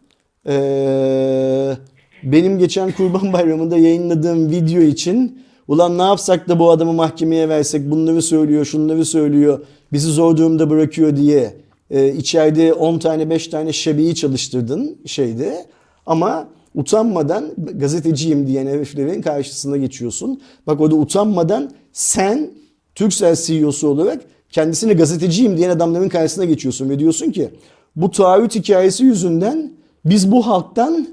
Ee, 0.47 1.77
benim 2.23 2.59
geçen 2.59 2.93
Kurban 2.93 3.33
Bayramı'nda 3.33 3.79
yayınladığım 3.79 4.51
video 4.51 4.83
için 4.83 5.43
ulan 5.69 5.99
ne 5.99 6.03
yapsak 6.03 6.49
da 6.49 6.59
bu 6.59 6.71
adamı 6.71 6.93
mahkemeye 6.93 7.49
versek 7.49 7.91
bunları 7.91 8.23
söylüyor 8.23 8.65
şunları 8.65 9.05
söylüyor 9.05 9.61
bizi 9.93 10.09
zor 10.09 10.37
durumda 10.37 10.71
bırakıyor 10.71 11.17
diye 11.17 11.57
e, 11.91 12.13
içeride 12.13 12.73
10 12.73 12.99
tane 12.99 13.31
5 13.31 13.49
tane 13.49 13.73
şebeyi 13.73 14.15
çalıştırdın 14.15 14.99
şeyde 15.07 15.67
ama 16.07 16.49
utanmadan 16.75 17.51
gazeteciyim 17.75 18.47
diyen 18.47 18.67
heriflerin 18.67 19.23
karşısına 19.23 19.77
geçiyorsun. 19.77 20.41
Bak 20.67 20.81
orada 20.81 20.95
utanmadan 20.95 21.71
sen 21.93 22.51
Turkcell 22.95 23.37
CEO'su 23.37 23.89
olarak 23.89 24.23
kendisine 24.51 24.93
gazeteciyim 24.93 25.57
diyen 25.57 25.71
adamların 25.71 26.09
karşısına 26.09 26.45
geçiyorsun 26.45 26.91
ve 26.91 26.99
diyorsun 26.99 27.31
ki 27.31 27.51
bu 27.97 28.11
taahhüt 28.11 28.55
hikayesi 28.55 29.05
yüzünden 29.05 29.73
biz 30.05 30.33
bu 30.33 30.47
halktan 30.47 31.09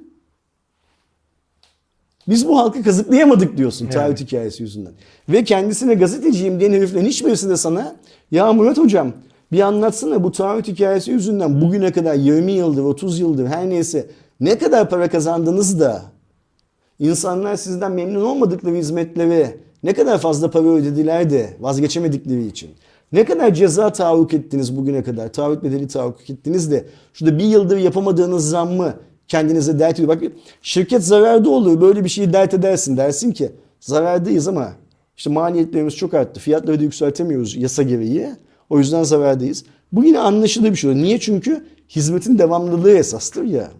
biz 2.27 2.47
bu 2.47 2.57
halkı 2.57 2.83
kazıklayamadık 2.83 3.57
diyorsun 3.57 3.87
taahhüt 3.87 4.21
hikayesi 4.21 4.63
yüzünden. 4.63 4.93
Ve 5.29 5.43
kendisine 5.43 5.93
gazeteciyim 5.93 6.59
diyen 6.59 6.73
heriflerin 6.73 7.05
hiçbirisi 7.05 7.49
de 7.49 7.57
sana 7.57 7.95
ya 8.31 8.53
Murat 8.53 8.77
hocam 8.77 9.13
bir 9.51 9.59
anlatsana 9.59 10.23
bu 10.23 10.31
taahhüt 10.31 10.67
hikayesi 10.67 11.11
yüzünden 11.11 11.61
bugüne 11.61 11.91
kadar 11.91 12.15
20 12.15 12.51
yıldır 12.51 12.83
30 12.83 13.19
yıldır 13.19 13.47
her 13.47 13.69
neyse 13.69 14.07
ne 14.39 14.57
kadar 14.57 14.89
para 14.89 15.09
kazandınız 15.09 15.79
da 15.79 16.01
insanlar 16.99 17.55
sizden 17.55 17.91
memnun 17.91 18.25
olmadıkları 18.25 18.75
hizmetleri 18.75 19.57
ne 19.83 19.93
kadar 19.93 20.17
fazla 20.17 20.51
para 20.51 20.67
ödediler 20.67 21.29
de 21.29 21.57
vazgeçemedikleri 21.59 22.47
için. 22.47 22.69
Ne 23.11 23.25
kadar 23.25 23.53
ceza 23.53 23.91
tahakkuk 23.91 24.33
ettiniz 24.33 24.77
bugüne 24.77 25.03
kadar? 25.03 25.33
Taahhüt 25.33 25.63
bedeli 25.63 25.87
tahakkuk 25.87 26.29
ettiniz 26.29 26.71
de 26.71 26.85
şurada 27.13 27.39
bir 27.39 27.43
yıldır 27.43 27.77
yapamadığınız 27.77 28.49
zammı 28.49 28.93
kendinize 29.27 29.79
dert 29.79 29.93
ediyor. 29.93 30.07
Bak 30.07 30.23
şirket 30.61 31.03
zararda 31.03 31.49
oluyor. 31.49 31.81
Böyle 31.81 32.03
bir 32.03 32.09
şeyi 32.09 32.33
dert 32.33 32.53
edersin. 32.53 32.97
Dersin 32.97 33.31
ki 33.31 33.51
zarardayız 33.79 34.47
ama 34.47 34.73
işte 35.17 35.29
maliyetlerimiz 35.29 35.95
çok 35.95 36.13
arttı. 36.13 36.39
Fiyatları 36.39 36.79
da 36.79 36.83
yükseltemiyoruz 36.83 37.55
yasa 37.55 37.83
gereği. 37.83 38.29
O 38.69 38.79
yüzden 38.79 39.03
zarardayız. 39.03 39.63
Bu 39.91 40.03
yine 40.03 40.19
anlaşılır 40.19 40.71
bir 40.71 40.75
şey. 40.75 40.89
oluyor. 40.89 41.05
Niye? 41.05 41.19
Çünkü 41.19 41.65
hizmetin 41.89 42.37
devamlılığı 42.37 42.91
esastır 42.91 43.43
ya. 43.43 43.71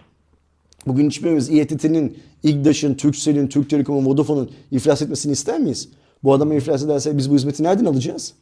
Bugün 0.88 1.08
hiçbirimiz 1.10 1.50
İETT'nin, 1.50 2.18
İGDAŞ'ın, 2.44 2.94
Turkcell'in, 2.94 3.48
Türk 3.48 3.70
Telekom'un, 3.70 4.06
Vodafone'un 4.06 4.50
iflas 4.72 5.02
etmesini 5.02 5.32
ister 5.32 5.60
miyiz? 5.60 5.90
Bu 6.24 6.34
adamı 6.34 6.56
iflas 6.56 6.84
ederse 6.84 7.18
biz 7.18 7.32
bu 7.32 7.36
hizmeti 7.36 7.64
nereden 7.64 7.86
alacağız? 7.86 8.34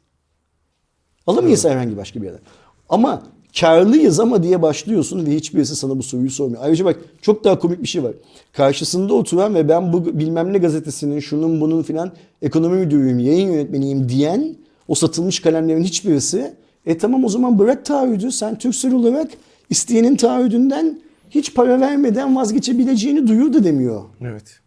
Alamayız 1.28 1.66
herhangi 1.66 1.98
başka 1.98 2.22
bir 2.22 2.26
yerden. 2.26 2.42
Ama 2.90 3.24
karlıyız 3.60 4.20
ama 4.20 4.44
diye 4.44 4.62
başlıyorsun 4.62 5.26
ve 5.26 5.36
hiçbirisi 5.36 5.76
sana 5.76 5.98
bu 5.98 6.04
soruyu 6.04 6.30
sormuyor. 6.30 6.64
Ayrıca 6.64 6.86
bak 6.86 6.98
çok 7.22 7.44
daha 7.44 7.60
komik 7.60 7.82
bir 7.82 7.88
şey 7.88 8.04
var. 8.04 8.12
Karşısında 8.54 9.14
oturan 9.14 9.56
ve 9.56 9.70
ben 9.70 9.94
bu 9.94 10.20
bilmem 10.20 10.54
ne 10.54 10.58
gazetesinin 10.58 11.20
şunun 11.20 11.62
bunun 11.62 11.84
filan 11.84 12.12
ekonomi 12.42 12.78
müdürüyüm, 12.78 13.20
yayın 13.20 13.52
yönetmeniyim 13.52 14.10
diyen 14.10 14.56
o 14.88 14.96
satılmış 14.96 15.40
kalemlerin 15.40 15.84
hiçbirisi 15.84 16.54
e 16.86 16.98
tamam 16.98 17.24
o 17.24 17.30
zaman 17.30 17.60
bırak 17.60 17.86
taahhüdü 17.86 18.32
sen 18.32 18.58
Türksel 18.58 18.94
olarak 18.94 19.32
isteyenin 19.70 20.16
taahhüdünden 20.16 21.00
hiç 21.30 21.54
para 21.54 21.80
vermeden 21.80 22.36
vazgeçebileceğini 22.36 23.28
duyur 23.28 23.54
da 23.54 23.64
demiyor. 23.64 24.04
Evet. 24.22 24.60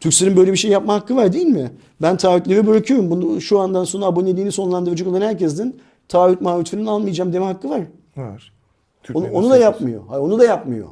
Türkcell'in 0.00 0.36
böyle 0.36 0.52
bir 0.52 0.56
şey 0.56 0.70
yapma 0.70 0.94
hakkı 0.94 1.16
var 1.16 1.32
değil 1.32 1.46
mi? 1.46 1.70
Ben 2.02 2.16
taahhütleri 2.16 2.66
bırakıyorum. 2.66 3.10
Bunu 3.10 3.40
şu 3.40 3.58
andan 3.58 3.84
sonra 3.84 4.04
aboneliğini 4.04 4.52
sonlandıracak 4.52 5.08
olan 5.08 5.20
herkesin 5.20 5.76
taahhüt 6.08 6.40
mahüt 6.40 6.70
falan 6.70 6.86
almayacağım 6.86 7.32
deme 7.32 7.44
hakkı 7.44 7.70
var. 7.70 7.80
Var. 8.16 8.52
Onu, 9.14 9.30
onu 9.32 9.50
da 9.50 9.56
yapmıyor. 9.56 10.02
Hayır, 10.08 10.22
onu 10.22 10.38
da 10.38 10.44
yapmıyor. 10.44 10.88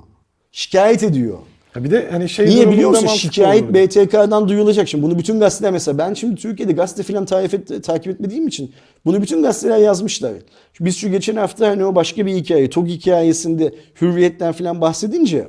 Şikayet 0.53 1.03
ediyor. 1.03 1.39
Ha 1.73 1.85
bir 1.85 1.91
de 1.91 2.09
hani 2.11 2.29
şey 2.29 2.47
Niye 2.47 2.71
biliyor 2.71 2.91
musun? 2.91 3.07
Şikayet. 3.07 3.75
BTK'dan 3.75 4.49
duyulacak. 4.49 4.89
Şimdi 4.89 5.05
bunu 5.05 5.19
bütün 5.19 5.41
gazeteler 5.41 5.73
mesela 5.73 5.99
ben 5.99 6.15
şimdi 6.15 6.37
Türkiye'de 6.37 6.73
gazete 6.73 7.25
takip, 7.25 7.55
et, 7.55 7.85
takip 7.85 8.15
etmediğim 8.15 8.49
için 8.49 8.73
bunu 9.05 9.23
bütün 9.23 9.43
gazeteler 9.43 9.79
yazmışlar. 9.79 10.33
Biz 10.81 10.97
şu 10.97 11.11
geçen 11.11 11.37
hafta 11.37 11.69
hani 11.69 11.85
o 11.85 11.95
başka 11.95 12.27
bir 12.27 12.35
hikaye, 12.35 12.71
TOG 12.71 12.89
hikayesinde 12.89 13.75
hürriyetten 14.01 14.53
falan 14.53 14.81
bahsedince 14.81 15.49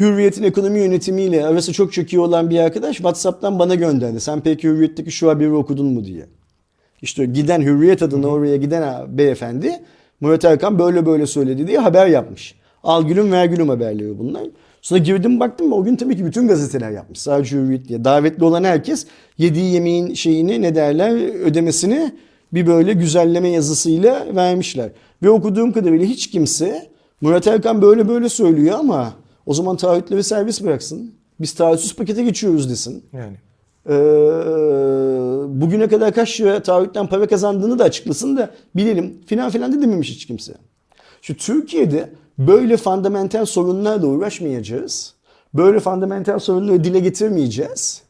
Hürriyet'in 0.00 0.42
ekonomi 0.42 0.78
yönetimiyle 0.78 1.46
arası 1.46 1.72
çok 1.72 1.92
çok 1.92 2.12
iyi 2.12 2.20
olan 2.20 2.50
bir 2.50 2.58
arkadaş 2.58 2.96
WhatsApp'tan 2.96 3.58
bana 3.58 3.74
gönderdi. 3.74 4.20
Sen 4.20 4.40
peki 4.40 4.68
Hürriyet'teki 4.68 5.10
şu 5.10 5.30
haberi 5.30 5.52
okudun 5.52 5.86
mu 5.86 6.04
diye. 6.04 6.26
İşte 7.02 7.24
giden 7.24 7.62
Hürriyet 7.62 8.02
adına 8.02 8.26
oraya 8.26 8.56
giden 8.56 9.18
beyefendi 9.18 9.82
Murat 10.20 10.44
Erkan 10.44 10.78
böyle 10.78 11.06
böyle 11.06 11.26
söyledi 11.26 11.66
diye 11.66 11.78
haber 11.78 12.06
yapmış. 12.06 12.54
Al 12.82 13.06
gülüm 13.06 13.32
ver 13.32 13.46
gülüm 13.46 13.68
haberleri 13.68 14.18
bunlar. 14.18 14.42
Sonra 14.82 15.00
girdim 15.00 15.40
baktım 15.40 15.72
o 15.72 15.84
gün 15.84 15.96
tabii 15.96 16.16
ki 16.16 16.24
bütün 16.24 16.48
gazeteler 16.48 16.90
yapmış. 16.90 17.18
Sadece 17.18 17.56
Hürriyet 17.56 17.88
diye. 17.88 18.04
Davetli 18.04 18.44
olan 18.44 18.64
herkes 18.64 19.06
yediği 19.38 19.74
yemeğin 19.74 20.14
şeyini 20.14 20.62
ne 20.62 20.74
derler 20.74 21.44
ödemesini 21.44 22.12
bir 22.52 22.66
böyle 22.66 22.92
güzelleme 22.92 23.48
yazısıyla 23.48 24.26
vermişler. 24.36 24.90
Ve 25.22 25.30
okuduğum 25.30 25.72
kadarıyla 25.72 26.06
hiç 26.06 26.30
kimse 26.30 26.86
Murat 27.20 27.46
Erkan 27.46 27.82
böyle 27.82 28.08
böyle 28.08 28.28
söylüyor 28.28 28.78
ama 28.78 29.12
o 29.46 29.54
zaman 29.54 29.76
taahhütleri 29.76 30.24
servis 30.24 30.62
bıraksın. 30.62 31.14
Biz 31.40 31.52
taahhütsüz 31.52 31.96
pakete 31.96 32.22
geçiyoruz 32.22 32.70
desin. 32.70 33.04
Yani. 33.12 33.36
Ee, 33.88 33.92
bugüne 35.60 35.88
kadar 35.88 36.14
kaç 36.14 36.40
lira 36.40 36.62
taahhütten 36.62 37.06
para 37.06 37.26
kazandığını 37.26 37.78
da 37.78 37.84
açıklasın 37.84 38.36
da 38.36 38.50
bilelim. 38.76 39.14
Filan 39.26 39.50
filan 39.50 39.72
da 39.72 39.82
dememiş 39.82 40.10
hiç 40.10 40.26
kimse. 40.26 40.52
Şu 41.22 41.36
Türkiye'de 41.36 42.10
böyle 42.38 42.76
fundamental 42.76 43.44
sorunlarla 43.44 44.06
uğraşmayacağız. 44.06 45.14
Böyle 45.54 45.80
fundamental 45.80 46.38
sorunları 46.38 46.84
dile 46.84 47.00
getirmeyeceğiz. 47.00 48.02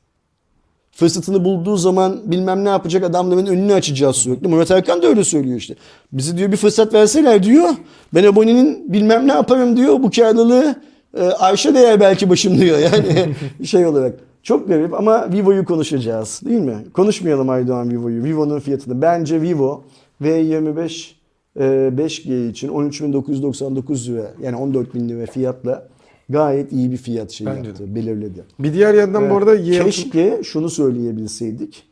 Fırsatını 0.92 1.44
bulduğu 1.44 1.76
zaman 1.76 2.20
bilmem 2.24 2.64
ne 2.64 2.68
yapacak 2.68 3.04
adamların 3.04 3.46
önünü 3.46 3.74
açacağız 3.74 4.16
sürekli. 4.16 4.48
Murat 4.48 4.70
Erkan 4.70 5.02
da 5.02 5.06
öyle 5.06 5.24
söylüyor 5.24 5.58
işte. 5.58 5.74
Bize 6.12 6.36
diyor 6.36 6.52
bir 6.52 6.56
fırsat 6.56 6.94
verseler 6.94 7.42
diyor. 7.42 7.70
Ben 8.14 8.24
abonenin 8.24 8.92
bilmem 8.92 9.28
ne 9.28 9.32
yaparım 9.32 9.76
diyor. 9.76 10.02
Bu 10.02 10.10
karlılığı 10.10 10.76
e, 11.16 11.22
Ayşe 11.22 11.74
değer 11.74 12.00
belki 12.00 12.30
başım 12.30 12.58
diyor 12.58 12.78
yani 12.78 13.34
şey 13.66 13.86
olarak. 13.86 14.31
Çok 14.42 14.68
garip 14.68 14.94
ama 14.94 15.32
Vivo'yu 15.32 15.64
konuşacağız 15.64 16.40
değil 16.44 16.60
mi? 16.60 16.76
Konuşmayalım 16.94 17.48
Aydoğan 17.48 17.90
Vivo'yu. 17.90 18.24
Vivo'nun 18.24 18.60
fiyatını. 18.60 19.02
Bence 19.02 19.42
Vivo 19.42 19.84
V25 20.22 21.10
e, 21.56 21.62
5G 21.62 22.50
için 22.50 22.68
13.999 22.68 24.12
lira 24.12 24.30
yani 24.42 24.56
14.000 24.56 25.08
lira 25.08 25.26
fiyatla 25.26 25.88
gayet 26.28 26.72
iyi 26.72 26.92
bir 26.92 26.96
fiyat 26.96 27.30
şey 27.30 27.46
Bence 27.46 27.68
yaptı, 27.68 27.94
belirledi. 27.94 28.44
Bir 28.58 28.74
diğer 28.74 28.94
yandan 28.94 29.30
bu 29.30 29.36
arada 29.36 29.56
Y30 29.56 29.84
Keşke 29.84 30.40
şunu 30.44 30.70
söyleyebilseydik. 30.70 31.82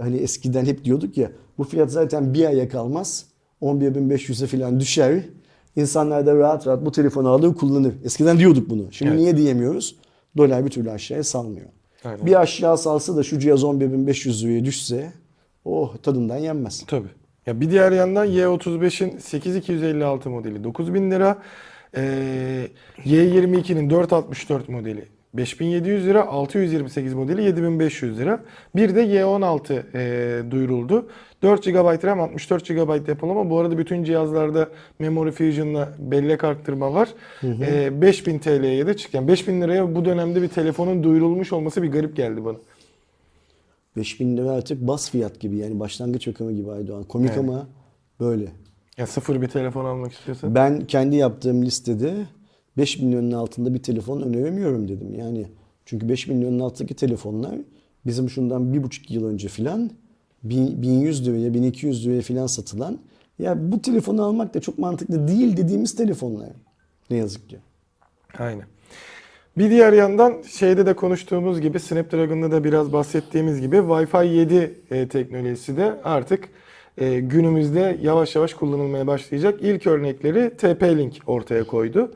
Hani 0.00 0.16
eskiden 0.16 0.64
hep 0.64 0.84
diyorduk 0.84 1.16
ya 1.16 1.30
bu 1.58 1.64
fiyat 1.64 1.92
zaten 1.92 2.34
bir 2.34 2.44
aya 2.44 2.68
kalmaz. 2.68 3.24
11.500'e 3.62 4.46
falan 4.46 4.80
düşer. 4.80 5.22
İnsanlar 5.76 6.26
da 6.26 6.36
rahat 6.36 6.66
rahat 6.66 6.84
bu 6.84 6.92
telefonu 6.92 7.28
alır 7.28 7.54
kullanır. 7.54 7.94
Eskiden 8.04 8.38
diyorduk 8.38 8.70
bunu. 8.70 8.86
Şimdi 8.90 9.10
Evet. 9.10 9.20
niye 9.20 9.36
diyemiyoruz? 9.36 9.96
Dolar 10.36 10.64
bir 10.64 10.70
türlü 10.70 10.90
aşağıya 10.90 11.24
salmıyor. 11.24 11.66
Aynen. 12.04 12.26
Bir 12.26 12.40
aşağı 12.40 12.78
salsa 12.78 13.16
da 13.16 13.22
şu 13.22 13.38
cihaz 13.38 13.62
11.500 13.62 14.44
liraya 14.44 14.64
düşse 14.64 15.12
oh 15.64 15.96
tadından 15.96 16.36
yenmez. 16.36 16.84
Tabii. 16.86 17.08
Ya 17.46 17.60
bir 17.60 17.70
diğer 17.70 17.92
yandan 17.92 18.26
Y35'in 18.26 19.18
8256 19.18 20.30
modeli 20.30 20.64
9000 20.64 21.10
lira. 21.10 21.38
Ee, 21.96 22.68
Y22'nin 23.04 23.90
464 23.90 24.68
modeli 24.68 25.15
5700 25.36 26.06
lira. 26.06 26.26
628 26.28 27.14
modeli 27.14 27.42
7500 27.42 28.18
lira. 28.18 28.40
Bir 28.76 28.94
de 28.94 29.04
Y16 29.06 29.82
e, 29.94 30.50
duyuruldu. 30.50 31.08
4 31.42 31.64
GB 31.64 32.04
RAM 32.04 32.20
64 32.20 32.66
GB 32.68 33.06
depolama. 33.06 33.50
Bu 33.50 33.58
arada 33.58 33.78
bütün 33.78 34.04
cihazlarda 34.04 34.68
Memory 34.98 35.30
Fusion'la 35.30 35.92
bellek 35.98 36.44
arttırma 36.44 36.94
var. 36.94 37.08
Ee, 37.42 38.00
5000 38.00 38.38
TL'ye 38.38 38.86
de 38.86 38.96
çıktı. 38.96 39.16
Yani 39.16 39.28
5000 39.28 39.60
liraya 39.60 39.94
bu 39.94 40.04
dönemde 40.04 40.42
bir 40.42 40.48
telefonun 40.48 41.02
duyurulmuş 41.02 41.52
olması 41.52 41.82
bir 41.82 41.92
garip 41.92 42.16
geldi 42.16 42.44
bana. 42.44 42.56
5000 43.96 44.36
lira 44.36 44.50
artık 44.50 44.80
bas 44.80 45.10
fiyat 45.10 45.40
gibi 45.40 45.56
yani 45.56 45.80
başlangıç 45.80 46.28
rakamı 46.28 46.52
gibi 46.52 46.70
Aydoğan. 46.70 47.04
Komik 47.04 47.30
Evet. 47.30 47.38
ama 47.38 47.66
böyle. 48.20 48.46
Ya 48.98 49.06
sıfır 49.06 49.42
bir 49.42 49.48
telefon 49.48 49.84
almak 49.84 50.12
istiyorsan. 50.12 50.54
Ben 50.54 50.80
kendi 50.80 51.16
yaptığım 51.16 51.62
listede 51.62 52.14
5 52.78 52.98
milyonun 52.98 53.32
altında 53.32 53.74
bir 53.74 53.82
telefon 53.82 54.22
öneremiyorum 54.22 54.88
dedim. 54.88 55.14
Yani 55.14 55.46
çünkü 55.84 56.08
5 56.08 56.26
milyonun 56.26 56.58
altındaki 56.58 56.94
telefonlar 56.94 57.54
bizim 58.06 58.30
şundan 58.30 58.72
bir 58.72 58.82
buçuk 58.82 59.10
yıl 59.10 59.26
önce 59.26 59.48
filan 59.48 59.90
1100 60.42 61.26
liraya 61.26 61.54
1200 61.54 62.06
liraya 62.06 62.20
filan 62.20 62.46
satılan 62.46 62.98
ya 63.38 63.72
bu 63.72 63.82
telefonu 63.82 64.24
almak 64.24 64.54
da 64.54 64.60
çok 64.60 64.78
mantıklı 64.78 65.28
değil 65.28 65.56
dediğimiz 65.56 65.96
telefonlar. 65.96 66.48
Ne 67.10 67.16
yazık 67.16 67.48
ki. 67.48 67.58
Aynen. 68.38 68.64
Bir 69.58 69.70
diğer 69.70 69.92
yandan 69.92 70.42
şeyde 70.42 70.86
de 70.86 70.96
konuştuğumuz 70.96 71.60
gibi 71.60 71.80
Snapdragon'da 71.80 72.50
da 72.50 72.64
biraz 72.64 72.92
bahsettiğimiz 72.92 73.60
gibi 73.60 73.76
Wi-Fi 73.76 74.26
7 74.26 74.80
e, 74.90 75.08
teknolojisi 75.08 75.76
de 75.76 76.00
artık 76.04 76.48
e, 76.98 77.20
günümüzde 77.20 77.98
yavaş 78.02 78.36
yavaş 78.36 78.54
kullanılmaya 78.54 79.06
başlayacak. 79.06 79.58
İlk 79.62 79.86
örnekleri 79.86 80.40
TP-Link 80.40 81.12
ortaya 81.26 81.64
koydu. 81.64 82.12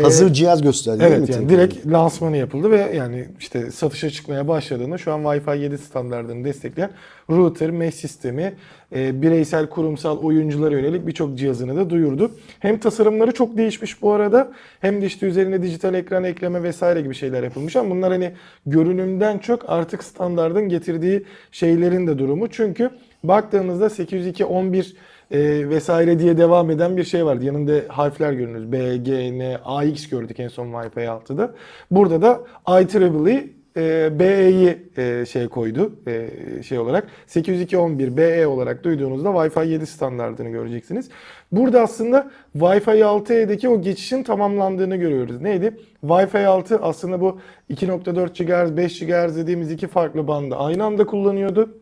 Hazır 0.00 0.32
cihaz 0.32 0.62
gösterdi? 0.62 1.04
Evet 1.06 1.28
yani 1.28 1.48
direkt 1.48 1.86
lansmanı 1.86 2.36
yapıldı 2.36 2.70
ve 2.70 2.92
yani 2.96 3.28
işte 3.40 3.70
satışa 3.70 4.10
çıkmaya 4.10 4.48
başladığında 4.48 4.98
şu 4.98 5.12
an 5.12 5.20
Wi-Fi 5.20 5.58
7 5.58 5.78
standartlarını 5.78 6.44
destekleyen 6.44 6.90
router, 7.30 7.70
mesh 7.70 7.94
sistemi, 7.94 8.54
e, 8.94 9.22
bireysel 9.22 9.68
kurumsal 9.68 10.18
oyunculara 10.18 10.74
yönelik 10.74 11.06
birçok 11.06 11.38
cihazını 11.38 11.76
da 11.76 11.90
duyurdu. 11.90 12.30
Hem 12.60 12.78
tasarımları 12.78 13.32
çok 13.32 13.56
değişmiş 13.56 14.02
bu 14.02 14.12
arada 14.12 14.52
hem 14.80 15.02
de 15.02 15.06
işte 15.06 15.26
üzerine 15.26 15.62
dijital 15.62 15.94
ekran 15.94 16.24
ekleme 16.24 16.62
vesaire 16.62 17.00
gibi 17.00 17.14
şeyler 17.14 17.42
yapılmış 17.42 17.76
ama 17.76 17.90
bunlar 17.90 18.12
hani 18.12 18.32
görünümden 18.66 19.38
çok 19.38 19.70
artık 19.70 20.04
standardın 20.04 20.68
getirdiği 20.68 21.24
şeylerin 21.52 22.06
de 22.06 22.18
durumu. 22.18 22.48
Çünkü 22.48 22.90
baktığımızda 23.24 23.86
802.11 23.86 24.94
e, 25.32 25.68
vesaire 25.68 26.18
diye 26.18 26.38
devam 26.38 26.70
eden 26.70 26.96
bir 26.96 27.04
şey 27.04 27.26
vardı. 27.26 27.44
Yanında 27.44 27.72
harfler 27.88 28.32
görünüyoruz. 28.32 28.72
B, 28.72 28.96
G, 28.96 29.38
N, 29.38 29.58
AX 29.64 30.08
gördük 30.08 30.40
en 30.40 30.48
son 30.48 30.66
Wi-Fi 30.66 31.06
6'da. 31.06 31.54
Burada 31.90 32.22
da 32.22 32.40
IEEE 32.68 33.48
e, 33.76 34.18
BE'yi 34.18 34.78
e, 34.96 35.26
şey 35.26 35.48
koydu 35.48 35.92
e, 36.06 36.28
şey 36.62 36.78
olarak. 36.78 37.08
802.11 37.28 38.16
BE 38.16 38.46
olarak 38.46 38.84
duyduğunuzda 38.84 39.28
Wi-Fi 39.28 39.68
7 39.68 39.86
standartını 39.86 40.48
göreceksiniz. 40.48 41.08
Burada 41.52 41.80
aslında 41.80 42.30
Wi-Fi 42.56 43.00
6E'deki 43.00 43.68
o 43.68 43.82
geçişin 43.82 44.22
tamamlandığını 44.22 44.96
görüyoruz. 44.96 45.40
Neydi? 45.40 45.76
Wi-Fi 46.04 46.46
6 46.46 46.78
aslında 46.82 47.20
bu 47.20 47.38
2.4 47.70 48.44
GHz, 48.44 48.76
5 48.76 49.00
GHz 49.00 49.36
dediğimiz 49.36 49.72
iki 49.72 49.86
farklı 49.86 50.28
bandı 50.28 50.56
aynı 50.56 50.84
anda 50.84 51.06
kullanıyordu. 51.06 51.81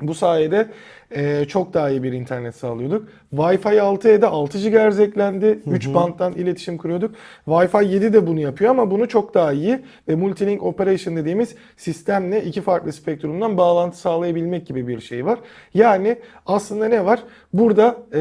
Bu 0.00 0.14
sayede 0.14 0.66
e, 1.10 1.44
çok 1.44 1.74
daha 1.74 1.90
iyi 1.90 2.02
bir 2.02 2.12
internet 2.12 2.54
sağlıyorduk. 2.54 3.08
Wi-Fi 3.34 3.78
6'ya 3.78 4.22
da 4.22 4.30
6 4.30 4.58
GHz 4.58 5.00
eklendi. 5.00 5.58
3 5.66 5.94
banttan 5.94 6.32
iletişim 6.32 6.78
kuruyorduk. 6.78 7.14
Wi-Fi 7.46 7.86
7 7.86 8.12
de 8.12 8.26
bunu 8.26 8.40
yapıyor 8.40 8.70
ama 8.70 8.90
bunu 8.90 9.08
çok 9.08 9.34
daha 9.34 9.52
iyi 9.52 9.80
ve 10.08 10.14
Multilink 10.14 10.62
Operation 10.62 11.16
dediğimiz 11.16 11.54
sistemle 11.76 12.44
iki 12.44 12.62
farklı 12.62 12.92
spektrumdan 12.92 13.58
bağlantı 13.58 13.98
sağlayabilmek 13.98 14.66
gibi 14.66 14.88
bir 14.88 15.00
şey 15.00 15.26
var. 15.26 15.38
Yani 15.74 16.16
aslında 16.46 16.88
ne 16.88 17.04
var? 17.04 17.22
Burada 17.52 17.96
e, 18.14 18.20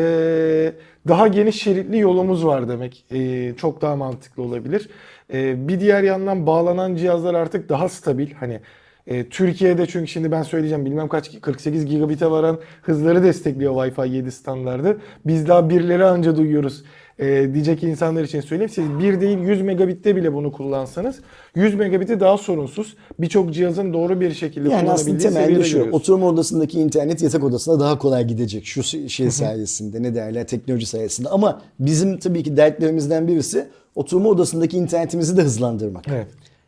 daha 1.07 1.27
geniş 1.27 1.63
şeritli 1.63 1.99
yolumuz 1.99 2.45
var 2.45 2.69
demek. 2.69 3.05
E, 3.11 3.53
çok 3.55 3.81
daha 3.81 3.95
mantıklı 3.95 4.43
olabilir. 4.43 4.89
E, 5.33 5.67
bir 5.67 5.79
diğer 5.79 6.03
yandan 6.03 6.47
bağlanan 6.47 6.95
cihazlar 6.95 7.33
artık 7.33 7.69
daha 7.69 7.89
stabil. 7.89 8.33
Hani 8.33 8.59
e, 9.07 9.29
Türkiye'de 9.29 9.85
çünkü 9.85 10.07
şimdi 10.07 10.31
ben 10.31 10.43
söyleyeceğim 10.43 10.85
bilmem 10.85 11.07
kaç 11.07 11.41
48 11.41 11.85
gigabit'e 11.85 12.31
varan 12.31 12.59
hızları 12.81 13.23
destekliyor 13.23 13.73
Wi-Fi 13.73 14.09
7 14.09 14.31
standardı. 14.31 14.97
Biz 15.25 15.47
daha 15.47 15.69
birleri 15.69 16.05
anca 16.05 16.37
duyuyoruz 16.37 16.83
e, 17.19 17.53
diyecek 17.53 17.83
insanlar 17.83 18.23
için 18.23 18.41
söyleyeyim. 18.41 18.71
Siz 18.75 18.99
bir 18.99 19.21
değil 19.21 19.37
100 19.37 19.61
megabitte 19.61 20.15
bile 20.15 20.33
bunu 20.33 20.51
kullansanız 20.51 21.19
100 21.55 21.75
megabit'i 21.75 22.19
daha 22.19 22.37
sorunsuz 22.37 22.95
birçok 23.19 23.53
cihazın 23.53 23.93
doğru 23.93 24.21
bir 24.21 24.33
şekilde 24.33 24.69
Yani 24.69 24.91
aslında 24.91 24.95
kullanabildiği 24.95 25.33
temelde 25.33 25.45
seviyede 25.45 25.63
şu, 25.63 25.77
görüyoruz. 25.77 25.93
oturma 25.93 26.27
odasındaki 26.27 26.79
internet 26.79 27.21
yatak 27.21 27.43
odasına 27.43 27.79
daha 27.79 27.97
kolay 27.97 28.27
gidecek 28.27 28.65
şu 28.65 28.83
şey 28.83 29.31
sayesinde, 29.31 30.03
ne 30.03 30.15
derler, 30.15 30.47
teknoloji 30.47 30.85
sayesinde. 30.85 31.29
Ama 31.29 31.61
bizim 31.79 32.17
tabii 32.17 32.43
ki 32.43 32.57
dertlerimizden 32.57 33.27
birisi 33.27 33.67
oturma 33.95 34.29
odasındaki 34.29 34.77
internetimizi 34.77 35.37
de 35.37 35.41
hızlandırmak. 35.41 36.07
Evet. 36.07 36.27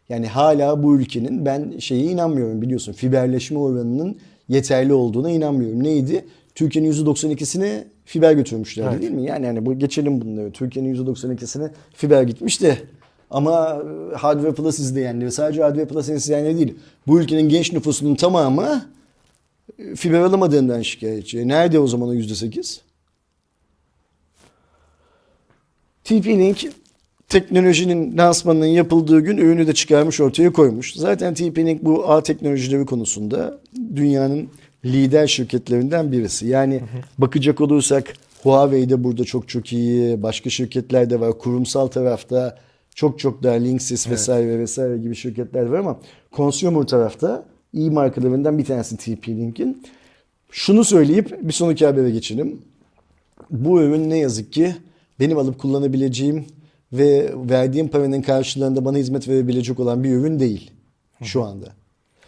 Yani 0.10 0.28
hala 0.28 0.84
bu 0.84 0.96
ülkenin 0.96 1.46
ben 1.46 1.74
şeye 1.80 2.04
inanmıyorum 2.04 2.62
biliyorsun 2.62 2.94
fiberleşme 2.94 3.60
oranının 3.60 4.18
yeterli 4.50 4.94
olduğuna 4.94 5.30
inanmıyorum. 5.32 5.84
Neydi? 5.84 6.26
Türkiye'nin 6.56 6.92
%92'sini 6.92 7.84
fiber 8.06 8.34
götürmüşlerdi 8.34 8.90
Evet. 8.92 9.02
değil 9.02 9.12
mi? 9.14 9.26
Yani 9.26 9.46
hani 9.46 9.66
bu 9.66 9.80
geçelim 9.80 10.22
bunları. 10.22 10.52
Türkiye'nin 10.52 10.96
%92'sine 11.06 11.70
fiber 11.94 12.24
gitmiş 12.24 12.62
de 12.62 12.78
ama 13.30 13.84
e, 14.14 14.16
Hardware 14.16 14.52
Plus 14.54 14.80
izleyenleri 14.80 15.32
sadece 15.32 15.62
Hardware 15.62 15.86
Plus 15.88 16.10
izleyenleri 16.10 16.58
değil. 16.58 16.76
Bu 17.08 17.20
ülkenin 17.20 17.50
genç 17.50 17.74
nüfusunun 17.74 18.16
tamamı 18.16 18.86
e, 19.80 19.96
fiber 19.96 20.20
alamadığından 20.20 20.82
şikayetçi. 20.82 21.48
Nerede 21.48 21.80
o 21.80 21.88
zaman 21.88 22.10
o 22.10 22.14
%8? 22.14 22.80
TP-Link 26.06 26.72
teknolojinin 27.30 28.18
lansmanının 28.18 28.66
yapıldığı 28.66 29.20
gün 29.20 29.38
ürünü 29.38 29.68
de 29.68 29.74
çıkarmış 29.74 30.22
ortaya 30.22 30.54
koymuş. 30.54 30.94
Zaten 30.94 31.34
TP-Link 31.34 31.80
bu 31.82 32.12
ağ 32.12 32.24
teknolojileri 32.24 32.86
konusunda 32.86 33.60
dünyanın 33.96 34.50
lider 34.86 35.28
şirketlerinden 35.28 36.12
birisi. 36.12 36.48
Yani 36.48 36.82
bakacak 37.18 37.62
olursak 37.62 38.14
Huawei 38.44 38.90
de 38.90 39.04
burada 39.04 39.24
çok 39.24 39.50
çok 39.50 39.74
iyi. 39.74 40.24
Başka 40.24 40.50
şirketler 40.50 41.10
de 41.10 41.20
var. 41.20 41.38
Kurumsal 41.38 41.88
tarafta 41.88 42.58
çok 42.96 43.20
çok 43.20 43.44
daha 43.44 43.54
Linksys 43.54 44.10
vesaire 44.10 44.60
vesaire 44.60 44.98
gibi 44.98 45.16
şirketler 45.16 45.66
var 45.66 45.80
ama 45.80 46.00
consumer 46.32 46.84
tarafta 46.84 47.46
iyi 47.74 47.92
markalarından 47.92 48.58
bir 48.58 48.66
tanesi 48.66 48.96
TP-Link'in. 48.96 49.78
Şunu 50.52 50.84
söyleyip 50.84 51.38
bir 51.42 51.54
sonraki 51.54 51.86
habere 51.86 52.12
geçelim. 52.12 52.62
Bu 53.52 53.82
ürün 53.82 54.10
ne 54.10 54.18
yazık 54.18 54.54
ki 54.54 54.76
benim 55.20 55.38
alıp 55.38 55.60
kullanabileceğim 55.60 56.46
ve 56.94 57.34
verdiğim 57.36 57.88
paranın 57.88 58.22
karşılığında 58.22 58.86
bana 58.86 58.98
hizmet 58.98 59.28
verebilecek 59.28 59.80
olan 59.80 60.04
bir 60.04 60.10
ürün 60.12 60.40
değil 60.40 60.72
şu 61.24 61.44
anda. 61.44 61.66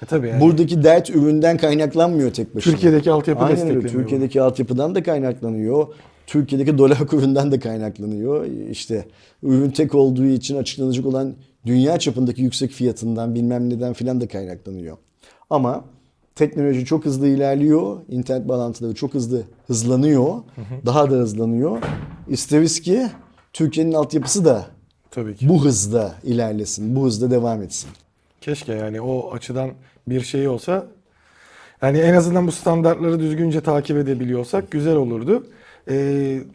E, 0.03 0.05
tabii 0.05 0.27
yani. 0.27 0.41
Buradaki 0.41 0.83
dert 0.83 1.09
üründen 1.09 1.57
kaynaklanmıyor 1.57 2.33
tek 2.33 2.55
başına. 2.55 2.73
Türkiye'deki 2.73 3.11
altyapı 3.11 3.43
Aynen 3.43 3.59
öyle. 3.59 3.65
desteklemiyor. 3.65 4.03
Türkiye'deki 4.03 4.41
altyapıdan 4.41 4.95
da 4.95 5.03
kaynaklanıyor. 5.03 5.88
Türkiye'deki 6.27 6.77
dolar 6.77 6.97
kurundan 7.07 7.51
da 7.51 7.59
kaynaklanıyor. 7.59 8.45
İşte 8.69 9.05
ürün 9.43 9.71
tek 9.71 9.95
olduğu 9.95 10.25
için 10.25 10.57
açıklanacak 10.57 11.05
olan 11.05 11.35
dünya 11.65 11.99
çapındaki 11.99 12.41
yüksek 12.41 12.71
fiyatından 12.71 13.35
bilmem 13.35 13.69
neden 13.69 13.93
filan 13.93 14.21
da 14.21 14.27
kaynaklanıyor. 14.27 14.97
Ama 15.49 15.85
teknoloji 16.35 16.85
çok 16.85 17.05
hızlı 17.05 17.27
ilerliyor. 17.27 17.97
İnternet 18.09 18.47
bağlantıları 18.47 18.95
çok 18.95 19.13
hızlı 19.13 19.43
hızlanıyor. 19.67 20.35
Daha 20.85 21.11
da 21.11 21.15
hızlanıyor. 21.15 21.77
İsteriz 22.27 22.81
ki 22.81 23.07
Türkiye'nin 23.53 23.94
altyapısı 23.94 24.45
da 24.45 24.65
Tabii 25.11 25.36
ki. 25.36 25.49
bu 25.49 25.65
hızda 25.65 26.15
ilerlesin. 26.23 26.95
Bu 26.95 27.06
hızda 27.06 27.32
devam 27.32 27.61
etsin. 27.61 27.90
Keşke 28.41 28.73
yani 28.73 29.02
o 29.02 29.32
açıdan 29.34 29.72
bir 30.07 30.22
şey 30.22 30.48
olsa. 30.48 30.86
Yani 31.82 31.98
en 31.98 32.14
azından 32.14 32.48
bu 32.48 32.52
standartları 32.52 33.19
düzgünce 33.19 33.61
takip 33.61 33.98
edebiliyorsak 33.98 34.72
güzel 34.72 34.95
olurdu. 34.95 35.48
Ee, 35.88 35.94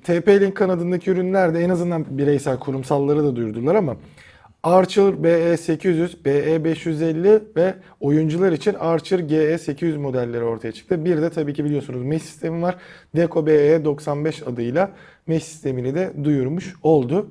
TP-Link 0.06 0.55
kanadındaki 0.55 1.10
ürünler 1.10 1.55
de 1.55 1.60
en 1.60 1.70
azından 1.70 2.18
bireysel 2.18 2.59
kurumsalları 2.59 3.24
da 3.24 3.36
duyurdular 3.36 3.74
ama 3.74 3.97
Archer 4.66 5.12
BE800, 5.22 6.22
BE550 6.24 7.40
ve 7.56 7.74
oyuncular 8.01 8.52
için 8.52 8.74
Archer 8.74 9.18
GE800 9.18 9.97
modelleri 9.97 10.44
ortaya 10.44 10.72
çıktı. 10.72 11.05
Bir 11.05 11.22
de 11.22 11.30
tabii 11.30 11.55
ki 11.55 11.64
biliyorsunuz 11.64 12.02
mesh 12.02 12.22
sistemi 12.22 12.62
var. 12.62 12.76
Deco 13.16 13.40
BE95 13.40 14.44
adıyla 14.44 14.90
mesh 15.26 15.43
sistemini 15.43 15.94
de 15.94 16.12
duyurmuş 16.24 16.74
oldu. 16.82 17.30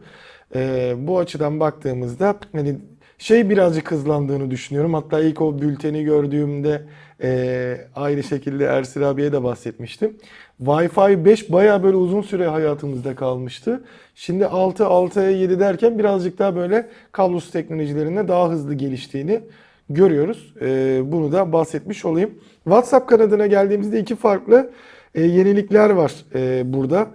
Ee, 0.55 0.93
bu 0.97 1.19
açıdan 1.19 1.59
baktığımızda 1.59 2.35
hani 2.51 2.75
şey 3.17 3.49
birazcık 3.49 3.91
hızlandığını 3.91 4.51
düşünüyorum. 4.51 4.93
Hatta 4.93 5.19
ilk 5.19 5.41
o 5.41 5.61
bülteni 5.61 6.03
gördüğümde 6.03 6.81
e, 7.23 7.77
aynı 7.95 8.23
şekilde 8.23 8.65
Ersin 8.65 9.01
abiye 9.01 9.31
de 9.31 9.43
bahsetmiştim. 9.43 10.17
Wi-Fi 10.63 11.25
5 11.25 11.51
bayağı 11.51 11.83
böyle 11.83 11.97
uzun 11.97 12.21
süre 12.21 12.47
hayatımızda 12.47 13.15
kalmıştı. 13.15 13.83
Şimdi 14.15 14.45
6, 14.45 14.83
6'ya 14.83 15.29
7 15.29 15.59
derken 15.59 15.99
birazcık 15.99 16.39
daha 16.39 16.55
böyle 16.55 16.89
kablosuz 17.11 17.51
teknolojilerinde 17.51 18.27
daha 18.27 18.49
hızlı 18.49 18.73
geliştiğini 18.73 19.41
görüyoruz. 19.89 20.53
E, 20.61 21.01
bunu 21.05 21.31
da 21.31 21.53
bahsetmiş 21.53 22.05
olayım. 22.05 22.31
WhatsApp 22.63 23.09
kanadına 23.09 23.47
geldiğimizde 23.47 23.99
iki 23.99 24.15
farklı 24.15 24.71
e, 25.15 25.21
yenilikler 25.21 25.89
var 25.89 26.13
e, 26.35 26.73
burada. 26.73 27.07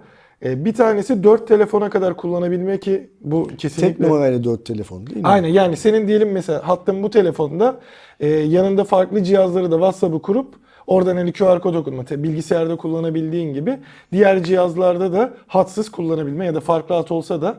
E, 0.45 0.65
bir 0.65 0.73
tanesi 0.73 1.23
4 1.23 1.47
telefona 1.47 1.89
kadar 1.89 2.17
kullanabilmek 2.17 2.81
ki 2.81 3.09
bu 3.21 3.47
kesinlikle... 3.57 3.97
Tek 3.97 3.99
numarayla 3.99 4.43
4 4.43 4.65
telefon 4.65 5.07
değil 5.07 5.17
mi? 5.17 5.27
Aynen 5.27 5.47
yani 5.47 5.77
senin 5.77 6.07
diyelim 6.07 6.31
mesela 6.31 6.67
hattın 6.67 7.03
bu 7.03 7.09
telefonda 7.09 7.79
e, 8.19 8.27
yanında 8.27 8.83
farklı 8.83 9.23
cihazları 9.23 9.71
da 9.71 9.75
WhatsApp'ı 9.75 10.21
kurup 10.21 10.55
oradan 10.87 11.17
hani 11.17 11.33
QR 11.33 11.59
kod 11.59 11.75
okutma 11.75 12.03
bilgisayarda 12.23 12.75
kullanabildiğin 12.75 13.53
gibi 13.53 13.79
diğer 14.11 14.43
cihazlarda 14.43 15.13
da 15.13 15.33
hatsız 15.47 15.91
kullanabilme 15.91 16.45
ya 16.45 16.55
da 16.55 16.59
farklı 16.59 16.95
hat 16.95 17.11
olsa 17.11 17.41
da 17.41 17.57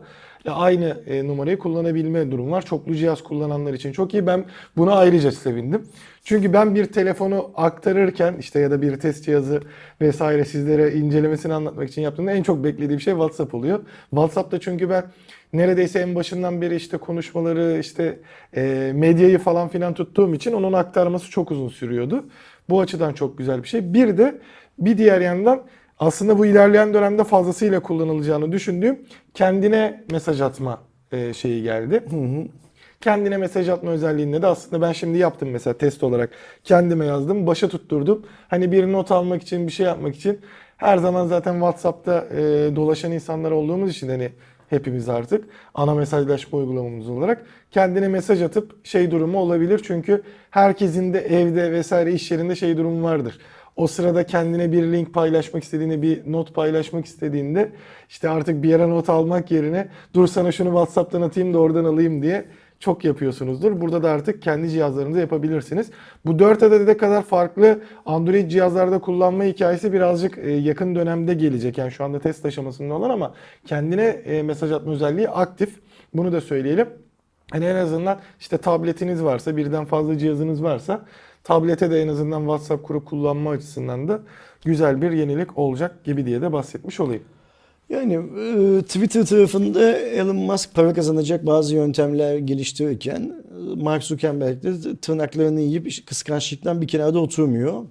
aynı 0.51 0.97
e, 1.07 1.27
numarayı 1.27 1.59
kullanabilme 1.59 2.31
durum 2.31 2.51
var. 2.51 2.63
Çoklu 2.63 2.95
cihaz 2.95 3.23
kullananlar 3.23 3.73
için 3.73 3.93
çok 3.93 4.15
iyi. 4.15 4.27
Ben 4.27 4.45
buna 4.77 4.95
ayrıca 4.95 5.33
sevindim. 5.33 5.87
Çünkü 6.25 6.53
ben 6.53 6.75
bir 6.75 6.85
telefonu 6.85 7.51
aktarırken 7.57 8.35
işte 8.41 8.61
ya 8.61 8.71
da 8.71 8.83
bir 8.83 8.97
test 9.01 9.25
cihazı 9.25 9.61
vesaire 10.01 10.45
sizlere 10.45 10.93
incelemesini 10.93 11.55
anlatmak 11.55 11.89
için 11.89 12.03
yaptığımda 12.03 12.33
en 12.33 12.43
çok 12.43 12.65
beklediğim 12.65 13.01
şey 13.01 13.13
WhatsApp 13.13 13.55
oluyor. 13.55 13.81
WhatsApp'ta 14.11 14.61
çünkü 14.61 14.91
ben 14.91 15.05
neredeyse 15.53 15.99
en 15.99 16.15
başından 16.15 16.63
beri 16.63 16.77
işte 16.77 16.97
konuşmaları 16.97 17.79
işte 17.81 18.19
e, 18.57 18.93
medyayı 18.95 19.39
falan 19.39 19.69
filan 19.69 19.95
tuttuğum 19.95 20.35
için 20.35 20.53
onun 20.53 20.73
aktarması 20.73 21.31
çok 21.31 21.51
uzun 21.51 21.69
sürüyordu. 21.69 22.25
Bu 22.73 22.81
açıdan 22.81 23.13
çok 23.13 23.39
güzel 23.39 23.63
bir 23.63 23.69
şey. 23.69 23.95
Bir 23.95 24.19
de 24.19 24.39
bir 24.79 24.99
diğer 24.99 25.21
yandan 25.21 25.63
aslında 25.99 26.39
bu 26.39 26.47
ilerleyen 26.47 26.95
dönemde 26.95 27.25
fazlasıyla 27.25 27.81
kullanılacağını 27.81 28.53
düşündüğüm 28.53 29.07
kendine 29.35 30.05
mesaj 30.11 30.41
atma 30.41 30.81
e, 31.13 31.35
şeyi 31.35 31.63
geldi. 31.63 32.05
Kendine 33.01 33.37
mesaj 33.37 33.69
atma 33.69 33.91
özelliğinde 33.91 34.43
de 34.43 34.47
aslında 34.47 34.83
ben 34.83 34.93
şimdi 34.93 35.19
yaptım 35.19 35.51
mesela 35.51 35.79
test 35.79 36.03
olarak. 36.03 36.31
Kendime 36.65 37.07
yazdım, 37.07 37.47
başa 37.47 37.69
tutturdum. 37.69 38.27
Hani 38.49 38.73
bir 38.73 38.93
not 38.93 39.11
almak 39.11 39.43
için, 39.43 39.67
bir 39.67 39.73
şey 39.73 39.87
yapmak 39.87 40.17
için. 40.17 40.41
Her 40.77 40.99
zaman 40.99 41.27
zaten 41.27 41.53
WhatsApp'ta 41.53 42.27
e, 42.37 42.41
dolaşan 42.77 43.13
insanlar 43.13 43.51
olduğumuz 43.51 43.91
için 43.91 44.09
hani 44.09 44.33
hepimiz 44.73 45.09
artık 45.09 45.45
ana 45.75 45.95
mesajlaşma 45.95 46.59
uygulamamız 46.59 47.09
olarak 47.09 47.47
kendine 47.71 48.09
mesaj 48.09 48.43
atıp 48.43 48.87
şey 48.87 49.11
durumu 49.11 49.39
olabilir. 49.39 49.81
Çünkü 49.85 50.23
herkesin 50.51 51.15
de 51.15 51.21
evde 51.21 51.73
vesaire 51.73 52.13
iş 52.13 52.31
yerinde 52.31 52.55
şey 52.55 52.77
durumu 52.77 53.03
vardır. 53.05 53.39
O 53.77 53.87
sırada 53.87 54.27
kendine 54.27 54.73
bir 54.73 54.83
link 54.83 55.15
paylaşmak 55.15 55.63
istediğinde, 55.63 56.03
bir 56.03 56.33
not 56.33 56.55
paylaşmak 56.55 57.07
istediğinde 57.07 57.73
işte 58.09 58.29
artık 58.29 58.63
bir 58.63 58.69
yere 58.69 58.91
not 58.91 59.09
almak 59.09 59.51
yerine 59.51 59.89
dur 60.15 60.27
sana 60.27 60.53
şunu 60.53 60.69
WhatsApp'tan 60.69 61.23
atayım 61.23 61.55
da 61.55 61.59
oradan 61.59 61.85
alayım 61.85 62.23
diye 62.23 62.45
çok 62.83 63.05
yapıyorsunuzdur. 63.05 63.81
Burada 63.81 64.03
da 64.03 64.11
artık 64.11 64.43
kendi 64.43 64.71
cihazlarınızda 64.71 65.21
yapabilirsiniz. 65.21 65.91
Bu 66.27 66.39
4 66.39 66.63
adede 66.63 66.97
kadar 66.97 67.23
farklı 67.23 67.81
Android 68.07 68.51
cihazlarda 68.51 68.99
kullanma 68.99 69.45
hikayesi 69.45 69.93
birazcık 69.93 70.39
e, 70.39 70.51
yakın 70.51 70.95
dönemde 70.95 71.35
gelecek. 71.35 71.79
Yani 71.79 71.93
şu 71.93 72.05
anda 72.05 72.19
test 72.19 72.47
aşamasında 72.47 72.95
olan 72.95 73.11
ama 73.11 73.35
kendine 73.67 74.05
e, 74.05 74.43
mesaj 74.43 74.73
atma 74.73 74.93
özelliği 74.93 75.29
aktif. 75.29 75.81
Bunu 76.15 76.33
da 76.33 76.41
söyleyelim. 76.41 76.89
Hani 77.51 77.65
en 77.65 77.77
azından 77.77 78.21
işte 78.41 78.59
tabletiniz 78.59 79.25
varsa, 79.25 79.57
birden 79.57 79.85
fazla 79.85 80.19
cihazınız 80.19 80.63
varsa 80.63 81.05
tablete 81.45 81.91
de 81.91 82.03
en 82.03 82.09
azından 82.09 82.41
WhatsApp 82.41 82.87
kurup 82.87 83.07
kullanma 83.07 83.51
açısından 83.51 84.09
da 84.09 84.21
güzel 84.65 85.03
bir 85.03 85.11
yenilik 85.11 85.59
olacak 85.59 86.05
gibi 86.05 86.27
diye 86.27 86.43
de 86.43 86.53
bahsetmiş 86.53 87.01
olayım. 87.01 87.23
Yani 87.93 88.15
e, 88.15 88.83
Twitter 88.83 89.27
tarafında 89.27 89.99
Elon 89.99 90.37
Musk 90.37 90.75
para 90.75 90.95
kazanacak 90.95 91.47
bazı 91.47 91.75
yöntemler 91.75 92.39
geliştirirken 92.39 93.21
e, 93.21 93.83
Mark 93.83 94.05
Zuckerberg 94.05 94.63
de 94.63 94.97
tırnaklarını 94.97 95.61
yiyip 95.61 96.07
kıskançlıktan 96.07 96.81
bir 96.81 96.89
kenarda 96.89 97.19
oturmuyor. 97.19 97.85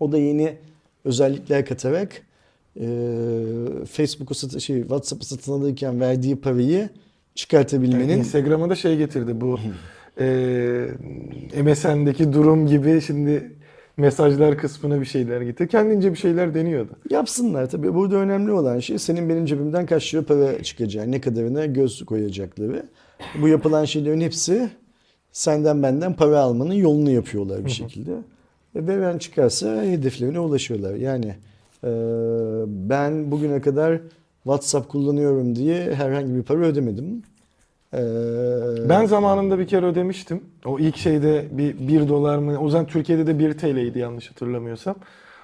O 0.00 0.12
da 0.12 0.18
yeni 0.18 0.56
özellikler 1.04 1.66
katarak 1.66 2.22
e, 2.76 2.86
Facebook'u 3.92 4.34
satı, 4.34 4.60
şey, 4.60 4.80
WhatsApp'ı 4.80 5.26
satın 5.26 5.52
alırken 5.52 6.00
verdiği 6.00 6.36
parayı 6.36 6.88
çıkartabilmenin 7.34 8.08
Yani 8.08 8.20
Instagram'a 8.20 8.70
da 8.70 8.74
şey 8.74 8.96
getirdi 8.96 9.40
bu 9.40 9.58
e, 10.20 11.62
MSN'deki 11.62 12.32
durum 12.32 12.66
gibi 12.66 13.00
şimdi 13.00 13.52
mesajlar 13.96 14.58
kısmına 14.58 15.00
bir 15.00 15.06
şeyler 15.06 15.40
getirdi. 15.40 15.70
Kendince 15.70 16.12
bir 16.12 16.18
şeyler 16.18 16.54
deniyordu. 16.54 16.92
Yapsınlar 17.10 17.70
tabii. 17.70 17.94
Burada 17.94 18.16
önemli 18.16 18.52
olan 18.52 18.78
şey 18.78 18.98
senin 18.98 19.28
benim 19.28 19.46
cebimden 19.46 19.86
kaç 19.86 20.14
lira 20.14 20.22
para 20.22 20.62
çıkacağı, 20.62 21.10
ne 21.10 21.20
kadarına 21.20 21.66
göz 21.66 22.04
koyacakları. 22.04 22.86
Bu 23.40 23.48
yapılan 23.48 23.84
şeylerin 23.84 24.20
hepsi 24.20 24.70
senden 25.32 25.82
benden 25.82 26.14
para 26.14 26.40
almanın 26.40 26.74
yolunu 26.74 27.10
yapıyorlar 27.10 27.64
bir 27.64 27.70
şekilde. 27.70 28.12
Ve 28.74 28.86
veren 28.86 29.18
çıkarsa 29.18 29.82
hedeflerine 29.82 30.40
ulaşıyorlar. 30.40 30.94
Yani 30.94 31.34
e, 31.84 31.90
ben 32.66 33.30
bugüne 33.30 33.60
kadar 33.60 34.00
WhatsApp 34.42 34.88
kullanıyorum 34.88 35.56
diye 35.56 35.94
herhangi 35.94 36.34
bir 36.34 36.42
para 36.42 36.58
ödemedim. 36.58 37.22
E, 37.94 37.98
Ben 38.88 39.06
zamanında 39.06 39.58
bir 39.58 39.66
kere 39.66 39.86
ödemiştim. 39.86 40.40
O 40.64 40.78
ilk 40.78 40.96
şeyde 40.96 41.44
bir 41.50 41.88
1 41.88 42.08
dolar 42.08 42.38
mı? 42.38 42.58
O 42.60 42.68
zaman 42.70 42.86
Türkiye'de 42.86 43.26
de 43.26 43.38
1 43.38 43.58
TL'ydi 43.58 43.98
yanlış 43.98 44.30
hatırlamıyorsam. 44.30 44.96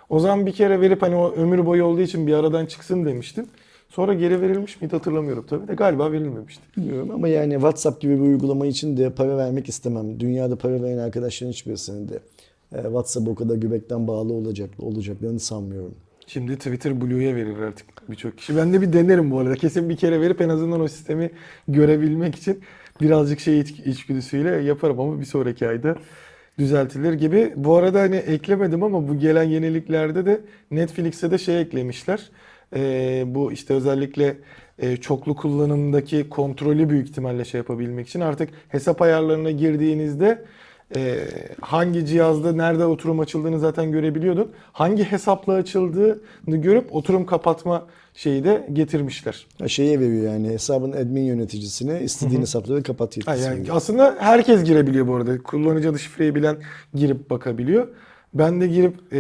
O 0.08 0.20
zaman 0.20 0.46
bir 0.46 0.52
kere 0.52 0.80
verip 0.80 1.02
hani 1.02 1.16
o 1.16 1.32
ömür 1.32 1.66
boyu 1.66 1.84
olduğu 1.84 2.00
için 2.00 2.26
bir 2.26 2.34
aradan 2.34 2.66
çıksın 2.66 3.04
demiştim. 3.04 3.46
Sonra 3.88 4.14
geri 4.14 4.40
verilmiş 4.40 4.80
miydi 4.80 4.96
hatırlamıyorum 4.96 5.46
tabii 5.48 5.68
de 5.68 5.74
galiba 5.74 6.12
verilmemişti. 6.12 6.62
Bilmiyorum 6.76 7.10
ama 7.10 7.28
yani 7.28 7.52
WhatsApp 7.52 8.00
gibi 8.00 8.14
bir 8.14 8.20
uygulama 8.20 8.66
için 8.66 8.96
de 8.96 9.10
para 9.10 9.36
vermek 9.36 9.68
istemem. 9.68 10.20
Dünyada 10.20 10.56
para 10.56 10.82
veren 10.82 10.98
arkadaşların 10.98 11.52
hiçbirisinin 11.52 12.08
de 12.08 12.18
e, 12.72 12.82
WhatsApp'a 12.82 13.30
o 13.30 13.34
kadar 13.34 13.56
göbekten 13.56 14.08
bağlı 14.08 14.32
olacak 14.32 14.70
olacaklarını 14.78 15.40
sanmıyorum. 15.40 15.94
Şimdi 16.26 16.56
Twitter 16.56 17.00
Blue'ya 17.00 17.36
verir 17.36 17.58
artık 17.58 18.10
birçok 18.10 18.38
kişi. 18.38 18.56
Ben 18.56 18.72
de 18.72 18.80
bir 18.80 18.92
denerim 18.92 19.30
bu 19.30 19.38
arada. 19.38 19.54
Kesin 19.54 19.88
bir 19.88 19.96
kere 19.96 20.20
verip 20.20 20.40
en 20.40 20.48
azından 20.48 20.80
o 20.80 20.88
sistemi 20.88 21.30
görebilmek 21.68 22.34
için 22.36 22.60
birazcık 23.00 23.40
şey 23.40 23.60
iç- 23.60 23.80
içgüdüsüyle 23.80 24.50
yaparım 24.50 25.00
ama 25.00 25.20
bir 25.20 25.24
sonraki 25.24 25.68
ayda 25.68 25.96
düzeltilir 26.58 27.12
gibi. 27.12 27.52
Bu 27.56 27.76
arada 27.76 28.00
hani 28.00 28.16
eklemedim 28.16 28.82
ama 28.82 29.08
bu 29.08 29.18
gelen 29.18 29.42
yeniliklerde 29.42 30.26
de 30.26 30.40
Netflix'e 30.70 31.30
de 31.30 31.38
şey 31.38 31.60
eklemişler. 31.60 32.30
Ee, 32.76 33.24
bu 33.26 33.52
işte 33.52 33.74
özellikle 33.74 34.36
e, 34.78 34.96
çoklu 34.96 35.36
kullanımdaki 35.36 36.28
kontrolü 36.28 36.90
büyük 36.90 37.08
ihtimalle 37.08 37.44
şey 37.44 37.58
yapabilmek 37.58 38.08
için 38.08 38.20
artık 38.20 38.50
hesap 38.68 39.02
ayarlarına 39.02 39.50
girdiğinizde 39.50 40.44
e, 40.96 41.28
hangi 41.60 42.06
cihazda 42.06 42.52
nerede 42.52 42.84
oturum 42.84 43.20
açıldığını 43.20 43.58
zaten 43.58 43.92
görebiliyordun. 43.92 44.50
Hangi 44.72 45.04
hesapla 45.04 45.52
açıldığını 45.52 46.56
görüp 46.56 46.94
oturum 46.94 47.26
kapatma 47.26 47.86
şeyi 48.14 48.44
de 48.44 48.68
getirmişler. 48.72 49.46
Ha, 49.58 49.68
şeye 49.68 50.00
veriyor 50.00 50.32
yani 50.32 50.48
hesabın 50.48 50.92
admin 50.92 51.22
yöneticisine 51.22 52.00
istediğin 52.02 52.40
hesapları 52.40 52.82
kapat 52.82 53.16
Ha, 53.26 53.34
yetkisi 53.34 53.48
yani 53.48 53.72
aslında 53.72 54.16
herkes 54.18 54.64
girebiliyor 54.64 55.06
bu 55.06 55.14
arada. 55.14 55.42
Kullanıcı 55.42 55.90
adı 55.90 55.98
şifreyi 55.98 56.34
bilen 56.34 56.56
girip 56.94 57.30
bakabiliyor. 57.30 57.88
Ben 58.34 58.60
de 58.60 58.66
girip 58.66 59.12
e, 59.12 59.18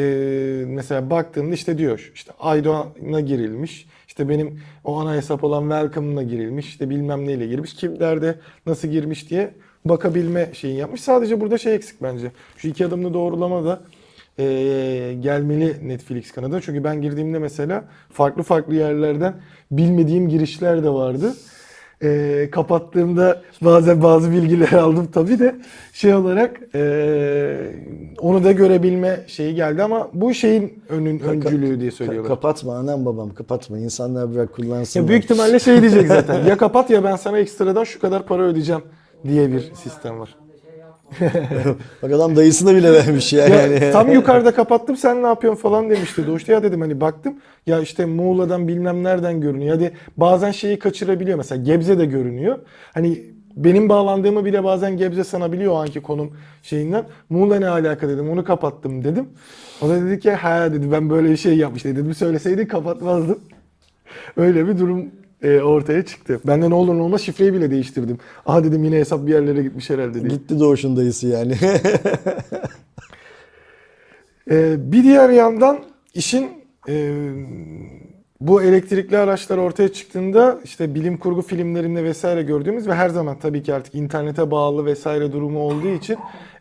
mesela 0.66 1.10
baktığımda 1.10 1.54
işte 1.54 1.78
diyor 1.78 2.10
işte 2.14 2.32
Aydoğan'a 2.40 3.20
girilmiş. 3.20 3.86
İşte 4.08 4.28
benim 4.28 4.60
o 4.84 5.00
ana 5.00 5.14
hesap 5.14 5.44
olan 5.44 5.62
Welcome'la 5.62 6.22
girilmiş. 6.22 6.66
işte 6.68 6.90
bilmem 6.90 7.26
neyle 7.26 7.46
girmiş. 7.46 7.74
Kimlerde 7.74 8.38
nasıl 8.66 8.88
girmiş 8.88 9.30
diye 9.30 9.54
bakabilme 9.88 10.48
şeyini 10.52 10.78
yapmış. 10.78 11.00
Sadece 11.00 11.40
burada 11.40 11.58
şey 11.58 11.74
eksik 11.74 12.02
bence. 12.02 12.32
Şu 12.56 12.68
iki 12.68 12.86
adımlı 12.86 13.14
doğrulama 13.14 13.64
da 13.64 13.80
e, 14.38 14.44
gelmeli 15.20 15.88
Netflix 15.88 16.32
kanadına. 16.32 16.60
Çünkü 16.60 16.84
ben 16.84 17.02
girdiğimde 17.02 17.38
mesela 17.38 17.84
farklı 18.12 18.42
farklı 18.42 18.74
yerlerden 18.74 19.34
bilmediğim 19.70 20.28
girişler 20.28 20.84
de 20.84 20.90
vardı. 20.90 21.34
E, 22.02 22.48
kapattığımda 22.52 23.42
bazen 23.60 24.02
bazı 24.02 24.32
bilgiler 24.32 24.72
aldım 24.78 25.08
tabii 25.14 25.38
de 25.38 25.54
şey 25.92 26.14
olarak 26.14 26.60
e, 26.74 27.56
onu 28.18 28.44
da 28.44 28.52
görebilme 28.52 29.20
şeyi 29.26 29.54
geldi 29.54 29.82
ama 29.82 30.08
bu 30.12 30.34
şeyin 30.34 30.82
önün 30.88 31.18
öncülüğü 31.20 31.80
diye 31.80 31.90
söylüyorlar. 31.90 32.28
kapatma 32.28 32.76
anam 32.76 33.06
babam 33.06 33.34
kapatma 33.34 33.78
insanlar 33.78 34.34
bırak 34.34 34.52
kullansın. 34.52 35.00
Ya 35.00 35.08
büyük 35.08 35.24
ihtimalle 35.24 35.58
şey 35.58 35.80
diyecek 35.80 36.06
zaten. 36.06 36.44
Ya 36.48 36.56
kapat 36.56 36.90
ya 36.90 37.04
ben 37.04 37.16
sana 37.16 37.38
ekstradan 37.38 37.84
şu 37.84 38.00
kadar 38.00 38.26
para 38.26 38.42
ödeyeceğim 38.42 38.82
diye 39.28 39.52
bir 39.52 39.60
sistem 39.74 40.20
var. 40.20 40.36
Bak 42.02 42.12
adam 42.12 42.36
dayısına 42.36 42.74
bile 42.74 42.92
vermiş 42.92 43.32
ya. 43.32 43.46
Ya 43.46 43.56
yani. 43.56 43.92
tam 43.92 44.12
yukarıda 44.12 44.54
kapattım 44.54 44.96
sen 44.96 45.22
ne 45.22 45.26
yapıyorsun 45.26 45.62
falan 45.62 45.90
demişti 45.90 46.26
Doğuş'ta. 46.26 46.52
Ya 46.52 46.62
dedim 46.62 46.80
hani 46.80 47.00
baktım 47.00 47.34
ya 47.66 47.80
işte 47.80 48.04
Muğla'dan 48.04 48.68
bilmem 48.68 49.04
nereden 49.04 49.40
görünüyor. 49.40 49.74
Hadi 49.74 49.92
bazen 50.16 50.50
şeyi 50.50 50.78
kaçırabiliyor 50.78 51.38
mesela 51.38 51.62
Gebze 51.62 51.98
de 51.98 52.04
görünüyor. 52.04 52.58
Hani 52.94 53.22
benim 53.56 53.88
bağlandığımı 53.88 54.44
bile 54.44 54.64
bazen 54.64 54.96
Gebze 54.96 55.24
sanabiliyor 55.24 55.72
o 55.72 55.76
anki 55.76 56.02
konum 56.02 56.30
şeyinden. 56.62 57.04
Muğla 57.30 57.58
ne 57.58 57.68
alaka 57.68 58.08
dedim 58.08 58.30
onu 58.30 58.44
kapattım 58.44 59.04
dedim. 59.04 59.28
O 59.82 59.88
da 59.88 60.02
dedi 60.02 60.20
ki 60.20 60.30
ha 60.30 60.72
dedi 60.72 60.92
ben 60.92 61.10
böyle 61.10 61.30
bir 61.30 61.36
şey 61.36 61.56
yapmış 61.56 61.84
dedim 61.84 62.14
söyleseydin 62.14 62.66
kapatmazdım. 62.66 63.38
Öyle 64.36 64.68
bir 64.68 64.78
durum 64.78 65.10
e, 65.42 65.60
ortaya 65.60 66.04
çıktı. 66.04 66.40
Ben 66.46 66.62
de 66.62 66.70
ne 66.70 66.74
olur 66.74 66.94
ne 66.94 67.02
olmaz 67.02 67.20
şifreyi 67.20 67.54
bile 67.54 67.70
değiştirdim. 67.70 68.18
Aha 68.46 68.64
dedim 68.64 68.84
yine 68.84 68.96
hesap 68.96 69.26
bir 69.26 69.32
yerlere 69.32 69.62
gitmiş 69.62 69.90
herhalde 69.90 70.20
diye. 70.20 70.28
Gitti 70.28 70.60
doğuşun 70.60 70.96
dayısı 70.96 71.26
yani. 71.26 71.54
Ee, 74.50 74.74
bir 74.92 75.02
diğer 75.02 75.30
yandan 75.30 75.78
işin 76.14 76.50
e, 76.88 77.12
bu 78.40 78.62
elektrikli 78.62 79.18
araçlar 79.18 79.58
ortaya 79.58 79.92
çıktığında 79.92 80.60
işte 80.64 80.94
bilim 80.94 81.16
kurgu 81.16 81.42
filmlerinde 81.42 82.04
vesaire 82.04 82.42
gördüğümüz 82.42 82.88
ve 82.88 82.94
her 82.94 83.08
zaman 83.08 83.38
tabii 83.38 83.62
ki 83.62 83.74
artık 83.74 83.94
internete 83.94 84.50
bağlı 84.50 84.86
vesaire 84.86 85.32
durumu 85.32 85.58
olduğu 85.58 85.88
için 85.88 86.16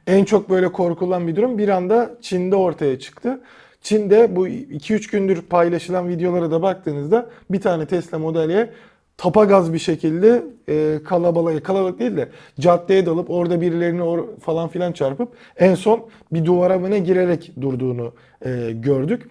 en 0.07 0.25
çok 0.25 0.49
böyle 0.49 0.71
korkulan 0.71 1.27
bir 1.27 1.35
durum 1.35 1.57
bir 1.57 1.69
anda 1.69 2.17
Çin'de 2.21 2.55
ortaya 2.55 2.99
çıktı. 2.99 3.41
Çin'de 3.85 4.35
bu 4.35 4.47
2-3 4.47 5.11
gündür 5.11 5.41
paylaşılan 5.41 6.09
videolara 6.09 6.51
da 6.51 6.61
baktığınızda 6.61 7.29
bir 7.49 7.61
tane 7.61 7.85
Tesla 7.85 8.19
Model 8.19 8.49
Y 8.49 8.69
tapagaz 9.17 9.73
bir 9.73 9.79
şekilde 9.79 10.43
e, 10.69 10.99
kalabalık, 11.05 11.65
kalabalık 11.65 11.99
değil 11.99 12.17
de 12.17 12.29
caddeye 12.59 13.05
dalıp 13.05 13.29
orada 13.29 13.61
birilerini 13.61 14.01
or- 14.01 14.39
falan 14.39 14.69
filan 14.69 14.91
çarpıp 14.91 15.35
en 15.57 15.75
son 15.75 16.09
bir 16.33 16.45
duvara 16.45 16.79
mı 16.79 16.91
ne 16.91 16.99
girerek 16.99 17.51
durduğunu 17.61 18.13
e, 18.45 18.71
gördük. 18.71 19.29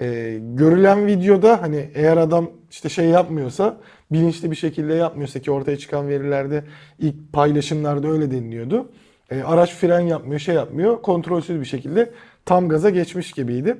E, 0.00 0.38
görülen 0.40 1.06
videoda 1.06 1.62
hani 1.62 1.90
eğer 1.94 2.16
adam 2.16 2.50
işte 2.70 2.88
şey 2.88 3.06
yapmıyorsa 3.06 3.80
bilinçli 4.12 4.50
bir 4.50 4.56
şekilde 4.56 4.94
yapmıyorsa 4.94 5.40
ki 5.40 5.50
ortaya 5.50 5.76
çıkan 5.76 6.08
verilerde 6.08 6.64
ilk 6.98 7.32
paylaşımlarda 7.32 8.08
öyle 8.08 8.30
deniliyordu. 8.30 8.90
E, 9.30 9.42
araç 9.42 9.74
fren 9.74 10.00
yapmıyor, 10.00 10.40
şey 10.40 10.54
yapmıyor. 10.54 11.02
Kontrolsüz 11.02 11.60
bir 11.60 11.64
şekilde 11.64 12.10
tam 12.46 12.68
gaza 12.68 12.90
geçmiş 12.90 13.32
gibiydi. 13.32 13.76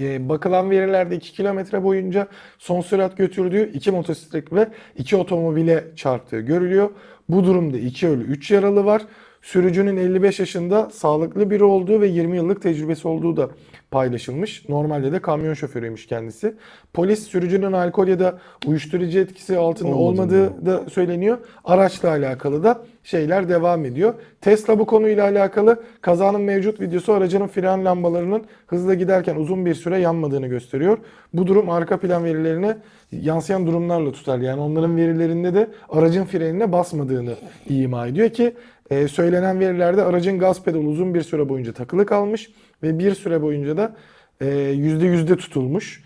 E, 0.00 0.28
bakılan 0.28 0.70
verilerde 0.70 1.16
2 1.16 1.32
kilometre 1.32 1.82
boyunca 1.82 2.28
son 2.58 2.80
sürat 2.80 3.16
götürdüğü 3.16 3.70
2 3.72 3.90
motosiklet 3.90 4.52
ve 4.52 4.68
2 4.96 5.16
otomobile 5.16 5.84
çarptığı 5.96 6.40
görülüyor. 6.40 6.90
Bu 7.28 7.44
durumda 7.44 7.78
2 7.78 8.08
ölü 8.08 8.22
3 8.22 8.50
yaralı 8.50 8.84
var. 8.84 9.02
Sürücünün 9.42 9.96
55 9.96 10.40
yaşında 10.40 10.90
sağlıklı 10.90 11.50
biri 11.50 11.64
olduğu 11.64 12.00
ve 12.00 12.06
20 12.06 12.36
yıllık 12.36 12.62
tecrübesi 12.62 13.08
olduğu 13.08 13.36
da 13.36 13.50
paylaşılmış. 13.90 14.68
Normalde 14.68 15.12
de 15.12 15.18
kamyon 15.18 15.54
şoförüymüş 15.54 16.06
kendisi. 16.06 16.54
Polis 16.92 17.22
sürücünün 17.22 17.72
alkol 17.72 18.08
ya 18.08 18.18
da 18.18 18.38
uyuşturucu 18.66 19.18
etkisi 19.18 19.58
altında 19.58 19.94
Olmadığını. 19.94 20.36
olmadığı 20.36 20.66
da 20.66 20.90
söyleniyor. 20.90 21.38
Araçla 21.64 22.08
alakalı 22.08 22.64
da 22.64 22.82
şeyler 23.04 23.48
devam 23.48 23.84
ediyor. 23.84 24.14
Tesla 24.40 24.78
bu 24.78 24.86
konuyla 24.86 25.24
alakalı 25.24 25.82
kazanın 26.00 26.40
mevcut 26.40 26.80
videosu 26.80 27.12
aracının 27.12 27.46
fren 27.46 27.84
lambalarının 27.84 28.42
hızla 28.66 28.94
giderken 28.94 29.36
uzun 29.36 29.66
bir 29.66 29.74
süre 29.74 29.98
yanmadığını 29.98 30.46
gösteriyor. 30.46 30.98
Bu 31.34 31.46
durum 31.46 31.70
arka 31.70 32.00
plan 32.00 32.24
verilerine 32.24 32.76
yansıyan 33.12 33.66
durumlarla 33.66 34.12
tutar. 34.12 34.38
Yani 34.38 34.60
onların 34.60 34.96
verilerinde 34.96 35.54
de 35.54 35.68
aracın 35.88 36.24
frenine 36.24 36.72
basmadığını 36.72 37.34
ima 37.68 38.06
ediyor 38.06 38.30
ki 38.30 38.54
e, 38.90 39.08
söylenen 39.08 39.60
verilerde 39.60 40.02
aracın 40.02 40.38
gaz 40.38 40.62
pedalı 40.64 40.82
uzun 40.88 41.14
bir 41.14 41.22
süre 41.22 41.48
boyunca 41.48 41.72
takılı 41.72 42.06
kalmış 42.06 42.50
ve 42.82 42.98
bir 42.98 43.14
süre 43.14 43.42
boyunca 43.42 43.76
da 43.76 43.96
e, 44.40 44.48
yüzde 44.58 45.06
yüzde 45.06 45.36
tutulmuş. 45.36 46.02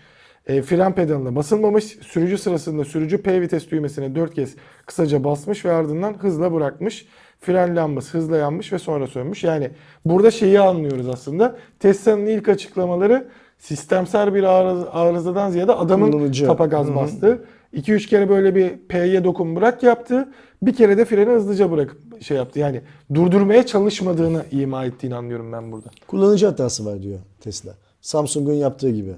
E, 0.47 0.61
fren 0.61 0.95
pedalına 0.95 1.35
basılmamış. 1.35 1.83
Sürücü 1.83 2.37
sırasında 2.37 2.85
sürücü 2.85 3.21
P 3.21 3.41
vites 3.41 3.71
düğmesine 3.71 4.15
4 4.15 4.33
kez 4.35 4.55
kısaca 4.85 5.23
basmış 5.23 5.65
ve 5.65 5.71
ardından 5.71 6.13
hızla 6.13 6.53
bırakmış. 6.53 7.05
Fren 7.39 7.75
lambası 7.75 8.17
hızla 8.17 8.37
yanmış 8.37 8.73
ve 8.73 8.79
sonra 8.79 9.07
sönmüş. 9.07 9.43
Yani 9.43 9.69
burada 10.05 10.31
şeyi 10.31 10.59
anlıyoruz 10.59 11.09
aslında. 11.09 11.55
Tesla'nın 11.79 12.25
ilk 12.25 12.49
açıklamaları 12.49 13.27
sistemsel 13.57 14.33
bir 14.33 14.43
arıza- 14.43 14.89
arızadan 14.91 15.49
ziyade 15.49 15.71
adamın 15.73 16.11
Kullanıcı. 16.11 16.45
tapa 16.47 16.65
gaz 16.65 16.95
bastı. 16.95 17.45
2-3 17.73 18.07
kere 18.07 18.29
böyle 18.29 18.55
bir 18.55 18.69
P'ye 18.89 19.23
dokun 19.23 19.55
bırak 19.55 19.83
yaptı. 19.83 20.29
Bir 20.61 20.73
kere 20.73 20.97
de 20.97 21.05
freni 21.05 21.29
hızlıca 21.29 21.71
bırakıp 21.71 22.21
şey 22.23 22.37
yaptı. 22.37 22.59
Yani 22.59 22.81
durdurmaya 23.13 23.65
çalışmadığını 23.65 24.45
ima 24.51 24.85
ettiğini 24.85 25.15
anlıyorum 25.15 25.51
ben 25.51 25.71
burada. 25.71 25.87
Kullanıcı 26.07 26.45
hatası 26.45 26.85
var 26.85 27.01
diyor 27.01 27.19
Tesla. 27.41 27.71
Samsung'un 28.01 28.53
yaptığı 28.53 28.89
gibi. 28.89 29.13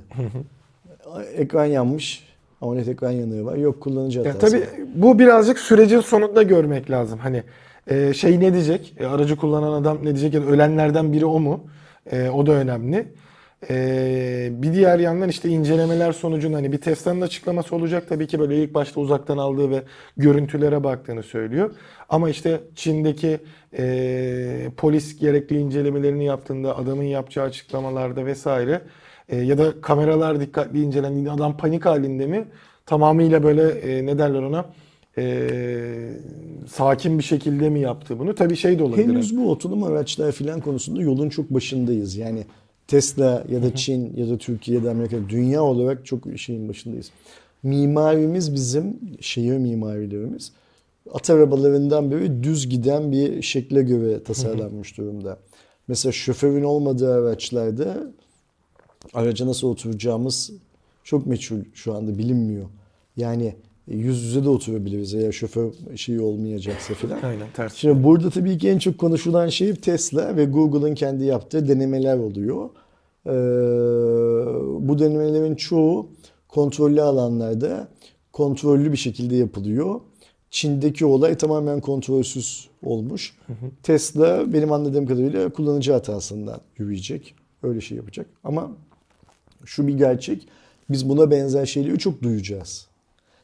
ekran 1.35 1.65
yanmış. 1.65 2.27
AMOLED 2.61 2.88
ekran 2.88 3.11
yanığı 3.11 3.45
var. 3.45 3.55
Yok 3.55 3.81
kullanıcı 3.81 4.19
Ya 4.19 4.34
hatası. 4.34 4.51
tabii 4.59 4.68
bu 4.95 5.19
birazcık 5.19 5.59
sürecin 5.59 5.99
sonunda 5.99 6.43
görmek 6.43 6.91
lazım. 6.91 7.19
Hani 7.19 7.43
e, 7.88 8.14
şey 8.14 8.39
ne 8.39 8.53
diyecek? 8.53 8.93
E, 8.99 9.05
aracı 9.05 9.35
kullanan 9.35 9.73
adam 9.81 9.97
ne 9.97 10.03
diyecek? 10.03 10.34
Ya 10.34 10.41
da 10.41 10.45
ölenlerden 10.45 11.14
biri 11.14 11.26
o 11.26 11.39
mu? 11.39 11.64
E, 12.11 12.30
o 12.30 12.45
da 12.45 12.51
önemli. 12.51 13.07
E, 13.69 14.49
bir 14.51 14.73
diğer 14.73 14.99
yandan 14.99 15.29
işte 15.29 15.49
incelemeler 15.49 16.11
sonucunda 16.11 16.57
hani 16.57 16.71
bir 16.71 16.77
Tesla'nın 16.77 17.21
açıklaması 17.21 17.75
olacak 17.75 18.09
tabii 18.09 18.27
ki 18.27 18.39
böyle 18.39 18.63
ilk 18.63 18.73
başta 18.73 18.99
uzaktan 18.99 19.38
aldığı 19.38 19.71
ve 19.71 19.84
görüntülere 20.17 20.84
baktığını 20.84 21.23
söylüyor. 21.23 21.71
Ama 22.09 22.29
işte 22.29 22.61
Çin'deki 22.75 23.39
e, 23.77 24.71
polis 24.77 25.19
gerekli 25.19 25.59
incelemelerini 25.59 26.25
yaptığında 26.25 26.77
adamın 26.77 27.03
yapacağı 27.03 27.45
açıklamalarda 27.45 28.25
vesaire 28.25 28.81
e, 29.29 29.38
ya 29.38 29.57
da 29.57 29.81
kameralar 29.81 30.39
dikkatli 30.39 30.81
incelendiğinde 30.81 31.31
adam 31.31 31.57
panik 31.57 31.85
halinde 31.85 32.27
mi? 32.27 32.47
Tamamıyla 32.85 33.43
böyle 33.43 33.69
e, 33.69 34.05
ne 34.05 34.17
derler 34.17 34.41
ona? 34.41 34.65
E, 35.17 35.49
sakin 36.67 37.17
bir 37.17 37.23
şekilde 37.23 37.69
mi 37.69 37.79
yaptı 37.79 38.19
bunu? 38.19 38.35
Tabii 38.35 38.55
şey 38.55 38.79
de 38.79 38.84
olabilir. 38.84 39.07
Henüz 39.07 39.38
bu 39.38 39.51
otonom 39.51 39.84
araçlar 39.84 40.31
filan 40.31 40.61
konusunda 40.61 41.01
yolun 41.01 41.29
çok 41.29 41.49
başındayız. 41.49 42.15
Yani 42.15 42.43
Tesla 42.88 43.43
ya 43.49 43.64
da 43.64 43.76
Çin 43.76 44.18
ya 44.18 44.30
da 44.30 44.38
Türkiye 44.38 44.77
ya 44.77 44.84
da 44.84 44.91
Amerika 44.91 45.18
dünya 45.30 45.64
olarak 45.64 46.05
çok 46.05 46.23
şeyin 46.38 46.69
başındayız. 46.69 47.11
Mimarimiz 47.64 48.53
bizim 48.53 48.99
şehir 49.22 49.57
mimarilerimiz 49.57 50.51
at 51.14 51.30
arabalarından 51.30 52.11
beri 52.11 52.43
düz 52.43 52.69
giden 52.69 53.11
bir 53.11 53.41
şekle 53.41 53.81
göre 53.81 54.23
tasarlanmış 54.23 54.97
durumda. 54.97 55.38
Mesela 55.88 56.11
şoförün 56.11 56.64
olmadığı 56.64 57.14
araçlarda 57.14 58.11
araca 59.14 59.47
nasıl 59.47 59.68
oturacağımız 59.68 60.51
çok 61.03 61.26
meçhul 61.26 61.59
şu 61.73 61.93
anda 61.93 62.18
bilinmiyor. 62.18 62.65
Yani 63.18 63.55
yüz 63.88 64.23
yüze 64.23 64.43
de 64.43 64.49
oturabiliriz 64.49 65.14
eğer 65.14 65.31
şoför 65.31 65.72
şeyi 65.95 66.22
olmayacaksa 66.22 66.93
filan. 66.93 67.22
Aynen 67.22 67.47
ters. 67.53 67.76
Şimdi 67.76 68.03
burada 68.03 68.30
tabii 68.30 68.57
ki 68.57 68.69
en 68.69 68.80
çok 68.80 68.97
konuşulan 68.97 69.49
şey 69.49 69.76
Tesla 69.76 70.38
ve 70.38 70.45
Google'ın 70.45 70.95
kendi 70.95 71.26
yaptığı 71.26 71.68
denemeler 71.68 72.18
oluyor. 72.18 72.69
Ee, 73.26 73.30
bu 74.88 74.99
denemelerin 74.99 75.55
çoğu 75.55 76.09
kontrollü 76.47 77.01
alanlarda 77.01 77.88
kontrollü 78.34 78.91
bir 78.91 78.97
şekilde 78.97 79.35
yapılıyor. 79.35 79.99
Çin'deki 80.51 81.05
olay 81.05 81.38
tamamen 81.38 81.81
kontrolsüz 81.81 82.69
olmuş. 82.84 83.38
Tesla 83.84 84.53
benim 84.53 84.72
anladığım 84.72 85.05
kadarıyla 85.05 85.49
kullanıcı 85.49 85.91
hatasından 85.91 86.61
yürüyecek. 86.77 87.35
Öyle 87.64 87.81
şey 87.81 87.97
yapacak. 87.97 88.27
Ama 88.43 88.72
şu 89.65 89.88
bir 89.88 89.97
gerçek. 89.97 90.47
Biz 90.89 91.09
buna 91.09 91.31
benzer 91.31 91.65
şeyleri 91.65 91.99
çok 91.99 92.22
duyacağız. 92.22 92.86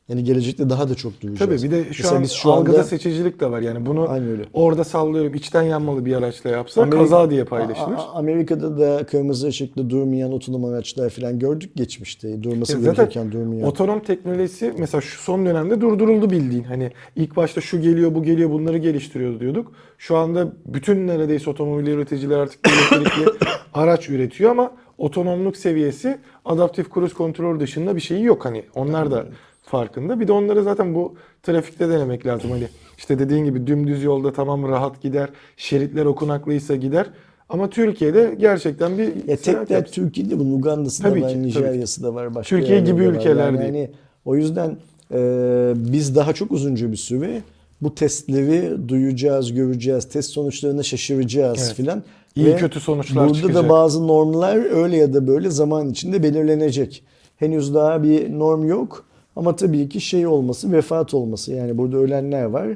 Yani 0.09 0.23
gelecekte 0.23 0.69
daha 0.69 0.89
da 0.89 0.95
çok 0.95 1.21
duyacağız. 1.21 1.39
Tabii 1.61 1.69
bir 1.69 1.71
de 1.75 1.83
şu 1.93 2.03
Mesela 2.03 2.15
an 2.15 2.23
biz 2.23 2.31
şu 2.31 2.51
algıda 2.51 2.75
anda- 2.75 2.83
seçicilik 2.83 3.39
de 3.39 3.51
var. 3.51 3.61
Yani 3.61 3.85
bunu 3.85 4.09
Aynen 4.09 4.27
öyle. 4.29 4.43
orada 4.53 4.83
sallıyorum 4.83 5.33
içten 5.33 5.61
yanmalı 5.61 6.05
bir 6.05 6.13
araçla 6.15 6.49
yapsa 6.49 6.81
Amerika- 6.81 6.97
kaza 6.97 7.29
diye 7.29 7.43
paylaşılır. 7.45 7.99
Amerika'da 8.13 8.79
da 8.79 9.05
kırmızı 9.05 9.47
ışıklı 9.47 9.89
durmayan 9.89 10.31
otonom 10.33 10.65
araçlar 10.65 11.09
falan 11.09 11.39
gördük 11.39 11.71
geçmişte. 11.75 12.43
Durması 12.43 12.73
zaten 12.79 12.95
gerekirken 12.95 13.31
durmayan. 13.31 13.67
Otonom 13.67 13.99
teknolojisi 13.99 14.73
mesela 14.77 15.01
şu 15.01 15.21
son 15.21 15.45
dönemde 15.45 15.81
durduruldu 15.81 16.29
bildiğin. 16.29 16.63
Hani 16.63 16.91
ilk 17.15 17.35
başta 17.35 17.61
şu 17.61 17.81
geliyor 17.81 18.15
bu 18.15 18.23
geliyor 18.23 18.49
bunları 18.49 18.77
geliştiriyoruz 18.77 19.39
diyorduk. 19.39 19.71
Şu 19.97 20.17
anda 20.17 20.53
bütün 20.65 21.07
neredeyse 21.07 21.49
otomobil 21.49 21.87
üreticiler 21.87 22.37
artık 22.37 22.59
elektrikli 22.67 23.25
araç 23.73 24.09
üretiyor 24.09 24.51
ama 24.51 24.71
otonomluk 24.97 25.57
seviyesi 25.57 26.17
adaptif 26.45 26.93
cruise 26.93 27.13
kontrol 27.13 27.59
dışında 27.59 27.95
bir 27.95 28.01
şeyi 28.01 28.23
yok. 28.23 28.45
Hani 28.45 28.63
onlar 28.75 29.11
da 29.11 29.25
farkında. 29.63 30.19
Bir 30.19 30.27
de 30.27 30.31
onları 30.31 30.63
zaten 30.63 30.95
bu 30.95 31.15
trafikte 31.43 31.89
denemek 31.89 32.25
lazım. 32.25 32.51
Hani 32.51 32.67
işte 32.97 33.19
dediğin 33.19 33.45
gibi 33.45 33.67
dümdüz 33.67 34.03
yolda 34.03 34.33
tamam 34.33 34.63
rahat 34.69 35.01
gider. 35.01 35.29
Şeritler 35.57 36.05
okunaklıysa 36.05 36.75
gider. 36.75 37.05
Ama 37.49 37.69
Türkiye'de 37.69 38.35
gerçekten 38.39 38.97
bir 38.97 39.27
Ya 39.27 39.37
tek 39.37 39.69
yapsın. 39.69 39.93
Türkiye'de 39.93 40.39
bunun 40.39 40.51
Uganda'sı 40.59 41.03
Tabii 41.03 41.21
da 41.21 41.25
var, 41.25 41.29
ki, 41.31 41.35
tabii 41.35 41.47
Nijerya'sı 41.47 42.03
da 42.03 42.13
var, 42.15 42.35
başka 42.35 42.55
Türkiye 42.57 42.79
gibi 42.79 43.03
ülkeler 43.03 43.45
yani 43.45 43.59
değil. 43.59 43.69
hani 43.71 43.89
o 44.25 44.35
yüzden 44.35 44.77
e, 45.13 45.73
biz 45.75 46.15
daha 46.15 46.33
çok 46.33 46.51
uzunca 46.51 46.91
bir 46.91 46.97
süre 46.97 47.41
bu 47.81 47.95
testleri 47.95 48.89
duyacağız, 48.89 49.53
göreceğiz, 49.53 50.09
test 50.09 50.29
sonuçlarına 50.29 50.83
şaşıracağız 50.83 51.63
Evet. 51.65 51.73
filan. 51.73 52.03
İyi 52.35 52.45
Ve 52.47 52.55
kötü 52.55 52.79
sonuçlar 52.79 53.25
Burada 53.27 53.37
çıkacak. 53.37 53.63
da 53.63 53.69
bazı 53.69 54.07
normlar 54.07 54.83
öyle 54.83 54.97
ya 54.97 55.13
da 55.13 55.27
böyle 55.27 55.49
zaman 55.49 55.89
içinde 55.89 56.23
belirlenecek. 56.23 57.03
Henüz 57.37 57.73
daha 57.73 58.03
bir 58.03 58.39
norm 58.39 58.67
yok 58.67 59.05
ama 59.35 59.55
tabii 59.55 59.89
ki 59.89 60.01
şey 60.01 60.27
olması, 60.27 60.71
vefat 60.71 61.13
olması. 61.13 61.53
Yani 61.53 61.77
burada 61.77 61.97
ölenler 61.97 62.43
var. 62.43 62.67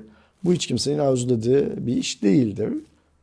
Bu 0.44 0.54
hiç 0.54 0.68
kimsenin 0.68 1.00
arzuladığı 1.00 1.88
bir 1.88 1.98
iş 1.98 2.24
değildir. 2.24 2.74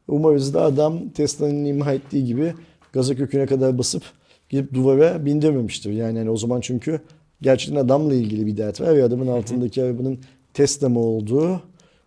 Umarız 0.08 0.54
da 0.54 0.62
adam 0.62 1.08
Tesla'nın 1.08 1.64
imha 1.64 1.92
ettiği 1.92 2.24
gibi 2.24 2.54
gaza 2.92 3.14
köküne 3.14 3.46
kadar 3.46 3.78
basıp 3.78 4.02
gidip 4.48 4.74
duvara 4.74 5.24
bindirmemiştir. 5.24 5.92
Yani 5.92 6.18
hani 6.18 6.30
o 6.30 6.36
zaman 6.36 6.60
çünkü 6.60 7.00
gerçekten 7.42 7.80
adamla 7.80 8.14
ilgili 8.14 8.46
bir 8.46 8.56
dert 8.56 8.80
var 8.80 8.96
ve 8.96 9.04
adamın 9.04 9.26
altındaki 9.26 9.82
arabanın 9.82 10.18
Tesla 10.54 10.88
mı 10.88 11.00
olduğu, 11.00 11.60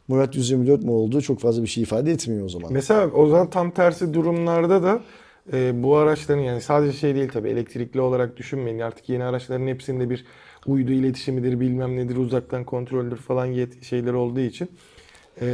Murat 0.07 0.35
124 0.35 0.83
mu 0.83 0.93
olduğu 0.93 1.21
çok 1.21 1.39
fazla 1.39 1.63
bir 1.63 1.67
şey 1.67 1.83
ifade 1.83 2.11
etmiyor 2.11 2.45
o 2.45 2.49
zaman. 2.49 2.73
Mesela 2.73 3.07
o 3.07 3.27
zaman 3.27 3.49
tam 3.49 3.71
tersi 3.71 4.13
durumlarda 4.13 4.83
da 4.83 5.01
e, 5.53 5.83
bu 5.83 5.95
araçların 5.95 6.41
yani 6.41 6.61
sadece 6.61 6.97
şey 6.97 7.15
değil 7.15 7.29
tabii 7.33 7.49
elektrikli 7.49 8.01
olarak 8.01 8.37
düşünmeyin. 8.37 8.79
Artık 8.79 9.09
yeni 9.09 9.23
araçların 9.23 9.67
hepsinde 9.67 10.09
bir 10.09 10.25
uydu 10.67 10.91
iletişimidir 10.91 11.59
bilmem 11.59 11.95
nedir 11.97 12.15
uzaktan 12.15 12.63
kontroldür 12.63 13.17
falan 13.17 13.45
yet 13.45 13.83
şeyler 13.83 14.13
olduğu 14.13 14.39
için. 14.39 14.69
e, 15.41 15.47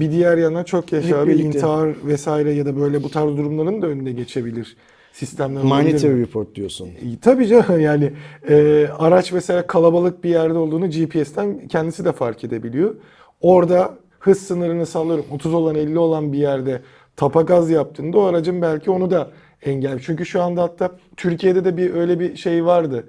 bir 0.00 0.10
diğer 0.10 0.38
yana 0.38 0.64
çok 0.64 0.92
yaşa 0.92 1.18
abi 1.18 1.32
intihar 1.32 1.94
vesaire 2.06 2.52
ya 2.52 2.66
da 2.66 2.76
böyle 2.80 3.02
bu 3.02 3.10
tarz 3.10 3.36
durumların 3.36 3.82
da 3.82 3.86
önüne 3.86 4.12
geçebilir 4.12 4.76
sistemler? 5.12 5.62
Monetary 5.62 6.20
report 6.20 6.54
diyorsun. 6.54 6.86
E, 6.88 7.18
Tabii 7.22 7.46
canım 7.46 7.80
yani 7.80 8.12
e, 8.48 8.88
araç 8.98 9.32
mesela 9.32 9.66
kalabalık 9.66 10.24
bir 10.24 10.30
yerde 10.30 10.58
olduğunu 10.58 10.90
GPS'ten 10.90 11.68
kendisi 11.68 12.04
de 12.04 12.12
fark 12.12 12.44
edebiliyor. 12.44 12.94
Orada 13.40 13.94
hız 14.18 14.38
sınırını 14.38 14.86
sallıyorum 14.86 15.24
30 15.30 15.54
olan 15.54 15.74
50 15.74 15.98
olan 15.98 16.32
bir 16.32 16.38
yerde 16.38 16.82
tapa 17.16 17.42
gaz 17.42 17.70
yaptığında 17.70 18.18
o 18.18 18.22
aracın 18.22 18.62
belki 18.62 18.90
onu 18.90 19.10
da 19.10 19.30
engel. 19.62 19.98
Çünkü 19.98 20.26
şu 20.26 20.42
anda 20.42 20.62
hatta 20.62 20.90
Türkiye'de 21.16 21.64
de 21.64 21.76
bir 21.76 21.94
öyle 21.94 22.20
bir 22.20 22.36
şey 22.36 22.64
vardı. 22.64 23.04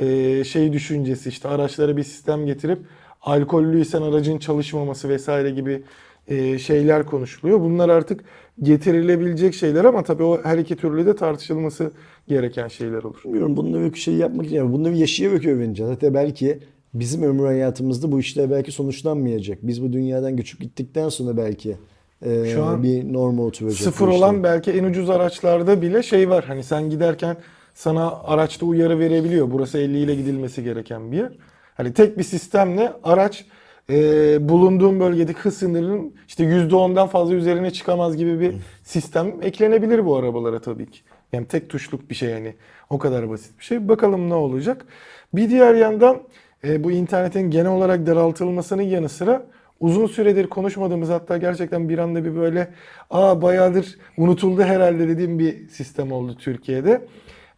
E, 0.00 0.44
şey 0.44 0.72
düşüncesi 0.72 1.28
işte 1.28 1.48
araçlara 1.48 1.96
bir 1.96 2.02
sistem 2.02 2.46
getirip 2.46 2.78
alkollüysen 3.22 4.02
aracın 4.02 4.38
çalışmaması 4.38 5.08
vesaire 5.08 5.50
gibi 5.50 5.82
e, 6.28 6.58
şeyler 6.58 7.06
konuşuluyor. 7.06 7.60
Bunlar 7.60 7.88
artık 7.88 8.24
getirilebilecek 8.62 9.54
şeyler 9.54 9.84
ama 9.84 10.02
tabii 10.02 10.22
o 10.22 10.42
her 10.44 10.58
iki 10.58 10.76
türlü 10.76 11.06
de 11.06 11.16
tartışılması 11.16 11.92
gereken 12.28 12.68
şeyler 12.68 13.02
olur. 13.02 13.20
Bilmiyorum 13.24 13.56
bunları 13.56 13.92
bir 13.94 13.98
şey 13.98 14.14
yapmak 14.14 14.46
için. 14.46 14.56
yani 14.56 14.72
Bunları 14.72 14.96
yaşayarak 14.96 15.46
öğreneceğiz. 15.46 15.92
Hatta 15.92 16.14
belki 16.14 16.58
bizim 16.94 17.22
ömür 17.22 17.44
hayatımızda 17.44 18.12
bu 18.12 18.20
işler 18.20 18.50
belki 18.50 18.72
sonuçlanmayacak. 18.72 19.58
Biz 19.62 19.82
bu 19.82 19.92
dünyadan 19.92 20.36
göçüp 20.36 20.60
gittikten 20.60 21.08
sonra 21.08 21.36
belki 21.36 21.76
e, 22.22 22.44
Şu 22.54 22.64
an 22.64 22.82
bir 22.82 23.12
norma 23.12 23.42
oturacak. 23.42 23.78
Sıfır 23.78 24.08
olan 24.08 24.42
belki 24.42 24.70
en 24.70 24.84
ucuz 24.84 25.10
araçlarda 25.10 25.82
bile 25.82 26.02
şey 26.02 26.30
var. 26.30 26.44
Hani 26.44 26.62
sen 26.62 26.90
giderken 26.90 27.36
sana 27.74 28.22
araçta 28.24 28.66
uyarı 28.66 28.98
verebiliyor. 28.98 29.50
Burası 29.50 29.78
50 29.78 29.98
ile 29.98 30.14
gidilmesi 30.14 30.64
gereken 30.64 31.12
bir 31.12 31.16
yer. 31.16 31.32
Hani 31.74 31.94
tek 31.94 32.18
bir 32.18 32.22
sistemle 32.22 32.92
araç 33.02 33.44
e, 33.90 34.48
bulunduğun 34.48 35.00
bölgedeki 35.00 35.38
hız 35.38 35.58
sınırının 35.58 36.14
işte 36.28 36.44
%10'dan 36.44 37.08
fazla 37.08 37.34
üzerine 37.34 37.70
çıkamaz 37.70 38.16
gibi 38.16 38.40
bir 38.40 38.54
sistem 38.82 39.34
eklenebilir 39.42 40.06
bu 40.06 40.16
arabalara 40.16 40.60
tabii 40.60 40.90
ki. 40.90 41.00
Yani 41.32 41.46
tek 41.46 41.70
tuşluk 41.70 42.10
bir 42.10 42.14
şey 42.14 42.30
yani. 42.30 42.54
O 42.90 42.98
kadar 42.98 43.30
basit 43.30 43.58
bir 43.58 43.64
şey. 43.64 43.88
Bakalım 43.88 44.30
ne 44.30 44.34
olacak. 44.34 44.86
Bir 45.34 45.50
diğer 45.50 45.74
yandan 45.74 46.22
e, 46.64 46.84
bu 46.84 46.90
internetin 46.90 47.50
genel 47.50 47.70
olarak 47.72 48.06
daraltılmasının 48.06 48.82
yanı 48.82 49.08
sıra 49.08 49.46
uzun 49.80 50.06
süredir 50.06 50.46
konuşmadığımız 50.46 51.08
hatta 51.08 51.36
gerçekten 51.36 51.88
bir 51.88 51.98
anda 51.98 52.24
bir 52.24 52.36
böyle 52.36 52.68
aa 53.10 53.42
bayağıdır 53.42 53.98
unutuldu 54.16 54.62
herhalde 54.62 55.08
dediğim 55.08 55.38
bir 55.38 55.68
sistem 55.68 56.12
oldu 56.12 56.36
Türkiye'de. 56.38 57.00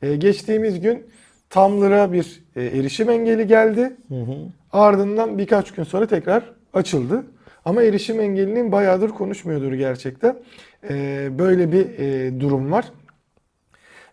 E, 0.02 0.16
geçtiğimiz 0.16 0.80
gün 0.80 1.06
Tumblr'a 1.50 2.12
bir 2.12 2.42
e, 2.56 2.64
erişim 2.64 3.10
engeli 3.10 3.46
geldi. 3.46 3.96
Ardından 4.72 5.38
birkaç 5.38 5.72
gün 5.72 5.84
sonra 5.84 6.06
tekrar 6.06 6.42
açıldı. 6.74 7.24
Ama 7.64 7.82
erişim 7.82 8.20
engelinin 8.20 8.72
bayağıdır 8.72 9.08
konuşmuyordur 9.08 9.72
gerçekten. 9.72 10.36
E, 10.90 11.28
böyle 11.38 11.72
bir 11.72 11.86
e, 11.98 12.40
durum 12.40 12.72
var. 12.72 12.84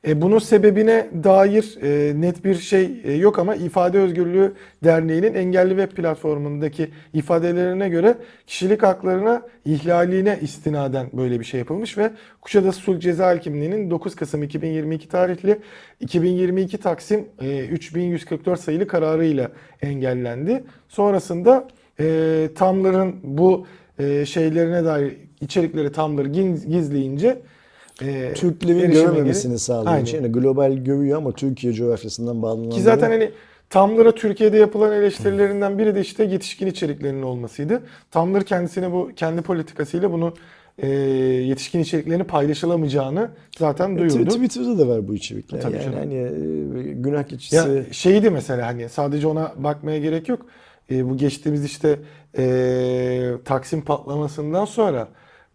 E, 0.07 0.21
bunun 0.21 0.39
sebebine 0.39 1.07
dair 1.23 1.77
e, 1.81 2.21
net 2.21 2.45
bir 2.45 2.55
şey 2.55 3.01
e, 3.03 3.13
yok 3.13 3.39
ama 3.39 3.55
İfade 3.55 3.99
Özgürlüğü 3.99 4.53
Derneği'nin 4.83 5.33
engelli 5.33 5.69
web 5.69 5.97
platformundaki 5.97 6.89
ifadelerine 7.13 7.89
göre 7.89 8.17
kişilik 8.47 8.83
haklarına 8.83 9.41
ihlaline 9.65 10.39
istinaden 10.41 11.07
böyle 11.13 11.39
bir 11.39 11.45
şey 11.45 11.59
yapılmış 11.59 11.97
ve 11.97 12.11
Kuşadası 12.41 12.79
Sulh 12.79 12.99
Ceza 12.99 13.27
Hakimliği'nin 13.27 13.91
9 13.91 14.15
Kasım 14.15 14.43
2022 14.43 15.07
tarihli 15.07 15.59
2022 15.99 16.77
Taksim 16.77 17.25
e, 17.41 17.65
3144 17.65 18.59
sayılı 18.59 18.87
kararıyla 18.87 19.51
engellendi. 19.81 20.63
Sonrasında 20.89 21.67
e, 21.99 22.49
Tumblr'ın 22.55 23.15
bu 23.23 23.67
e, 23.99 24.25
şeylerine 24.25 24.85
dair 24.85 25.17
içerikleri 25.41 25.87
giz- 25.87 26.67
gizleyince 26.67 27.41
e, 28.01 28.33
Türklerin 28.33 28.91
geri- 28.91 29.59
sağlayan 29.59 29.93
Aynen. 29.93 30.05
şey. 30.05 30.19
Yani 30.19 30.31
global 30.31 30.73
görüyor 30.73 31.17
ama 31.17 31.31
Türkiye 31.31 31.73
coğrafyasından 31.73 32.41
bağlanan. 32.41 32.69
Ki 32.69 32.81
zaten 32.81 33.11
hani 33.11 33.31
Tumblr'a 33.69 34.11
Türkiye'de 34.11 34.57
yapılan 34.57 34.91
eleştirilerinden 34.93 35.77
biri 35.77 35.95
de 35.95 36.01
işte 36.01 36.23
yetişkin 36.23 36.67
içeriklerinin 36.67 37.21
olmasıydı. 37.23 37.81
Tumblr 38.11 38.43
kendisine 38.43 38.91
bu 38.91 39.11
kendi 39.15 39.41
politikasıyla 39.41 40.11
bunu 40.11 40.33
e, 40.77 40.87
yetişkin 40.87 41.79
içeriklerini 41.79 42.23
paylaşılamayacağını 42.23 43.29
zaten 43.57 43.97
duyurdu. 43.97 44.29
Twitter'da 44.29 44.79
da 44.79 44.87
var 44.87 45.07
bu 45.07 45.15
içerikler. 45.15 45.61
Tabii 45.61 45.73
yani 45.75 45.83
canım. 45.83 45.97
hani 45.99 46.15
e, 46.15 46.93
günah 46.93 47.23
keçisi. 47.23 47.55
Ya 47.55 47.65
şeydi 47.91 48.29
mesela 48.29 48.67
hani 48.67 48.89
sadece 48.89 49.27
ona 49.27 49.53
bakmaya 49.57 49.99
gerek 49.99 50.29
yok. 50.29 50.45
E, 50.91 51.09
bu 51.09 51.17
geçtiğimiz 51.17 51.65
işte 51.65 51.99
e, 52.37 53.31
Taksim 53.45 53.81
patlamasından 53.81 54.65
sonra 54.65 55.07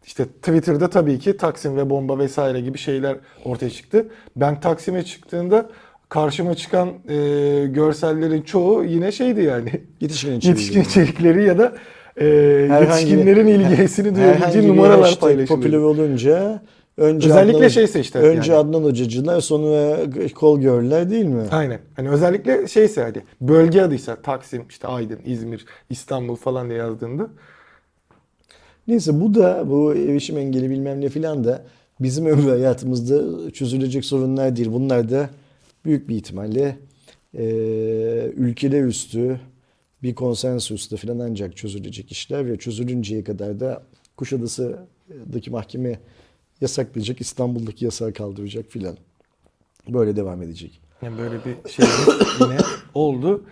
işte 0.09 0.25
Twitter'da 0.25 0.91
tabii 0.91 1.19
ki 1.19 1.37
Taksim 1.37 1.77
ve 1.77 1.91
bomba 1.91 2.19
vesaire 2.19 2.61
gibi 2.61 2.79
şeyler 2.79 3.17
ortaya 3.45 3.71
çıktı. 3.71 4.07
Ben 4.37 4.61
Taksim'e 4.61 5.03
çıktığında 5.03 5.71
karşıma 6.09 6.55
çıkan 6.55 6.89
e, 7.09 7.15
görsellerin 7.67 8.43
çoğu 8.43 8.85
yine 8.85 9.13
şeydi 9.13 9.43
yani. 9.43 9.71
Yetişkin 10.01 10.37
içeriği. 10.39 10.49
Yetişkin 10.51 10.81
içerikleri 10.83 11.45
ya 11.45 11.59
da 11.59 11.73
e, 12.21 12.25
Herhangi- 12.25 12.85
yetişkinlerin 12.85 13.47
ilgisini 13.47 14.15
duyabileceği 14.17 14.69
numaralar 14.69 15.01
hashtag 15.01 15.21
paylaşılıyor. 15.21 15.63
popüler 15.63 15.79
olunca 15.79 16.63
önce 16.97 17.29
Özellikle 17.29 17.59
Adnan, 17.59 17.69
şeyse 17.69 18.01
işte 18.01 18.19
önce 18.19 18.53
yani. 18.53 18.61
Adnan 18.61 18.83
Hocacılar 18.85 19.41
sonra 19.41 19.97
kol 20.35 20.61
görürler 20.61 21.11
değil 21.11 21.25
mi? 21.27 21.43
Aynen. 21.51 21.79
Hani 21.97 22.09
özellikle 22.09 22.69
şeyse 22.69 23.03
hani 23.03 23.23
bölge 23.41 23.83
adıysa 23.83 24.17
Taksim, 24.17 24.63
işte 24.69 24.89
Aydın, 24.89 25.19
İzmir, 25.25 25.65
İstanbul 25.91 26.37
falan 26.37 26.69
diye 26.69 26.79
yazdığında 26.79 27.27
Neyse 28.89 29.21
bu 29.21 29.35
da 29.35 29.71
bu 29.71 29.95
erişim 29.95 30.39
engeli 30.39 30.71
bilmem 30.71 31.01
ne 31.01 31.09
filan 31.09 31.45
da 31.45 31.65
bizim 32.01 32.27
ömrü 32.33 32.49
hayatımızda 32.51 33.51
çözülecek 33.51 34.05
sorunlar 34.05 34.57
değil. 34.57 34.73
Bunlar 34.73 35.11
da 35.11 35.31
büyük 35.85 36.09
bir 36.09 36.17
ihtimalle 36.17 36.79
e, 37.35 37.45
ülkeler 38.37 38.85
üstü 38.85 39.41
bir 40.03 40.15
konsensusla 40.15 40.97
filan 40.97 41.19
ancak 41.19 41.57
çözülecek 41.57 42.13
işler 42.13 42.47
ve 42.47 42.57
çözülünceye 42.57 43.25
kadar 43.25 43.61
da 43.61 43.83
Kuşadası'daki 44.17 45.51
mahkeme 45.51 46.01
yasaklayacak, 46.61 47.21
İstanbul'daki 47.21 47.85
yasağı 47.85 48.13
kaldıracak 48.13 48.71
filan. 48.71 48.97
Böyle 49.89 50.17
devam 50.17 50.43
edecek. 50.43 50.81
yani 51.03 51.19
böyle 51.19 51.37
bir 51.45 51.71
şey 51.71 51.87
yine 52.41 52.59
oldu. 52.95 53.45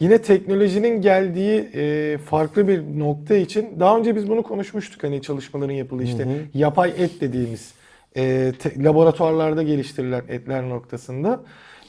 Yine 0.00 0.22
teknolojinin 0.22 1.00
geldiği 1.02 1.68
e, 1.74 2.18
farklı 2.18 2.68
bir 2.68 2.98
nokta 2.98 3.34
için 3.34 3.80
daha 3.80 3.98
önce 3.98 4.16
biz 4.16 4.28
bunu 4.28 4.42
konuşmuştuk 4.42 5.02
hani 5.02 5.22
çalışmaların 5.22 5.74
yapıldığı 5.74 6.02
işte 6.02 6.26
yapay 6.54 6.92
et 6.98 7.10
dediğimiz 7.20 7.74
e, 8.16 8.52
te- 8.58 8.84
laboratuvarlarda 8.84 9.62
geliştirilen 9.62 10.22
etler 10.28 10.68
noktasında. 10.68 11.40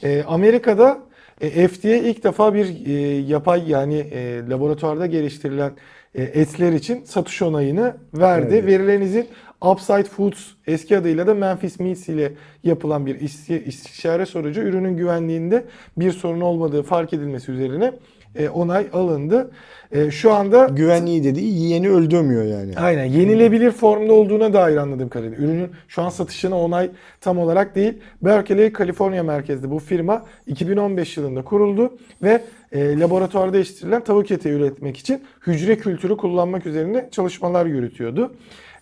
E, 0.02 0.22
Amerika'da 0.26 0.98
e, 1.40 1.68
FDA 1.68 1.88
ilk 1.88 2.24
defa 2.24 2.54
bir 2.54 2.86
e, 2.86 2.92
yapay 3.18 3.70
yani 3.70 3.98
e, 3.98 4.40
laboratuvarda 4.50 5.06
geliştirilen 5.06 5.72
e, 6.14 6.22
etler 6.22 6.72
için 6.72 7.04
satış 7.04 7.42
onayını 7.42 7.96
verdi. 8.14 8.54
Evet. 8.54 8.66
Verilen 8.66 9.00
izin 9.00 9.26
Upside 9.70 10.04
Foods 10.04 10.38
eski 10.66 10.98
adıyla 10.98 11.26
da 11.26 11.34
Memphis 11.34 11.80
Meats 11.80 12.08
ile 12.08 12.32
yapılan 12.64 13.06
bir 13.06 13.20
isti- 13.20 13.64
istişare 13.64 14.26
sonucu 14.26 14.60
ürünün 14.60 14.96
güvenliğinde 14.96 15.64
bir 15.96 16.12
sorun 16.12 16.40
olmadığı 16.40 16.82
fark 16.82 17.12
edilmesi 17.12 17.52
üzerine 17.52 17.92
e, 18.36 18.48
onay 18.48 18.86
alındı. 18.92 19.50
E, 19.92 20.10
şu 20.10 20.32
anda 20.32 20.66
Güvenliği 20.66 21.24
dediği 21.24 21.54
yiyeni 21.54 21.90
öldürmüyor 21.90 22.44
yani. 22.44 22.72
Aynen 22.76 23.04
yenilebilir 23.04 23.70
formda 23.70 24.12
olduğuna 24.12 24.52
dair 24.52 24.76
anladığım 24.76 25.08
kadarıyla. 25.08 25.38
Ürünün 25.38 25.70
şu 25.88 26.02
an 26.02 26.08
satışına 26.08 26.60
onay 26.60 26.90
tam 27.20 27.38
olarak 27.38 27.74
değil. 27.74 27.94
Berkeley, 28.22 28.72
Kaliforniya 28.72 29.22
merkezli 29.22 29.70
bu 29.70 29.78
firma 29.78 30.24
2015 30.46 31.16
yılında 31.16 31.42
kuruldu 31.42 31.92
ve 32.22 32.42
e, 32.72 32.98
laboratuvarda 32.98 33.56
yetiştirilen 33.58 34.04
tavuk 34.04 34.30
eti 34.30 34.48
üretmek 34.48 34.96
için 34.96 35.22
hücre 35.46 35.78
kültürü 35.78 36.16
kullanmak 36.16 36.66
üzerine 36.66 37.08
çalışmalar 37.10 37.66
yürütüyordu. 37.66 38.32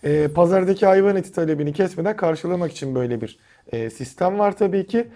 E, 0.03 0.27
pazardaki 0.27 0.85
hayvan 0.85 1.15
eti 1.15 1.31
talebini 1.31 1.73
kesmeden 1.73 2.15
karşılamak 2.15 2.71
için 2.71 2.95
böyle 2.95 3.21
bir 3.21 3.39
e, 3.71 3.89
sistem 3.89 4.39
var 4.39 4.57
tabii 4.57 4.87
ki. 4.87 5.07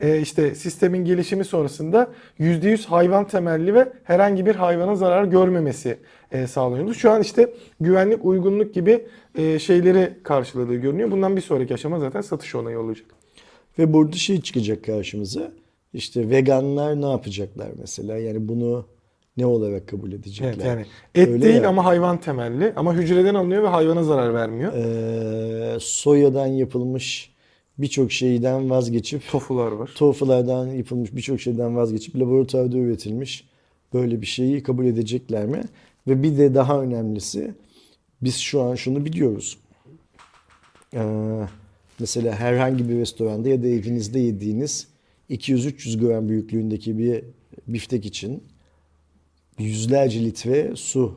E, 0.00 0.20
işte 0.20 0.54
sistemin 0.54 1.04
gelişimi 1.04 1.44
sonrasında 1.44 2.10
%100 2.40 2.86
hayvan 2.86 3.26
temelli 3.26 3.74
ve 3.74 3.92
herhangi 4.04 4.46
bir 4.46 4.54
hayvana 4.54 4.96
zarar 4.96 5.24
görmemesi 5.24 5.98
e, 6.32 6.46
sağlanıyordu. 6.46 6.94
Şu 6.94 7.10
an 7.10 7.22
işte 7.22 7.52
güvenlik, 7.80 8.24
uygunluk 8.24 8.74
gibi 8.74 9.06
e, 9.34 9.58
şeyleri 9.58 10.12
karşıladığı 10.22 10.74
görünüyor. 10.74 11.10
Bundan 11.10 11.36
bir 11.36 11.40
sonraki 11.40 11.74
aşama 11.74 12.00
zaten 12.00 12.20
satış 12.20 12.54
onayı 12.54 12.78
olacak. 12.78 13.06
Ve 13.78 13.92
burada 13.92 14.16
şey 14.16 14.40
çıkacak 14.40 14.84
karşımıza. 14.84 15.52
İşte 15.94 16.30
veganlar 16.30 17.00
ne 17.00 17.10
yapacaklar 17.10 17.68
mesela? 17.80 18.16
Yani 18.18 18.48
bunu 18.48 18.86
ne 19.36 19.46
olarak 19.46 19.88
kabul 19.88 20.12
edecekler? 20.12 20.48
Evet 20.54 20.64
yani 20.64 20.84
et 21.14 21.28
Öyle 21.28 21.42
değil 21.42 21.62
ya. 21.62 21.68
ama 21.68 21.84
hayvan 21.84 22.20
temelli 22.20 22.72
ama 22.76 22.94
hücreden 22.94 23.34
alınıyor 23.34 23.62
ve 23.62 23.68
hayvana 23.68 24.02
zarar 24.04 24.34
vermiyor. 24.34 24.72
Ee, 24.74 25.76
soyadan 25.80 26.46
yapılmış 26.46 27.34
birçok 27.78 28.12
şeyden 28.12 28.70
vazgeçip 28.70 29.22
Tofular 29.30 29.72
var. 29.72 29.90
tofulardan 29.96 30.66
yapılmış 30.66 31.14
birçok 31.16 31.40
şeyden 31.40 31.76
vazgeçip 31.76 32.16
laboratuvarda 32.16 32.76
üretilmiş 32.78 33.48
böyle 33.94 34.20
bir 34.20 34.26
şeyi 34.26 34.62
kabul 34.62 34.86
edecekler 34.86 35.46
mi? 35.46 35.62
Ve 36.08 36.22
bir 36.22 36.38
de 36.38 36.54
daha 36.54 36.82
önemlisi 36.82 37.54
biz 38.22 38.36
şu 38.36 38.62
an 38.62 38.74
şunu 38.74 39.04
biliyoruz. 39.04 39.58
Ee, 40.94 41.40
mesela 42.00 42.34
herhangi 42.34 42.88
bir 42.88 42.94
restoranda 42.98 43.48
ya 43.48 43.62
da 43.62 43.68
evinizde 43.68 44.18
yediğiniz 44.18 44.86
200-300 45.30 45.98
gram 46.00 46.28
büyüklüğündeki 46.28 46.98
bir 46.98 47.22
biftek 47.68 48.06
için 48.06 48.42
yüzlerce 49.58 50.24
litre 50.24 50.72
su 50.76 51.12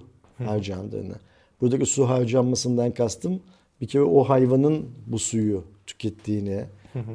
harcandığını. 0.46 1.14
Buradaki 1.62 1.86
su 1.86 2.10
harcanmasından 2.10 2.92
kastım 2.92 3.40
bir 3.82 3.88
kere 3.88 4.04
o 4.04 4.24
hayvanın 4.24 4.86
bu 5.08 5.20
suyu 5.20 5.64
tükettiğini, 5.88 6.62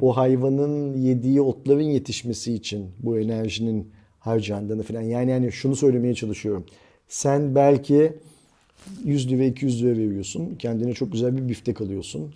o 0.01 0.17
hayvanın 0.17 0.97
yediği 0.97 1.41
otların 1.41 1.81
yetişmesi 1.81 2.53
için 2.53 2.85
bu 2.99 3.19
enerjinin 3.19 3.87
harcandığını 4.19 4.83
falan. 4.83 5.01
Yani 5.01 5.31
yani 5.31 5.51
şunu 5.51 5.75
söylemeye 5.75 6.13
çalışıyorum. 6.13 6.63
Sen 7.07 7.55
belki 7.55 8.13
100 9.05 9.31
lira 9.31 9.43
200 9.43 9.83
lira 9.83 9.97
veriyorsun. 9.97 10.55
Kendine 10.59 10.93
çok 10.93 11.11
güzel 11.11 11.37
bir 11.37 11.49
biftek 11.49 11.81
alıyorsun. 11.81 12.33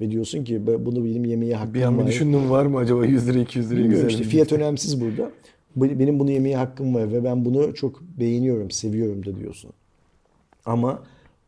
Ve 0.00 0.10
diyorsun 0.10 0.44
ki 0.44 0.66
"Ben- 0.66 0.86
bunu 0.86 1.04
benim 1.04 1.24
yemeye 1.24 1.54
hakkım 1.56 1.74
Bir 1.74 1.82
an 1.82 1.94
bir 1.94 2.02
var. 2.02 2.08
düşündüm 2.08 2.50
var 2.50 2.66
mı 2.66 2.78
acaba 2.78 3.04
100 3.06 3.28
lira 3.28 3.38
200 3.38 3.70
lira 3.70 3.78
Bilmiyorum 3.78 4.08
işte 4.08 4.22
fiyat 4.24 4.52
önemsiz 4.52 5.00
burada. 5.00 5.30
Benim 5.82 6.18
bunu 6.18 6.30
yemeye 6.30 6.56
hakkım 6.56 6.94
var 6.94 7.12
ve 7.12 7.24
ben 7.24 7.44
bunu 7.44 7.74
çok 7.74 8.00
beğeniyorum, 8.02 8.70
seviyorum 8.70 9.26
da 9.26 9.36
diyorsun. 9.36 9.70
Ama 10.64 11.02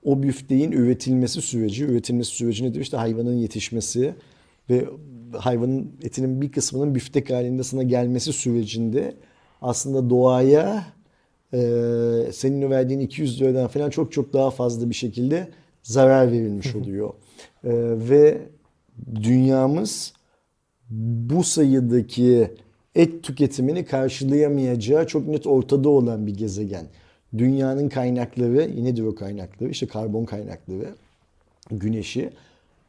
o 0.05 0.23
büfteğin 0.23 0.73
üretilmesi 0.73 1.43
süreci, 1.43 1.85
üretilmesi 1.85 2.31
süreci 2.31 2.65
nedir? 2.65 2.81
İşte 2.81 2.97
hayvanın 2.97 3.35
yetişmesi 3.35 4.15
ve 4.71 4.85
hayvanın 5.39 5.93
etinin 6.03 6.41
bir 6.41 6.53
kısmının 6.53 6.95
büftek 6.95 7.31
halinde 7.31 7.63
sana 7.63 7.83
gelmesi 7.83 8.33
sürecinde 8.33 9.15
aslında 9.63 10.11
doğaya 10.11 10.85
e, 11.53 11.59
senin 12.33 12.71
verdiğin 12.71 13.01
200 13.01 13.41
liradan 13.41 13.67
falan 13.67 13.91
çok 13.91 14.13
çok 14.13 14.33
daha 14.33 14.51
fazla 14.51 14.91
bir 14.91 14.95
şekilde 14.95 15.49
zarar 15.83 16.33
verilmiş 16.33 16.77
oluyor. 16.77 17.09
E, 17.65 17.71
ve 18.11 18.41
dünyamız 19.15 20.13
bu 20.91 21.45
sayıdaki 21.45 22.51
et 22.95 23.23
tüketimini 23.23 23.85
karşılayamayacağı 23.85 25.07
çok 25.07 25.29
net 25.29 25.47
ortada 25.47 25.89
olan 25.89 26.27
bir 26.27 26.37
gezegen. 26.37 26.87
Dünyanın 27.39 27.89
kaynakları, 27.89 28.71
yine 28.77 29.05
o 29.05 29.15
kaynakları, 29.15 29.71
işte 29.71 29.87
karbon 29.87 30.25
kaynakları, 30.25 30.95
güneşi 31.71 32.31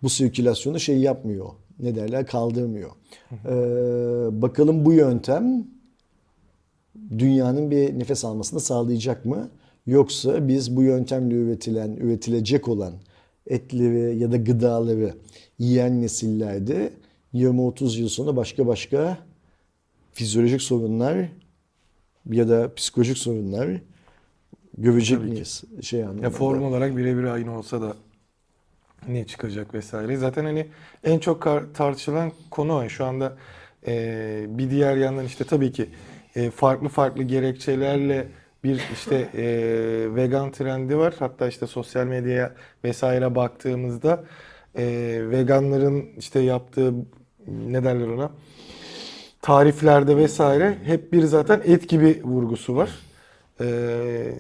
bu 0.03 0.10
sirkülasyonu 0.10 0.80
şey 0.80 0.98
yapmıyor. 0.98 1.49
Ne 1.80 1.95
derler? 1.95 2.26
Kaldırmıyor. 2.26 2.91
Ee, 3.32 4.41
bakalım 4.41 4.86
bu 4.86 4.94
yöntem 4.94 5.68
dünyanın 7.18 7.72
bir 7.72 7.99
nefes 7.99 8.26
almasını 8.26 8.60
sağlayacak 8.60 9.26
mı? 9.26 9.49
Yoksa 9.88 10.48
biz 10.48 10.76
bu 10.76 10.84
yöntemle 10.84 11.36
üretilen, 11.36 11.91
üretilecek 11.91 12.68
olan 12.68 12.94
etleri 13.48 14.18
ya 14.18 14.32
da 14.32 14.38
gıdaları 14.38 15.14
yiyen 15.60 16.02
nesillerde 16.02 16.94
20-30 17.34 17.99
yıl 17.99 18.10
sonra 18.10 18.36
başka 18.36 18.68
başka 18.68 19.18
fizyolojik 20.13 20.61
sorunlar 20.61 21.17
ya 22.29 22.49
da 22.49 22.75
psikolojik 22.75 23.17
sorunlar 23.17 23.69
görecek 24.77 25.17
Tabii 25.17 25.27
ki. 25.27 25.33
miyiz? 25.33 25.63
Şey 25.81 26.03
anlamında. 26.03 26.23
Ya 26.23 26.29
form 26.29 26.63
olarak 26.63 26.97
birebir 26.97 27.23
aynı 27.23 27.57
olsa 27.57 27.81
da 27.81 27.95
ne 29.07 29.25
çıkacak 29.27 29.73
vesaire. 29.73 30.17
Zaten 30.17 30.45
hani 30.45 30.67
en 31.03 31.19
çok 31.19 31.43
tartışılan 31.73 32.31
konu 32.51 32.77
o. 32.77 32.89
Şu 32.89 33.05
anda 33.05 33.38
e, 33.88 34.45
bir 34.49 34.69
diğer 34.69 34.97
yandan 34.97 35.25
işte 35.25 35.43
tabii 35.43 35.71
ki 35.71 35.89
e, 36.35 36.51
farklı 36.51 36.89
farklı 36.89 37.23
gerekçelerle 37.23 38.27
bir 38.63 38.81
işte 38.93 39.15
e, 39.15 39.45
vegan 40.15 40.51
trendi 40.51 40.97
var. 40.97 41.13
Hatta 41.19 41.47
işte 41.47 41.67
sosyal 41.67 42.05
medyaya 42.05 42.53
vesaire 42.83 43.35
baktığımızda 43.35 44.23
e, 44.75 44.85
veganların 45.29 46.05
işte 46.17 46.39
yaptığı 46.39 46.93
ne 47.47 47.83
derler 47.83 48.07
ona 48.07 48.31
tariflerde 49.41 50.18
vesaire 50.18 50.77
hep 50.84 51.13
bir 51.13 51.23
zaten 51.23 51.61
et 51.65 51.89
gibi 51.89 52.22
vurgusu 52.23 52.76
var. 52.76 52.89
Ee, 53.61 54.34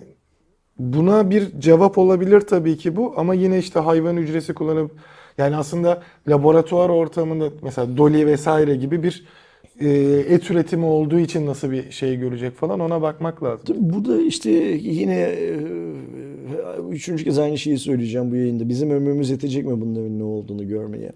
buna 0.79 1.29
bir 1.29 1.59
cevap 1.59 1.97
olabilir 1.97 2.41
tabii 2.41 2.77
ki 2.77 2.95
bu 2.95 3.13
ama 3.17 3.33
yine 3.33 3.59
işte 3.59 3.79
hayvan 3.79 4.17
hücresi 4.17 4.53
kullanıp 4.53 4.91
yani 5.37 5.55
aslında 5.55 6.03
laboratuvar 6.27 6.89
ortamında 6.89 7.49
mesela 7.61 7.97
Dolly 7.97 8.25
vesaire 8.25 8.75
gibi 8.75 9.03
bir 9.03 9.25
e, 9.79 9.89
et 10.29 10.51
üretimi 10.51 10.85
olduğu 10.85 11.19
için 11.19 11.45
nasıl 11.45 11.71
bir 11.71 11.91
şey 11.91 12.15
görecek 12.15 12.55
falan 12.55 12.79
ona 12.79 13.01
bakmak 13.01 13.43
lazım. 13.43 13.63
Burada 13.79 14.21
işte 14.21 14.49
yine 14.81 15.19
e, 15.19 15.57
üçüncü 16.91 17.23
kez 17.23 17.39
aynı 17.39 17.57
şeyi 17.57 17.77
söyleyeceğim 17.77 18.31
bu 18.31 18.35
yayında. 18.35 18.69
Bizim 18.69 18.91
ömrümüz 18.91 19.29
yetecek 19.29 19.65
mi 19.65 19.81
bunların 19.81 20.19
ne 20.19 20.23
olduğunu 20.23 20.67
görmeye? 20.67 21.11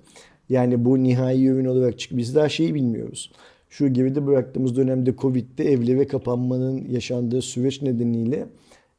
Yani 0.50 0.86
bu 0.86 1.04
nihai 1.04 1.46
ürün 1.46 1.66
olarak 1.66 2.00
çık. 2.00 2.18
Biz 2.18 2.36
daha 2.36 2.50
şeyi 2.50 2.74
bilmiyoruz. 2.76 3.32
Şu 3.78 3.94
geride 3.94 4.28
bıraktığımız 4.28 4.76
dönemde 4.76 5.16
Covid'de 5.16 5.72
evlere 5.72 6.08
kapanmanın 6.08 6.90
yaşandığı 6.90 7.42
süreç 7.42 7.82
nedeniyle 7.82 8.48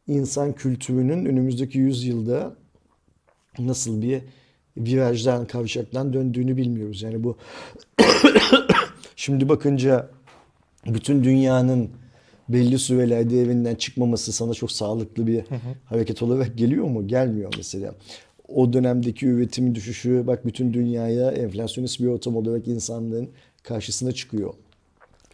insan 0.07 0.53
kültürünün 0.53 1.25
önümüzdeki 1.25 1.79
yüzyılda 1.79 2.57
nasıl 3.59 4.03
bir 4.03 4.23
virajdan, 4.77 5.47
kavşaktan 5.47 6.13
döndüğünü 6.13 6.57
bilmiyoruz. 6.57 7.03
Yani 7.03 7.25
bu 7.25 7.37
şimdi 9.17 9.49
bakınca 9.49 10.11
bütün 10.87 11.25
dünyanın 11.25 11.91
belli 12.49 12.79
sürelerde 12.79 13.43
evinden 13.43 13.75
çıkmaması 13.75 14.33
sana 14.33 14.55
çok 14.55 14.73
sağlıklı 14.73 15.27
bir 15.27 15.45
hareket 15.85 16.23
olarak 16.23 16.59
geliyor 16.59 16.85
mu? 16.85 17.09
Gelmiyor 17.09 17.55
mesela. 17.57 17.95
O 18.49 18.73
dönemdeki 18.73 19.27
üretimin 19.27 19.75
düşüşü 19.75 20.27
bak 20.27 20.47
bütün 20.47 20.73
dünyaya 20.73 21.31
enflasyonist 21.31 22.01
bir 22.01 22.07
ortam 22.07 22.37
olarak 22.37 22.69
insanlığın 22.69 23.29
karşısına 23.63 24.13
çıkıyor. 24.13 24.55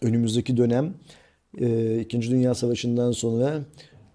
Önümüzdeki 0.03 0.57
dönem 0.57 0.95
e, 1.61 1.99
İkinci 2.01 2.31
Dünya 2.31 2.55
Savaşı'ndan 2.55 3.13
sonra 3.13 3.61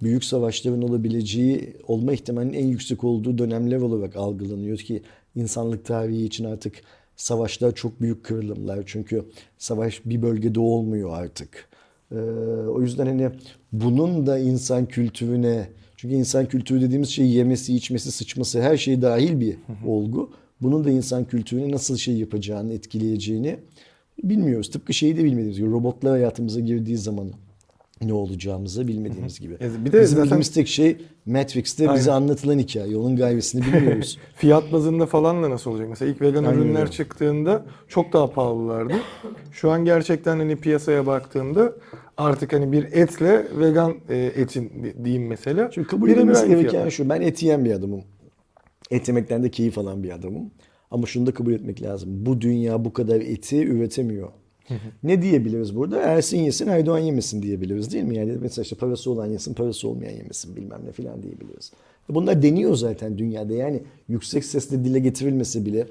büyük 0.04 0.24
savaşların 0.24 0.82
olabileceği 0.82 1.74
olma 1.88 2.14
ihtimalinin 2.14 2.54
en 2.54 2.68
yüksek 2.68 3.04
olduğu 3.04 3.38
dönemler 3.38 3.78
olarak 3.78 4.16
algılanıyor 4.16 4.78
ki 4.78 5.02
insanlık 5.36 5.86
tarihi 5.86 6.26
için 6.26 6.44
artık 6.44 6.74
savaşlar 7.16 7.76
çok 7.76 8.02
büyük 8.02 8.26
kırılımlar. 8.26 8.84
Çünkü 8.86 9.26
savaş 9.58 10.06
bir 10.06 10.22
bölgede 10.22 10.60
olmuyor 10.60 11.10
artık. 11.14 11.70
Ee, 12.12 12.16
o 12.70 12.82
yüzden 12.82 13.06
hani 13.06 13.30
bunun 13.72 14.28
da 14.28 14.40
insan 14.40 14.86
kültürüne 14.86 15.70
çünkü 15.98 16.16
insan 16.16 16.48
kültürü 16.48 16.82
dediğimiz 16.82 17.10
şey 17.10 17.28
yemesi, 17.28 17.76
içmesi, 17.76 18.12
sıçması 18.12 18.62
her 18.62 18.78
şey 18.78 19.02
dahil 19.02 19.40
bir 19.40 19.58
olgu. 19.86 20.32
Bunun 20.62 20.84
da 20.84 20.90
insan 20.90 21.26
kültürüne 21.26 21.72
nasıl 21.72 21.98
şey 21.98 22.18
yapacağını, 22.18 22.74
etkileyeceğini 22.74 23.60
bilmiyoruz. 24.24 24.70
Tıpkı 24.72 24.94
şeyi 24.94 25.18
de 25.18 25.24
bilmediğimiz 25.24 25.58
gibi 25.58 25.72
robotlar 25.72 26.12
hayatımıza 26.12 26.60
girdiği 26.60 26.98
zaman 26.98 27.32
ne 28.02 28.14
olacağımızı 28.14 28.88
bilmediğimiz 28.88 29.40
gibi. 29.40 29.54
E, 29.54 29.86
bir 29.86 29.92
de 29.92 30.02
Bizim 30.02 30.06
zaten- 30.08 30.24
bildiğimiz 30.24 30.52
tek 30.54 30.68
şey 30.68 30.98
Matrix'te 31.26 31.94
bize 31.94 32.12
anlatılan 32.12 32.60
hikaye. 32.60 32.98
Onun 32.98 33.16
gayesini 33.16 33.62
bilmiyoruz. 33.66 34.18
Fiyat 34.36 34.72
bazında 34.74 35.06
falan 35.06 35.44
da 35.44 35.50
nasıl 35.50 35.72
olacak? 35.72 35.88
Mesela 35.90 36.12
ilk 36.12 36.22
vegan 36.22 36.44
Aynen 36.44 36.60
ürünler 36.60 36.80
öyle. 36.80 36.92
çıktığında 36.92 37.66
çok 37.88 38.14
daha 38.14 38.32
pahalılardı. 38.32 38.94
Şu 39.52 39.72
an 39.72 39.86
gerçekten 39.86 40.38
hani 40.38 40.56
piyasaya 40.56 41.06
baktığımda 41.06 41.74
artık 42.18 42.54
hani 42.54 42.72
bir 42.72 42.84
etle 42.84 43.46
vegan 43.60 43.96
e, 44.10 44.18
etin 44.18 44.94
diyeyim 45.04 45.28
mesela. 45.28 45.70
Çünkü 45.72 45.88
kabul 45.88 46.10
edilmesi 46.10 46.48
gereken 46.48 46.90
şu. 46.90 47.10
Ben 47.10 47.22
et 47.22 47.44
yiyen 47.44 47.66
bir 47.66 47.72
adamım. 47.72 48.02
Et 48.92 49.08
yemekten 49.08 49.44
de 49.44 49.52
keyif 49.52 49.78
alan 49.78 50.04
bir 50.04 50.10
adamım. 50.12 50.52
Ama 50.92 51.08
şunu 51.08 51.26
da 51.26 51.34
kabul 51.34 51.54
etmek 51.54 51.82
lazım. 51.82 52.26
Bu 52.26 52.42
dünya 52.42 52.86
bu 52.86 52.94
kadar 52.94 53.22
eti 53.22 53.66
üretemiyor. 53.66 54.30
ne 55.04 55.22
diyebiliriz 55.22 55.76
burada? 55.76 56.02
Ersin 56.02 56.40
yesin, 56.40 56.68
Erdoğan 56.68 57.00
yemesin 57.00 57.42
diyebiliriz 57.42 57.94
değil 57.94 58.04
mi? 58.04 58.18
Yani 58.18 58.38
mesela 58.42 58.64
işte 58.64 58.76
parası 58.76 59.12
olan 59.12 59.26
yesin, 59.26 59.54
parası 59.54 59.88
olmayan 59.88 60.14
yemesin 60.14 60.56
bilmem 60.56 60.82
ne 60.86 60.92
filan 60.92 61.24
diyebiliriz. 61.24 61.72
Bunlar 62.10 62.42
deniyor 62.42 62.76
zaten 62.76 63.18
dünyada. 63.18 63.54
Yani 63.54 63.82
yüksek 64.10 64.46
sesle 64.46 64.86
dile 64.86 65.00
getirilmesi 65.00 65.66
bile 65.66 65.88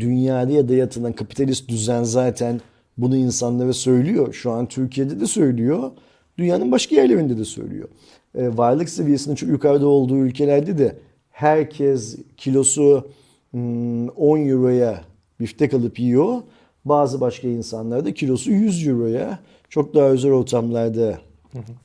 dünyada 0.00 0.52
ya 0.52 0.68
da 0.68 0.74
yatılan 0.74 1.12
kapitalist 1.12 1.68
düzen 1.68 2.02
zaten 2.02 2.60
bunu 2.98 3.16
insanlara 3.16 3.72
söylüyor. 3.72 4.32
Şu 4.32 4.50
an 4.50 4.66
Türkiye'de 4.66 5.20
de 5.20 5.26
söylüyor. 5.26 5.90
Dünyanın 6.38 6.72
başka 6.72 6.96
yerlerinde 6.96 7.38
de 7.38 7.44
söylüyor. 7.44 7.88
Ee, 8.34 8.56
varlık 8.56 8.88
seviyesinin 8.88 9.34
çok 9.34 9.48
yukarıda 9.48 9.86
olduğu 9.86 10.16
ülkelerde 10.16 10.78
de 10.78 10.98
herkes 11.30 12.18
kilosu 12.36 13.10
10 13.54 14.48
euroya 14.48 15.04
biftek 15.40 15.74
alıp 15.74 15.98
yiyor. 15.98 16.42
Bazı 16.84 17.20
başka 17.20 17.48
insanlar 17.48 18.04
da 18.04 18.14
kilosu 18.14 18.50
100 18.50 18.86
euroya 18.86 19.38
çok 19.68 19.94
daha 19.94 20.08
özel 20.08 20.32
ortamlarda 20.32 21.18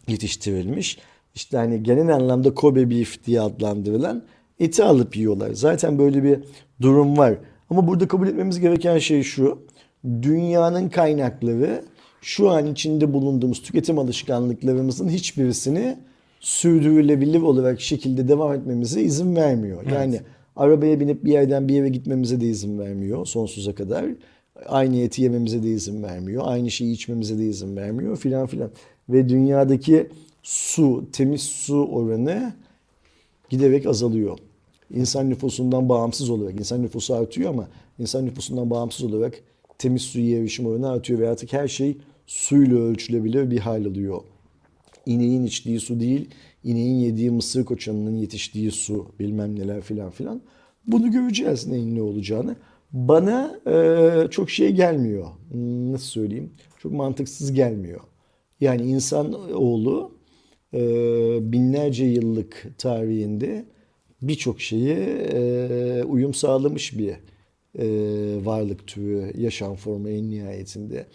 yetiştirilmiş. 0.08 0.98
İşte 1.36 1.58
hani 1.58 1.84
genel 1.84 2.16
anlamda 2.16 2.54
Kobe 2.54 2.90
beef 2.90 3.26
diye 3.26 3.42
adlandırılan 3.42 4.24
eti 4.60 4.84
alıp 4.84 5.18
yiyorlar. 5.18 5.54
Zaten 5.54 5.98
böyle 6.00 6.24
bir 6.24 6.40
durum 6.82 7.18
var. 7.18 7.38
Ama 7.70 7.88
burada 7.88 8.08
kabul 8.08 8.28
etmemiz 8.28 8.60
gereken 8.60 8.98
şey 8.98 9.24
şu. 9.24 9.60
Dünyanın 10.22 10.90
kaynakları 10.90 11.84
şu 12.22 12.50
an 12.50 12.66
içinde 12.66 13.14
bulunduğumuz 13.14 13.62
tüketim 13.62 14.00
alışkanlıklarımızın 14.00 15.10
hiçbirisini 15.10 15.98
sürdürülebilir 16.40 17.42
olarak 17.42 17.82
şekilde 17.82 18.28
devam 18.28 18.54
etmemize 18.54 19.02
izin 19.02 19.36
vermiyor. 19.36 19.84
Yani 19.92 20.22
arabaya 20.56 21.00
binip 21.00 21.26
bir 21.26 21.32
yerden 21.32 21.68
bir 21.68 21.74
yere 21.74 21.90
gitmemize 21.90 22.42
de 22.42 22.46
izin 22.46 22.80
vermiyor 22.80 23.26
sonsuza 23.26 23.76
kadar. 23.76 24.06
Aynı 24.66 24.98
eti 24.98 25.22
yememize 25.22 25.64
de 25.64 25.70
izin 25.70 26.04
vermiyor. 26.04 26.44
Aynı 26.46 26.72
şeyi 26.72 26.94
içmemize 26.94 27.38
de 27.38 27.46
izin 27.46 27.76
vermiyor 27.76 28.18
filan 28.18 28.48
filan. 28.48 28.72
Ve 29.10 29.30
dünyadaki 29.30 30.10
su, 30.44 31.06
temiz 31.12 31.42
su 31.42 31.86
oranı 31.86 32.54
giderek 33.50 33.86
azalıyor. 33.86 34.38
İnsan 34.94 35.30
nüfusundan 35.30 35.90
bağımsız 35.90 36.30
olarak, 36.30 36.60
insan 36.60 36.82
nüfusu 36.82 37.16
artıyor 37.16 37.50
ama 37.50 37.68
insan 38.00 38.26
nüfusundan 38.26 38.70
bağımsız 38.70 39.14
olarak 39.14 39.34
temiz 39.78 40.02
suya 40.02 40.40
erişim 40.40 40.66
oranı 40.66 40.90
artıyor 40.90 41.20
ve 41.20 41.30
artık 41.30 41.54
her 41.54 41.68
şey 41.68 41.98
suyla 42.28 42.78
ölçülebilir 42.78 43.52
bir 43.52 43.60
hal 43.60 43.86
alıyor. 43.86 44.22
İneğin 45.06 45.46
içtiği 45.46 45.80
su 45.80 46.00
değil, 46.00 46.30
ineğin 46.66 46.96
yediği 46.96 47.32
mısır 47.32 47.66
koçanının 47.66 48.16
yetiştiği 48.16 48.72
su 48.72 49.08
bilmem 49.20 49.60
neler 49.60 49.82
filan 49.82 50.12
filan. 50.12 50.42
Bunu 50.88 51.12
göreceğiz 51.12 51.68
neyin 51.68 51.96
ne 51.96 52.02
olacağını. 52.02 52.56
Bana 52.94 53.60
e, 53.68 54.28
çok 54.32 54.50
şey 54.50 54.72
gelmiyor. 54.72 55.28
Hmm, 55.52 55.94
Nasıl 55.94 56.06
söyleyeyim? 56.06 56.52
Çok 56.80 56.92
mantıksız 56.92 57.54
gelmiyor. 57.54 58.00
Yani 58.62 58.82
insan 58.84 59.54
oğlu 59.54 60.12
e, 60.74 60.80
binlerce 61.54 62.06
yıllık 62.06 62.68
tarihinde 62.78 63.66
birçok 64.22 64.62
şeye 64.62 64.98
e, 65.34 66.04
uyum 66.04 66.34
sağlamış 66.34 66.98
bir 67.00 67.10
e, 67.80 67.86
varlık 68.46 68.88
türü, 68.88 69.32
yaşam 69.38 69.76
formu 69.76 70.10
en 70.10 70.30
nihayetinde. 70.30 71.06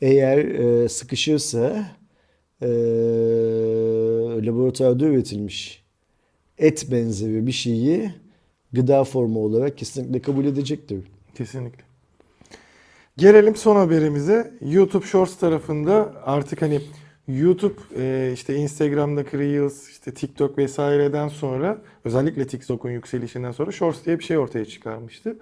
Eğer 0.00 0.38
e, 0.38 0.88
sıkışırsa 0.88 1.86
e, 2.62 2.68
laboratuvarda 4.32 5.04
üretilmiş 5.04 5.82
et 6.58 6.86
benzeri 6.90 7.46
bir 7.46 7.52
şeyi 7.52 8.10
gıda 8.72 9.04
formu 9.04 9.44
olarak 9.44 9.78
kesinlikle 9.78 10.22
kabul 10.22 10.44
edecektir. 10.44 11.04
Kesinlikle. 11.34 11.82
Gelelim 13.16 13.56
son 13.56 13.76
haberimize. 13.76 14.54
YouTube 14.60 15.06
Shorts 15.06 15.36
tarafında 15.36 16.14
artık 16.24 16.62
hani 16.62 16.80
YouTube 17.28 17.74
e, 17.96 18.30
işte 18.34 18.54
Instagram'daki 18.54 19.38
Reels, 19.38 19.88
işte 19.88 20.14
TikTok 20.14 20.58
vesaireden 20.58 21.28
sonra 21.28 21.78
özellikle 22.04 22.46
TikTok'un 22.46 22.90
yükselişinden 22.90 23.52
sonra 23.52 23.72
Shorts 23.72 24.04
diye 24.04 24.18
bir 24.18 24.24
şey 24.24 24.38
ortaya 24.38 24.64
çıkarmıştı. 24.64 25.38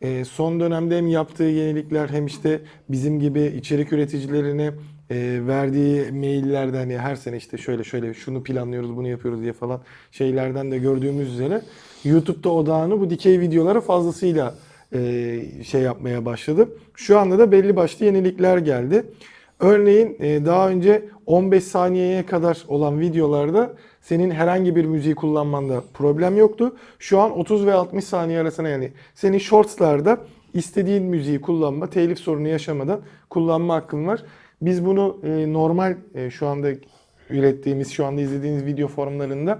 E, 0.00 0.24
son 0.24 0.60
dönemde 0.60 0.96
hem 0.96 1.06
yaptığı 1.06 1.44
yenilikler 1.44 2.08
hem 2.08 2.26
işte 2.26 2.60
bizim 2.88 3.20
gibi 3.20 3.42
içerik 3.58 3.92
üreticilerine 3.92 4.72
e, 5.10 5.46
verdiği 5.46 6.12
maillerde 6.12 6.76
hani 6.76 6.98
her 6.98 7.16
sene 7.16 7.36
işte 7.36 7.58
şöyle 7.58 7.84
şöyle 7.84 8.14
şunu 8.14 8.42
planlıyoruz 8.42 8.96
bunu 8.96 9.08
yapıyoruz 9.08 9.42
diye 9.42 9.52
falan 9.52 9.80
şeylerden 10.12 10.70
de 10.70 10.78
gördüğümüz 10.78 11.32
üzere 11.32 11.62
YouTube'da 12.04 12.50
odağını 12.50 13.00
bu 13.00 13.10
dikey 13.10 13.40
videolara 13.40 13.80
fazlasıyla 13.80 14.54
e, 14.92 15.40
şey 15.64 15.82
yapmaya 15.82 16.24
başladı. 16.24 16.68
Şu 16.94 17.18
anda 17.18 17.38
da 17.38 17.52
belli 17.52 17.76
başlı 17.76 18.04
yenilikler 18.04 18.58
geldi. 18.58 19.04
Örneğin 19.60 20.16
e, 20.20 20.44
daha 20.44 20.68
önce 20.68 21.04
15 21.26 21.64
saniyeye 21.64 22.26
kadar 22.26 22.64
olan 22.68 23.00
videolarda 23.00 23.74
senin 24.00 24.30
herhangi 24.30 24.76
bir 24.76 24.84
müziği 24.84 25.14
kullanmanda 25.14 25.82
problem 25.94 26.36
yoktu. 26.36 26.76
Şu 26.98 27.20
an 27.20 27.38
30 27.38 27.66
ve 27.66 27.72
60 27.72 28.04
saniye 28.04 28.40
arasına 28.40 28.68
yani 28.68 28.92
senin 29.14 29.38
shortslarda 29.38 30.18
istediğin 30.54 31.04
müziği 31.04 31.40
kullanma, 31.40 31.90
telif 31.90 32.18
sorunu 32.18 32.48
yaşamadan 32.48 33.00
kullanma 33.30 33.74
hakkın 33.74 34.06
var. 34.06 34.22
Biz 34.62 34.84
bunu 34.84 35.18
e, 35.24 35.52
normal 35.52 35.96
e, 36.14 36.30
şu 36.30 36.46
anda 36.46 36.68
ürettiğimiz, 37.30 37.90
şu 37.92 38.06
anda 38.06 38.20
izlediğiniz 38.20 38.64
video 38.64 38.88
formlarında 38.88 39.58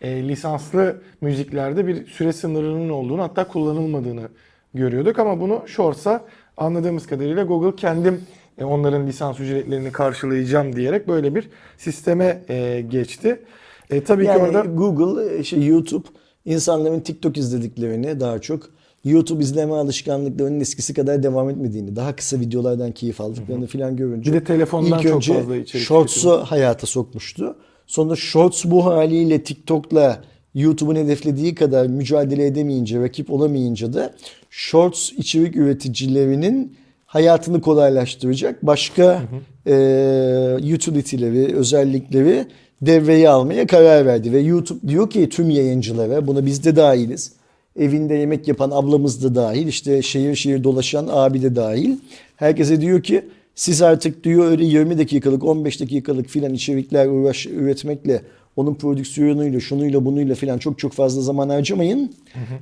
e, 0.00 0.28
lisanslı 0.28 1.02
müziklerde 1.20 1.86
bir 1.86 2.06
süre 2.06 2.32
sınırının 2.32 2.90
olduğunu 2.90 3.22
hatta 3.22 3.48
kullanılmadığını 3.48 4.28
görüyorduk 4.74 5.18
ama 5.18 5.40
bunu 5.40 5.62
Shorts'a 5.66 6.24
anladığımız 6.56 7.06
kadarıyla 7.06 7.44
Google 7.44 7.76
kendim 7.76 8.22
e, 8.58 8.64
onların 8.64 9.06
lisans 9.06 9.40
ücretlerini 9.40 9.92
karşılayacağım 9.92 10.76
diyerek 10.76 11.08
böyle 11.08 11.34
bir 11.34 11.48
sisteme 11.78 12.42
e, 12.48 12.80
geçti. 12.80 13.42
E, 13.90 14.04
tabii 14.04 14.24
yani 14.24 14.38
ki 14.38 14.44
orada 14.44 14.60
Google, 14.60 15.44
şey 15.44 15.66
YouTube 15.66 16.08
insanların 16.44 17.00
TikTok 17.00 17.36
izlediklerini 17.36 18.20
daha 18.20 18.38
çok 18.38 18.70
YouTube 19.04 19.42
izleme 19.42 19.74
alışkanlıklarının 19.74 20.60
eskisi 20.60 20.94
kadar 20.94 21.22
devam 21.22 21.50
etmediğini, 21.50 21.96
daha 21.96 22.16
kısa 22.16 22.40
videolardan 22.40 22.92
keyif 22.92 23.20
aldıklarını 23.20 23.66
falan 23.66 23.96
görünce 23.96 24.32
Bir 24.32 24.40
de 24.40 24.44
telefondan 24.44 24.98
ilk 24.98 25.02
çok 25.02 25.16
önce 25.16 25.34
fazla 25.34 25.56
içerik 25.56 25.86
Shorts'u 25.86 26.30
hayata 26.30 26.86
sokmuştu. 26.86 27.56
Sonra 27.86 28.16
Shorts 28.16 28.64
bu 28.64 28.86
haliyle 28.86 29.42
TikTok'la 29.42 30.22
YouTube'un 30.54 30.96
hedeflediği 30.96 31.54
kadar 31.54 31.86
mücadele 31.86 32.46
edemeyince, 32.46 33.00
rakip 33.00 33.30
olamayınca 33.30 33.92
da 33.92 34.14
Shorts 34.50 35.12
içerik 35.12 35.56
üreticilerinin 35.56 36.76
hayatını 37.06 37.60
kolaylaştıracak 37.60 38.66
başka 38.66 39.22
e, 39.66 40.74
utility'leri, 40.74 41.56
özellikleri 41.56 42.46
devreye 42.82 43.28
almaya 43.28 43.66
karar 43.66 44.06
verdi. 44.06 44.32
Ve 44.32 44.40
YouTube 44.40 44.88
diyor 44.88 45.10
ki 45.10 45.28
tüm 45.28 45.50
yayıncılara, 45.50 46.26
buna 46.26 46.46
biz 46.46 46.64
de 46.64 46.76
dahiliz. 46.76 47.32
Evinde 47.78 48.14
yemek 48.14 48.48
yapan 48.48 48.70
ablamız 48.70 49.24
da 49.24 49.34
dahil, 49.34 49.66
işte 49.66 50.02
şehir 50.02 50.34
şehir 50.34 50.64
dolaşan 50.64 51.08
abi 51.10 51.42
de 51.42 51.56
dahil. 51.56 51.96
Herkese 52.36 52.80
diyor 52.80 53.02
ki 53.02 53.22
siz 53.54 53.82
artık 53.82 54.24
diyor 54.24 54.50
öyle 54.50 54.64
20 54.64 54.98
dakikalık, 54.98 55.44
15 55.44 55.80
dakikalık 55.80 56.28
filan 56.28 56.54
içerikler 56.54 57.06
uğraş, 57.06 57.46
üretmekle, 57.46 58.22
onun 58.56 58.74
prodüksiyonuyla, 58.74 59.60
şunuyla 59.60 60.04
bunuyla 60.04 60.34
filan 60.34 60.58
çok 60.58 60.78
çok 60.78 60.92
fazla 60.92 61.22
zaman 61.22 61.48
harcamayın. 61.48 62.14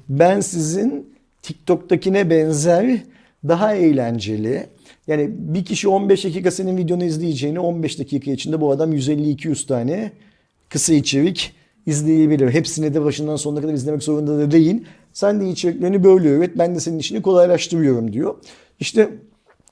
Ben 0.09 0.40
sizin 0.40 1.06
TikTok'takine 1.43 2.30
benzer 2.30 3.02
daha 3.48 3.74
eğlenceli. 3.74 4.66
Yani 5.06 5.30
bir 5.30 5.64
kişi 5.64 5.89
15 5.89 6.24
dakika 6.24 6.51
senin 6.51 6.76
videonu 6.76 7.05
izleyeceğini 7.05 7.60
15 7.60 7.98
dakika 7.98 8.30
içinde 8.30 8.60
bu 8.60 8.70
adam 8.70 8.93
150-200 8.93 9.66
tane 9.66 10.12
kısa 10.68 10.94
içerik 10.94 11.52
izleyebilir. 11.86 12.51
Hepsini 12.51 12.94
de 12.94 13.05
başından 13.05 13.36
sonuna 13.36 13.60
kadar 13.60 13.72
izlemek 13.72 14.02
zorunda 14.02 14.39
da 14.39 14.51
değil. 14.51 14.82
Sen 15.12 15.40
de 15.40 15.48
içeriklerini 15.51 16.05
böyle 16.05 16.28
üret. 16.28 16.59
Ben 16.59 16.74
de 16.74 16.80
senin 16.80 16.98
işini 16.98 17.22
kolaylaştırıyorum 17.22 18.12
diyor. 18.12 18.34
İşte 18.80 19.10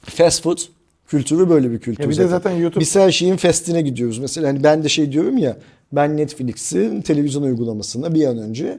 fast 0.02 0.42
food 0.42 0.58
kültürü 1.06 1.50
böyle 1.50 1.70
bir 1.70 1.78
kültür. 1.78 2.02
Ya 2.04 2.10
bir 2.10 2.16
de 2.16 2.28
zaten 2.28 2.52
YouTube- 2.52 2.80
Biz 2.80 2.96
her 2.96 3.10
şeyin 3.10 3.36
fastine 3.36 3.82
gidiyoruz. 3.82 4.18
Mesela 4.18 4.48
hani 4.48 4.62
ben 4.62 4.84
de 4.84 4.88
şey 4.88 5.12
diyorum 5.12 5.38
ya 5.38 5.56
ben 5.92 6.16
Netflix'in 6.16 7.00
televizyon 7.00 7.42
uygulamasına 7.42 8.14
bir 8.14 8.26
an 8.26 8.38
önce 8.38 8.78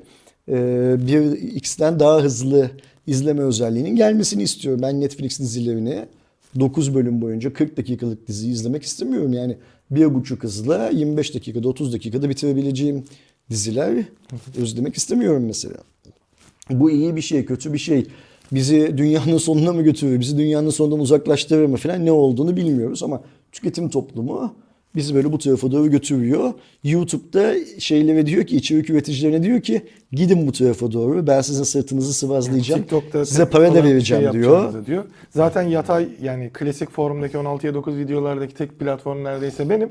e, 0.50 0.96
bir 1.08 1.32
X'ten 1.32 2.00
daha 2.00 2.22
hızlı 2.22 2.72
izleme 3.08 3.42
özelliğinin 3.42 3.96
gelmesini 3.96 4.44
istiyorum. 4.44 4.82
Ben 4.82 5.02
Netflix 5.02 5.40
dizilerini 5.40 6.06
9 6.60 6.96
bölüm 6.96 7.22
boyunca 7.22 7.54
40 7.54 7.78
dakikalık 7.78 8.28
dizi 8.28 8.50
izlemek 8.50 8.84
istemiyorum. 8.84 9.34
Yani 9.34 9.58
bir 9.92 10.14
buçuk 10.14 10.44
hızla 10.44 10.90
25 10.90 11.36
dakikada 11.36 11.68
30 11.68 11.94
dakikada 11.94 12.30
bitirebileceğim 12.30 13.04
diziler 13.50 14.04
özlemek 14.58 14.98
istemiyorum 14.98 15.44
mesela. 15.46 15.76
Bu 16.80 16.92
iyi 16.92 17.16
bir 17.16 17.22
şey, 17.22 17.46
kötü 17.46 17.74
bir 17.74 17.78
şey. 17.78 18.08
Bizi 18.52 18.98
dünyanın 18.98 19.38
sonuna 19.48 19.74
mı 19.74 19.82
götürür, 19.82 20.20
bizi 20.20 20.38
dünyanın 20.38 20.70
sonundan 20.70 21.00
uzaklaştırır 21.00 21.66
mı 21.66 21.78
falan 21.78 22.06
ne 22.06 22.12
olduğunu 22.12 22.56
bilmiyoruz 22.56 23.04
ama 23.04 23.22
tüketim 23.52 23.90
toplumu 23.90 24.56
bizi 24.96 25.16
böyle 25.16 25.32
bu 25.32 25.38
tarafa 25.38 25.72
doğru 25.72 25.92
götürüyor. 25.92 26.54
YouTube'da 26.84 27.54
şeylere 27.80 28.26
diyor 28.26 28.44
ki, 28.46 28.58
içerik 28.58 28.90
üreticilerine 28.90 29.44
diyor 29.44 29.62
ki 29.62 29.82
gidin 30.12 30.48
bu 30.48 30.52
tarafa 30.52 30.92
doğru 30.92 31.28
ben 31.28 31.42
sizin 31.42 31.64
sırtınızı 31.64 32.14
sıvazlayacağım. 32.14 32.82
TikTok'ta 32.82 33.26
size 33.26 33.50
para 33.50 33.74
da 33.74 33.84
bir 33.84 33.90
vereceğim 33.90 34.24
şey 34.24 34.34
diyor. 34.34 34.86
diyor. 34.86 35.06
Zaten 35.30 35.62
yatay 35.62 36.10
yani 36.22 36.50
klasik 36.54 36.92
forumdaki 36.92 37.38
16'ya 37.38 37.74
9 37.74 37.98
videolardaki 37.98 38.54
tek 38.54 38.80
platform 38.80 39.24
neredeyse 39.24 39.70
benim. 39.70 39.90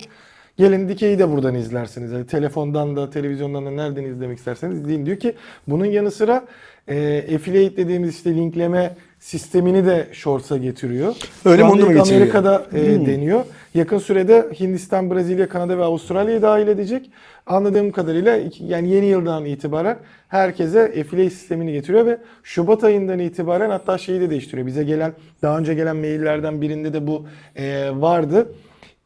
Gelin 0.57 0.89
dikeyi 0.89 1.19
de 1.19 1.33
buradan 1.33 1.55
izlersiniz. 1.55 2.13
Yani 2.13 2.27
telefondan 2.27 2.97
da 2.97 3.11
televizyondan 3.11 3.67
da 3.67 3.71
nereden 3.71 4.05
izlemek 4.05 4.39
isterseniz 4.39 4.79
izleyin 4.81 5.07
diyor 5.07 5.17
ki 5.19 5.35
bunun 5.69 5.85
yanı 5.85 6.11
sıra 6.11 6.45
e, 6.89 7.19
affiliate 7.35 7.77
dediğimiz 7.77 8.15
işte 8.17 8.35
linkleme 8.35 8.95
sistemini 9.21 9.87
de 9.87 10.07
Shorts'a 10.13 10.57
getiriyor. 10.57 11.15
Öyle 11.45 11.63
mi? 11.63 11.69
Onu 11.71 11.81
ilk 11.81 11.87
getiriyor? 11.89 12.07
Amerika'da 12.17 12.67
e, 12.75 12.97
Hmm. 12.97 13.07
deniyor. 13.07 13.45
Yakın 13.75 13.99
sürede 13.99 14.49
Hindistan, 14.61 15.11
Brezilya, 15.11 15.49
Kanada 15.49 15.79
ve 15.79 15.85
Avustralya'yı 15.85 16.43
dahil 16.43 16.69
edecek. 16.69 17.11
Anladığım 17.47 17.91
kadarıyla 17.93 18.39
yani 18.61 18.89
yeni 18.91 19.07
yıldan 19.07 19.45
itibaren 19.45 19.97
herkese 20.29 20.81
affiliate 20.83 21.31
sistemini 21.31 21.73
getiriyor 21.73 22.07
ve 22.07 22.19
Şubat 22.43 22.85
ayından 22.85 23.19
itibaren 23.19 23.71
hatta 23.71 23.99
şeyi 23.99 24.21
de 24.21 24.31
değiştiriyor. 24.31 24.67
Bize 24.67 24.85
gelen 24.85 25.13
daha 25.43 25.59
önce 25.59 25.75
gelen 25.75 25.97
maillerden 25.97 26.61
birinde 26.61 26.93
de 26.93 27.07
bu 27.07 27.27
e, 27.57 27.91
vardı. 27.95 28.53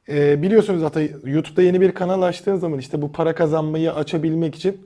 E, 0.09 0.43
biliyorsunuz 0.43 0.83
hatta 0.83 1.01
YouTube'da 1.25 1.63
yeni 1.63 1.81
bir 1.81 1.93
kanal 1.93 2.23
açtığın 2.23 2.57
zaman 2.57 2.79
işte 2.79 3.03
bu 3.03 3.13
para 3.13 3.35
kazanmayı 3.35 3.93
açabilmek 3.93 4.55
için 4.55 4.81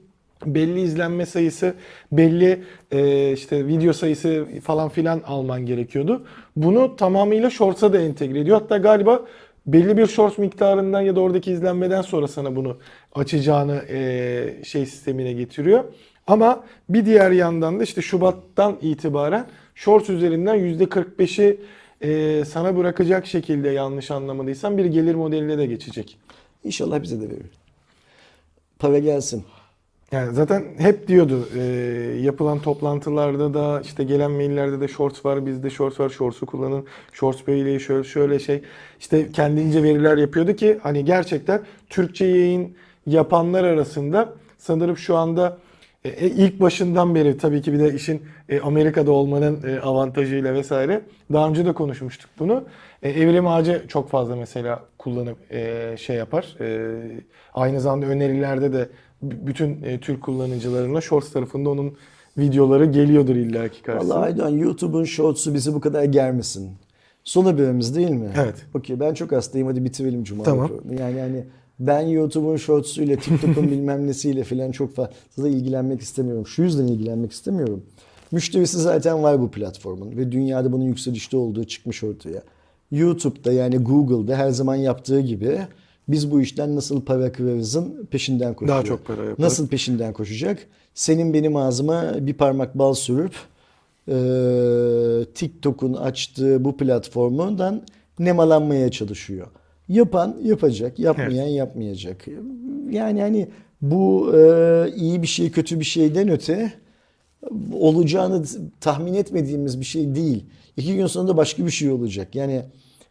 belli 0.47 0.81
izlenme 0.81 1.27
sayısı, 1.27 1.74
belli 2.12 2.62
e, 2.90 3.32
işte 3.32 3.66
video 3.66 3.93
sayısı 3.93 4.47
falan 4.65 4.89
filan 4.89 5.23
alman 5.27 5.66
gerekiyordu. 5.66 6.27
Bunu 6.56 6.97
tamamıyla 6.97 7.51
Shorts'a 7.51 7.93
da 7.93 8.01
entegre 8.01 8.40
ediyor. 8.40 8.60
Hatta 8.60 8.77
galiba 8.77 9.23
belli 9.66 9.97
bir 9.97 10.06
Shorts 10.06 10.39
miktarından 10.39 11.01
ya 11.01 11.16
da 11.16 11.20
oradaki 11.20 11.52
izlenmeden 11.52 12.02
sonra 12.02 12.28
sana 12.28 12.56
bunu 12.56 12.77
açacağını 13.15 13.82
e, 13.89 14.65
şey 14.65 14.86
sistemine 14.86 15.32
getiriyor. 15.32 15.85
Ama 16.27 16.65
bir 16.89 17.06
diğer 17.06 17.31
yandan 17.31 17.81
da 17.81 17.82
işte 17.82 18.02
Şubat'tan 18.02 18.77
itibaren 18.82 19.47
Shorts 19.74 20.10
üzerinden 20.10 20.56
%45'i 20.56 21.60
e, 22.01 22.44
sana 22.44 22.77
bırakacak 22.77 23.27
şekilde 23.27 23.69
yanlış 23.69 24.10
anlamadıysam 24.10 24.78
bir 24.78 24.85
gelir 24.85 25.15
modeline 25.15 25.59
de 25.59 25.66
geçecek. 25.66 26.19
İnşallah 26.65 27.02
bize 27.02 27.20
de 27.20 27.24
verir. 27.24 27.51
Para 28.78 28.98
gelsin. 28.98 29.44
Yani 30.12 30.35
zaten 30.35 30.64
hep 30.78 31.09
diyordu 31.09 31.48
e, 31.56 31.60
yapılan 32.20 32.60
toplantılarda 32.60 33.55
da 33.55 33.80
işte 33.80 34.05
gelen 34.05 34.30
maillerde 34.30 34.80
de 34.80 34.89
shorts 34.89 35.24
var 35.24 35.47
bizde 35.47 35.70
shorts 35.70 36.01
var 36.01 36.09
shorts'u 36.09 36.47
kullanın 36.47 36.86
shorts 37.12 37.47
böyle 37.47 37.78
şöyle 37.78 38.05
şöyle 38.05 38.39
şey 38.39 38.62
işte 39.01 39.32
kendince 39.32 39.82
veriler 39.82 40.16
yapıyordu 40.16 40.52
ki 40.56 40.78
hani 40.82 41.05
gerçekten 41.05 41.60
Türkçe 41.90 42.24
yayın 42.26 42.76
yapanlar 43.06 43.64
arasında 43.64 44.35
sanırım 44.59 44.97
şu 44.97 45.16
anda 45.16 45.59
e, 46.05 46.09
e, 46.09 46.26
ilk 46.26 46.60
başından 46.60 47.14
beri 47.14 47.39
tabii 47.39 47.62
ki 47.62 47.72
bir 47.72 47.78
de 47.78 47.94
işin 47.94 48.22
e, 48.48 48.60
Amerika'da 48.60 49.12
olmanın 49.12 49.62
e, 49.68 49.80
avantajıyla 49.80 50.55
vesaire 50.55 51.01
daha 51.32 51.48
önce 51.48 51.66
de 51.66 51.72
konuşmuştuk 51.72 52.30
bunu. 52.39 52.64
E, 53.02 53.10
Evrim 53.10 53.47
Ağacı 53.47 53.85
çok 53.89 54.10
fazla 54.10 54.36
mesela 54.36 54.85
kullanıp 54.98 55.52
e, 55.52 55.94
şey 55.98 56.16
yapar. 56.16 56.56
E, 56.60 56.90
aynı 57.55 57.80
zamanda 57.80 58.06
önerilerde 58.06 58.72
de 58.72 58.89
bütün 59.23 59.82
e, 59.82 60.01
Türk 60.01 60.23
kullanıcılarına 60.23 61.01
Shorts 61.01 61.32
tarafında 61.32 61.70
onun 61.70 61.93
videoları 62.39 62.85
geliyordur 62.85 63.36
illaki 63.36 63.82
karşısına. 63.82 64.15
Vallahi 64.15 64.27
Aydoğan 64.27 64.49
YouTube'un 64.49 65.05
shorts'u 65.05 65.55
bizi 65.55 65.74
bu 65.74 65.81
kadar 65.81 66.05
germesin. 66.05 66.70
Son 67.24 67.45
haberimiz 67.45 67.97
değil 67.97 68.11
mi? 68.11 68.32
Evet. 68.36 68.55
Okey 68.74 69.01
ben 69.01 69.15
çok 69.15 69.32
hastayım 69.32 69.69
hadi 69.69 69.85
bitirelim 69.85 70.24
Cuma 70.24 70.45
Tamam. 70.45 70.70
Yani 70.99 71.19
yani 71.19 71.45
ben 71.81 72.01
YouTube'un 72.01 72.57
shorts'uyla 72.57 73.16
TikTok'un 73.16 73.62
bilmem 73.70 74.07
nesiyle 74.07 74.45
falan 74.45 74.70
çok 74.70 74.95
fazla 74.95 75.49
ilgilenmek 75.49 76.01
istemiyorum. 76.01 76.47
Şu 76.47 76.62
yüzden 76.62 76.86
ilgilenmek 76.86 77.32
istemiyorum. 77.32 77.82
Müşterisi 78.32 78.78
zaten 78.78 79.23
var 79.23 79.40
bu 79.40 79.51
platformun 79.51 80.16
ve 80.16 80.32
dünyada 80.32 80.73
bunun 80.73 80.85
yükselişte 80.85 81.36
olduğu 81.36 81.65
çıkmış 81.65 82.05
ortaya. 82.05 82.43
YouTube'da 82.90 83.53
yani 83.53 83.78
Google'da 83.78 84.36
her 84.36 84.51
zaman 84.51 84.74
yaptığı 84.74 85.20
gibi 85.20 85.59
biz 86.09 86.30
bu 86.30 86.40
işten 86.40 86.76
nasıl 86.76 87.01
para 87.01 87.32
kırarızın 87.32 88.06
peşinden 88.10 88.55
koşuyor. 88.55 88.76
Daha 88.76 88.85
çok 88.85 89.06
para 89.06 89.16
yaparız. 89.16 89.39
Nasıl 89.39 89.68
peşinden 89.68 90.12
koşacak? 90.12 90.59
Senin 90.94 91.35
benim 91.35 91.56
ağzıma 91.56 92.14
bir 92.20 92.35
parmak 92.35 92.78
bal 92.78 92.94
sürüp 92.94 93.35
e, 94.09 94.16
TikTok'un 95.35 95.94
açtığı 95.94 96.64
bu 96.64 96.76
platformundan 96.76 97.82
nemalanmaya 98.18 98.90
çalışıyor. 98.90 99.47
Yapan 99.89 100.36
yapacak, 100.43 100.98
yapmayan 100.98 101.47
yapmayacak. 101.47 102.24
Yani 102.90 103.20
hani 103.20 103.48
bu 103.82 104.32
e, 104.36 104.93
iyi 104.97 105.22
bir 105.22 105.26
şey, 105.26 105.51
kötü 105.51 105.80
bir 105.80 105.85
şeyden 105.85 106.28
öte 106.28 106.72
olacağını 107.72 108.44
tahmin 108.80 109.14
etmediğimiz 109.14 109.80
bir 109.80 109.85
şey 109.85 110.14
değil. 110.14 110.44
İki 110.76 110.97
gün 110.97 111.06
sonra 111.06 111.28
da 111.28 111.36
başka 111.36 111.66
bir 111.66 111.70
şey 111.70 111.90
olacak. 111.90 112.35
Yani 112.35 112.62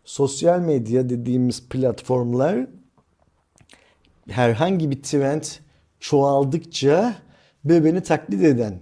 sosyal 0.06 0.60
medya 0.60 1.10
dediğimiz 1.10 1.64
platformlar 1.70 2.68
herhangi 4.30 4.92
bir 4.92 5.02
trend 5.02 5.44
çoğaldıkça 6.00 7.16
birbirini 7.66 8.02
taklit 8.02 8.44
eden 8.44 8.80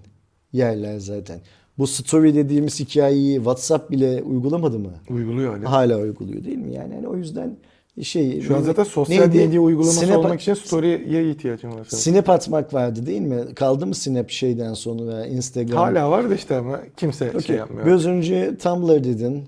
yerler 0.53 0.99
zaten. 0.99 1.39
Bu 1.77 1.87
story 1.87 2.35
dediğimiz 2.35 2.79
hikayeyi 2.79 3.35
WhatsApp 3.35 3.91
bile 3.91 4.23
uygulamadı 4.23 4.79
mı? 4.79 4.91
Uyguluyor 5.09 5.53
öyle. 5.55 5.65
Hala 5.65 5.97
uyguluyor 5.97 6.43
değil 6.43 6.57
mi? 6.57 6.73
Yani 6.73 6.93
hani 6.95 7.07
o 7.07 7.15
yüzden 7.17 7.57
şey 8.01 8.41
Şu 8.41 8.57
an 8.57 8.61
zaten 8.61 8.83
sosyal 8.83 9.19
neydi? 9.27 9.37
medya 9.37 9.61
uygulaması 9.61 10.05
Snap- 10.05 10.17
olmak 10.17 10.41
için 10.41 10.53
story'ye 10.53 11.29
ihtiyacım 11.31 11.71
var. 11.71 11.85
senin. 11.89 12.01
Snap 12.15 12.29
atmak 12.29 12.73
vardı 12.73 13.05
değil 13.05 13.21
mi? 13.21 13.53
Kaldı 13.55 13.87
mı 13.87 13.95
Snap 13.95 14.29
şeyden 14.29 14.73
sonra 14.73 15.25
Instagram? 15.25 15.77
Hala 15.77 16.11
var 16.11 16.29
da 16.29 16.35
işte 16.35 16.55
ama 16.55 16.79
kimse 16.97 17.29
şey 17.31 17.37
Okey. 17.39 17.55
yapmıyor. 17.55 17.85
Biraz 17.87 18.05
önce 18.05 18.57
Tumblr 18.57 19.03
dedin. 19.03 19.43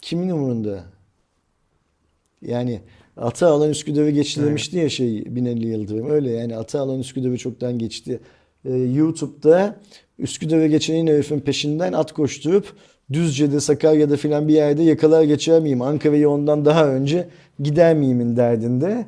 Kimin 0.00 0.30
umurunda? 0.30 0.84
Yani 2.42 2.80
ata 3.20 3.48
alan 3.48 3.70
Üsküdar'ı 3.70 4.10
geçti 4.10 4.40
Evet. 4.40 4.48
demişti 4.48 4.78
ya 4.78 4.88
şey 4.88 5.24
Binali 5.36 5.66
Yıldırım. 5.66 6.10
Öyle 6.10 6.30
yani 6.30 6.56
ata 6.56 6.80
alan 6.80 7.00
Üsküdar'ı 7.00 7.38
çoktan 7.38 7.78
geçti. 7.78 8.20
Ee, 8.64 8.76
YouTube'da 8.76 9.76
Üsküdar'a 10.18 10.66
geçen 10.66 11.06
herifin 11.06 11.40
peşinden 11.40 11.92
at 11.92 12.12
koşturup 12.12 12.66
Düzce'de, 13.12 13.60
Sakarya'da 13.60 14.16
filan 14.16 14.48
bir 14.48 14.54
yerde 14.54 14.82
yakalar 14.82 15.22
geçer 15.22 15.60
miyim? 15.60 15.82
Ankara'yı 15.82 16.28
ondan 16.30 16.64
daha 16.64 16.88
önce 16.88 17.28
gider 17.60 17.96
miyimin 17.96 18.36
derdinde. 18.36 19.06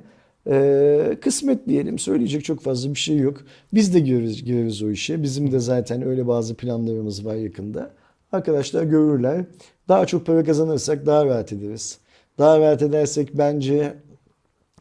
Ee, 0.51 1.17
kısmet 1.21 1.69
diyelim. 1.69 1.99
Söyleyecek 1.99 2.45
çok 2.45 2.61
fazla 2.61 2.91
bir 2.91 2.99
şey 2.99 3.17
yok. 3.19 3.41
Biz 3.75 3.95
de 3.95 4.01
gireriz, 4.01 4.45
gireriz 4.45 4.83
o 4.83 4.91
işe. 4.91 5.23
Bizim 5.23 5.53
de 5.53 5.59
zaten 5.59 6.03
öyle 6.07 6.27
bazı 6.27 6.55
planlarımız 6.55 7.25
var 7.27 7.35
yakında. 7.35 7.91
Arkadaşlar 8.33 8.83
görürler. 8.83 9.45
Daha 9.89 10.07
çok 10.07 10.27
para 10.27 10.45
kazanırsak 10.45 11.07
daha 11.07 11.27
rahat 11.27 11.53
ederiz. 11.53 11.99
Daha 12.39 12.61
rahat 12.61 12.83
edersek 12.83 13.39
bence 13.39 13.95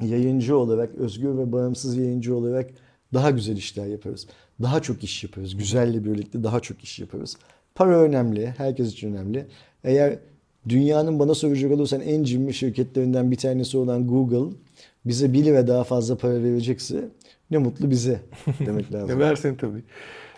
yayıncı 0.01 0.57
olarak, 0.57 0.95
özgür 0.95 1.37
ve 1.37 1.51
bağımsız 1.51 1.97
yayıncı 1.97 2.35
olarak 2.35 2.69
daha 3.13 3.31
güzel 3.31 3.57
işler 3.57 3.85
yaparız. 3.85 4.27
Daha 4.61 4.81
çok 4.81 5.03
iş 5.03 5.23
yaparız. 5.23 5.57
Güzelle 5.57 6.05
birlikte 6.05 6.43
daha 6.43 6.59
çok 6.59 6.83
iş 6.83 6.99
yaparız. 6.99 7.37
Para 7.75 7.99
önemli. 7.99 8.53
Herkes 8.57 8.91
için 8.91 9.13
önemli. 9.13 9.45
Eğer 9.83 10.19
dünyanın 10.69 11.19
bana 11.19 11.33
soracak 11.33 11.71
olursan 11.71 12.01
en 12.01 12.23
cimri 12.23 12.53
şirketlerinden 12.53 13.31
bir 13.31 13.35
tanesi 13.35 13.77
olan 13.77 14.07
Google 14.07 14.55
bize 15.05 15.33
1 15.33 15.45
lira 15.45 15.67
daha 15.67 15.83
fazla 15.83 16.17
para 16.17 16.43
verecekse 16.43 17.09
ne 17.51 17.57
mutlu 17.57 17.89
bize 17.89 18.21
demek 18.65 18.93
lazım. 18.93 19.19
Versin 19.19 19.55
tabii. 19.55 19.83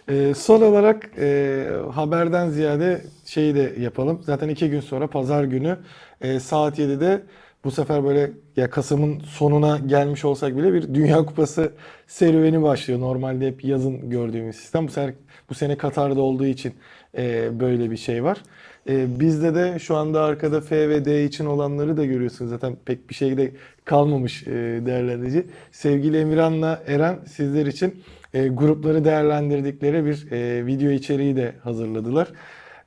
Ee, 0.10 0.34
son 0.38 0.61
olarak 0.61 1.11
e, 1.18 1.65
haberden 1.91 2.49
ziyade 2.49 3.02
şeyi 3.26 3.56
de 3.56 3.76
yapalım. 3.80 4.22
Zaten 4.26 4.49
iki 4.49 4.69
gün 4.69 4.80
sonra 4.80 5.07
pazar 5.07 5.44
günü 5.44 5.77
e, 6.24 6.40
saat 6.40 6.80
7'de 6.80 7.24
bu 7.64 7.72
sefer 7.72 8.04
böyle 8.04 8.32
ya 8.56 8.70
Kasım'ın 8.70 9.20
sonuna 9.20 9.78
gelmiş 9.78 10.26
olsak 10.26 10.58
bile 10.58 10.74
bir 10.74 10.94
Dünya 10.94 11.26
Kupası 11.26 11.72
serüveni 12.08 12.62
başlıyor. 12.62 13.00
Normalde 13.00 13.48
hep 13.48 13.64
yazın 13.64 14.10
gördüğümüz 14.10 14.56
sistem. 14.56 14.88
Bu 14.88 14.91
sefer 14.91 15.14
bu 15.50 15.54
sene 15.54 15.78
Katar'da 15.78 16.22
olduğu 16.22 16.45
için 16.45 16.74
e, 17.18 17.60
böyle 17.60 17.91
bir 17.91 17.98
şey 17.98 18.24
var. 18.24 18.38
E, 18.90 19.20
bizde 19.20 19.56
de 19.56 19.80
şu 19.80 19.95
anda 19.95 20.24
arkada 20.24 20.62
F 20.62 20.90
ve 20.90 21.06
D 21.06 21.26
için 21.26 21.45
olanları 21.45 21.98
da 21.98 22.06
görüyorsunuz. 22.06 22.52
Zaten 22.52 22.78
pek 22.86 23.10
bir 23.10 23.16
şey 23.16 23.38
de 23.38 23.52
kalmamış 23.86 24.48
e, 24.48 24.52
değerlendirici. 24.86 25.45
Sevgili 25.72 26.20
Emirhan'la 26.20 26.84
Eren 26.88 27.20
sizler 27.28 27.66
için 27.66 28.04
e, 28.34 28.48
grupları 28.48 29.06
değerlendirdikleri 29.06 30.06
bir 30.06 30.32
e, 30.32 30.66
video 30.66 30.91
içeriği 30.91 31.36
de 31.36 31.56
hazırladılar. 31.64 32.28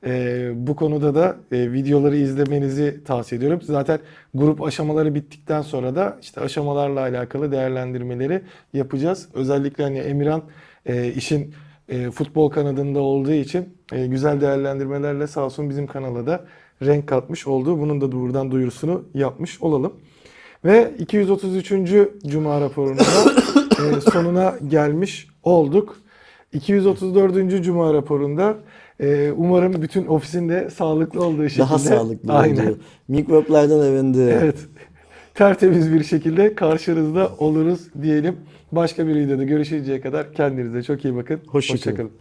E, 0.05 0.51
bu 0.55 0.75
konuda 0.75 1.15
da 1.15 1.37
e, 1.51 1.71
videoları 1.71 2.17
izlemenizi 2.17 3.03
tavsiye 3.03 3.37
ediyorum. 3.37 3.59
Zaten 3.61 3.99
grup 4.33 4.63
aşamaları 4.63 5.15
bittikten 5.15 5.61
sonra 5.61 5.95
da 5.95 6.17
işte 6.21 6.41
aşamalarla 6.41 6.99
alakalı 6.99 7.51
değerlendirmeleri 7.51 8.41
yapacağız. 8.73 9.29
Özellikle 9.33 9.83
hani 9.83 9.97
Emirhan 9.97 10.43
e, 10.85 11.11
işin 11.11 11.53
e, 11.89 12.11
futbol 12.11 12.49
kanadında 12.49 12.99
olduğu 12.99 13.31
için 13.31 13.77
güzel 14.07 14.41
değerlendirmelerle 14.41 15.27
sağ 15.27 15.45
olsun 15.45 15.69
bizim 15.69 15.87
kanala 15.87 16.27
da 16.27 16.45
renk 16.81 17.07
katmış 17.07 17.47
oldu. 17.47 17.79
Bunun 17.79 18.01
da 18.01 18.11
buradan 18.11 18.51
duyurusunu 18.51 19.03
yapmış 19.13 19.61
olalım. 19.61 19.93
Ve 20.65 20.93
233. 20.99 21.73
Cuma 22.27 22.61
raporunda 22.61 23.03
sonuna 24.11 24.55
gelmiş 24.67 25.27
olduk. 25.43 25.97
234. 26.53 27.63
Cuma 27.63 27.93
raporunda 27.93 28.57
e, 28.99 29.31
umarım 29.31 29.81
bütün 29.81 30.05
ofisin 30.05 30.49
de 30.49 30.69
sağlıklı 30.69 31.25
olduğu 31.25 31.43
şekilde. 31.43 31.59
Daha 31.63 31.79
sağlıklı 31.79 32.33
Aynen. 32.33 32.65
oldu. 32.65 32.79
Mikroplardan 33.07 33.79
arındı. 33.79 34.29
Evet. 34.31 34.57
Tertemiz 35.33 35.93
bir 35.93 36.03
şekilde 36.03 36.55
karşınızda 36.55 37.31
oluruz 37.37 37.79
diyelim. 38.01 38.35
Başka 38.71 39.07
bir 39.07 39.15
videoda 39.15 39.43
görüşünceye 39.43 40.01
kadar 40.01 40.33
kendinize 40.33 40.83
çok 40.83 41.05
iyi 41.05 41.15
bakın. 41.15 41.39
Hoşça 41.47 41.77
kalın. 41.77 41.95
kalın. 41.95 42.11